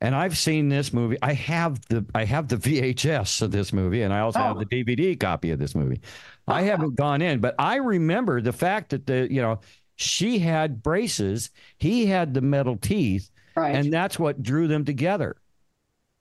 and 0.00 0.14
I've 0.14 0.36
seen 0.36 0.68
this 0.68 0.92
movie. 0.92 1.16
I 1.22 1.32
have 1.34 1.80
the 1.86 2.04
I 2.14 2.24
have 2.24 2.48
the 2.48 2.56
VHS 2.68 3.40
of 3.42 3.52
this 3.52 3.72
movie, 3.72 4.02
and 4.02 4.12
I 4.12 4.20
also 4.20 4.40
have 4.40 4.56
Oh. 4.56 4.60
the 4.60 4.66
DVD 4.66 5.18
copy 5.18 5.50
of 5.50 5.58
this 5.58 5.74
movie. 5.74 6.00
I 6.48 6.62
haven't 6.62 6.96
gone 6.96 7.22
in, 7.22 7.38
but 7.40 7.54
I 7.58 7.76
remember 7.76 8.40
the 8.40 8.52
fact 8.52 8.90
that 8.90 9.06
the 9.06 9.28
you 9.32 9.40
know 9.40 9.60
she 9.96 10.40
had 10.40 10.82
braces, 10.82 11.50
he 11.78 12.06
had 12.06 12.34
the 12.34 12.40
metal 12.40 12.76
teeth, 12.76 13.30
right. 13.54 13.76
and 13.76 13.92
that's 13.92 14.18
what 14.18 14.42
drew 14.42 14.66
them 14.66 14.84
together. 14.84 15.36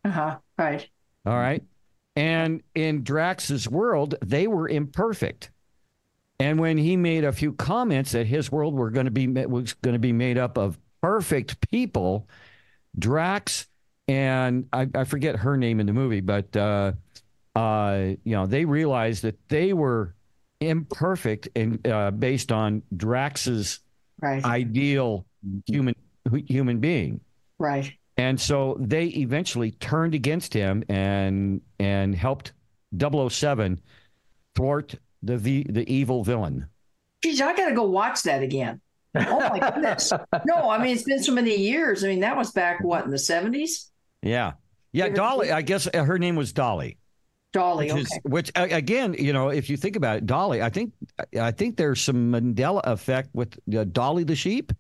uh-huh. 0.06 0.38
Right. 0.58 0.88
All 1.26 1.34
right. 1.38 1.64
And 2.16 2.62
in 2.76 3.04
Drax's 3.04 3.68
world, 3.70 4.16
they 4.24 4.46
were 4.46 4.68
imperfect. 4.70 5.50
And 6.42 6.60
when 6.60 6.78
he 6.78 6.98
made 6.98 7.24
a 7.24 7.32
few 7.32 7.54
comments 7.54 8.14
that 8.14 8.26
his 8.26 8.52
world 8.52 8.74
were 8.74 8.90
going 8.90 9.06
to 9.06 9.12
be 9.12 9.28
was 9.28 9.74
going 9.74 9.94
to 9.94 10.00
be 10.00 10.12
made 10.12 10.38
up 10.40 10.58
of 10.58 10.80
perfect 11.02 11.62
people, 11.70 12.28
Drax 12.98 13.68
and 14.08 14.68
I, 14.74 14.88
I 14.96 15.04
forget 15.04 15.36
her 15.38 15.56
name 15.56 15.80
in 15.80 15.86
the 15.86 15.94
movie, 15.94 16.20
but 16.22 16.56
uh, 16.58 16.94
uh, 17.56 18.16
you 18.24 18.36
know 18.36 18.48
they 18.48 18.66
realized 18.66 19.22
that 19.22 19.38
they 19.50 19.74
were 19.74 20.16
imperfect 20.60 21.48
and 21.56 21.86
uh, 21.88 22.12
based 22.12 22.52
on 22.52 22.82
Drax's 22.96 23.80
Right. 24.22 24.44
ideal 24.46 25.26
human 25.66 25.96
human 26.46 26.80
being. 26.80 27.22
right. 27.58 27.92
And 28.18 28.40
so 28.40 28.78
they 28.80 29.06
eventually 29.08 29.72
turned 29.72 30.14
against 30.14 30.54
him 30.54 30.84
and 30.90 31.62
and 31.80 32.14
helped 32.14 32.54
007 33.00 33.80
thwart 34.54 34.96
the 35.24 35.38
v, 35.38 35.64
the 35.70 35.92
evil 35.92 36.24
villain. 36.24 36.68
Geez, 37.24 37.42
I 37.42 37.56
got 37.56 37.70
to 37.70 37.76
go 37.76 37.84
watch 37.84 38.24
that 38.24 38.42
again. 38.44 38.82
Oh 39.16 39.40
my 39.40 39.60
goodness. 39.60 40.12
No, 40.46 40.70
I 40.70 40.82
mean 40.82 40.94
it's 40.96 41.04
been 41.04 41.22
so 41.22 41.34
many 41.34 41.56
years. 41.56 42.04
I 42.04 42.08
mean 42.08 42.22
that 42.22 42.36
was 42.38 42.52
back 42.52 42.82
what 42.84 43.04
in 43.06 43.12
the 43.12 43.20
seventies. 43.20 43.92
Yeah. 44.22 44.54
Yeah, 44.94 45.08
Give 45.08 45.16
Dolly, 45.16 45.52
I 45.52 45.62
guess 45.62 45.88
uh, 45.94 46.04
her 46.04 46.18
name 46.20 46.36
was 46.36 46.52
Dolly. 46.54 46.98
Dolly. 47.54 47.86
Which 47.88 47.92
Okay. 47.94 48.02
is 48.02 48.20
which 48.24 48.52
again, 48.56 49.14
you 49.20 49.34
know, 49.34 49.50
if 49.50 49.70
you 49.70 49.76
think 49.78 49.96
about 49.98 50.18
it, 50.18 50.26
Dolly, 50.26 50.62
I 50.62 50.70
think 50.70 50.94
I 51.40 51.52
think 51.52 51.76
there's 51.78 52.00
some 52.02 52.32
Mandela 52.32 52.82
effect 52.86 53.30
with 53.34 53.58
uh, 53.78 53.84
Dolly 53.84 54.24
the 54.24 54.36
sheep. 54.36 54.72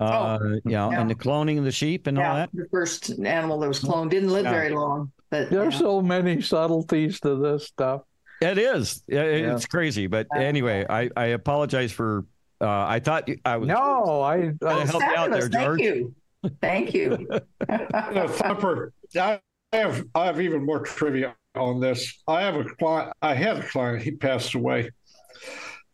Uh, 0.00 0.38
you 0.42 0.60
know, 0.72 0.90
yeah. 0.90 1.00
and 1.00 1.10
the 1.10 1.14
cloning 1.14 1.58
of 1.58 1.64
the 1.64 1.70
sheep 1.72 2.06
and 2.06 2.18
all 2.18 2.34
that. 2.34 2.48
the 2.54 2.66
first 2.70 3.10
animal 3.20 3.60
that 3.60 3.68
was 3.68 3.80
cloned 3.80 4.08
didn't 4.10 4.30
live 4.30 4.44
Yeah. 4.44 4.50
very 4.52 4.70
long, 4.70 5.12
but 5.30 5.50
There's 5.50 5.74
yeah. 5.74 5.78
so 5.80 6.00
many 6.02 6.40
subtleties 6.40 7.20
to 7.20 7.36
this 7.36 7.66
stuff. 7.66 8.02
It 8.40 8.58
is. 8.58 9.02
Yeah, 9.06 9.22
it- 9.22 9.42
Yeah. 9.42 9.54
It's 9.54 9.66
crazy. 9.66 10.06
But 10.06 10.26
anyway, 10.34 10.86
I, 10.88 11.10
I 11.16 11.26
apologize 11.26 11.92
for 11.92 12.24
uh, 12.60 12.68
I 12.68 13.00
thought 13.00 13.28
I 13.44 13.56
was 13.56 13.68
No, 13.68 14.20
I, 14.20 14.52
I 14.66 14.84
helped 14.84 14.92
you 15.04 15.10
out 15.16 15.30
fabulous. 15.30 15.48
there, 15.48 15.62
George. 15.64 15.80
Thank 15.80 15.82
you. 15.82 16.14
Thank 16.60 16.94
you. 16.94 17.28
You 18.14 18.28
Thumper, 18.28 18.92
I 19.18 19.40
have 19.72 20.04
I 20.14 20.26
have 20.26 20.40
even 20.40 20.64
more 20.64 20.80
trivia 20.80 21.34
on 21.54 21.80
this. 21.80 22.22
I 22.28 22.42
have 22.42 22.56
a 22.56 22.64
client. 22.64 23.12
I 23.22 23.34
had 23.34 23.58
a 23.58 23.62
client. 23.62 24.02
He 24.02 24.12
passed 24.12 24.54
away. 24.54 24.90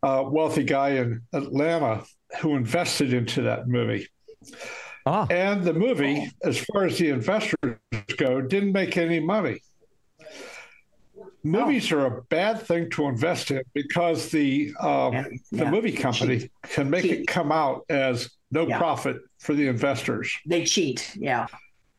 A 0.03 0.23
wealthy 0.29 0.63
guy 0.63 0.89
in 0.91 1.21
Atlanta 1.33 2.03
who 2.41 2.55
invested 2.55 3.13
into 3.13 3.41
that 3.43 3.67
movie. 3.67 4.07
Ah, 5.05 5.25
And 5.29 5.63
the 5.63 5.73
movie, 5.73 6.29
as 6.43 6.57
far 6.59 6.85
as 6.85 6.97
the 6.97 7.09
investors 7.09 7.77
go, 8.17 8.41
didn't 8.41 8.73
make 8.73 8.97
any 8.97 9.19
money. 9.19 9.59
Movies 11.43 11.91
are 11.91 12.05
a 12.05 12.21
bad 12.23 12.61
thing 12.61 12.89
to 12.91 13.07
invest 13.07 13.51
in 13.51 13.61
because 13.73 14.29
the 14.31 14.73
um, 14.79 15.13
Yeah, 15.13 15.23
the 15.51 15.57
yeah. 15.63 15.71
movie 15.71 15.91
company 15.91 16.49
can 16.63 16.89
make 16.89 17.03
Cheat. 17.03 17.21
it 17.21 17.27
come 17.27 17.51
out 17.51 17.85
as 17.89 18.29
no 18.51 18.67
Yeah. 18.67 18.77
profit 18.77 19.17
for 19.39 19.53
the 19.53 19.67
investors, 19.67 20.35
They 20.45 20.65
cheat. 20.65 21.15
Yeah. 21.17 21.47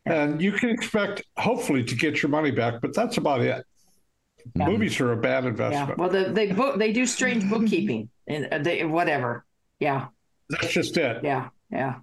and 0.06 0.40
you 0.40 0.52
can 0.52 0.70
expect 0.70 1.22
hopefully 1.36 1.84
to 1.84 1.94
get 1.94 2.22
your 2.22 2.30
money 2.30 2.50
back, 2.50 2.80
but 2.80 2.94
that's 2.94 3.18
about 3.18 3.40
it. 3.42 3.64
Movies 4.54 4.98
are 5.00 5.12
a 5.12 5.16
bad 5.16 5.44
Yeah. 5.44 5.50
investment. 5.50 5.98
Well, 5.98 6.08
the, 6.08 6.30
they 6.32 6.52
book 6.52 6.78
they 6.78 6.92
do 6.92 7.04
strange 7.06 7.48
bookkeeping 7.48 8.08
and 8.26 8.46
uh, 8.52 8.58
they 8.58 8.84
whatever. 8.84 9.44
Yeah. 9.80 10.06
That's 10.48 10.72
just 10.72 10.96
it. 10.96 11.22
Yeah. 11.22 11.50
Yeah. 11.70 11.96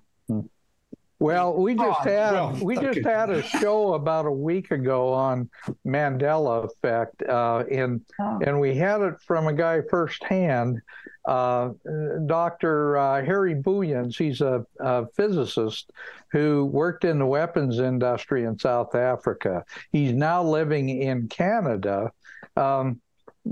Well, 1.20 1.56
we 1.56 1.76
just 1.76 2.00
Oh, 2.02 2.10
had 2.10 2.32
well, 2.34 2.58
we 2.62 2.76
just 2.76 3.06
had 3.06 3.30
a 3.30 3.42
show 3.42 3.94
about 3.94 4.26
a 4.26 4.32
week 4.32 4.72
ago 4.72 5.14
on 5.14 5.50
Mandela 5.88 6.66
effect, 6.66 7.24
uh, 7.24 7.64
and 7.72 8.02
Oh. 8.20 8.40
and 8.46 8.60
we 8.60 8.76
had 8.76 9.02
it 9.02 9.22
from 9.22 9.48
a 9.48 9.54
guy 9.54 9.82
firsthand, 9.90 10.82
uh, 11.26 11.70
Dr. 12.26 12.98
Uh, 12.98 13.24
Harry 13.24 13.56
Booyens. 13.56 14.18
He's 14.18 14.42
a, 14.42 14.66
a 14.80 15.06
physicist 15.16 15.92
who 16.32 16.66
worked 16.66 17.06
in 17.06 17.20
the 17.20 17.26
weapons 17.26 17.80
industry 17.80 18.44
in 18.44 18.60
South 18.60 18.94
Africa. 18.94 19.64
He's 19.94 20.12
now 20.12 20.44
living 20.44 20.90
in 20.90 21.30
Canada. 21.30 22.12
Um, 22.58 23.00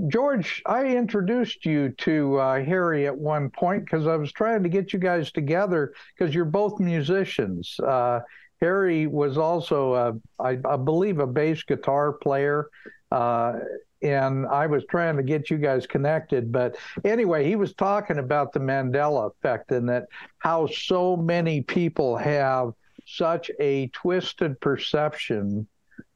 George, 0.08 0.62
I 0.66 0.86
introduced 0.86 1.64
you 1.64 1.90
to 1.98 2.36
uh, 2.38 2.64
Harry 2.64 3.06
at 3.06 3.16
one 3.16 3.48
point 3.50 3.84
because 3.84 4.06
I 4.06 4.16
was 4.16 4.32
trying 4.32 4.62
to 4.64 4.68
get 4.68 4.92
you 4.92 4.98
guys 4.98 5.30
together 5.30 5.94
because 6.16 6.34
you're 6.34 6.44
both 6.44 6.80
musicians. 6.80 7.78
Uh, 7.78 8.20
Harry 8.60 9.06
was 9.06 9.38
also, 9.38 9.94
a, 9.94 10.42
I, 10.42 10.58
I 10.68 10.76
believe, 10.76 11.20
a 11.20 11.26
bass 11.26 11.62
guitar 11.62 12.12
player. 12.12 12.68
Uh, 13.12 13.60
and 14.02 14.46
I 14.46 14.66
was 14.66 14.84
trying 14.90 15.16
to 15.16 15.22
get 15.22 15.48
you 15.48 15.58
guys 15.58 15.86
connected. 15.86 16.50
But 16.50 16.76
anyway, 17.04 17.46
he 17.46 17.56
was 17.56 17.72
talking 17.74 18.18
about 18.18 18.52
the 18.52 18.60
Mandela 18.60 19.30
effect 19.30 19.70
and 19.72 19.88
that 19.88 20.06
how 20.38 20.66
so 20.66 21.16
many 21.16 21.62
people 21.62 22.16
have 22.16 22.72
such 23.06 23.50
a 23.60 23.88
twisted 23.88 24.60
perception 24.60 25.66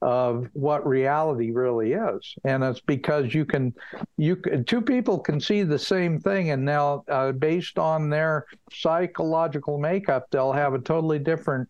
of 0.00 0.46
what 0.52 0.86
reality 0.86 1.50
really 1.50 1.92
is 1.92 2.34
and 2.44 2.62
it's 2.62 2.80
because 2.80 3.34
you 3.34 3.44
can 3.44 3.74
you 4.16 4.36
two 4.64 4.80
people 4.80 5.18
can 5.18 5.40
see 5.40 5.64
the 5.64 5.78
same 5.78 6.20
thing 6.20 6.50
and 6.50 6.64
now 6.64 7.02
uh, 7.08 7.32
based 7.32 7.78
on 7.80 8.08
their 8.08 8.46
psychological 8.72 9.76
makeup 9.76 10.26
they'll 10.30 10.52
have 10.52 10.72
a 10.74 10.78
totally 10.78 11.18
different 11.18 11.68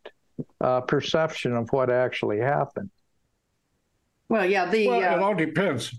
uh, 0.60 0.80
perception 0.82 1.54
of 1.56 1.72
what 1.72 1.88
actually 1.90 2.38
happened 2.38 2.90
Well, 4.28 4.44
yeah. 4.44 4.66
The 4.70 4.88
Well, 4.88 5.00
it 5.00 5.04
uh, 5.06 5.24
all 5.24 5.34
depends. 5.34 5.94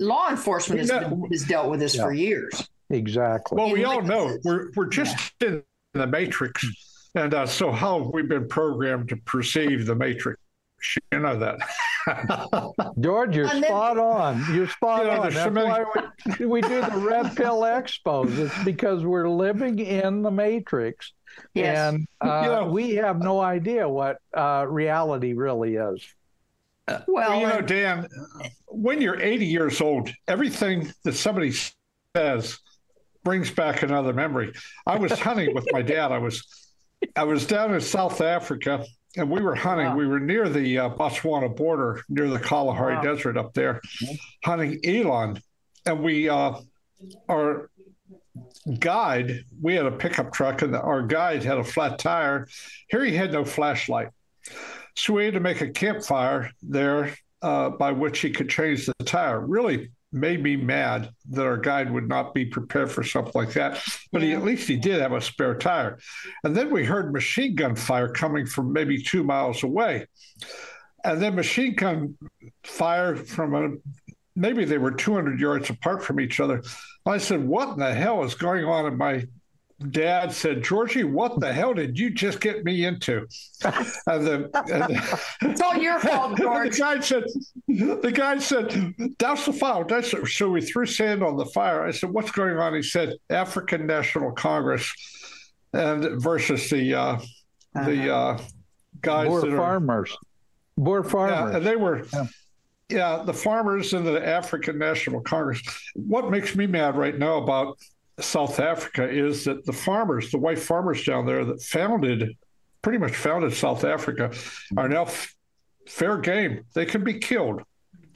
law 0.00 0.30
enforcement 0.30 0.80
has, 0.80 0.90
been, 0.90 1.26
has 1.30 1.42
dealt 1.44 1.70
with 1.70 1.80
this 1.80 1.94
Yeah. 1.96 2.04
for 2.04 2.14
years. 2.14 2.66
exactly 2.88 3.56
Well, 3.56 3.70
we 3.72 3.84
all 3.84 4.00
know 4.00 4.38
we're 4.42 4.70
we're 4.74 4.86
just 4.88 5.34
in 5.42 5.62
the 5.92 6.06
matrix, 6.06 6.66
and 7.14 7.34
uh, 7.34 7.44
so 7.46 7.70
how 7.70 8.10
we've 8.12 8.28
been 8.28 8.48
programmed 8.48 9.10
to 9.10 9.16
perceive 9.18 9.84
the 9.86 9.94
matrix? 9.94 10.40
You 11.12 11.20
know 11.20 11.38
that. 11.38 11.58
george 13.00 13.34
you're 13.36 13.46
And 13.46 13.62
then- 13.62 13.70
spot 13.70 13.98
on 13.98 14.54
you're 14.54 14.68
spot 14.68 15.06
Yeah, 15.06 15.16
on 15.18 15.22
there's 15.22 15.34
so 15.34 15.40
that's 15.50 15.54
many- 15.54 15.68
why 15.68 15.84
we, 16.38 16.46
we 16.46 16.60
do 16.60 16.80
the 16.82 16.98
red 16.98 17.34
pill 17.34 17.60
expos 17.62 18.36
it's 18.38 18.64
because 18.64 19.04
we're 19.04 19.28
living 19.28 19.78
in 19.78 20.20
the 20.22 20.30
matrix 20.30 21.12
Yes. 21.54 21.94
and 21.94 22.06
uh, 22.20 22.42
You 22.44 22.50
know- 22.50 22.66
we 22.70 22.90
have 22.96 23.20
no 23.20 23.40
idea 23.40 23.88
what 23.88 24.18
uh, 24.34 24.66
reality 24.68 25.32
really 25.32 25.76
is 25.76 26.04
well, 26.86 27.02
Well, 27.08 27.40
you 27.40 27.46
know, 27.46 27.62
Dan, 27.62 28.06
when 28.68 29.00
you're 29.00 29.18
80 29.18 29.46
years 29.46 29.80
old, 29.80 30.10
everything 30.28 30.92
that 31.04 31.14
somebody 31.14 31.54
says 32.14 32.58
brings 33.22 33.50
back 33.50 33.82
another 33.82 34.12
memory. 34.12 34.52
I 34.86 34.98
was 34.98 35.18
hunting 35.18 35.54
with 35.54 35.66
my 35.72 35.80
dad. 35.80 36.12
I 36.12 36.18
was 36.18 36.44
I 37.16 37.24
was 37.24 37.46
down 37.46 37.72
in 37.72 37.80
South 37.80 38.20
Africa 38.20 38.84
and 39.16 39.30
we 39.30 39.40
were 39.40 39.54
hunting. 39.54 39.88
Wow. 39.88 39.96
We 39.96 40.06
were 40.06 40.20
near 40.20 40.48
the 40.48 40.78
uh, 40.78 40.90
Botswana 40.90 41.54
border, 41.54 42.02
near 42.08 42.28
the 42.28 42.38
Kalahari 42.38 42.96
Wow. 42.96 43.02
Desert 43.02 43.36
up 43.36 43.54
there, 43.54 43.80
hunting 44.44 44.80
eland. 44.84 45.40
And 45.86 46.02
we, 46.02 46.28
uh, 46.28 46.54
our 47.28 47.70
guide, 48.78 49.44
we 49.60 49.74
had 49.74 49.86
a 49.86 49.92
pickup 49.92 50.32
truck, 50.32 50.62
and 50.62 50.74
our 50.74 51.02
guide 51.02 51.44
had 51.44 51.58
a 51.58 51.64
flat 51.64 51.98
tire. 51.98 52.48
Here 52.88 53.04
he 53.04 53.14
had 53.14 53.32
no 53.32 53.44
flashlight. 53.44 54.08
So 54.96 55.14
we 55.14 55.24
had 55.24 55.34
to 55.34 55.40
make 55.40 55.60
a 55.60 55.70
campfire 55.70 56.50
there 56.62 57.14
uh, 57.42 57.70
by 57.70 57.92
which 57.92 58.20
he 58.20 58.30
could 58.30 58.48
change 58.48 58.86
the 58.86 58.94
tire. 59.04 59.40
Really 59.40 59.90
made 60.14 60.42
me 60.42 60.56
mad 60.56 61.10
that 61.30 61.44
our 61.44 61.56
guide 61.56 61.90
would 61.90 62.08
not 62.08 62.32
be 62.32 62.44
prepared 62.44 62.90
for 62.90 63.02
something 63.02 63.32
like 63.34 63.52
that. 63.54 63.82
But 64.12 64.22
he, 64.22 64.32
at 64.32 64.44
least 64.44 64.68
he 64.68 64.76
did 64.76 65.00
have 65.00 65.12
a 65.12 65.20
spare 65.20 65.56
tire. 65.56 65.98
And 66.44 66.56
then 66.56 66.70
we 66.70 66.84
heard 66.84 67.12
machine 67.12 67.54
gun 67.54 67.74
fire 67.74 68.08
coming 68.08 68.46
from 68.46 68.72
maybe 68.72 69.02
two 69.02 69.24
miles 69.24 69.62
away. 69.62 70.06
And 71.04 71.20
then 71.20 71.34
machine 71.34 71.74
gun 71.74 72.16
fire 72.62 73.16
from 73.16 73.54
a 73.54 73.70
maybe 74.36 74.64
they 74.64 74.78
were 74.78 74.90
200 74.90 75.38
yards 75.38 75.70
apart 75.70 76.02
from 76.02 76.20
each 76.20 76.40
other. 76.40 76.62
I 77.06 77.18
said, 77.18 77.44
What 77.46 77.70
in 77.70 77.78
the 77.78 77.94
hell 77.94 78.24
is 78.24 78.34
going 78.34 78.64
on? 78.64 78.86
in 78.86 78.96
my 78.96 79.26
dad 79.90 80.32
said, 80.32 80.62
Georgie, 80.62 81.04
what 81.04 81.40
the 81.40 81.52
hell 81.52 81.74
did 81.74 81.98
you 81.98 82.10
just 82.10 82.40
get 82.40 82.64
me 82.64 82.84
into? 82.84 83.26
And 84.06 84.26
then 84.26 84.50
and, 84.70 85.00
it's 85.42 85.60
all 85.60 85.76
your 85.76 85.98
fault, 85.98 86.32
the 86.36 86.42
George. 86.42 86.78
guy 86.78 87.00
said, 87.00 87.24
the 87.66 88.12
guy 88.14 88.38
said, 88.38 88.94
douse 89.18 89.46
the 89.46 89.52
fire. 89.52 89.84
Douse 89.84 90.12
it." 90.12 90.26
So 90.28 90.50
we 90.50 90.60
threw 90.60 90.84
sand 90.86 91.22
on 91.22 91.36
the 91.36 91.46
fire. 91.46 91.84
I 91.86 91.90
said, 91.90 92.10
what's 92.10 92.30
going 92.30 92.58
on? 92.58 92.74
He 92.74 92.82
said, 92.82 93.14
African 93.30 93.86
National 93.86 94.32
Congress 94.32 94.92
and 95.72 96.20
versus 96.22 96.68
the 96.70 96.94
uh, 96.94 97.18
the 97.74 98.14
uh, 98.14 98.38
guys 99.00 99.28
Boer 99.28 99.40
that 99.40 99.52
are 99.52 99.56
farmers. 99.56 100.16
Boer 100.76 101.02
yeah, 101.04 101.10
farmers. 101.10 101.54
and 101.56 101.66
they 101.66 101.76
were, 101.76 102.04
Yeah. 102.12 102.26
yeah. 102.88 103.22
the 103.24 103.32
farmers 103.34 103.92
in 103.94 104.04
the 104.04 104.24
African 104.24 104.78
National 104.78 105.20
Congress. 105.22 105.60
What 105.94 106.30
makes 106.30 106.54
me 106.54 106.66
mad 106.66 106.96
right 106.96 107.18
now 107.18 107.38
about 107.38 107.78
South 108.20 108.60
Africa 108.60 109.08
is 109.08 109.44
that 109.44 109.64
the 109.66 109.72
farmers, 109.72 110.30
the 110.30 110.38
white 110.38 110.58
farmers 110.58 111.04
down 111.04 111.26
there 111.26 111.44
that 111.44 111.62
founded, 111.62 112.36
pretty 112.82 112.98
much 112.98 113.14
founded 113.16 113.52
South 113.52 113.84
Africa, 113.84 114.30
are 114.76 114.88
now 114.88 115.02
f- 115.02 115.34
fair 115.88 116.18
game. 116.18 116.64
They 116.74 116.86
can 116.86 117.02
be 117.04 117.18
killed, 117.18 117.62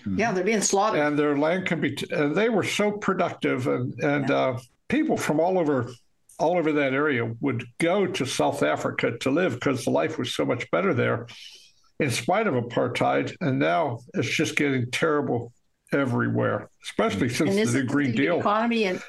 Yeah, 0.06 0.32
they're 0.32 0.44
being 0.44 0.60
slaughtered. 0.62 1.00
and 1.00 1.18
their 1.18 1.36
land 1.36 1.66
can 1.66 1.80
be. 1.80 1.94
T- 1.96 2.06
and 2.14 2.34
they 2.36 2.48
were 2.48 2.62
so 2.64 2.92
productive, 2.92 3.66
and 3.66 3.92
and 4.00 4.30
uh, 4.30 4.58
people 4.88 5.16
from 5.16 5.40
all 5.40 5.58
over. 5.58 5.90
All 6.40 6.56
over 6.56 6.70
that 6.74 6.92
area 6.94 7.34
would 7.40 7.64
go 7.80 8.06
to 8.06 8.24
South 8.24 8.62
Africa 8.62 9.18
to 9.22 9.30
live 9.32 9.54
because 9.54 9.84
the 9.84 9.90
life 9.90 10.18
was 10.20 10.36
so 10.36 10.44
much 10.44 10.70
better 10.70 10.94
there 10.94 11.26
in 11.98 12.12
spite 12.12 12.46
of 12.46 12.54
apartheid, 12.54 13.34
and 13.40 13.58
now 13.58 13.98
it's 14.14 14.28
just 14.28 14.54
getting 14.54 14.88
terrible 14.92 15.52
everywhere, 15.92 16.70
especially 16.84 17.28
since 17.28 17.50
and 17.50 17.58
the 17.58 17.62
isn't 17.62 17.80
new 17.80 17.86
Green 17.88 18.10
the 18.12 18.16
Deal. 18.18 18.38
economy 18.38 18.84
and 18.84 19.02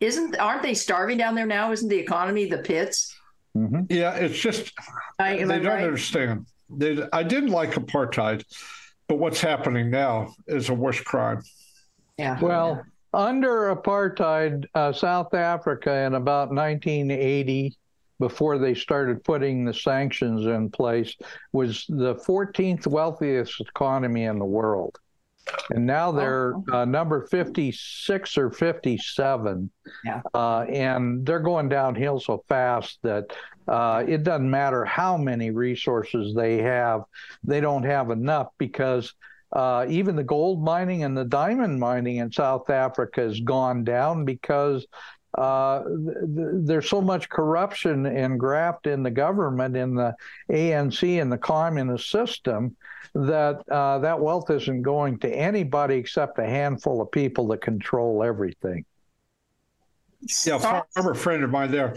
isn't 0.00 0.38
aren't 0.38 0.62
they 0.62 0.74
starving 0.74 1.18
down 1.18 1.34
there 1.34 1.46
now? 1.46 1.72
Isn't 1.72 1.88
the 1.88 1.98
economy 1.98 2.46
the 2.46 2.58
pits? 2.58 3.14
Mhm. 3.56 3.86
Yeah, 3.90 4.14
it's 4.14 4.38
just 4.38 4.72
I, 5.18 5.36
they 5.36 5.42
I 5.42 5.58
don't 5.58 5.66
right? 5.66 5.84
understand. 5.84 6.46
They, 6.68 6.98
I 7.12 7.22
didn't 7.22 7.50
like 7.50 7.72
apartheid, 7.72 8.44
but 9.08 9.18
what's 9.18 9.40
happening 9.40 9.90
now 9.90 10.34
is 10.46 10.68
a 10.68 10.74
worse 10.74 11.00
crime. 11.00 11.42
Yeah. 12.18 12.38
Well, 12.40 12.82
under 13.14 13.74
apartheid, 13.74 14.64
uh, 14.74 14.92
South 14.92 15.32
Africa 15.32 15.94
in 16.04 16.14
about 16.14 16.48
1980, 16.48 17.76
before 18.18 18.58
they 18.58 18.74
started 18.74 19.22
putting 19.24 19.64
the 19.64 19.72
sanctions 19.72 20.44
in 20.46 20.70
place, 20.70 21.14
was 21.52 21.86
the 21.88 22.16
14th 22.16 22.86
wealthiest 22.86 23.60
economy 23.60 24.24
in 24.24 24.38
the 24.38 24.44
world. 24.44 24.98
And 25.70 25.86
now 25.86 26.12
they're 26.12 26.54
uh, 26.72 26.84
number 26.84 27.26
56 27.26 28.38
or 28.38 28.50
57. 28.50 29.70
Yeah. 30.04 30.20
Uh, 30.34 30.60
and 30.62 31.24
they're 31.24 31.40
going 31.40 31.68
downhill 31.68 32.20
so 32.20 32.44
fast 32.48 32.98
that 33.02 33.36
uh, 33.68 34.04
it 34.06 34.22
doesn't 34.22 34.50
matter 34.50 34.84
how 34.84 35.16
many 35.16 35.50
resources 35.50 36.34
they 36.34 36.62
have, 36.62 37.02
they 37.44 37.60
don't 37.60 37.84
have 37.84 38.10
enough 38.10 38.48
because 38.58 39.12
uh, 39.52 39.86
even 39.88 40.16
the 40.16 40.24
gold 40.24 40.62
mining 40.62 41.04
and 41.04 41.16
the 41.16 41.24
diamond 41.24 41.78
mining 41.78 42.16
in 42.16 42.30
South 42.30 42.68
Africa 42.68 43.22
has 43.22 43.40
gone 43.40 43.84
down 43.84 44.24
because 44.24 44.86
uh, 45.36 45.84
th- 45.84 46.36
th- 46.36 46.48
there's 46.64 46.88
so 46.88 47.00
much 47.00 47.28
corruption 47.28 48.06
and 48.06 48.38
graft 48.38 48.86
in 48.86 49.02
the 49.02 49.10
government, 49.10 49.76
in 49.76 49.94
the 49.94 50.14
ANC 50.50 51.20
and 51.20 51.30
the 51.30 51.38
communist 51.38 52.10
system, 52.10 52.76
that 53.14 53.62
uh, 53.70 53.98
that 53.98 54.20
wealth 54.20 54.50
isn't 54.50 54.82
going 54.82 55.18
to 55.20 55.28
anybody 55.28 55.96
except 55.96 56.38
a 56.38 56.46
handful 56.46 57.00
of 57.00 57.10
people 57.10 57.46
that 57.48 57.60
control 57.60 58.22
everything. 58.22 58.84
Yeah, 60.44 60.58
Stop. 60.58 60.88
friend 61.16 61.44
of 61.44 61.50
mine 61.50 61.70
there, 61.70 61.94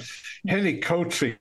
Henny 0.48 0.80
Coatsy, 0.80 1.38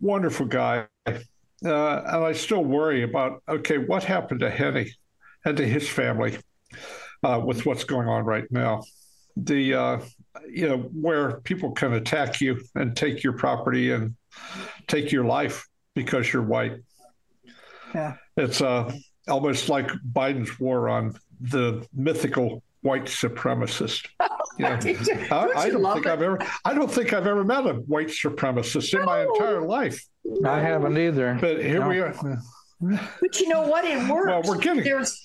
wonderful 0.00 0.46
guy. 0.46 0.86
Uh, 1.06 1.16
and 1.62 2.24
I 2.24 2.32
still 2.32 2.62
worry 2.62 3.02
about 3.02 3.42
okay, 3.48 3.78
what 3.78 4.04
happened 4.04 4.40
to 4.40 4.50
Henny? 4.50 4.92
and 5.44 5.56
to 5.56 5.66
his 5.66 5.88
family 5.88 6.38
uh, 7.22 7.40
with 7.44 7.66
what's 7.66 7.84
going 7.84 8.08
on 8.08 8.24
right 8.24 8.50
now. 8.50 8.82
The 9.36 9.74
uh, 9.74 10.00
you 10.48 10.68
know 10.68 10.78
where 10.78 11.40
people 11.40 11.72
can 11.72 11.94
attack 11.94 12.40
you 12.40 12.60
and 12.74 12.96
take 12.96 13.22
your 13.22 13.32
property 13.32 13.90
and 13.92 14.14
take 14.86 15.10
your 15.12 15.24
life 15.24 15.66
because 15.94 16.32
you're 16.32 16.42
white. 16.42 16.76
Yeah. 17.94 18.14
It's 18.36 18.60
uh, 18.60 18.92
almost 19.28 19.68
like 19.68 19.88
Biden's 20.12 20.58
war 20.58 20.88
on 20.88 21.14
the 21.40 21.86
mythical 21.94 22.62
white 22.82 23.04
supremacist. 23.06 24.08
Yeah. 24.56 24.78
I, 25.32 25.50
I 25.56 25.68
don't 25.68 25.82
think 25.94 26.06
it? 26.06 26.12
I've 26.12 26.22
ever 26.22 26.38
I 26.64 26.74
don't 26.74 26.88
think 26.88 27.12
I've 27.12 27.26
ever 27.26 27.42
met 27.42 27.66
a 27.66 27.72
white 27.74 28.06
supremacist 28.06 28.96
in 28.96 29.04
my 29.04 29.22
entire 29.24 29.60
life. 29.62 30.00
I 30.44 30.60
haven't 30.60 30.96
either. 30.96 31.36
But 31.40 31.60
here 31.60 31.80
No. 31.80 31.88
we 31.88 31.98
are. 31.98 32.14
But 32.80 33.40
you 33.40 33.48
know 33.48 33.66
what? 33.66 33.84
It 33.84 34.08
works. 34.08 34.26
Well, 34.28 34.42
we're 34.56 34.58
getting- 34.58 34.84
There's, 34.84 35.20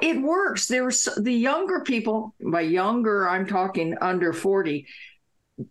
it 0.00 0.22
works. 0.22 0.66
There's 0.66 1.08
the 1.16 1.32
younger 1.32 1.80
people. 1.80 2.34
By 2.40 2.62
younger, 2.62 3.28
I'm 3.28 3.46
talking 3.46 3.96
under 4.00 4.32
40. 4.32 4.86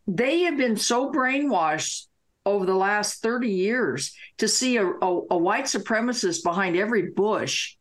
They 0.08 0.42
have 0.42 0.58
been 0.58 0.78
so 0.78 1.12
brainwashed 1.12 2.08
over 2.46 2.66
the 2.66 2.76
last 2.76 3.22
30 3.22 3.50
years 3.50 4.14
to 4.38 4.48
see 4.48 4.78
a, 4.78 4.86
a, 4.86 5.22
a 5.32 5.38
white 5.38 5.66
supremacist 5.66 6.44
behind 6.44 6.76
every 6.76 7.12
bush 7.12 7.76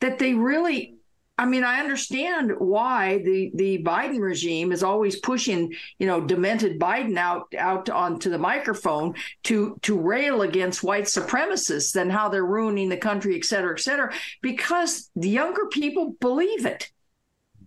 that 0.00 0.18
they 0.18 0.34
really. 0.34 0.91
I 1.38 1.46
mean, 1.46 1.64
I 1.64 1.80
understand 1.80 2.52
why 2.58 3.18
the, 3.24 3.50
the 3.54 3.82
Biden 3.82 4.20
regime 4.20 4.70
is 4.70 4.82
always 4.82 5.18
pushing, 5.18 5.72
you 5.98 6.06
know, 6.06 6.20
demented 6.20 6.78
Biden 6.78 7.16
out 7.16 7.52
out 7.58 7.88
onto 7.88 8.30
the 8.30 8.38
microphone 8.38 9.14
to 9.44 9.76
to 9.82 9.98
rail 9.98 10.42
against 10.42 10.84
white 10.84 11.04
supremacists 11.04 11.96
and 12.00 12.12
how 12.12 12.28
they're 12.28 12.44
ruining 12.44 12.90
the 12.90 12.96
country, 12.96 13.36
et 13.36 13.44
cetera, 13.44 13.72
et 13.72 13.80
cetera, 13.80 14.12
because 14.42 15.10
the 15.16 15.30
younger 15.30 15.66
people 15.66 16.14
believe 16.20 16.66
it. 16.66 16.92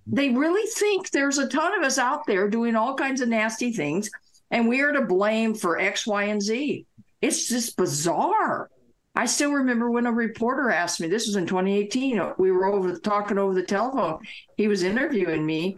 They 0.08 0.30
really 0.30 0.70
think 0.70 1.10
there's 1.10 1.40
a 1.40 1.50
ton 1.50 1.78
of 1.78 1.84
us 1.84 1.98
out 1.98 2.28
there 2.28 2.48
doing 2.48 2.76
all 2.76 2.94
kinds 2.94 3.20
of 3.22 3.30
nasty 3.30 3.74
things, 3.74 4.12
and 4.52 4.70
we 4.70 4.82
are 4.82 4.92
to 4.92 5.02
blame 5.02 5.56
for 5.56 5.80
X, 5.80 6.06
Y, 6.06 6.24
and 6.26 6.42
Z. 6.42 6.86
It's 7.20 7.50
just 7.50 7.76
bizarre. 7.76 8.70
I 9.16 9.26
still 9.26 9.52
remember 9.52 9.90
when 9.90 10.08
a 10.08 10.12
reporter 10.12 10.70
asked 10.70 11.00
me, 11.00 11.08
this 11.08 11.28
was 11.28 11.38
in 11.38 11.48
2018, 11.48 12.34
we 12.38 12.52
were 12.52 12.66
over 12.66 12.98
talking 12.98 13.38
over 13.38 13.54
the 13.54 13.64
telephone. 13.64 14.20
He 14.58 14.68
was 14.68 14.84
interviewing 14.84 15.46
me 15.46 15.78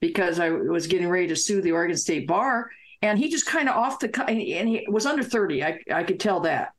because 0.00 0.40
I 0.40 0.50
was 0.50 0.88
getting 0.88 1.08
ready 1.08 1.28
to 1.28 1.36
sue 1.36 1.62
the 1.62 1.72
Oregon 1.72 1.96
State 1.96 2.26
Bar. 2.26 2.70
And 3.00 3.18
he 3.18 3.28
just 3.28 3.46
kind 3.46 3.68
of 3.68 3.76
off 3.76 4.00
the 4.00 4.08
cuff, 4.08 4.28
and 4.28 4.40
he 4.40 4.86
was 4.88 5.06
under 5.06 5.22
30. 5.22 5.62
I, 5.62 5.78
I 5.92 6.04
could 6.04 6.18
tell 6.18 6.40
that. 6.40 6.72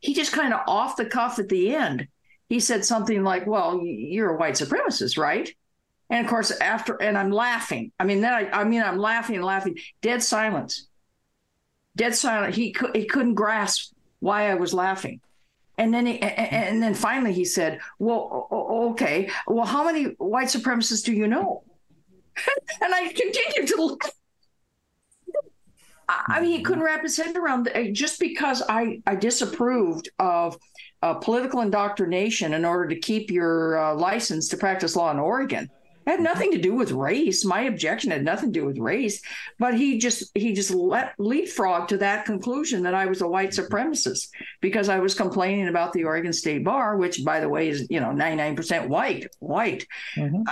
He 0.00 0.14
just 0.14 0.32
kind 0.32 0.54
of 0.54 0.60
off 0.66 0.96
the 0.96 1.04
cuff 1.04 1.38
at 1.38 1.48
the 1.48 1.74
end. 1.74 2.08
He 2.48 2.60
said 2.60 2.84
something 2.84 3.22
like, 3.22 3.46
Well, 3.46 3.80
you're 3.84 4.34
a 4.34 4.36
white 4.36 4.54
supremacist, 4.54 5.18
right? 5.18 5.52
And 6.10 6.24
of 6.24 6.30
course, 6.30 6.50
after, 6.50 7.00
and 7.00 7.18
I'm 7.18 7.30
laughing. 7.30 7.92
I 7.98 8.04
mean, 8.04 8.20
then 8.20 8.32
I, 8.32 8.50
I 8.50 8.64
mean, 8.64 8.82
I'm 8.82 8.98
laughing 8.98 9.36
and 9.36 9.44
laughing. 9.44 9.78
Dead 10.00 10.22
silence. 10.22 10.86
Dead 11.96 12.14
silent. 12.14 12.54
He, 12.54 12.76
he 12.94 13.06
couldn't 13.06 13.34
grasp 13.34 13.91
why 14.22 14.48
I 14.50 14.54
was 14.54 14.72
laughing. 14.72 15.20
And 15.78 15.92
then, 15.92 16.06
he, 16.06 16.20
and 16.20 16.80
then 16.82 16.94
finally 16.94 17.32
he 17.32 17.44
said, 17.44 17.80
"Well, 17.98 18.46
okay. 18.92 19.30
Well, 19.46 19.66
how 19.66 19.84
many 19.84 20.04
white 20.18 20.48
supremacists 20.48 21.04
do 21.04 21.12
you 21.12 21.26
know?" 21.26 21.64
and 22.80 22.94
I 22.94 23.08
continued 23.08 23.68
to 23.68 23.76
look. 23.76 24.04
I 26.08 26.40
mean, 26.40 26.56
he 26.56 26.62
couldn't 26.62 26.84
wrap 26.84 27.02
his 27.02 27.16
head 27.16 27.36
around 27.36 27.68
it. 27.68 27.94
just 27.94 28.20
because 28.20 28.62
I 28.68 29.00
I 29.06 29.16
disapproved 29.16 30.10
of 30.18 30.56
uh, 31.02 31.14
political 31.14 31.62
indoctrination 31.62 32.52
in 32.52 32.64
order 32.64 32.88
to 32.88 33.00
keep 33.00 33.30
your 33.30 33.78
uh, 33.78 33.94
license 33.94 34.48
to 34.48 34.56
practice 34.56 34.94
law 34.94 35.10
in 35.10 35.18
Oregon. 35.18 35.68
It 36.06 36.10
had 36.10 36.20
nothing 36.20 36.50
to 36.52 36.58
do 36.58 36.74
with 36.74 36.90
race. 36.92 37.44
My 37.44 37.62
objection 37.62 38.10
had 38.10 38.24
nothing 38.24 38.52
to 38.52 38.60
do 38.60 38.66
with 38.66 38.78
race, 38.78 39.22
but 39.58 39.74
he 39.74 39.98
just 39.98 40.30
he 40.34 40.52
just 40.52 40.70
let 40.70 41.14
leapfrog 41.18 41.88
to 41.88 41.96
that 41.98 42.24
conclusion 42.26 42.82
that 42.82 42.94
I 42.94 43.06
was 43.06 43.20
a 43.22 43.28
white 43.28 43.50
supremacist 43.50 44.28
because 44.60 44.88
I 44.88 44.98
was 44.98 45.14
complaining 45.14 45.68
about 45.68 45.92
the 45.92 46.04
Oregon 46.04 46.32
State 46.32 46.64
Bar, 46.64 46.96
which, 46.96 47.24
by 47.24 47.40
the 47.40 47.48
way, 47.48 47.68
is 47.68 47.86
you 47.90 48.00
know 48.00 48.12
ninety 48.12 48.36
nine 48.36 48.56
percent 48.56 48.88
white. 48.88 49.26
White. 49.38 49.86
Mhm. 50.16 50.44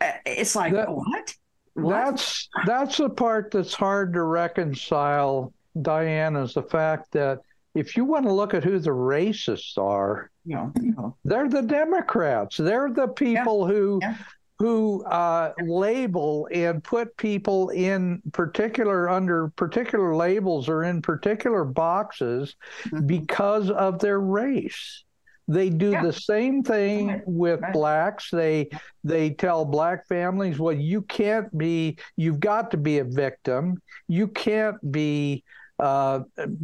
Uh, 0.00 0.12
it's 0.26 0.56
like 0.56 0.72
That- 0.72 0.90
what? 0.90 1.34
What? 1.74 1.90
That's 1.90 2.48
that's 2.66 2.96
the 2.98 3.10
part 3.10 3.50
that's 3.50 3.74
hard 3.74 4.12
to 4.14 4.22
reconcile, 4.22 5.52
Diane, 5.80 6.36
is 6.36 6.54
the 6.54 6.62
fact 6.62 7.10
that 7.12 7.40
if 7.74 7.96
you 7.96 8.04
want 8.04 8.26
to 8.26 8.32
look 8.32 8.54
at 8.54 8.62
who 8.62 8.78
the 8.78 8.90
racists 8.90 9.76
are, 9.76 10.30
you 10.44 10.54
know, 10.56 11.16
they're 11.24 11.48
the 11.48 11.62
Democrats. 11.62 12.56
They're 12.58 12.90
the 12.90 13.08
people 13.08 13.66
who 13.66 13.98
Yeah. 14.02 14.14
who 14.14 14.24
uh, 14.62 15.52
label 15.64 16.48
and 16.52 16.82
put 16.82 17.16
people 17.16 17.70
in 17.70 18.22
particular 18.32 19.08
under 19.08 19.48
particular 19.48 20.14
labels 20.14 20.68
or 20.68 20.84
in 20.84 21.02
particular 21.02 21.64
boxes 21.64 22.54
Mhm. 22.86 23.06
because 23.06 23.70
of 23.70 23.98
their 23.98 24.20
race. 24.20 25.04
They 25.46 25.68
do 25.68 25.90
Yeah. 25.90 26.02
the 26.02 26.12
same 26.12 26.62
thing 26.62 27.20
with 27.26 27.60
Right. 27.60 27.72
blacks. 27.72 28.30
They 28.30 28.70
they 29.02 29.30
tell 29.30 29.66
black 29.66 30.06
families, 30.08 30.58
well, 30.58 30.74
you 30.74 31.02
can't 31.02 31.56
be, 31.58 31.98
you've 32.16 32.40
got 32.40 32.70
to 32.70 32.78
be 32.78 33.00
a 33.00 33.04
victim. 33.04 33.82
You 34.08 34.28
can't 34.28 34.76
be 34.90 35.44
uh, 35.80 36.20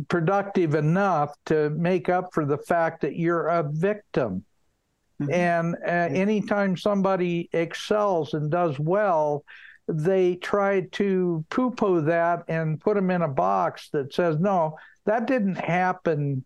productive 0.08 0.76
enough 0.76 1.34
to 1.44 1.68
make 1.70 2.08
up 2.08 2.32
for 2.32 2.46
the 2.46 2.56
fact 2.56 3.00
that 3.02 3.16
you're 3.16 3.48
a 3.48 3.68
victim. 3.68 4.44
Mhm. 5.20 5.32
And 5.32 5.76
uh, 5.84 6.14
anytime 6.16 6.76
somebody 6.76 7.48
excels 7.52 8.34
and 8.34 8.50
does 8.50 8.78
well, 8.78 9.44
they 9.86 10.36
try 10.36 10.82
to 10.92 11.44
poo 11.50 11.70
poo 11.72 12.02
that 12.02 12.44
and 12.48 12.80
put 12.80 12.94
them 12.94 13.10
in 13.10 13.22
a 13.22 13.28
box 13.28 13.90
that 13.90 14.14
says, 14.14 14.38
no, 14.38 14.76
that 15.04 15.26
didn't 15.26 15.56
happen. 15.56 16.44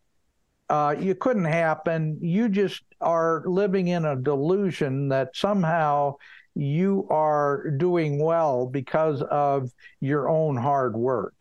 Uh, 0.69 0.95
you 0.99 1.15
couldn't 1.15 1.45
happen. 1.45 2.19
You 2.21 2.49
just 2.49 2.83
are 3.01 3.43
living 3.47 3.89
in 3.89 4.05
a 4.05 4.17
delusion 4.17 5.09
that 5.09 5.37
somehow 5.37 6.17
you 6.55 7.07
are 7.11 7.71
doing 7.71 8.19
well 8.23 8.67
because 8.67 9.21
of 9.23 9.71
your 10.01 10.29
own 10.29 10.57
hard 10.57 10.97
work. 10.97 11.35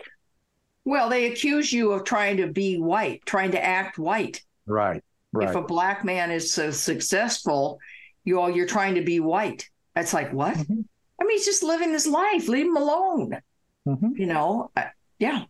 Well, 0.86 1.08
they 1.08 1.32
accuse 1.32 1.72
you 1.72 1.94
of 1.94 2.04
trying 2.04 2.38
to 2.38 2.48
be 2.48 2.78
white, 2.78 3.22
trying 3.26 3.52
to 3.52 3.64
act 3.64 3.98
white. 3.98 4.42
Right. 4.66 5.04
If 5.42 5.56
a 5.56 5.62
black 5.62 6.06
man 6.06 6.32
is 6.32 6.52
so 6.52 6.72
successful, 6.72 7.80
you 8.24 8.40
all 8.40 8.50
you're 8.50 8.68
trying 8.68 8.96
to 8.96 9.02
be 9.02 9.20
white. 9.20 9.70
That's 9.96 10.14
like 10.14 10.32
what? 10.32 10.56
Mhm. 10.56 10.86
I 11.22 11.26
mean, 11.26 11.38
he's 11.38 11.46
just 11.46 11.64
living 11.64 11.92
his 11.92 12.08
life. 12.08 12.48
Leave 12.48 12.66
him 12.68 12.78
alone. 12.78 13.40
Mhm. 13.88 14.18
You 14.18 14.26
know, 14.28 14.72
Uh, 14.76 14.84
yeah. 15.20 15.44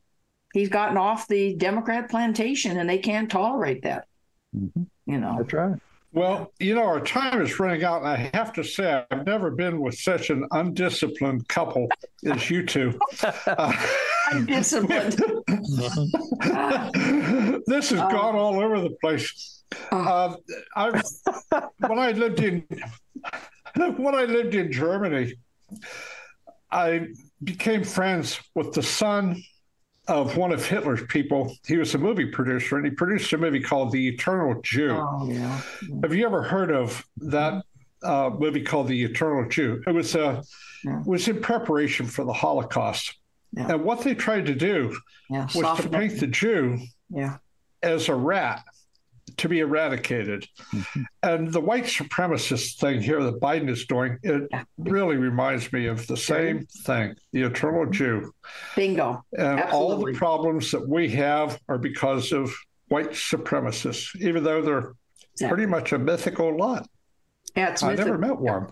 He's 0.54 0.70
gotten 0.70 0.98
off 0.98 1.28
the 1.28 1.56
Democrat 1.56 2.10
plantation, 2.10 2.78
and 2.78 2.90
they 2.90 3.00
can't 3.00 3.30
tolerate 3.30 3.82
that. 3.84 4.08
Mhm. 4.56 4.88
You 5.06 5.18
know, 5.20 5.36
That's 5.40 5.54
right. 5.54 5.80
Well, 6.12 6.54
you 6.60 6.76
know, 6.76 6.84
our 6.84 7.02
time 7.02 7.42
is 7.42 7.60
running 7.60 7.84
out, 7.84 8.04
and 8.04 8.08
I 8.08 8.30
have 8.36 8.54
to 8.54 8.64
say, 8.64 9.04
I've 9.10 9.26
never 9.26 9.50
been 9.50 9.82
with 9.82 9.96
such 9.98 10.30
an 10.30 10.46
undisciplined 10.52 11.48
couple 11.48 11.88
as 12.24 12.52
you 12.52 12.64
two. 12.66 13.00
Uh, 13.48 13.74
I'm 14.32 14.46
this 14.46 14.72
has 17.90 18.00
Oh. 18.00 18.10
gone 18.12 18.36
all 18.36 18.60
over 18.60 18.80
the 18.80 18.92
place. 19.02 19.63
Oh. 19.92 19.98
Uh, 19.98 20.36
I, 20.76 21.02
when 21.88 22.00
I 22.00 22.12
lived 22.12 22.40
in 22.40 22.66
when 23.76 24.16
I 24.16 24.26
lived 24.26 24.56
in 24.56 24.72
Germany, 24.72 25.34
I 26.72 27.08
became 27.44 27.84
friends 27.84 28.40
with 28.56 28.74
the 28.74 28.84
son 28.84 29.42
of 30.08 30.36
one 30.38 30.52
of 30.52 30.66
Hitler's 30.66 31.04
people. 31.08 31.56
He 31.66 31.78
was 31.78 31.94
a 31.96 31.98
movie 31.98 32.26
producer, 32.26 32.76
and 32.78 32.86
he 32.86 32.92
produced 32.92 33.32
a 33.34 33.38
movie 33.38 33.62
called 33.62 33.92
The 33.92 34.08
Eternal 34.10 34.62
Jew. 34.62 34.92
oh 34.92 35.28
yeah. 35.30 35.62
Have 36.02 36.14
you 36.14 36.26
ever 36.26 36.42
heard 36.44 36.72
of 36.72 37.06
that 37.18 37.64
uh, 38.04 38.30
movie 38.38 38.62
called 38.64 38.88
The 38.90 39.02
Eternal 39.04 39.48
Jew? 39.50 39.82
It 39.88 39.92
was 39.92 40.16
uh, 40.16 40.44
Yeah. 40.84 41.00
it 41.00 41.08
was 41.08 41.28
in 41.28 41.40
preparation 41.42 42.06
for 42.06 42.26
the 42.26 42.34
Holocaust, 42.34 43.16
Yeah. 43.54 43.72
and 43.74 43.84
what 43.84 44.02
they 44.02 44.14
tried 44.16 44.46
to 44.48 44.56
do 44.56 44.96
was 45.30 45.80
to 45.80 45.86
it. 45.86 45.92
paint 45.92 46.20
the 46.20 46.28
Jew 46.28 46.80
Yeah. 47.10 47.38
as 47.82 48.10
a 48.10 48.16
rat 48.16 48.64
to 49.38 49.50
be 49.50 49.60
eradicated. 49.60 50.48
Mm-hmm. 50.74 51.02
And 51.24 51.52
the 51.52 51.60
white 51.60 51.86
supremacist 51.86 52.80
thing 52.80 53.02
here 53.02 53.24
that 53.24 53.40
Biden 53.40 53.70
is 53.70 53.86
doing, 53.86 54.18
it 54.24 54.50
really 54.78 55.18
reminds 55.18 55.72
me 55.72 55.88
of 55.88 56.06
the 56.08 56.18
same 56.18 56.66
thing, 56.86 57.16
the 57.32 57.44
eternal 57.44 57.84
mm-hmm. 57.84 57.92
Jew. 57.92 58.34
Bingo. 58.76 59.24
And 59.38 59.62
all 59.72 59.98
the 59.98 60.14
problems 60.14 60.72
that 60.72 60.88
we 60.88 61.10
have 61.10 61.60
are 61.68 61.78
because 61.78 62.32
of 62.32 62.54
white 62.88 63.12
supremacists, 63.12 64.16
even 64.22 64.44
though 64.44 64.62
they're 64.62 64.94
Exactly. 65.34 65.56
pretty 65.56 65.72
much 65.72 65.92
a 65.94 65.98
mythical 65.98 66.56
lot. 66.56 66.88
Yeah, 67.56 67.72
it's 67.72 67.82
I 67.82 67.96
never 67.96 68.18
met 68.18 68.38
one. 68.38 68.68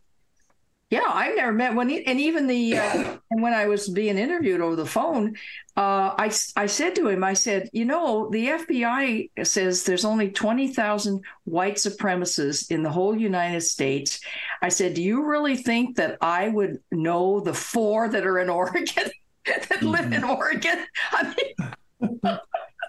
Yeah, 0.92 1.08
I've 1.08 1.38
never 1.38 1.54
met 1.54 1.74
one, 1.74 1.90
and 1.90 2.20
even 2.20 2.48
the 2.48 2.78
uh, 2.78 3.18
and 3.32 3.42
when 3.42 3.54
I 3.54 3.66
was 3.66 3.88
being 3.88 4.18
interviewed 4.18 4.60
over 4.60 4.76
the 4.76 4.86
phone, 4.86 5.38
uh, 5.78 6.14
I 6.18 6.32
I 6.58 6.66
said 6.66 6.96
to 6.96 7.08
him, 7.08 7.24
I 7.24 7.34
said, 7.34 7.70
you 7.72 7.86
know, 7.86 8.30
the 8.30 8.48
FBI 8.48 9.30
says 9.46 9.84
there's 9.84 10.04
only 10.04 10.30
twenty 10.32 10.68
thousand 10.68 11.24
white 11.46 11.76
supremacists 11.76 12.70
in 12.72 12.84
the 12.84 12.90
whole 12.90 13.18
United 13.18 13.62
States. 13.62 14.20
I 14.62 14.68
said, 14.68 14.94
do 14.94 15.02
you 15.02 15.26
really 15.26 15.56
think 15.56 15.96
that 15.96 16.18
I 16.20 16.50
would 16.50 16.80
know 16.92 17.40
the 17.40 17.54
four 17.54 18.10
that 18.10 18.26
are 18.26 18.40
in 18.40 18.50
Oregon 18.50 19.10
that 19.46 19.82
live 19.82 20.12
in 20.12 20.26
Oregon? 20.26 20.86
I 21.14 21.34
mean. 22.02 22.20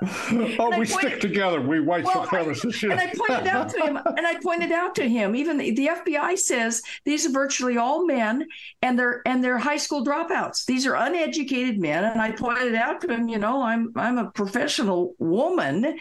oh, 0.59 0.79
we 0.79 0.87
stick 0.87 1.21
together. 1.21 1.61
We 1.61 1.81
white 1.81 2.05
well, 2.05 2.27
supremacists. 2.27 2.83
And 2.83 3.01
I 3.01 3.13
pointed 3.15 3.47
out 3.47 3.69
to 3.71 3.81
him, 3.81 3.97
and 3.97 4.27
I 4.27 4.39
pointed 4.41 4.73
out 4.73 4.95
to 4.97 5.09
him, 5.09 5.37
even 5.37 5.59
the, 5.59 5.75
the, 5.75 5.87
FBI 5.87 6.39
says 6.39 6.83
these 7.05 7.27
are 7.27 7.31
virtually 7.31 7.77
all 7.77 8.07
men, 8.07 8.47
and 8.81 8.99
they're 8.99 9.23
and 9.27 9.43
they're 9.43 9.59
high 9.59 9.77
school 9.77 10.05
dropouts. 10.05 10.65
These 10.65 10.87
are 10.87 10.95
uneducated 10.95 11.79
men, 11.79 12.05
and 12.05 12.21
I 12.21 12.33
pointed 12.33 12.75
out 12.75 13.01
to 13.03 13.13
him, 13.13 13.29
you 13.29 13.39
know, 13.39 13.63
I'm 13.63 13.93
I'm 13.95 14.19
a 14.19 14.31
professional 14.31 15.15
woman, 15.19 15.99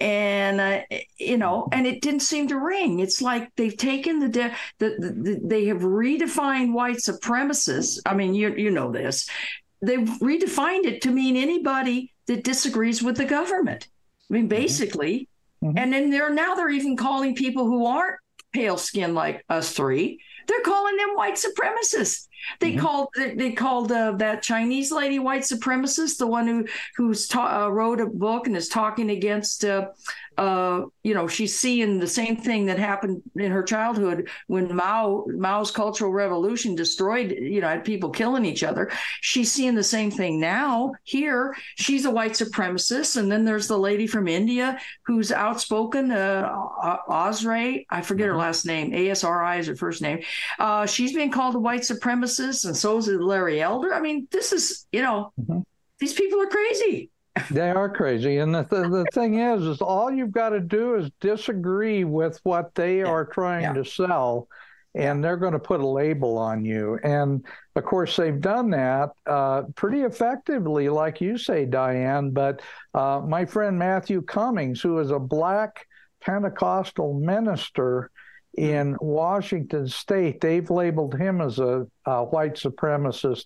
and 0.00 0.60
uh, 0.60 0.80
you 1.18 1.38
know 1.38 1.68
and 1.72 1.86
it 1.86 2.02
didn't 2.02 2.20
seem 2.20 2.48
to 2.48 2.58
ring 2.58 3.00
it's 3.00 3.22
like 3.22 3.48
they've 3.56 3.78
taken 3.78 4.18
the, 4.18 4.28
de- 4.28 4.54
the, 4.78 4.88
the, 4.98 5.08
the, 5.08 5.40
they 5.42 5.64
have 5.64 5.78
redefined 5.78 6.74
white 6.74 6.98
supremacists 6.98 7.98
i 8.04 8.12
mean 8.12 8.34
you 8.34 8.54
you 8.56 8.70
know 8.70 8.92
this 8.92 9.26
they've 9.80 10.06
redefined 10.20 10.84
it 10.84 11.00
to 11.00 11.10
mean 11.10 11.34
anybody 11.34 12.12
that 12.26 12.44
disagrees 12.44 13.02
with 13.02 13.16
the 13.16 13.24
government. 13.24 13.88
I 14.30 14.34
mean, 14.34 14.42
mm-hmm. 14.42 14.48
basically, 14.48 15.28
mm-hmm. 15.62 15.78
and 15.78 15.92
then 15.92 16.10
they're 16.10 16.32
now 16.32 16.54
they're 16.54 16.70
even 16.70 16.96
calling 16.96 17.34
people 17.34 17.66
who 17.66 17.86
aren't 17.86 18.18
pale 18.52 18.76
skinned 18.76 19.14
like 19.14 19.44
us 19.48 19.72
three. 19.72 20.20
They're 20.46 20.60
calling 20.60 20.96
them 20.96 21.10
white 21.14 21.34
supremacists. 21.34 22.28
They 22.60 22.72
mm-hmm. 22.72 22.80
called 22.80 23.08
they, 23.16 23.34
they 23.34 23.52
called 23.52 23.90
uh, 23.90 24.12
that 24.12 24.42
Chinese 24.42 24.92
lady 24.92 25.18
white 25.18 25.42
supremacist, 25.42 26.18
the 26.18 26.26
one 26.26 26.46
who 26.46 26.66
who's 26.96 27.26
ta- 27.26 27.64
uh, 27.64 27.68
wrote 27.68 28.00
a 28.00 28.06
book 28.06 28.46
and 28.46 28.56
is 28.56 28.68
talking 28.68 29.10
against 29.10 29.64
uh, 29.64 29.88
uh, 30.38 30.82
you 31.02 31.14
know, 31.14 31.26
she's 31.26 31.58
seeing 31.58 31.98
the 31.98 32.06
same 32.06 32.36
thing 32.36 32.66
that 32.66 32.78
happened 32.78 33.22
in 33.36 33.50
her 33.50 33.62
childhood 33.62 34.28
when 34.46 34.74
Mao 34.74 35.24
Mao's 35.28 35.70
Cultural 35.70 36.12
Revolution 36.12 36.74
destroyed, 36.74 37.32
you 37.32 37.60
know, 37.60 37.68
had 37.68 37.84
people 37.84 38.10
killing 38.10 38.44
each 38.44 38.62
other. 38.62 38.90
She's 39.20 39.50
seeing 39.50 39.74
the 39.74 39.82
same 39.82 40.10
thing 40.10 40.38
now 40.38 40.92
here. 41.04 41.56
She's 41.76 42.04
a 42.04 42.10
white 42.10 42.32
supremacist, 42.32 43.16
and 43.16 43.30
then 43.30 43.44
there's 43.44 43.68
the 43.68 43.78
lady 43.78 44.06
from 44.06 44.28
India 44.28 44.78
who's 45.06 45.32
outspoken, 45.32 46.10
uh, 46.10 46.48
Asra. 47.08 47.76
I 47.88 48.02
forget 48.02 48.26
her 48.26 48.32
mm-hmm. 48.32 48.40
last 48.40 48.66
name. 48.66 48.94
Asra 48.94 49.56
is 49.58 49.66
her 49.68 49.76
first 49.76 50.02
name. 50.02 50.22
Uh, 50.58 50.86
she's 50.86 51.12
being 51.12 51.30
called 51.30 51.54
a 51.54 51.60
white 51.60 51.82
supremacist, 51.82 52.66
and 52.66 52.76
so 52.76 52.98
is 52.98 53.08
Larry 53.08 53.62
Elder. 53.62 53.94
I 53.94 54.00
mean, 54.00 54.28
this 54.30 54.52
is, 54.52 54.86
you 54.92 55.02
know, 55.02 55.32
mm-hmm. 55.40 55.60
these 55.98 56.12
people 56.12 56.40
are 56.42 56.46
crazy 56.46 57.10
they 57.50 57.70
are 57.70 57.88
crazy. 57.88 58.38
And 58.38 58.54
the, 58.54 58.64
the, 58.64 58.88
the 58.88 59.06
thing 59.12 59.38
is 59.38 59.62
is 59.62 59.80
all 59.80 60.10
you've 60.10 60.32
got 60.32 60.50
to 60.50 60.60
do 60.60 60.94
is 60.96 61.10
disagree 61.20 62.04
with 62.04 62.40
what 62.42 62.74
they 62.74 63.02
are 63.02 63.24
trying 63.24 63.62
yeah. 63.62 63.72
to 63.74 63.84
sell 63.84 64.48
and 64.94 65.22
they're 65.22 65.36
going 65.36 65.52
to 65.52 65.58
put 65.58 65.80
a 65.80 65.86
label 65.86 66.38
on 66.38 66.64
you. 66.64 66.98
And 67.04 67.44
of 67.76 67.84
course 67.84 68.16
they've 68.16 68.40
done 68.40 68.70
that 68.70 69.10
uh, 69.26 69.62
pretty 69.74 70.00
effectively 70.00 70.88
like 70.88 71.20
you 71.20 71.36
say 71.36 71.66
diane 71.66 72.30
but 72.30 72.62
uh, 72.94 73.20
my 73.26 73.44
friend 73.44 73.78
matthew 73.78 74.22
cummings 74.22 74.80
who 74.80 74.98
is 74.98 75.10
a 75.10 75.18
black 75.18 75.86
pentecostal 76.22 77.14
minister 77.14 78.10
in 78.56 78.96
Washington 79.00 79.86
state, 79.86 80.40
they've 80.40 80.70
labeled 80.70 81.14
him 81.14 81.40
as 81.40 81.58
a, 81.58 81.86
a, 82.06 82.24
white 82.24 82.54
supremacist 82.54 83.44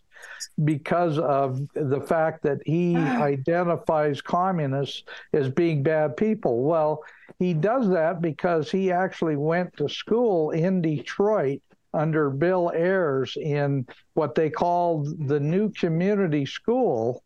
because 0.62 1.18
of 1.18 1.60
the 1.74 2.00
fact 2.00 2.42
that 2.44 2.58
he 2.64 2.96
identifies 2.96 4.20
communists 4.22 5.02
as 5.32 5.50
being 5.50 5.82
bad 5.82 6.16
people. 6.16 6.62
Well, 6.62 7.02
he 7.38 7.54
does 7.54 7.88
that 7.90 8.20
because 8.20 8.70
he 8.70 8.92
actually 8.92 9.36
went 9.36 9.76
to 9.78 9.88
school 9.88 10.50
in 10.50 10.80
Detroit 10.80 11.60
under 11.92 12.30
Bill 12.30 12.70
Ayers 12.72 13.36
in 13.36 13.86
what 14.14 14.36
they 14.36 14.48
called 14.48 15.26
the 15.26 15.40
New 15.40 15.70
Community 15.72 16.46
School. 16.46 17.24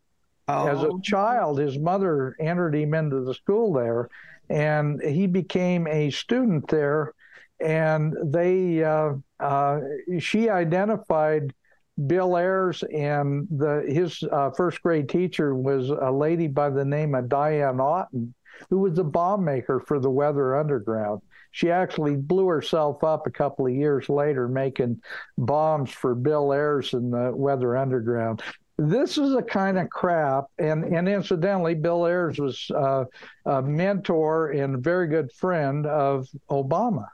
Oh. 0.48 0.66
As 0.66 0.82
a 0.82 0.88
oh. 0.88 1.00
child, 1.00 1.58
his 1.58 1.78
mother 1.78 2.34
entered 2.40 2.74
him 2.74 2.94
into 2.94 3.20
the 3.20 3.34
school 3.34 3.74
there, 3.74 4.08
and 4.48 5.02
he 5.02 5.26
became 5.26 5.86
a 5.86 6.10
student 6.10 6.68
there 6.68 7.12
and 7.60 8.14
they 8.32 8.82
uh, 8.82 9.14
uh, 9.40 9.80
she 10.18 10.48
identified 10.48 11.52
Bill 12.06 12.36
Ayers 12.36 12.82
and 12.82 13.46
the 13.50 13.84
his 13.86 14.22
uh, 14.32 14.50
first 14.50 14.82
grade 14.82 15.08
teacher 15.08 15.54
was 15.54 15.90
a 15.90 16.10
lady 16.10 16.48
by 16.48 16.70
the 16.70 16.84
name 16.84 17.14
of 17.14 17.28
Diane 17.28 17.80
Oughton, 17.80 18.34
who 18.68 18.78
was 18.80 18.98
a 18.98 19.04
bomb 19.04 19.44
maker 19.44 19.80
for 19.80 20.00
the 20.00 20.10
Weather 20.10 20.56
Underground. 20.56 21.22
She 21.52 21.70
actually 21.70 22.16
blew 22.16 22.48
herself 22.48 23.04
up 23.04 23.28
a 23.28 23.30
couple 23.30 23.66
of 23.66 23.72
years 23.72 24.08
later 24.08 24.48
making 24.48 25.00
bombs 25.38 25.90
for 25.90 26.16
Bill 26.16 26.52
Ayers 26.52 26.94
and 26.94 27.12
the 27.12 27.30
Weather 27.32 27.76
Underground. 27.76 28.42
This 28.76 29.18
is 29.18 29.34
a 29.36 29.42
kind 29.42 29.78
of 29.78 29.88
crap, 29.88 30.46
and 30.58 30.82
and 30.82 31.08
incidentally, 31.08 31.76
Bill 31.76 32.06
Ayers 32.06 32.40
was 32.40 32.68
uh, 32.74 33.04
a 33.46 33.62
mentor 33.62 34.50
and 34.50 34.74
a 34.74 34.78
very 34.78 35.06
good 35.06 35.30
friend 35.30 35.86
of 35.86 36.26
Obama. 36.50 37.06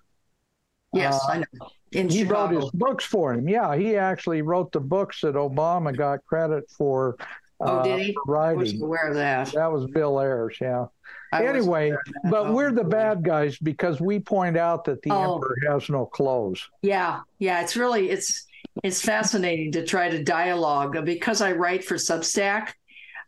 Yes, 0.93 1.21
uh, 1.25 1.33
I 1.33 1.39
know. 1.39 1.69
In 1.93 2.09
he 2.09 2.21
Chicago. 2.21 2.55
wrote 2.55 2.63
his 2.63 2.71
books 2.73 3.05
for 3.05 3.33
him. 3.33 3.49
Yeah, 3.49 3.77
he 3.77 3.97
actually 3.97 4.43
wrote 4.43 4.73
the 4.73 4.81
books 4.81 5.21
that 5.23 5.35
Obama 5.35 5.97
got 5.97 6.25
credit 6.25 6.71
for. 6.71 7.17
Uh, 7.61 7.81
oh, 7.81 7.85
did 7.85 8.01
he? 8.01 8.17
Writing. 8.27 8.59
I 8.59 8.63
was 8.63 8.81
aware 8.81 9.09
of 9.09 9.15
that. 9.17 9.53
That 9.53 9.71
was 9.71 9.87
Bill 9.91 10.21
Ayers. 10.21 10.57
Yeah. 10.61 10.87
I 11.33 11.47
anyway, 11.47 11.93
but 12.25 12.47
oh, 12.47 12.53
we're 12.53 12.73
the 12.73 12.85
bad 12.85 13.23
guys 13.23 13.57
because 13.59 14.01
we 14.01 14.19
point 14.19 14.57
out 14.57 14.85
that 14.85 15.01
the 15.03 15.13
oh. 15.13 15.35
emperor 15.35 15.57
has 15.69 15.89
no 15.89 16.07
clothes. 16.07 16.69
Yeah, 16.83 17.21
yeah. 17.39 17.61
It's 17.63 17.77
really 17.77 18.11
it's 18.11 18.47
it's 18.83 19.01
fascinating 19.01 19.73
to 19.73 19.85
try 19.85 20.09
to 20.09 20.25
dialogue 20.25 21.05
because 21.05 21.41
I 21.41 21.53
write 21.53 21.85
for 21.85 21.97
Substack 21.97 22.71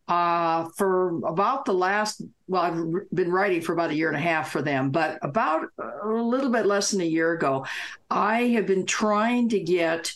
uh, 0.09 0.69
for 0.77 1.19
about 1.25 1.65
the 1.65 1.75
last, 1.75 2.23
well, 2.53 2.63
I've 2.63 3.15
been 3.15 3.33
writing 3.33 3.63
for 3.63 3.73
about 3.73 3.93
a 3.93 3.95
year 3.95 4.09
and 4.09 4.17
a 4.17 4.21
half 4.21 4.51
for 4.51 4.61
them, 4.61 4.91
but 4.91 5.19
about 5.23 5.69
a 5.79 6.07
little 6.07 6.51
bit 6.51 6.67
less 6.67 6.91
than 6.91 7.01
a 7.01 7.05
year 7.05 7.33
ago, 7.33 7.65
I 8.11 8.43
have 8.49 8.67
been 8.67 8.85
trying 8.85 9.49
to 9.49 9.61
get 9.61 10.13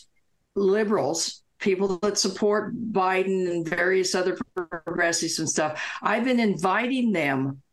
liberals, 0.55 1.41
people 1.57 1.97
that 2.03 2.19
support 2.19 2.75
Biden 2.93 3.49
and 3.49 3.67
various 3.67 4.13
other 4.13 4.37
progressives 4.53 5.39
and 5.39 5.49
stuff, 5.49 5.83
I've 6.03 6.25
been 6.25 6.39
inviting 6.39 7.11
them 7.11 7.63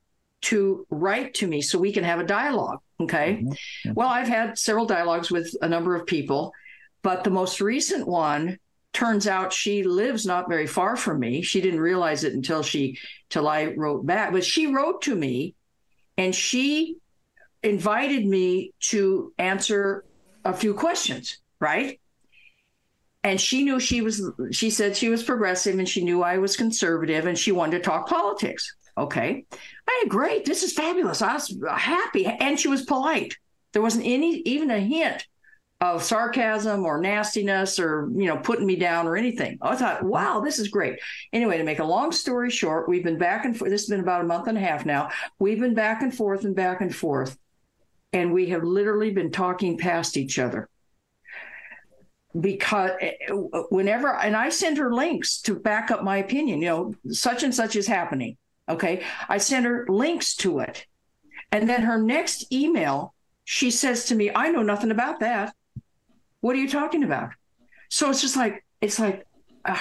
to 0.44 0.86
write 0.88 1.34
to 1.34 1.46
me 1.46 1.60
so 1.60 1.78
we 1.78 1.92
can 1.92 2.04
have 2.04 2.18
a 2.18 2.24
dialogue. 2.24 2.78
Okay. 3.00 3.42
Mm-hmm. 3.42 3.92
Well, 3.92 4.08
I've 4.08 4.28
had 4.28 4.56
several 4.56 4.86
dialogues 4.86 5.30
with 5.30 5.54
a 5.60 5.68
number 5.68 5.94
of 5.94 6.06
people, 6.06 6.54
but 7.02 7.22
the 7.22 7.28
most 7.28 7.60
recent 7.60 8.08
one 8.08 8.58
turns 8.94 9.26
out 9.26 9.52
she 9.52 9.82
lives 9.82 10.24
not 10.24 10.48
very 10.48 10.66
far 10.66 10.96
from 10.96 11.20
me. 11.20 11.42
She 11.42 11.60
didn't 11.60 11.80
realize 11.80 12.24
it 12.24 12.32
until 12.32 12.62
she 12.62 12.98
till 13.28 13.48
I 13.48 13.66
wrote 13.66 14.06
back, 14.06 14.32
but 14.32 14.44
she 14.44 14.68
wrote 14.68 15.02
to 15.02 15.14
me 15.14 15.54
and 16.16 16.34
she 16.34 16.96
invited 17.62 18.24
me 18.24 18.72
to 18.78 19.32
answer 19.36 20.04
a 20.44 20.54
few 20.54 20.74
questions, 20.74 21.38
right? 21.60 22.00
And 23.24 23.40
she 23.40 23.64
knew 23.64 23.80
she 23.80 24.00
was 24.00 24.30
she 24.52 24.70
said 24.70 24.96
she 24.96 25.08
was 25.08 25.22
progressive 25.22 25.78
and 25.78 25.88
she 25.88 26.04
knew 26.04 26.22
I 26.22 26.38
was 26.38 26.56
conservative 26.56 27.26
and 27.26 27.38
she 27.38 27.52
wanted 27.52 27.78
to 27.78 27.84
talk 27.84 28.08
politics. 28.08 28.76
Okay. 28.96 29.44
Hey, 29.50 30.08
great. 30.08 30.44
This 30.44 30.62
is 30.62 30.72
fabulous. 30.72 31.20
I 31.20 31.34
was 31.34 31.56
happy. 31.68 32.26
And 32.26 32.60
she 32.60 32.68
was 32.68 32.82
polite. 32.82 33.36
There 33.72 33.82
wasn't 33.82 34.06
any 34.06 34.36
even 34.44 34.70
a 34.70 34.78
hint 34.78 35.26
of 35.92 36.02
sarcasm 36.02 36.84
or 36.84 37.00
nastiness 37.00 37.78
or 37.78 38.08
you 38.14 38.26
know 38.26 38.36
putting 38.36 38.66
me 38.66 38.76
down 38.76 39.06
or 39.06 39.16
anything. 39.16 39.58
I 39.60 39.76
thought, 39.76 40.02
wow, 40.02 40.40
this 40.40 40.58
is 40.58 40.68
great. 40.68 40.98
Anyway, 41.32 41.58
to 41.58 41.64
make 41.64 41.78
a 41.78 41.84
long 41.84 42.12
story 42.12 42.50
short, 42.50 42.88
we've 42.88 43.04
been 43.04 43.18
back 43.18 43.44
and 43.44 43.56
forth. 43.56 43.70
This 43.70 43.82
has 43.82 43.90
been 43.90 44.00
about 44.00 44.20
a 44.20 44.24
month 44.24 44.48
and 44.48 44.58
a 44.58 44.60
half 44.60 44.86
now. 44.86 45.10
We've 45.38 45.60
been 45.60 45.74
back 45.74 46.02
and 46.02 46.14
forth 46.14 46.44
and 46.44 46.54
back 46.54 46.80
and 46.80 46.94
forth, 46.94 47.38
and 48.12 48.32
we 48.32 48.50
have 48.50 48.64
literally 48.64 49.10
been 49.10 49.30
talking 49.30 49.78
past 49.78 50.16
each 50.16 50.38
other. 50.38 50.68
Because 52.38 52.90
eh, 53.00 53.12
whenever, 53.70 54.12
and 54.16 54.34
I 54.36 54.48
send 54.48 54.78
her 54.78 54.92
links 54.92 55.40
to 55.42 55.54
back 55.54 55.90
up 55.90 56.02
my 56.02 56.16
opinion, 56.16 56.60
you 56.60 56.68
know, 56.68 56.94
such 57.10 57.44
and 57.44 57.54
such 57.54 57.76
is 57.76 57.86
happening. 57.86 58.36
Okay. 58.68 59.04
I 59.28 59.38
send 59.38 59.66
her 59.66 59.86
links 59.88 60.34
to 60.36 60.60
it. 60.60 60.86
And 61.52 61.68
then 61.68 61.82
her 61.82 62.02
next 62.02 62.52
email, 62.52 63.14
she 63.44 63.70
says 63.70 64.06
to 64.06 64.14
me, 64.14 64.30
I 64.34 64.50
know 64.50 64.62
nothing 64.62 64.90
about 64.90 65.20
that. 65.20 65.54
What 66.44 66.56
are 66.56 66.58
you 66.58 66.68
talking 66.68 67.04
about? 67.04 67.30
So 67.88 68.10
it's 68.10 68.20
just 68.20 68.36
like, 68.36 68.66
it's 68.82 68.98
like, 68.98 69.26
uh, 69.64 69.78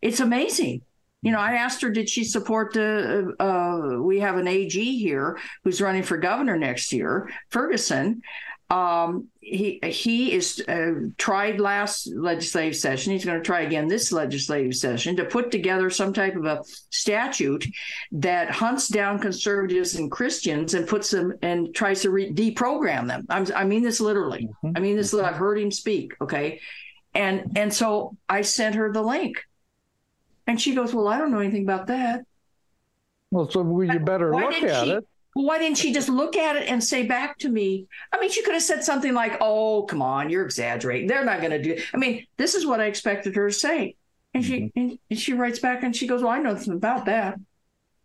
it's 0.00 0.20
amazing. 0.20 0.82
You 1.22 1.32
know, 1.32 1.40
I 1.40 1.54
asked 1.54 1.82
her, 1.82 1.90
did 1.90 2.08
she 2.08 2.22
support 2.22 2.72
the, 2.72 3.34
uh, 3.40 4.00
we 4.00 4.20
have 4.20 4.36
an 4.36 4.46
AG 4.46 4.98
here 4.98 5.40
who's 5.64 5.80
running 5.80 6.04
for 6.04 6.16
governor 6.16 6.56
next 6.56 6.92
year, 6.92 7.28
Ferguson. 7.50 8.22
Um, 8.70 9.28
he 9.40 9.80
he 9.82 10.34
is 10.34 10.62
uh, 10.68 11.08
tried 11.16 11.58
last 11.58 12.06
legislative 12.08 12.76
session. 12.76 13.14
He's 13.14 13.24
going 13.24 13.38
to 13.38 13.42
try 13.44 13.62
again 13.62 13.88
this 13.88 14.12
legislative 14.12 14.74
session 14.74 15.16
to 15.16 15.24
put 15.24 15.50
together 15.50 15.88
some 15.88 16.12
type 16.12 16.36
of 16.36 16.44
a 16.44 16.62
statute 16.90 17.64
that 18.12 18.50
hunts 18.50 18.88
down 18.88 19.20
conservatives 19.20 19.94
and 19.94 20.10
Christians 20.10 20.74
and 20.74 20.86
puts 20.86 21.10
them 21.10 21.32
and 21.40 21.74
tries 21.74 22.02
to 22.02 22.10
re- 22.10 22.30
deprogram 22.30 23.06
them. 23.06 23.24
I'm, 23.30 23.46
I 23.56 23.64
mean 23.64 23.82
this 23.82 24.00
literally. 24.00 24.50
I 24.76 24.80
mean 24.80 24.96
this. 24.96 25.14
I've 25.14 25.36
heard 25.36 25.58
him 25.58 25.70
speak. 25.70 26.12
Okay, 26.20 26.60
and 27.14 27.56
and 27.56 27.72
so 27.72 28.18
I 28.28 28.42
sent 28.42 28.74
her 28.74 28.92
the 28.92 29.00
link, 29.02 29.46
and 30.46 30.60
she 30.60 30.74
goes, 30.74 30.92
"Well, 30.92 31.08
I 31.08 31.16
don't 31.16 31.30
know 31.30 31.40
anything 31.40 31.62
about 31.62 31.86
that." 31.86 32.26
Well, 33.30 33.48
so 33.50 33.62
we- 33.62 33.90
you 33.90 33.98
better 33.98 34.30
Why 34.30 34.42
look 34.42 34.62
at 34.62 34.84
she- 34.84 34.90
it. 34.90 35.07
Well, 35.34 35.46
why 35.46 35.58
didn't 35.58 35.78
she 35.78 35.92
just 35.92 36.08
look 36.08 36.36
at 36.36 36.56
it 36.56 36.68
and 36.68 36.82
say 36.82 37.06
back 37.06 37.38
to 37.38 37.48
me? 37.48 37.86
I 38.12 38.18
mean, 38.20 38.30
she 38.30 38.42
could 38.42 38.54
have 38.54 38.62
said 38.62 38.82
something 38.82 39.14
like, 39.14 39.38
"Oh, 39.40 39.82
come 39.82 40.02
on, 40.02 40.30
you're 40.30 40.44
exaggerating. 40.44 41.06
They're 41.06 41.24
not 41.24 41.40
going 41.40 41.52
to 41.52 41.62
do." 41.62 41.82
I 41.92 41.96
mean, 41.96 42.26
this 42.36 42.54
is 42.54 42.66
what 42.66 42.80
I 42.80 42.86
expected 42.86 43.36
her 43.36 43.48
to 43.48 43.54
say, 43.54 43.96
and 44.34 44.44
she 44.44 44.72
mm-hmm. 44.76 44.94
and 45.10 45.18
she 45.18 45.34
writes 45.34 45.58
back 45.58 45.82
and 45.82 45.94
she 45.94 46.06
goes, 46.06 46.22
"Well, 46.22 46.32
I 46.32 46.38
know 46.38 46.52
nothing 46.52 46.74
about 46.74 47.06
that." 47.06 47.38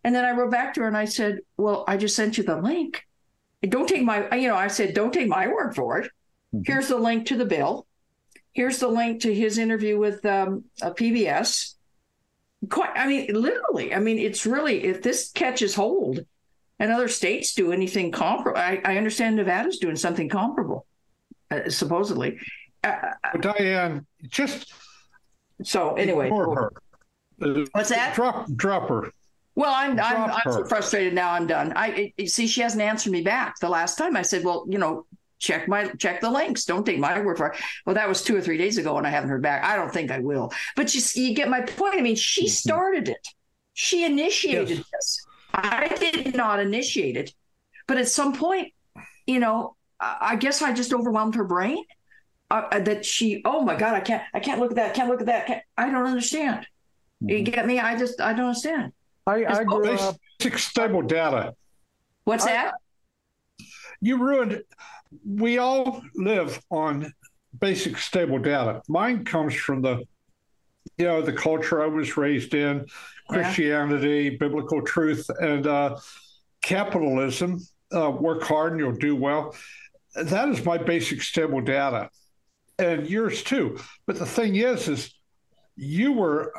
And 0.04 0.14
then 0.14 0.24
I 0.24 0.32
wrote 0.32 0.50
back 0.50 0.74
to 0.74 0.82
her 0.82 0.86
and 0.86 0.96
I 0.96 1.06
said, 1.06 1.40
"Well, 1.56 1.84
I 1.88 1.96
just 1.96 2.14
sent 2.16 2.38
you 2.38 2.44
the 2.44 2.56
link. 2.56 3.04
Don't 3.68 3.88
take 3.88 4.02
my, 4.02 4.34
you 4.36 4.48
know, 4.48 4.56
I 4.56 4.68
said, 4.68 4.94
don't 4.94 5.12
take 5.12 5.28
my 5.28 5.48
word 5.48 5.74
for 5.74 5.98
it. 5.98 6.10
Mm-hmm. 6.54 6.62
Here's 6.66 6.88
the 6.88 6.96
link 6.96 7.26
to 7.26 7.36
the 7.36 7.44
bill. 7.44 7.86
Here's 8.52 8.78
the 8.78 8.88
link 8.88 9.22
to 9.22 9.34
his 9.34 9.58
interview 9.58 9.98
with 9.98 10.24
um, 10.24 10.64
uh, 10.82 10.90
a 10.90 10.94
PBS. 10.94 11.74
Quite, 12.68 12.92
I 12.94 13.06
mean, 13.06 13.28
literally. 13.32 13.94
I 13.94 13.98
mean, 13.98 14.18
it's 14.18 14.46
really 14.46 14.84
if 14.84 15.02
this 15.02 15.30
catches 15.32 15.74
hold, 15.74 16.20
and 16.78 16.90
other 16.92 17.08
states 17.08 17.54
do 17.54 17.72
anything 17.72 18.10
comparable. 18.12 18.58
I, 18.60 18.80
I 18.84 18.96
understand 18.96 19.36
Nevada's 19.36 19.78
doing 19.78 19.96
something 19.96 20.28
comparable, 20.28 20.86
uh, 21.50 21.68
supposedly. 21.68 22.38
Uh, 22.82 22.94
Diane, 23.40 24.06
just 24.28 24.72
so 25.62 25.94
anyway, 25.94 26.28
her. 26.30 26.66
Uh, 27.40 27.64
What's 27.72 27.88
that? 27.90 28.14
Drop, 28.14 28.46
drop 28.54 28.88
her. 28.88 29.10
well, 29.54 29.72
I'm 29.74 29.92
I'm, 29.92 29.96
Drop 29.96 30.40
I'm 30.46 30.52
so 30.52 30.64
frustrated 30.66 31.14
now. 31.14 31.30
I'm 31.32 31.46
done. 31.46 31.72
I 31.76 32.12
it- 32.16 32.30
see 32.30 32.46
she 32.46 32.60
hasn't 32.60 32.82
answered 32.82 33.12
me 33.12 33.22
back. 33.22 33.54
The 33.60 33.68
last 33.68 33.96
time 33.96 34.16
I 34.16 34.22
said, 34.22 34.44
well, 34.44 34.66
you 34.68 34.78
know, 34.78 35.06
check 35.38 35.66
my 35.68 35.86
check 35.98 36.20
the 36.20 36.30
links. 36.30 36.64
Don't 36.64 36.84
take 36.84 36.98
my 36.98 37.20
word 37.20 37.38
for 37.38 37.48
it. 37.52 37.58
Well, 37.86 37.94
that 37.94 38.08
was 38.08 38.22
two 38.22 38.36
or 38.36 38.40
three 38.40 38.58
days 38.58 38.78
ago, 38.78 38.98
and 38.98 39.06
I 39.06 39.10
haven't 39.10 39.30
heard 39.30 39.42
back. 39.42 39.64
I 39.64 39.76
don't 39.76 39.92
think 39.92 40.10
I 40.10 40.18
will. 40.18 40.52
But 40.76 40.94
you 40.94 41.00
you 41.22 41.34
get 41.34 41.48
my 41.48 41.60
point. 41.62 41.94
I 41.96 42.02
mean, 42.02 42.16
she 42.16 42.48
started 42.48 43.08
it. 43.08 43.26
She 43.72 44.04
initiated 44.04 44.78
Yes. 44.78 44.86
this. 44.92 45.26
I 45.54 45.88
did 45.98 46.34
not 46.34 46.60
initiate 46.60 47.16
it. 47.16 47.32
But 47.86 47.98
at 47.98 48.08
some 48.08 48.34
point, 48.34 48.72
you 49.26 49.38
know, 49.38 49.76
I 50.00 50.16
I 50.20 50.36
guess 50.36 50.62
I 50.62 50.72
just 50.72 50.92
overwhelmed 50.92 51.34
her 51.36 51.44
brain. 51.44 51.82
Uh, 52.50 52.68
uh, 52.70 52.78
that 52.78 53.06
she, 53.06 53.40
oh 53.46 53.62
my 53.62 53.74
God, 53.74 53.94
I 53.94 54.00
can't, 54.00 54.22
I 54.34 54.38
can't 54.38 54.60
look 54.60 54.70
at 54.70 54.76
that, 54.76 54.90
I 54.90 54.94
can't 54.94 55.08
look 55.08 55.20
at 55.20 55.26
that. 55.26 55.46
Can't, 55.46 55.62
I 55.78 55.90
don't 55.90 56.04
understand. 56.04 56.66
You 57.20 57.42
get 57.42 57.66
me? 57.66 57.80
I 57.80 57.96
just, 57.98 58.20
I 58.20 58.34
don't 58.34 58.48
understand. 58.48 58.92
I, 59.26 59.46
I 59.46 59.64
grew 59.64 59.92
up. 59.92 60.16
Basic 60.38 60.58
stable 60.58 61.00
data. 61.00 61.54
What's 62.24 62.44
I- 62.44 62.52
that? 62.52 62.74
You 64.00 64.18
ruined. 64.18 64.62
We 65.26 65.56
all 65.56 66.02
live 66.14 66.60
on 66.70 67.12
basic 67.58 67.96
stable 67.96 68.38
data. 68.38 68.82
Mine 68.88 69.24
comes 69.24 69.54
from 69.54 69.80
the, 69.80 70.04
you 70.98 71.06
know, 71.06 71.22
the 71.22 71.32
culture 71.32 71.82
I 71.82 71.86
was 71.86 72.18
raised 72.18 72.52
in, 72.54 72.86
Yeah. 73.30 73.42
Christianity, 73.42 74.30
biblical 74.30 74.82
truth, 74.82 75.28
and 75.40 75.66
uh, 75.66 75.98
capitalism. 76.62 77.60
Uh, 77.94 78.10
work 78.10 78.42
hard 78.42 78.72
and 78.72 78.80
you'll 78.80 78.92
do 78.92 79.14
well. 79.14 79.54
That 80.16 80.48
is 80.48 80.64
my 80.64 80.78
basic 80.78 81.22
stable 81.22 81.60
data, 81.60 82.10
and 82.78 83.08
yours 83.08 83.42
too. 83.44 83.78
But 84.06 84.18
the 84.18 84.26
thing 84.26 84.56
is, 84.56 84.88
is 84.88 85.14
you 85.76 86.12
were 86.12 86.52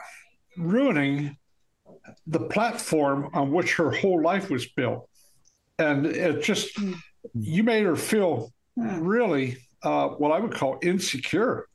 ruining 0.57 1.37
the 2.27 2.39
platform 2.39 3.29
on 3.33 3.51
which 3.51 3.75
her 3.75 3.91
whole 3.91 4.21
life 4.21 4.49
was 4.49 4.67
built, 4.67 5.09
and 5.77 6.05
it 6.05 6.41
just 6.41 6.77
you 7.33 7.63
made 7.63 7.83
her 7.85 7.95
feel 7.95 8.53
really 8.77 9.57
uh, 9.83 10.09
what 10.09 10.31
I 10.31 10.39
would 10.39 10.53
call 10.53 10.79
insecure 10.81 11.67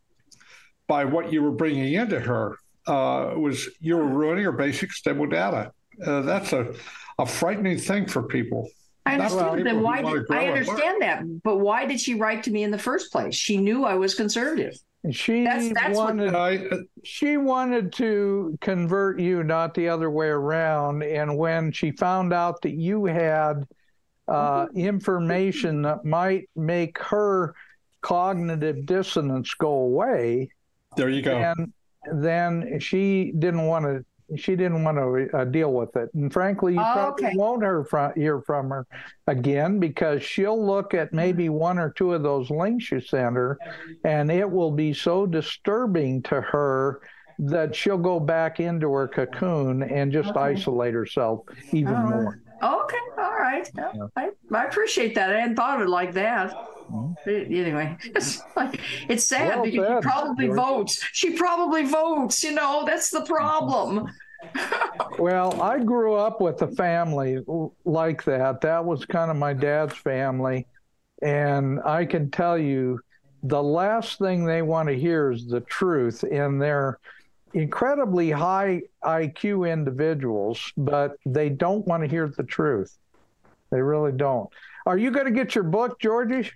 by 0.87 1.05
what 1.05 1.33
you 1.33 1.43
were 1.43 1.51
bringing 1.51 1.93
into 1.93 2.19
her. 2.21 2.57
Uh, 2.91 3.39
was 3.39 3.69
you 3.81 3.97
were 3.97 4.05
ruining 4.07 4.45
her 4.45 4.51
basic 4.51 4.91
stable 4.93 5.27
data. 5.27 5.71
Uh, 6.05 6.23
that's 6.23 6.53
a, 6.53 6.75
a 7.21 7.27
frightening 7.27 7.79
thing 7.79 8.05
for 8.05 8.25
people. 8.25 8.69
I 9.07 9.15
understand. 9.15 9.59
people 9.59 9.73
Then 9.73 9.83
why? 9.83 10.03
Did, 10.03 10.25
I 10.31 10.47
understand 10.49 11.03
that, 11.03 11.43
but 11.45 11.59
why 11.59 11.87
did 11.87 12.01
she 12.01 12.15
write 12.15 12.43
to 12.45 12.51
me 12.51 12.65
in 12.65 12.73
the 12.73 12.79
first 12.79 13.13
place? 13.13 13.37
She 13.37 13.59
knew 13.59 13.85
I 13.85 13.95
was 13.95 14.17
conservative. 14.17 14.77
She 15.13 15.45
That's- 15.45 15.73
that's 15.73 15.97
what- 15.97 16.17
wanted. 16.17 16.35
I, 16.35 16.57
uh, 16.57 16.79
she 17.05 17.37
wanted 17.37 17.93
to 17.95 18.59
convert 18.61 19.21
you, 19.21 19.45
not 19.45 19.73
the 19.75 19.89
other 19.89 20.11
way 20.11 20.27
around. 20.27 21.03
And 21.05 21.39
when 21.39 21.71
she 21.73 21.93
found 21.93 22.33
out 22.33 22.61
that 22.63 22.75
you 22.75 23.07
had 23.07 23.67
uh, 24.29 24.67
information 24.75 25.83
that 25.83 26.05
might 26.05 26.51
make 26.57 26.99
her 26.99 27.55
cognitive 28.01 28.85
dissonance 28.85 29.55
go 29.55 29.71
away, 29.71 30.51
there 30.97 31.09
you 31.09 31.23
go. 31.23 31.37
and 31.37 31.73
then 32.13 32.79
she 32.81 33.33
didn't 33.39 33.67
want 33.67 33.85
to. 33.85 34.05
She 34.37 34.55
didn't 34.55 34.85
want 34.85 34.97
to 34.97 35.37
uh, 35.37 35.45
deal 35.45 35.73
with 35.73 35.97
it, 35.97 36.09
and 36.15 36.33
frankly, 36.33 36.75
you 36.75 36.81
Oh, 36.81 36.93
probably 36.93 37.27
okay. 37.27 37.37
won't 37.37 37.65
hear 37.65 37.83
from, 37.83 38.13
hear 38.15 38.41
from 38.43 38.71
her 38.71 38.87
again 39.27 39.81
because 39.81 40.23
she'll 40.23 40.65
look 40.65 40.95
at 40.95 41.13
maybe 41.13 41.49
one 41.49 41.81
or 41.81 41.91
two 41.91 42.15
of 42.15 42.23
those 42.23 42.49
links 42.49 42.93
you 42.93 43.01
sent 43.01 43.35
her, 43.35 43.59
and 44.05 44.31
it 44.31 44.49
will 44.49 44.71
be 44.71 44.93
so 44.93 45.27
disturbing 45.27 46.23
to 46.23 46.41
her 46.41 47.01
that 47.41 47.75
she'll 47.75 47.99
go 47.99 48.21
back 48.21 48.61
into 48.61 48.93
her 48.93 49.09
cocoon 49.09 49.83
and 49.83 50.13
just 50.13 50.31
Okay. 50.31 50.39
isolate 50.41 50.95
herself 50.95 51.41
even 51.73 51.95
right. 51.95 52.05
more. 52.09 52.39
Okay, 52.63 52.97
all 53.19 53.33
right. 53.33 53.69
I, 54.17 54.29
I 54.55 54.65
appreciate 54.67 55.17
that. 55.17 55.31
I 55.35 55.41
hadn't 55.41 55.57
thought 55.57 55.81
of 55.81 55.89
it 55.89 55.91
like 55.91 56.13
that. 56.15 56.55
Anyway, 57.27 57.97
it's 58.05 58.43
like 58.57 58.81
it's 59.09 59.25
sad 59.25 59.57
Well 59.57 59.65
because 59.65 60.05
she 60.05 60.09
probably 60.09 60.47
George. 60.47 60.57
votes. 60.57 61.09
She 61.13 61.31
probably 61.33 61.85
votes. 61.85 62.43
You 62.43 62.53
know, 62.53 62.85
that's 62.87 63.11
the 63.11 63.23
problem. 63.23 64.11
Well, 65.19 65.61
I 65.63 65.79
grew 65.79 66.15
up 66.15 66.41
with 66.41 66.63
a 66.63 66.69
family 66.69 67.39
like 67.85 68.25
that. 68.25 68.61
That 68.61 68.85
was 68.85 69.05
kind 69.05 69.31
of 69.31 69.37
my 69.37 69.53
dad's 69.53 69.95
family. 69.95 70.67
And 71.23 71.81
I 71.85 72.07
can 72.07 72.31
tell 72.31 72.57
you 72.57 73.01
the 73.43 73.63
last 73.63 74.19
thing 74.19 74.45
they 74.45 74.63
want 74.63 74.89
to 74.89 74.99
hear 74.99 75.31
is 75.31 75.47
the 75.47 75.61
truth. 75.61 76.23
And 76.23 76.61
they're 76.61 76.99
incredibly 77.53 78.31
high 78.31 78.83
IQ 79.05 79.71
individuals, 79.71 80.73
but 80.77 81.17
they 81.27 81.49
don't 81.51 81.87
want 81.87 82.03
to 82.03 82.09
hear 82.09 82.29
the 82.29 82.45
truth. 82.45 82.97
They 83.71 83.81
really 83.81 84.13
don't. 84.13 84.49
Are 84.87 84.99
you 84.99 85.11
going 85.11 85.27
to 85.27 85.33
get 85.33 85.55
your 85.55 85.65
book, 85.65 86.01
Georgie? 86.01 86.51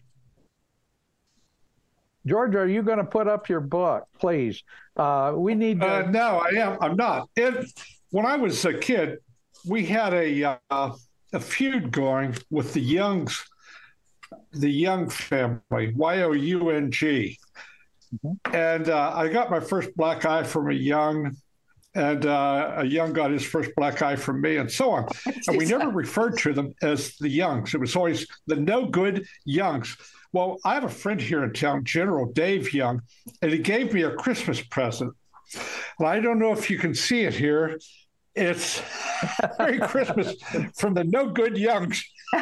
George, 2.27 2.55
are 2.55 2.67
you 2.67 2.83
going 2.83 2.99
to 2.99 3.05
put 3.05 3.29
up 3.29 3.49
your 3.49 3.61
book, 3.61 4.05
please? 4.19 4.63
Uh, 4.97 5.33
we 5.37 5.55
need 5.55 5.81
to. 5.81 5.87
Uh, 5.87 6.11
no, 6.11 6.43
I 6.45 6.57
am. 6.57 6.79
I'm 6.81 6.97
not. 6.97 7.29
It, 7.37 7.71
when 8.11 8.25
I 8.25 8.37
was 8.37 8.65
a 8.65 8.73
kid, 8.73 9.19
we 9.67 9.85
had 9.85 10.15
a 10.15 10.59
uh, 10.71 10.93
a 11.33 11.41
feud 11.41 11.91
going 11.91 12.35
with 12.51 12.73
the 12.73 12.81
Youngs, 12.81 13.45
the 14.53 14.71
Young 14.71 15.09
family, 15.09 15.93
Y 15.95 16.23
O 16.23 16.33
U 16.33 16.71
N 16.71 16.91
G, 16.91 17.39
and 18.53 18.89
uh, 18.89 19.13
I 19.15 19.29
got 19.29 19.51
my 19.51 19.61
first 19.61 19.95
black 19.97 20.25
eye 20.25 20.45
from 20.45 20.71
a 20.71 20.75
Young, 20.75 21.37
and 21.95 22.25
uh, 22.25 22.75
a 22.77 22.85
Young 22.85 23.13
got 23.13 23.33
his 23.33 23.45
first 23.45 23.71
black 23.77 24.01
eye 24.01 24.17
from 24.17 24.41
me, 24.41 24.57
and 24.57 24.71
so 24.71 24.93
on. 24.93 25.09
And 25.47 25.59
we 25.59 25.67
never 25.67 25.91
referred 25.91 26.39
to 26.39 26.53
them 26.53 26.75
as 26.83 27.17
the 27.17 27.29
Youngs. 27.29 27.75
It 27.75 27.81
was 27.81 27.97
always 27.97 28.27
the 28.47 28.57
no 28.57 28.87
good 28.87 29.27
Youngs. 29.45 29.97
Well, 30.35 30.59
I 30.65 30.75
have 30.75 30.83
a 30.83 30.89
friend 30.89 31.21
here 31.21 31.45
in 31.45 31.53
town, 31.53 31.85
General 31.85 32.27
Dave 32.33 32.75
Young, 32.75 33.03
and 33.41 33.53
he 33.53 33.59
gave 33.59 33.95
me 33.95 34.03
a 34.03 34.11
Christmas 34.11 34.61
present. 34.61 35.15
And 36.01 36.09
I 36.09 36.19
don't 36.19 36.41
know 36.41 36.51
if 36.51 36.69
you 36.69 36.77
can 36.77 36.93
see 36.93 37.21
it 37.21 37.35
here. 37.35 37.79
It's 38.35 38.83
Merry 39.61 39.79
Christmas 39.79 40.35
from 40.77 40.95
the 40.95 41.05
No 41.05 41.29
Good 41.29 41.57
Youngs. 41.57 42.05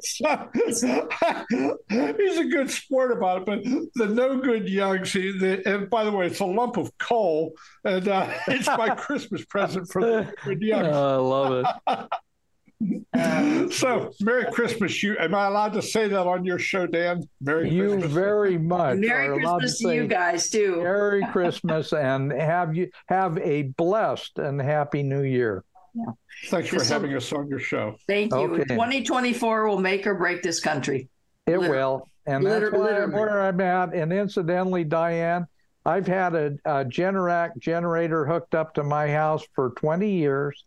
so, 0.00 0.48
he's 1.90 2.38
a 2.38 2.44
good 2.50 2.70
sport 2.70 3.12
about 3.12 3.42
it, 3.42 3.44
but 3.44 3.62
the 3.94 4.06
No 4.06 4.38
Good 4.38 4.66
Youngs, 4.66 5.12
he, 5.12 5.38
the, 5.38 5.62
and 5.66 5.90
by 5.90 6.04
the 6.04 6.10
way, 6.10 6.28
it's 6.28 6.40
a 6.40 6.46
lump 6.46 6.78
of 6.78 6.96
coal, 6.96 7.52
and 7.84 8.08
uh, 8.08 8.32
it's 8.48 8.66
my 8.66 8.94
Christmas 8.94 9.44
present 9.44 9.92
for 9.92 10.00
the 10.00 10.22
No 10.22 10.32
Good 10.42 10.62
Youngs. 10.62 10.96
I 10.96 11.16
love 11.16 11.66
it. 11.86 12.08
So, 13.70 14.10
Merry 14.20 14.50
Christmas. 14.52 15.02
You 15.02 15.16
am 15.18 15.34
I 15.34 15.46
allowed 15.46 15.72
to 15.74 15.82
say 15.82 16.08
that 16.08 16.26
on 16.26 16.44
your 16.44 16.58
show, 16.58 16.86
Dan? 16.86 17.22
Merry 17.40 17.68
Christmas! 17.68 17.74
You 17.76 17.88
Christmas. 17.90 18.12
very 18.12 18.58
much 18.58 18.96
Merry 18.98 19.38
Christmas 19.38 19.78
to 19.78 19.88
to 19.88 19.94
you 19.94 20.06
guys 20.06 20.50
too. 20.50 20.76
Merry 20.82 21.26
Christmas 21.32 21.92
and 21.92 22.32
have 22.32 22.74
you 22.74 22.90
have 23.08 23.38
a 23.38 23.62
blessed 23.62 24.38
and 24.38 24.60
happy 24.60 25.02
New 25.02 25.22
Year. 25.22 25.64
Yeah. 25.94 26.04
Thanks 26.46 26.68
for 26.68 26.78
This'll- 26.78 26.94
having 26.94 27.14
us 27.14 27.32
on 27.32 27.48
your 27.48 27.58
show. 27.60 27.96
Thank 28.06 28.32
you. 28.32 28.38
Okay. 28.38 28.64
2024 28.64 29.68
will 29.68 29.78
make 29.80 30.06
or 30.06 30.14
break 30.14 30.42
this 30.42 30.60
country. 30.60 31.08
It 31.46 31.58
Liter- 31.58 31.70
will. 31.70 32.08
And 32.26 32.44
liter- 32.44 32.70
that's 32.70 32.72
why 32.72 32.78
I'm 32.78 32.84
literally. 33.10 33.14
where 33.14 33.40
I'm 33.42 33.60
at. 33.60 33.94
And 33.94 34.12
incidentally, 34.12 34.84
Diane, 34.84 35.46
I've 35.84 36.06
had 36.06 36.34
a, 36.34 36.46
a 36.64 36.84
Generac 36.84 37.58
generator 37.58 38.24
hooked 38.24 38.54
up 38.54 38.74
to 38.74 38.82
my 38.84 39.10
house 39.10 39.44
for 39.54 39.70
20 39.76 40.08
years 40.10 40.64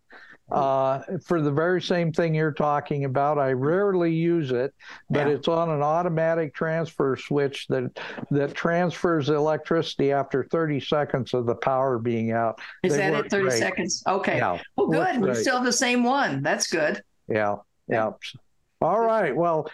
uh, 0.50 1.00
for 1.24 1.40
the 1.42 1.50
very 1.50 1.82
same 1.82 2.12
thing 2.12 2.34
you're 2.34 2.52
talking 2.52 3.04
about. 3.04 3.38
I 3.38 3.52
rarely 3.52 4.12
use 4.14 4.52
it, 4.52 4.72
but 5.10 5.26
Yeah. 5.26 5.34
it's 5.34 5.48
on 5.48 5.70
an 5.70 5.82
automatic 5.82 6.54
transfer 6.54 7.16
switch 7.16 7.66
that 7.68 7.98
that 8.30 8.54
transfers 8.54 9.28
electricity 9.28 10.12
after 10.12 10.44
30 10.44 10.78
seconds 10.80 11.34
of 11.34 11.46
the 11.46 11.54
power 11.56 11.98
being 11.98 12.30
out. 12.32 12.60
Is 12.84 12.92
They 12.92 12.98
that 13.10 13.26
it? 13.26 13.30
30 13.30 13.42
great. 13.48 13.58
seconds. 13.58 14.02
Okay. 14.06 14.36
Yeah. 14.36 14.58
Well, 14.76 14.86
good. 14.86 15.20
We 15.20 15.34
still 15.34 15.56
have 15.56 15.64
the 15.64 15.72
same 15.72 16.04
one. 16.04 16.42
That's 16.42 16.68
good. 16.68 17.02
Yeah, 17.28 17.56
yeah. 17.88 18.10
All 18.80 19.00
right. 19.00 19.34
Well, 19.34 19.68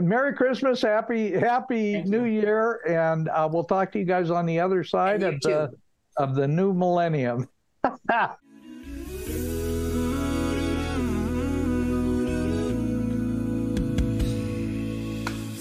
Merry 0.00 0.32
Christmas, 0.34 0.80
happy 0.80 1.32
Happy 1.38 1.92
Thank 1.94 2.06
New 2.06 2.24
you. 2.24 2.40
Year, 2.40 2.80
and 2.88 3.28
uh, 3.28 3.46
we'll 3.52 3.64
talk 3.64 3.92
to 3.92 3.98
you 3.98 4.06
guys 4.06 4.30
on 4.30 4.46
the 4.46 4.58
other 4.60 4.82
side 4.82 5.22
of 5.22 5.38
the 5.42 5.70
of 6.16 6.34
the 6.34 6.48
new 6.48 6.72
millennium. 6.72 7.46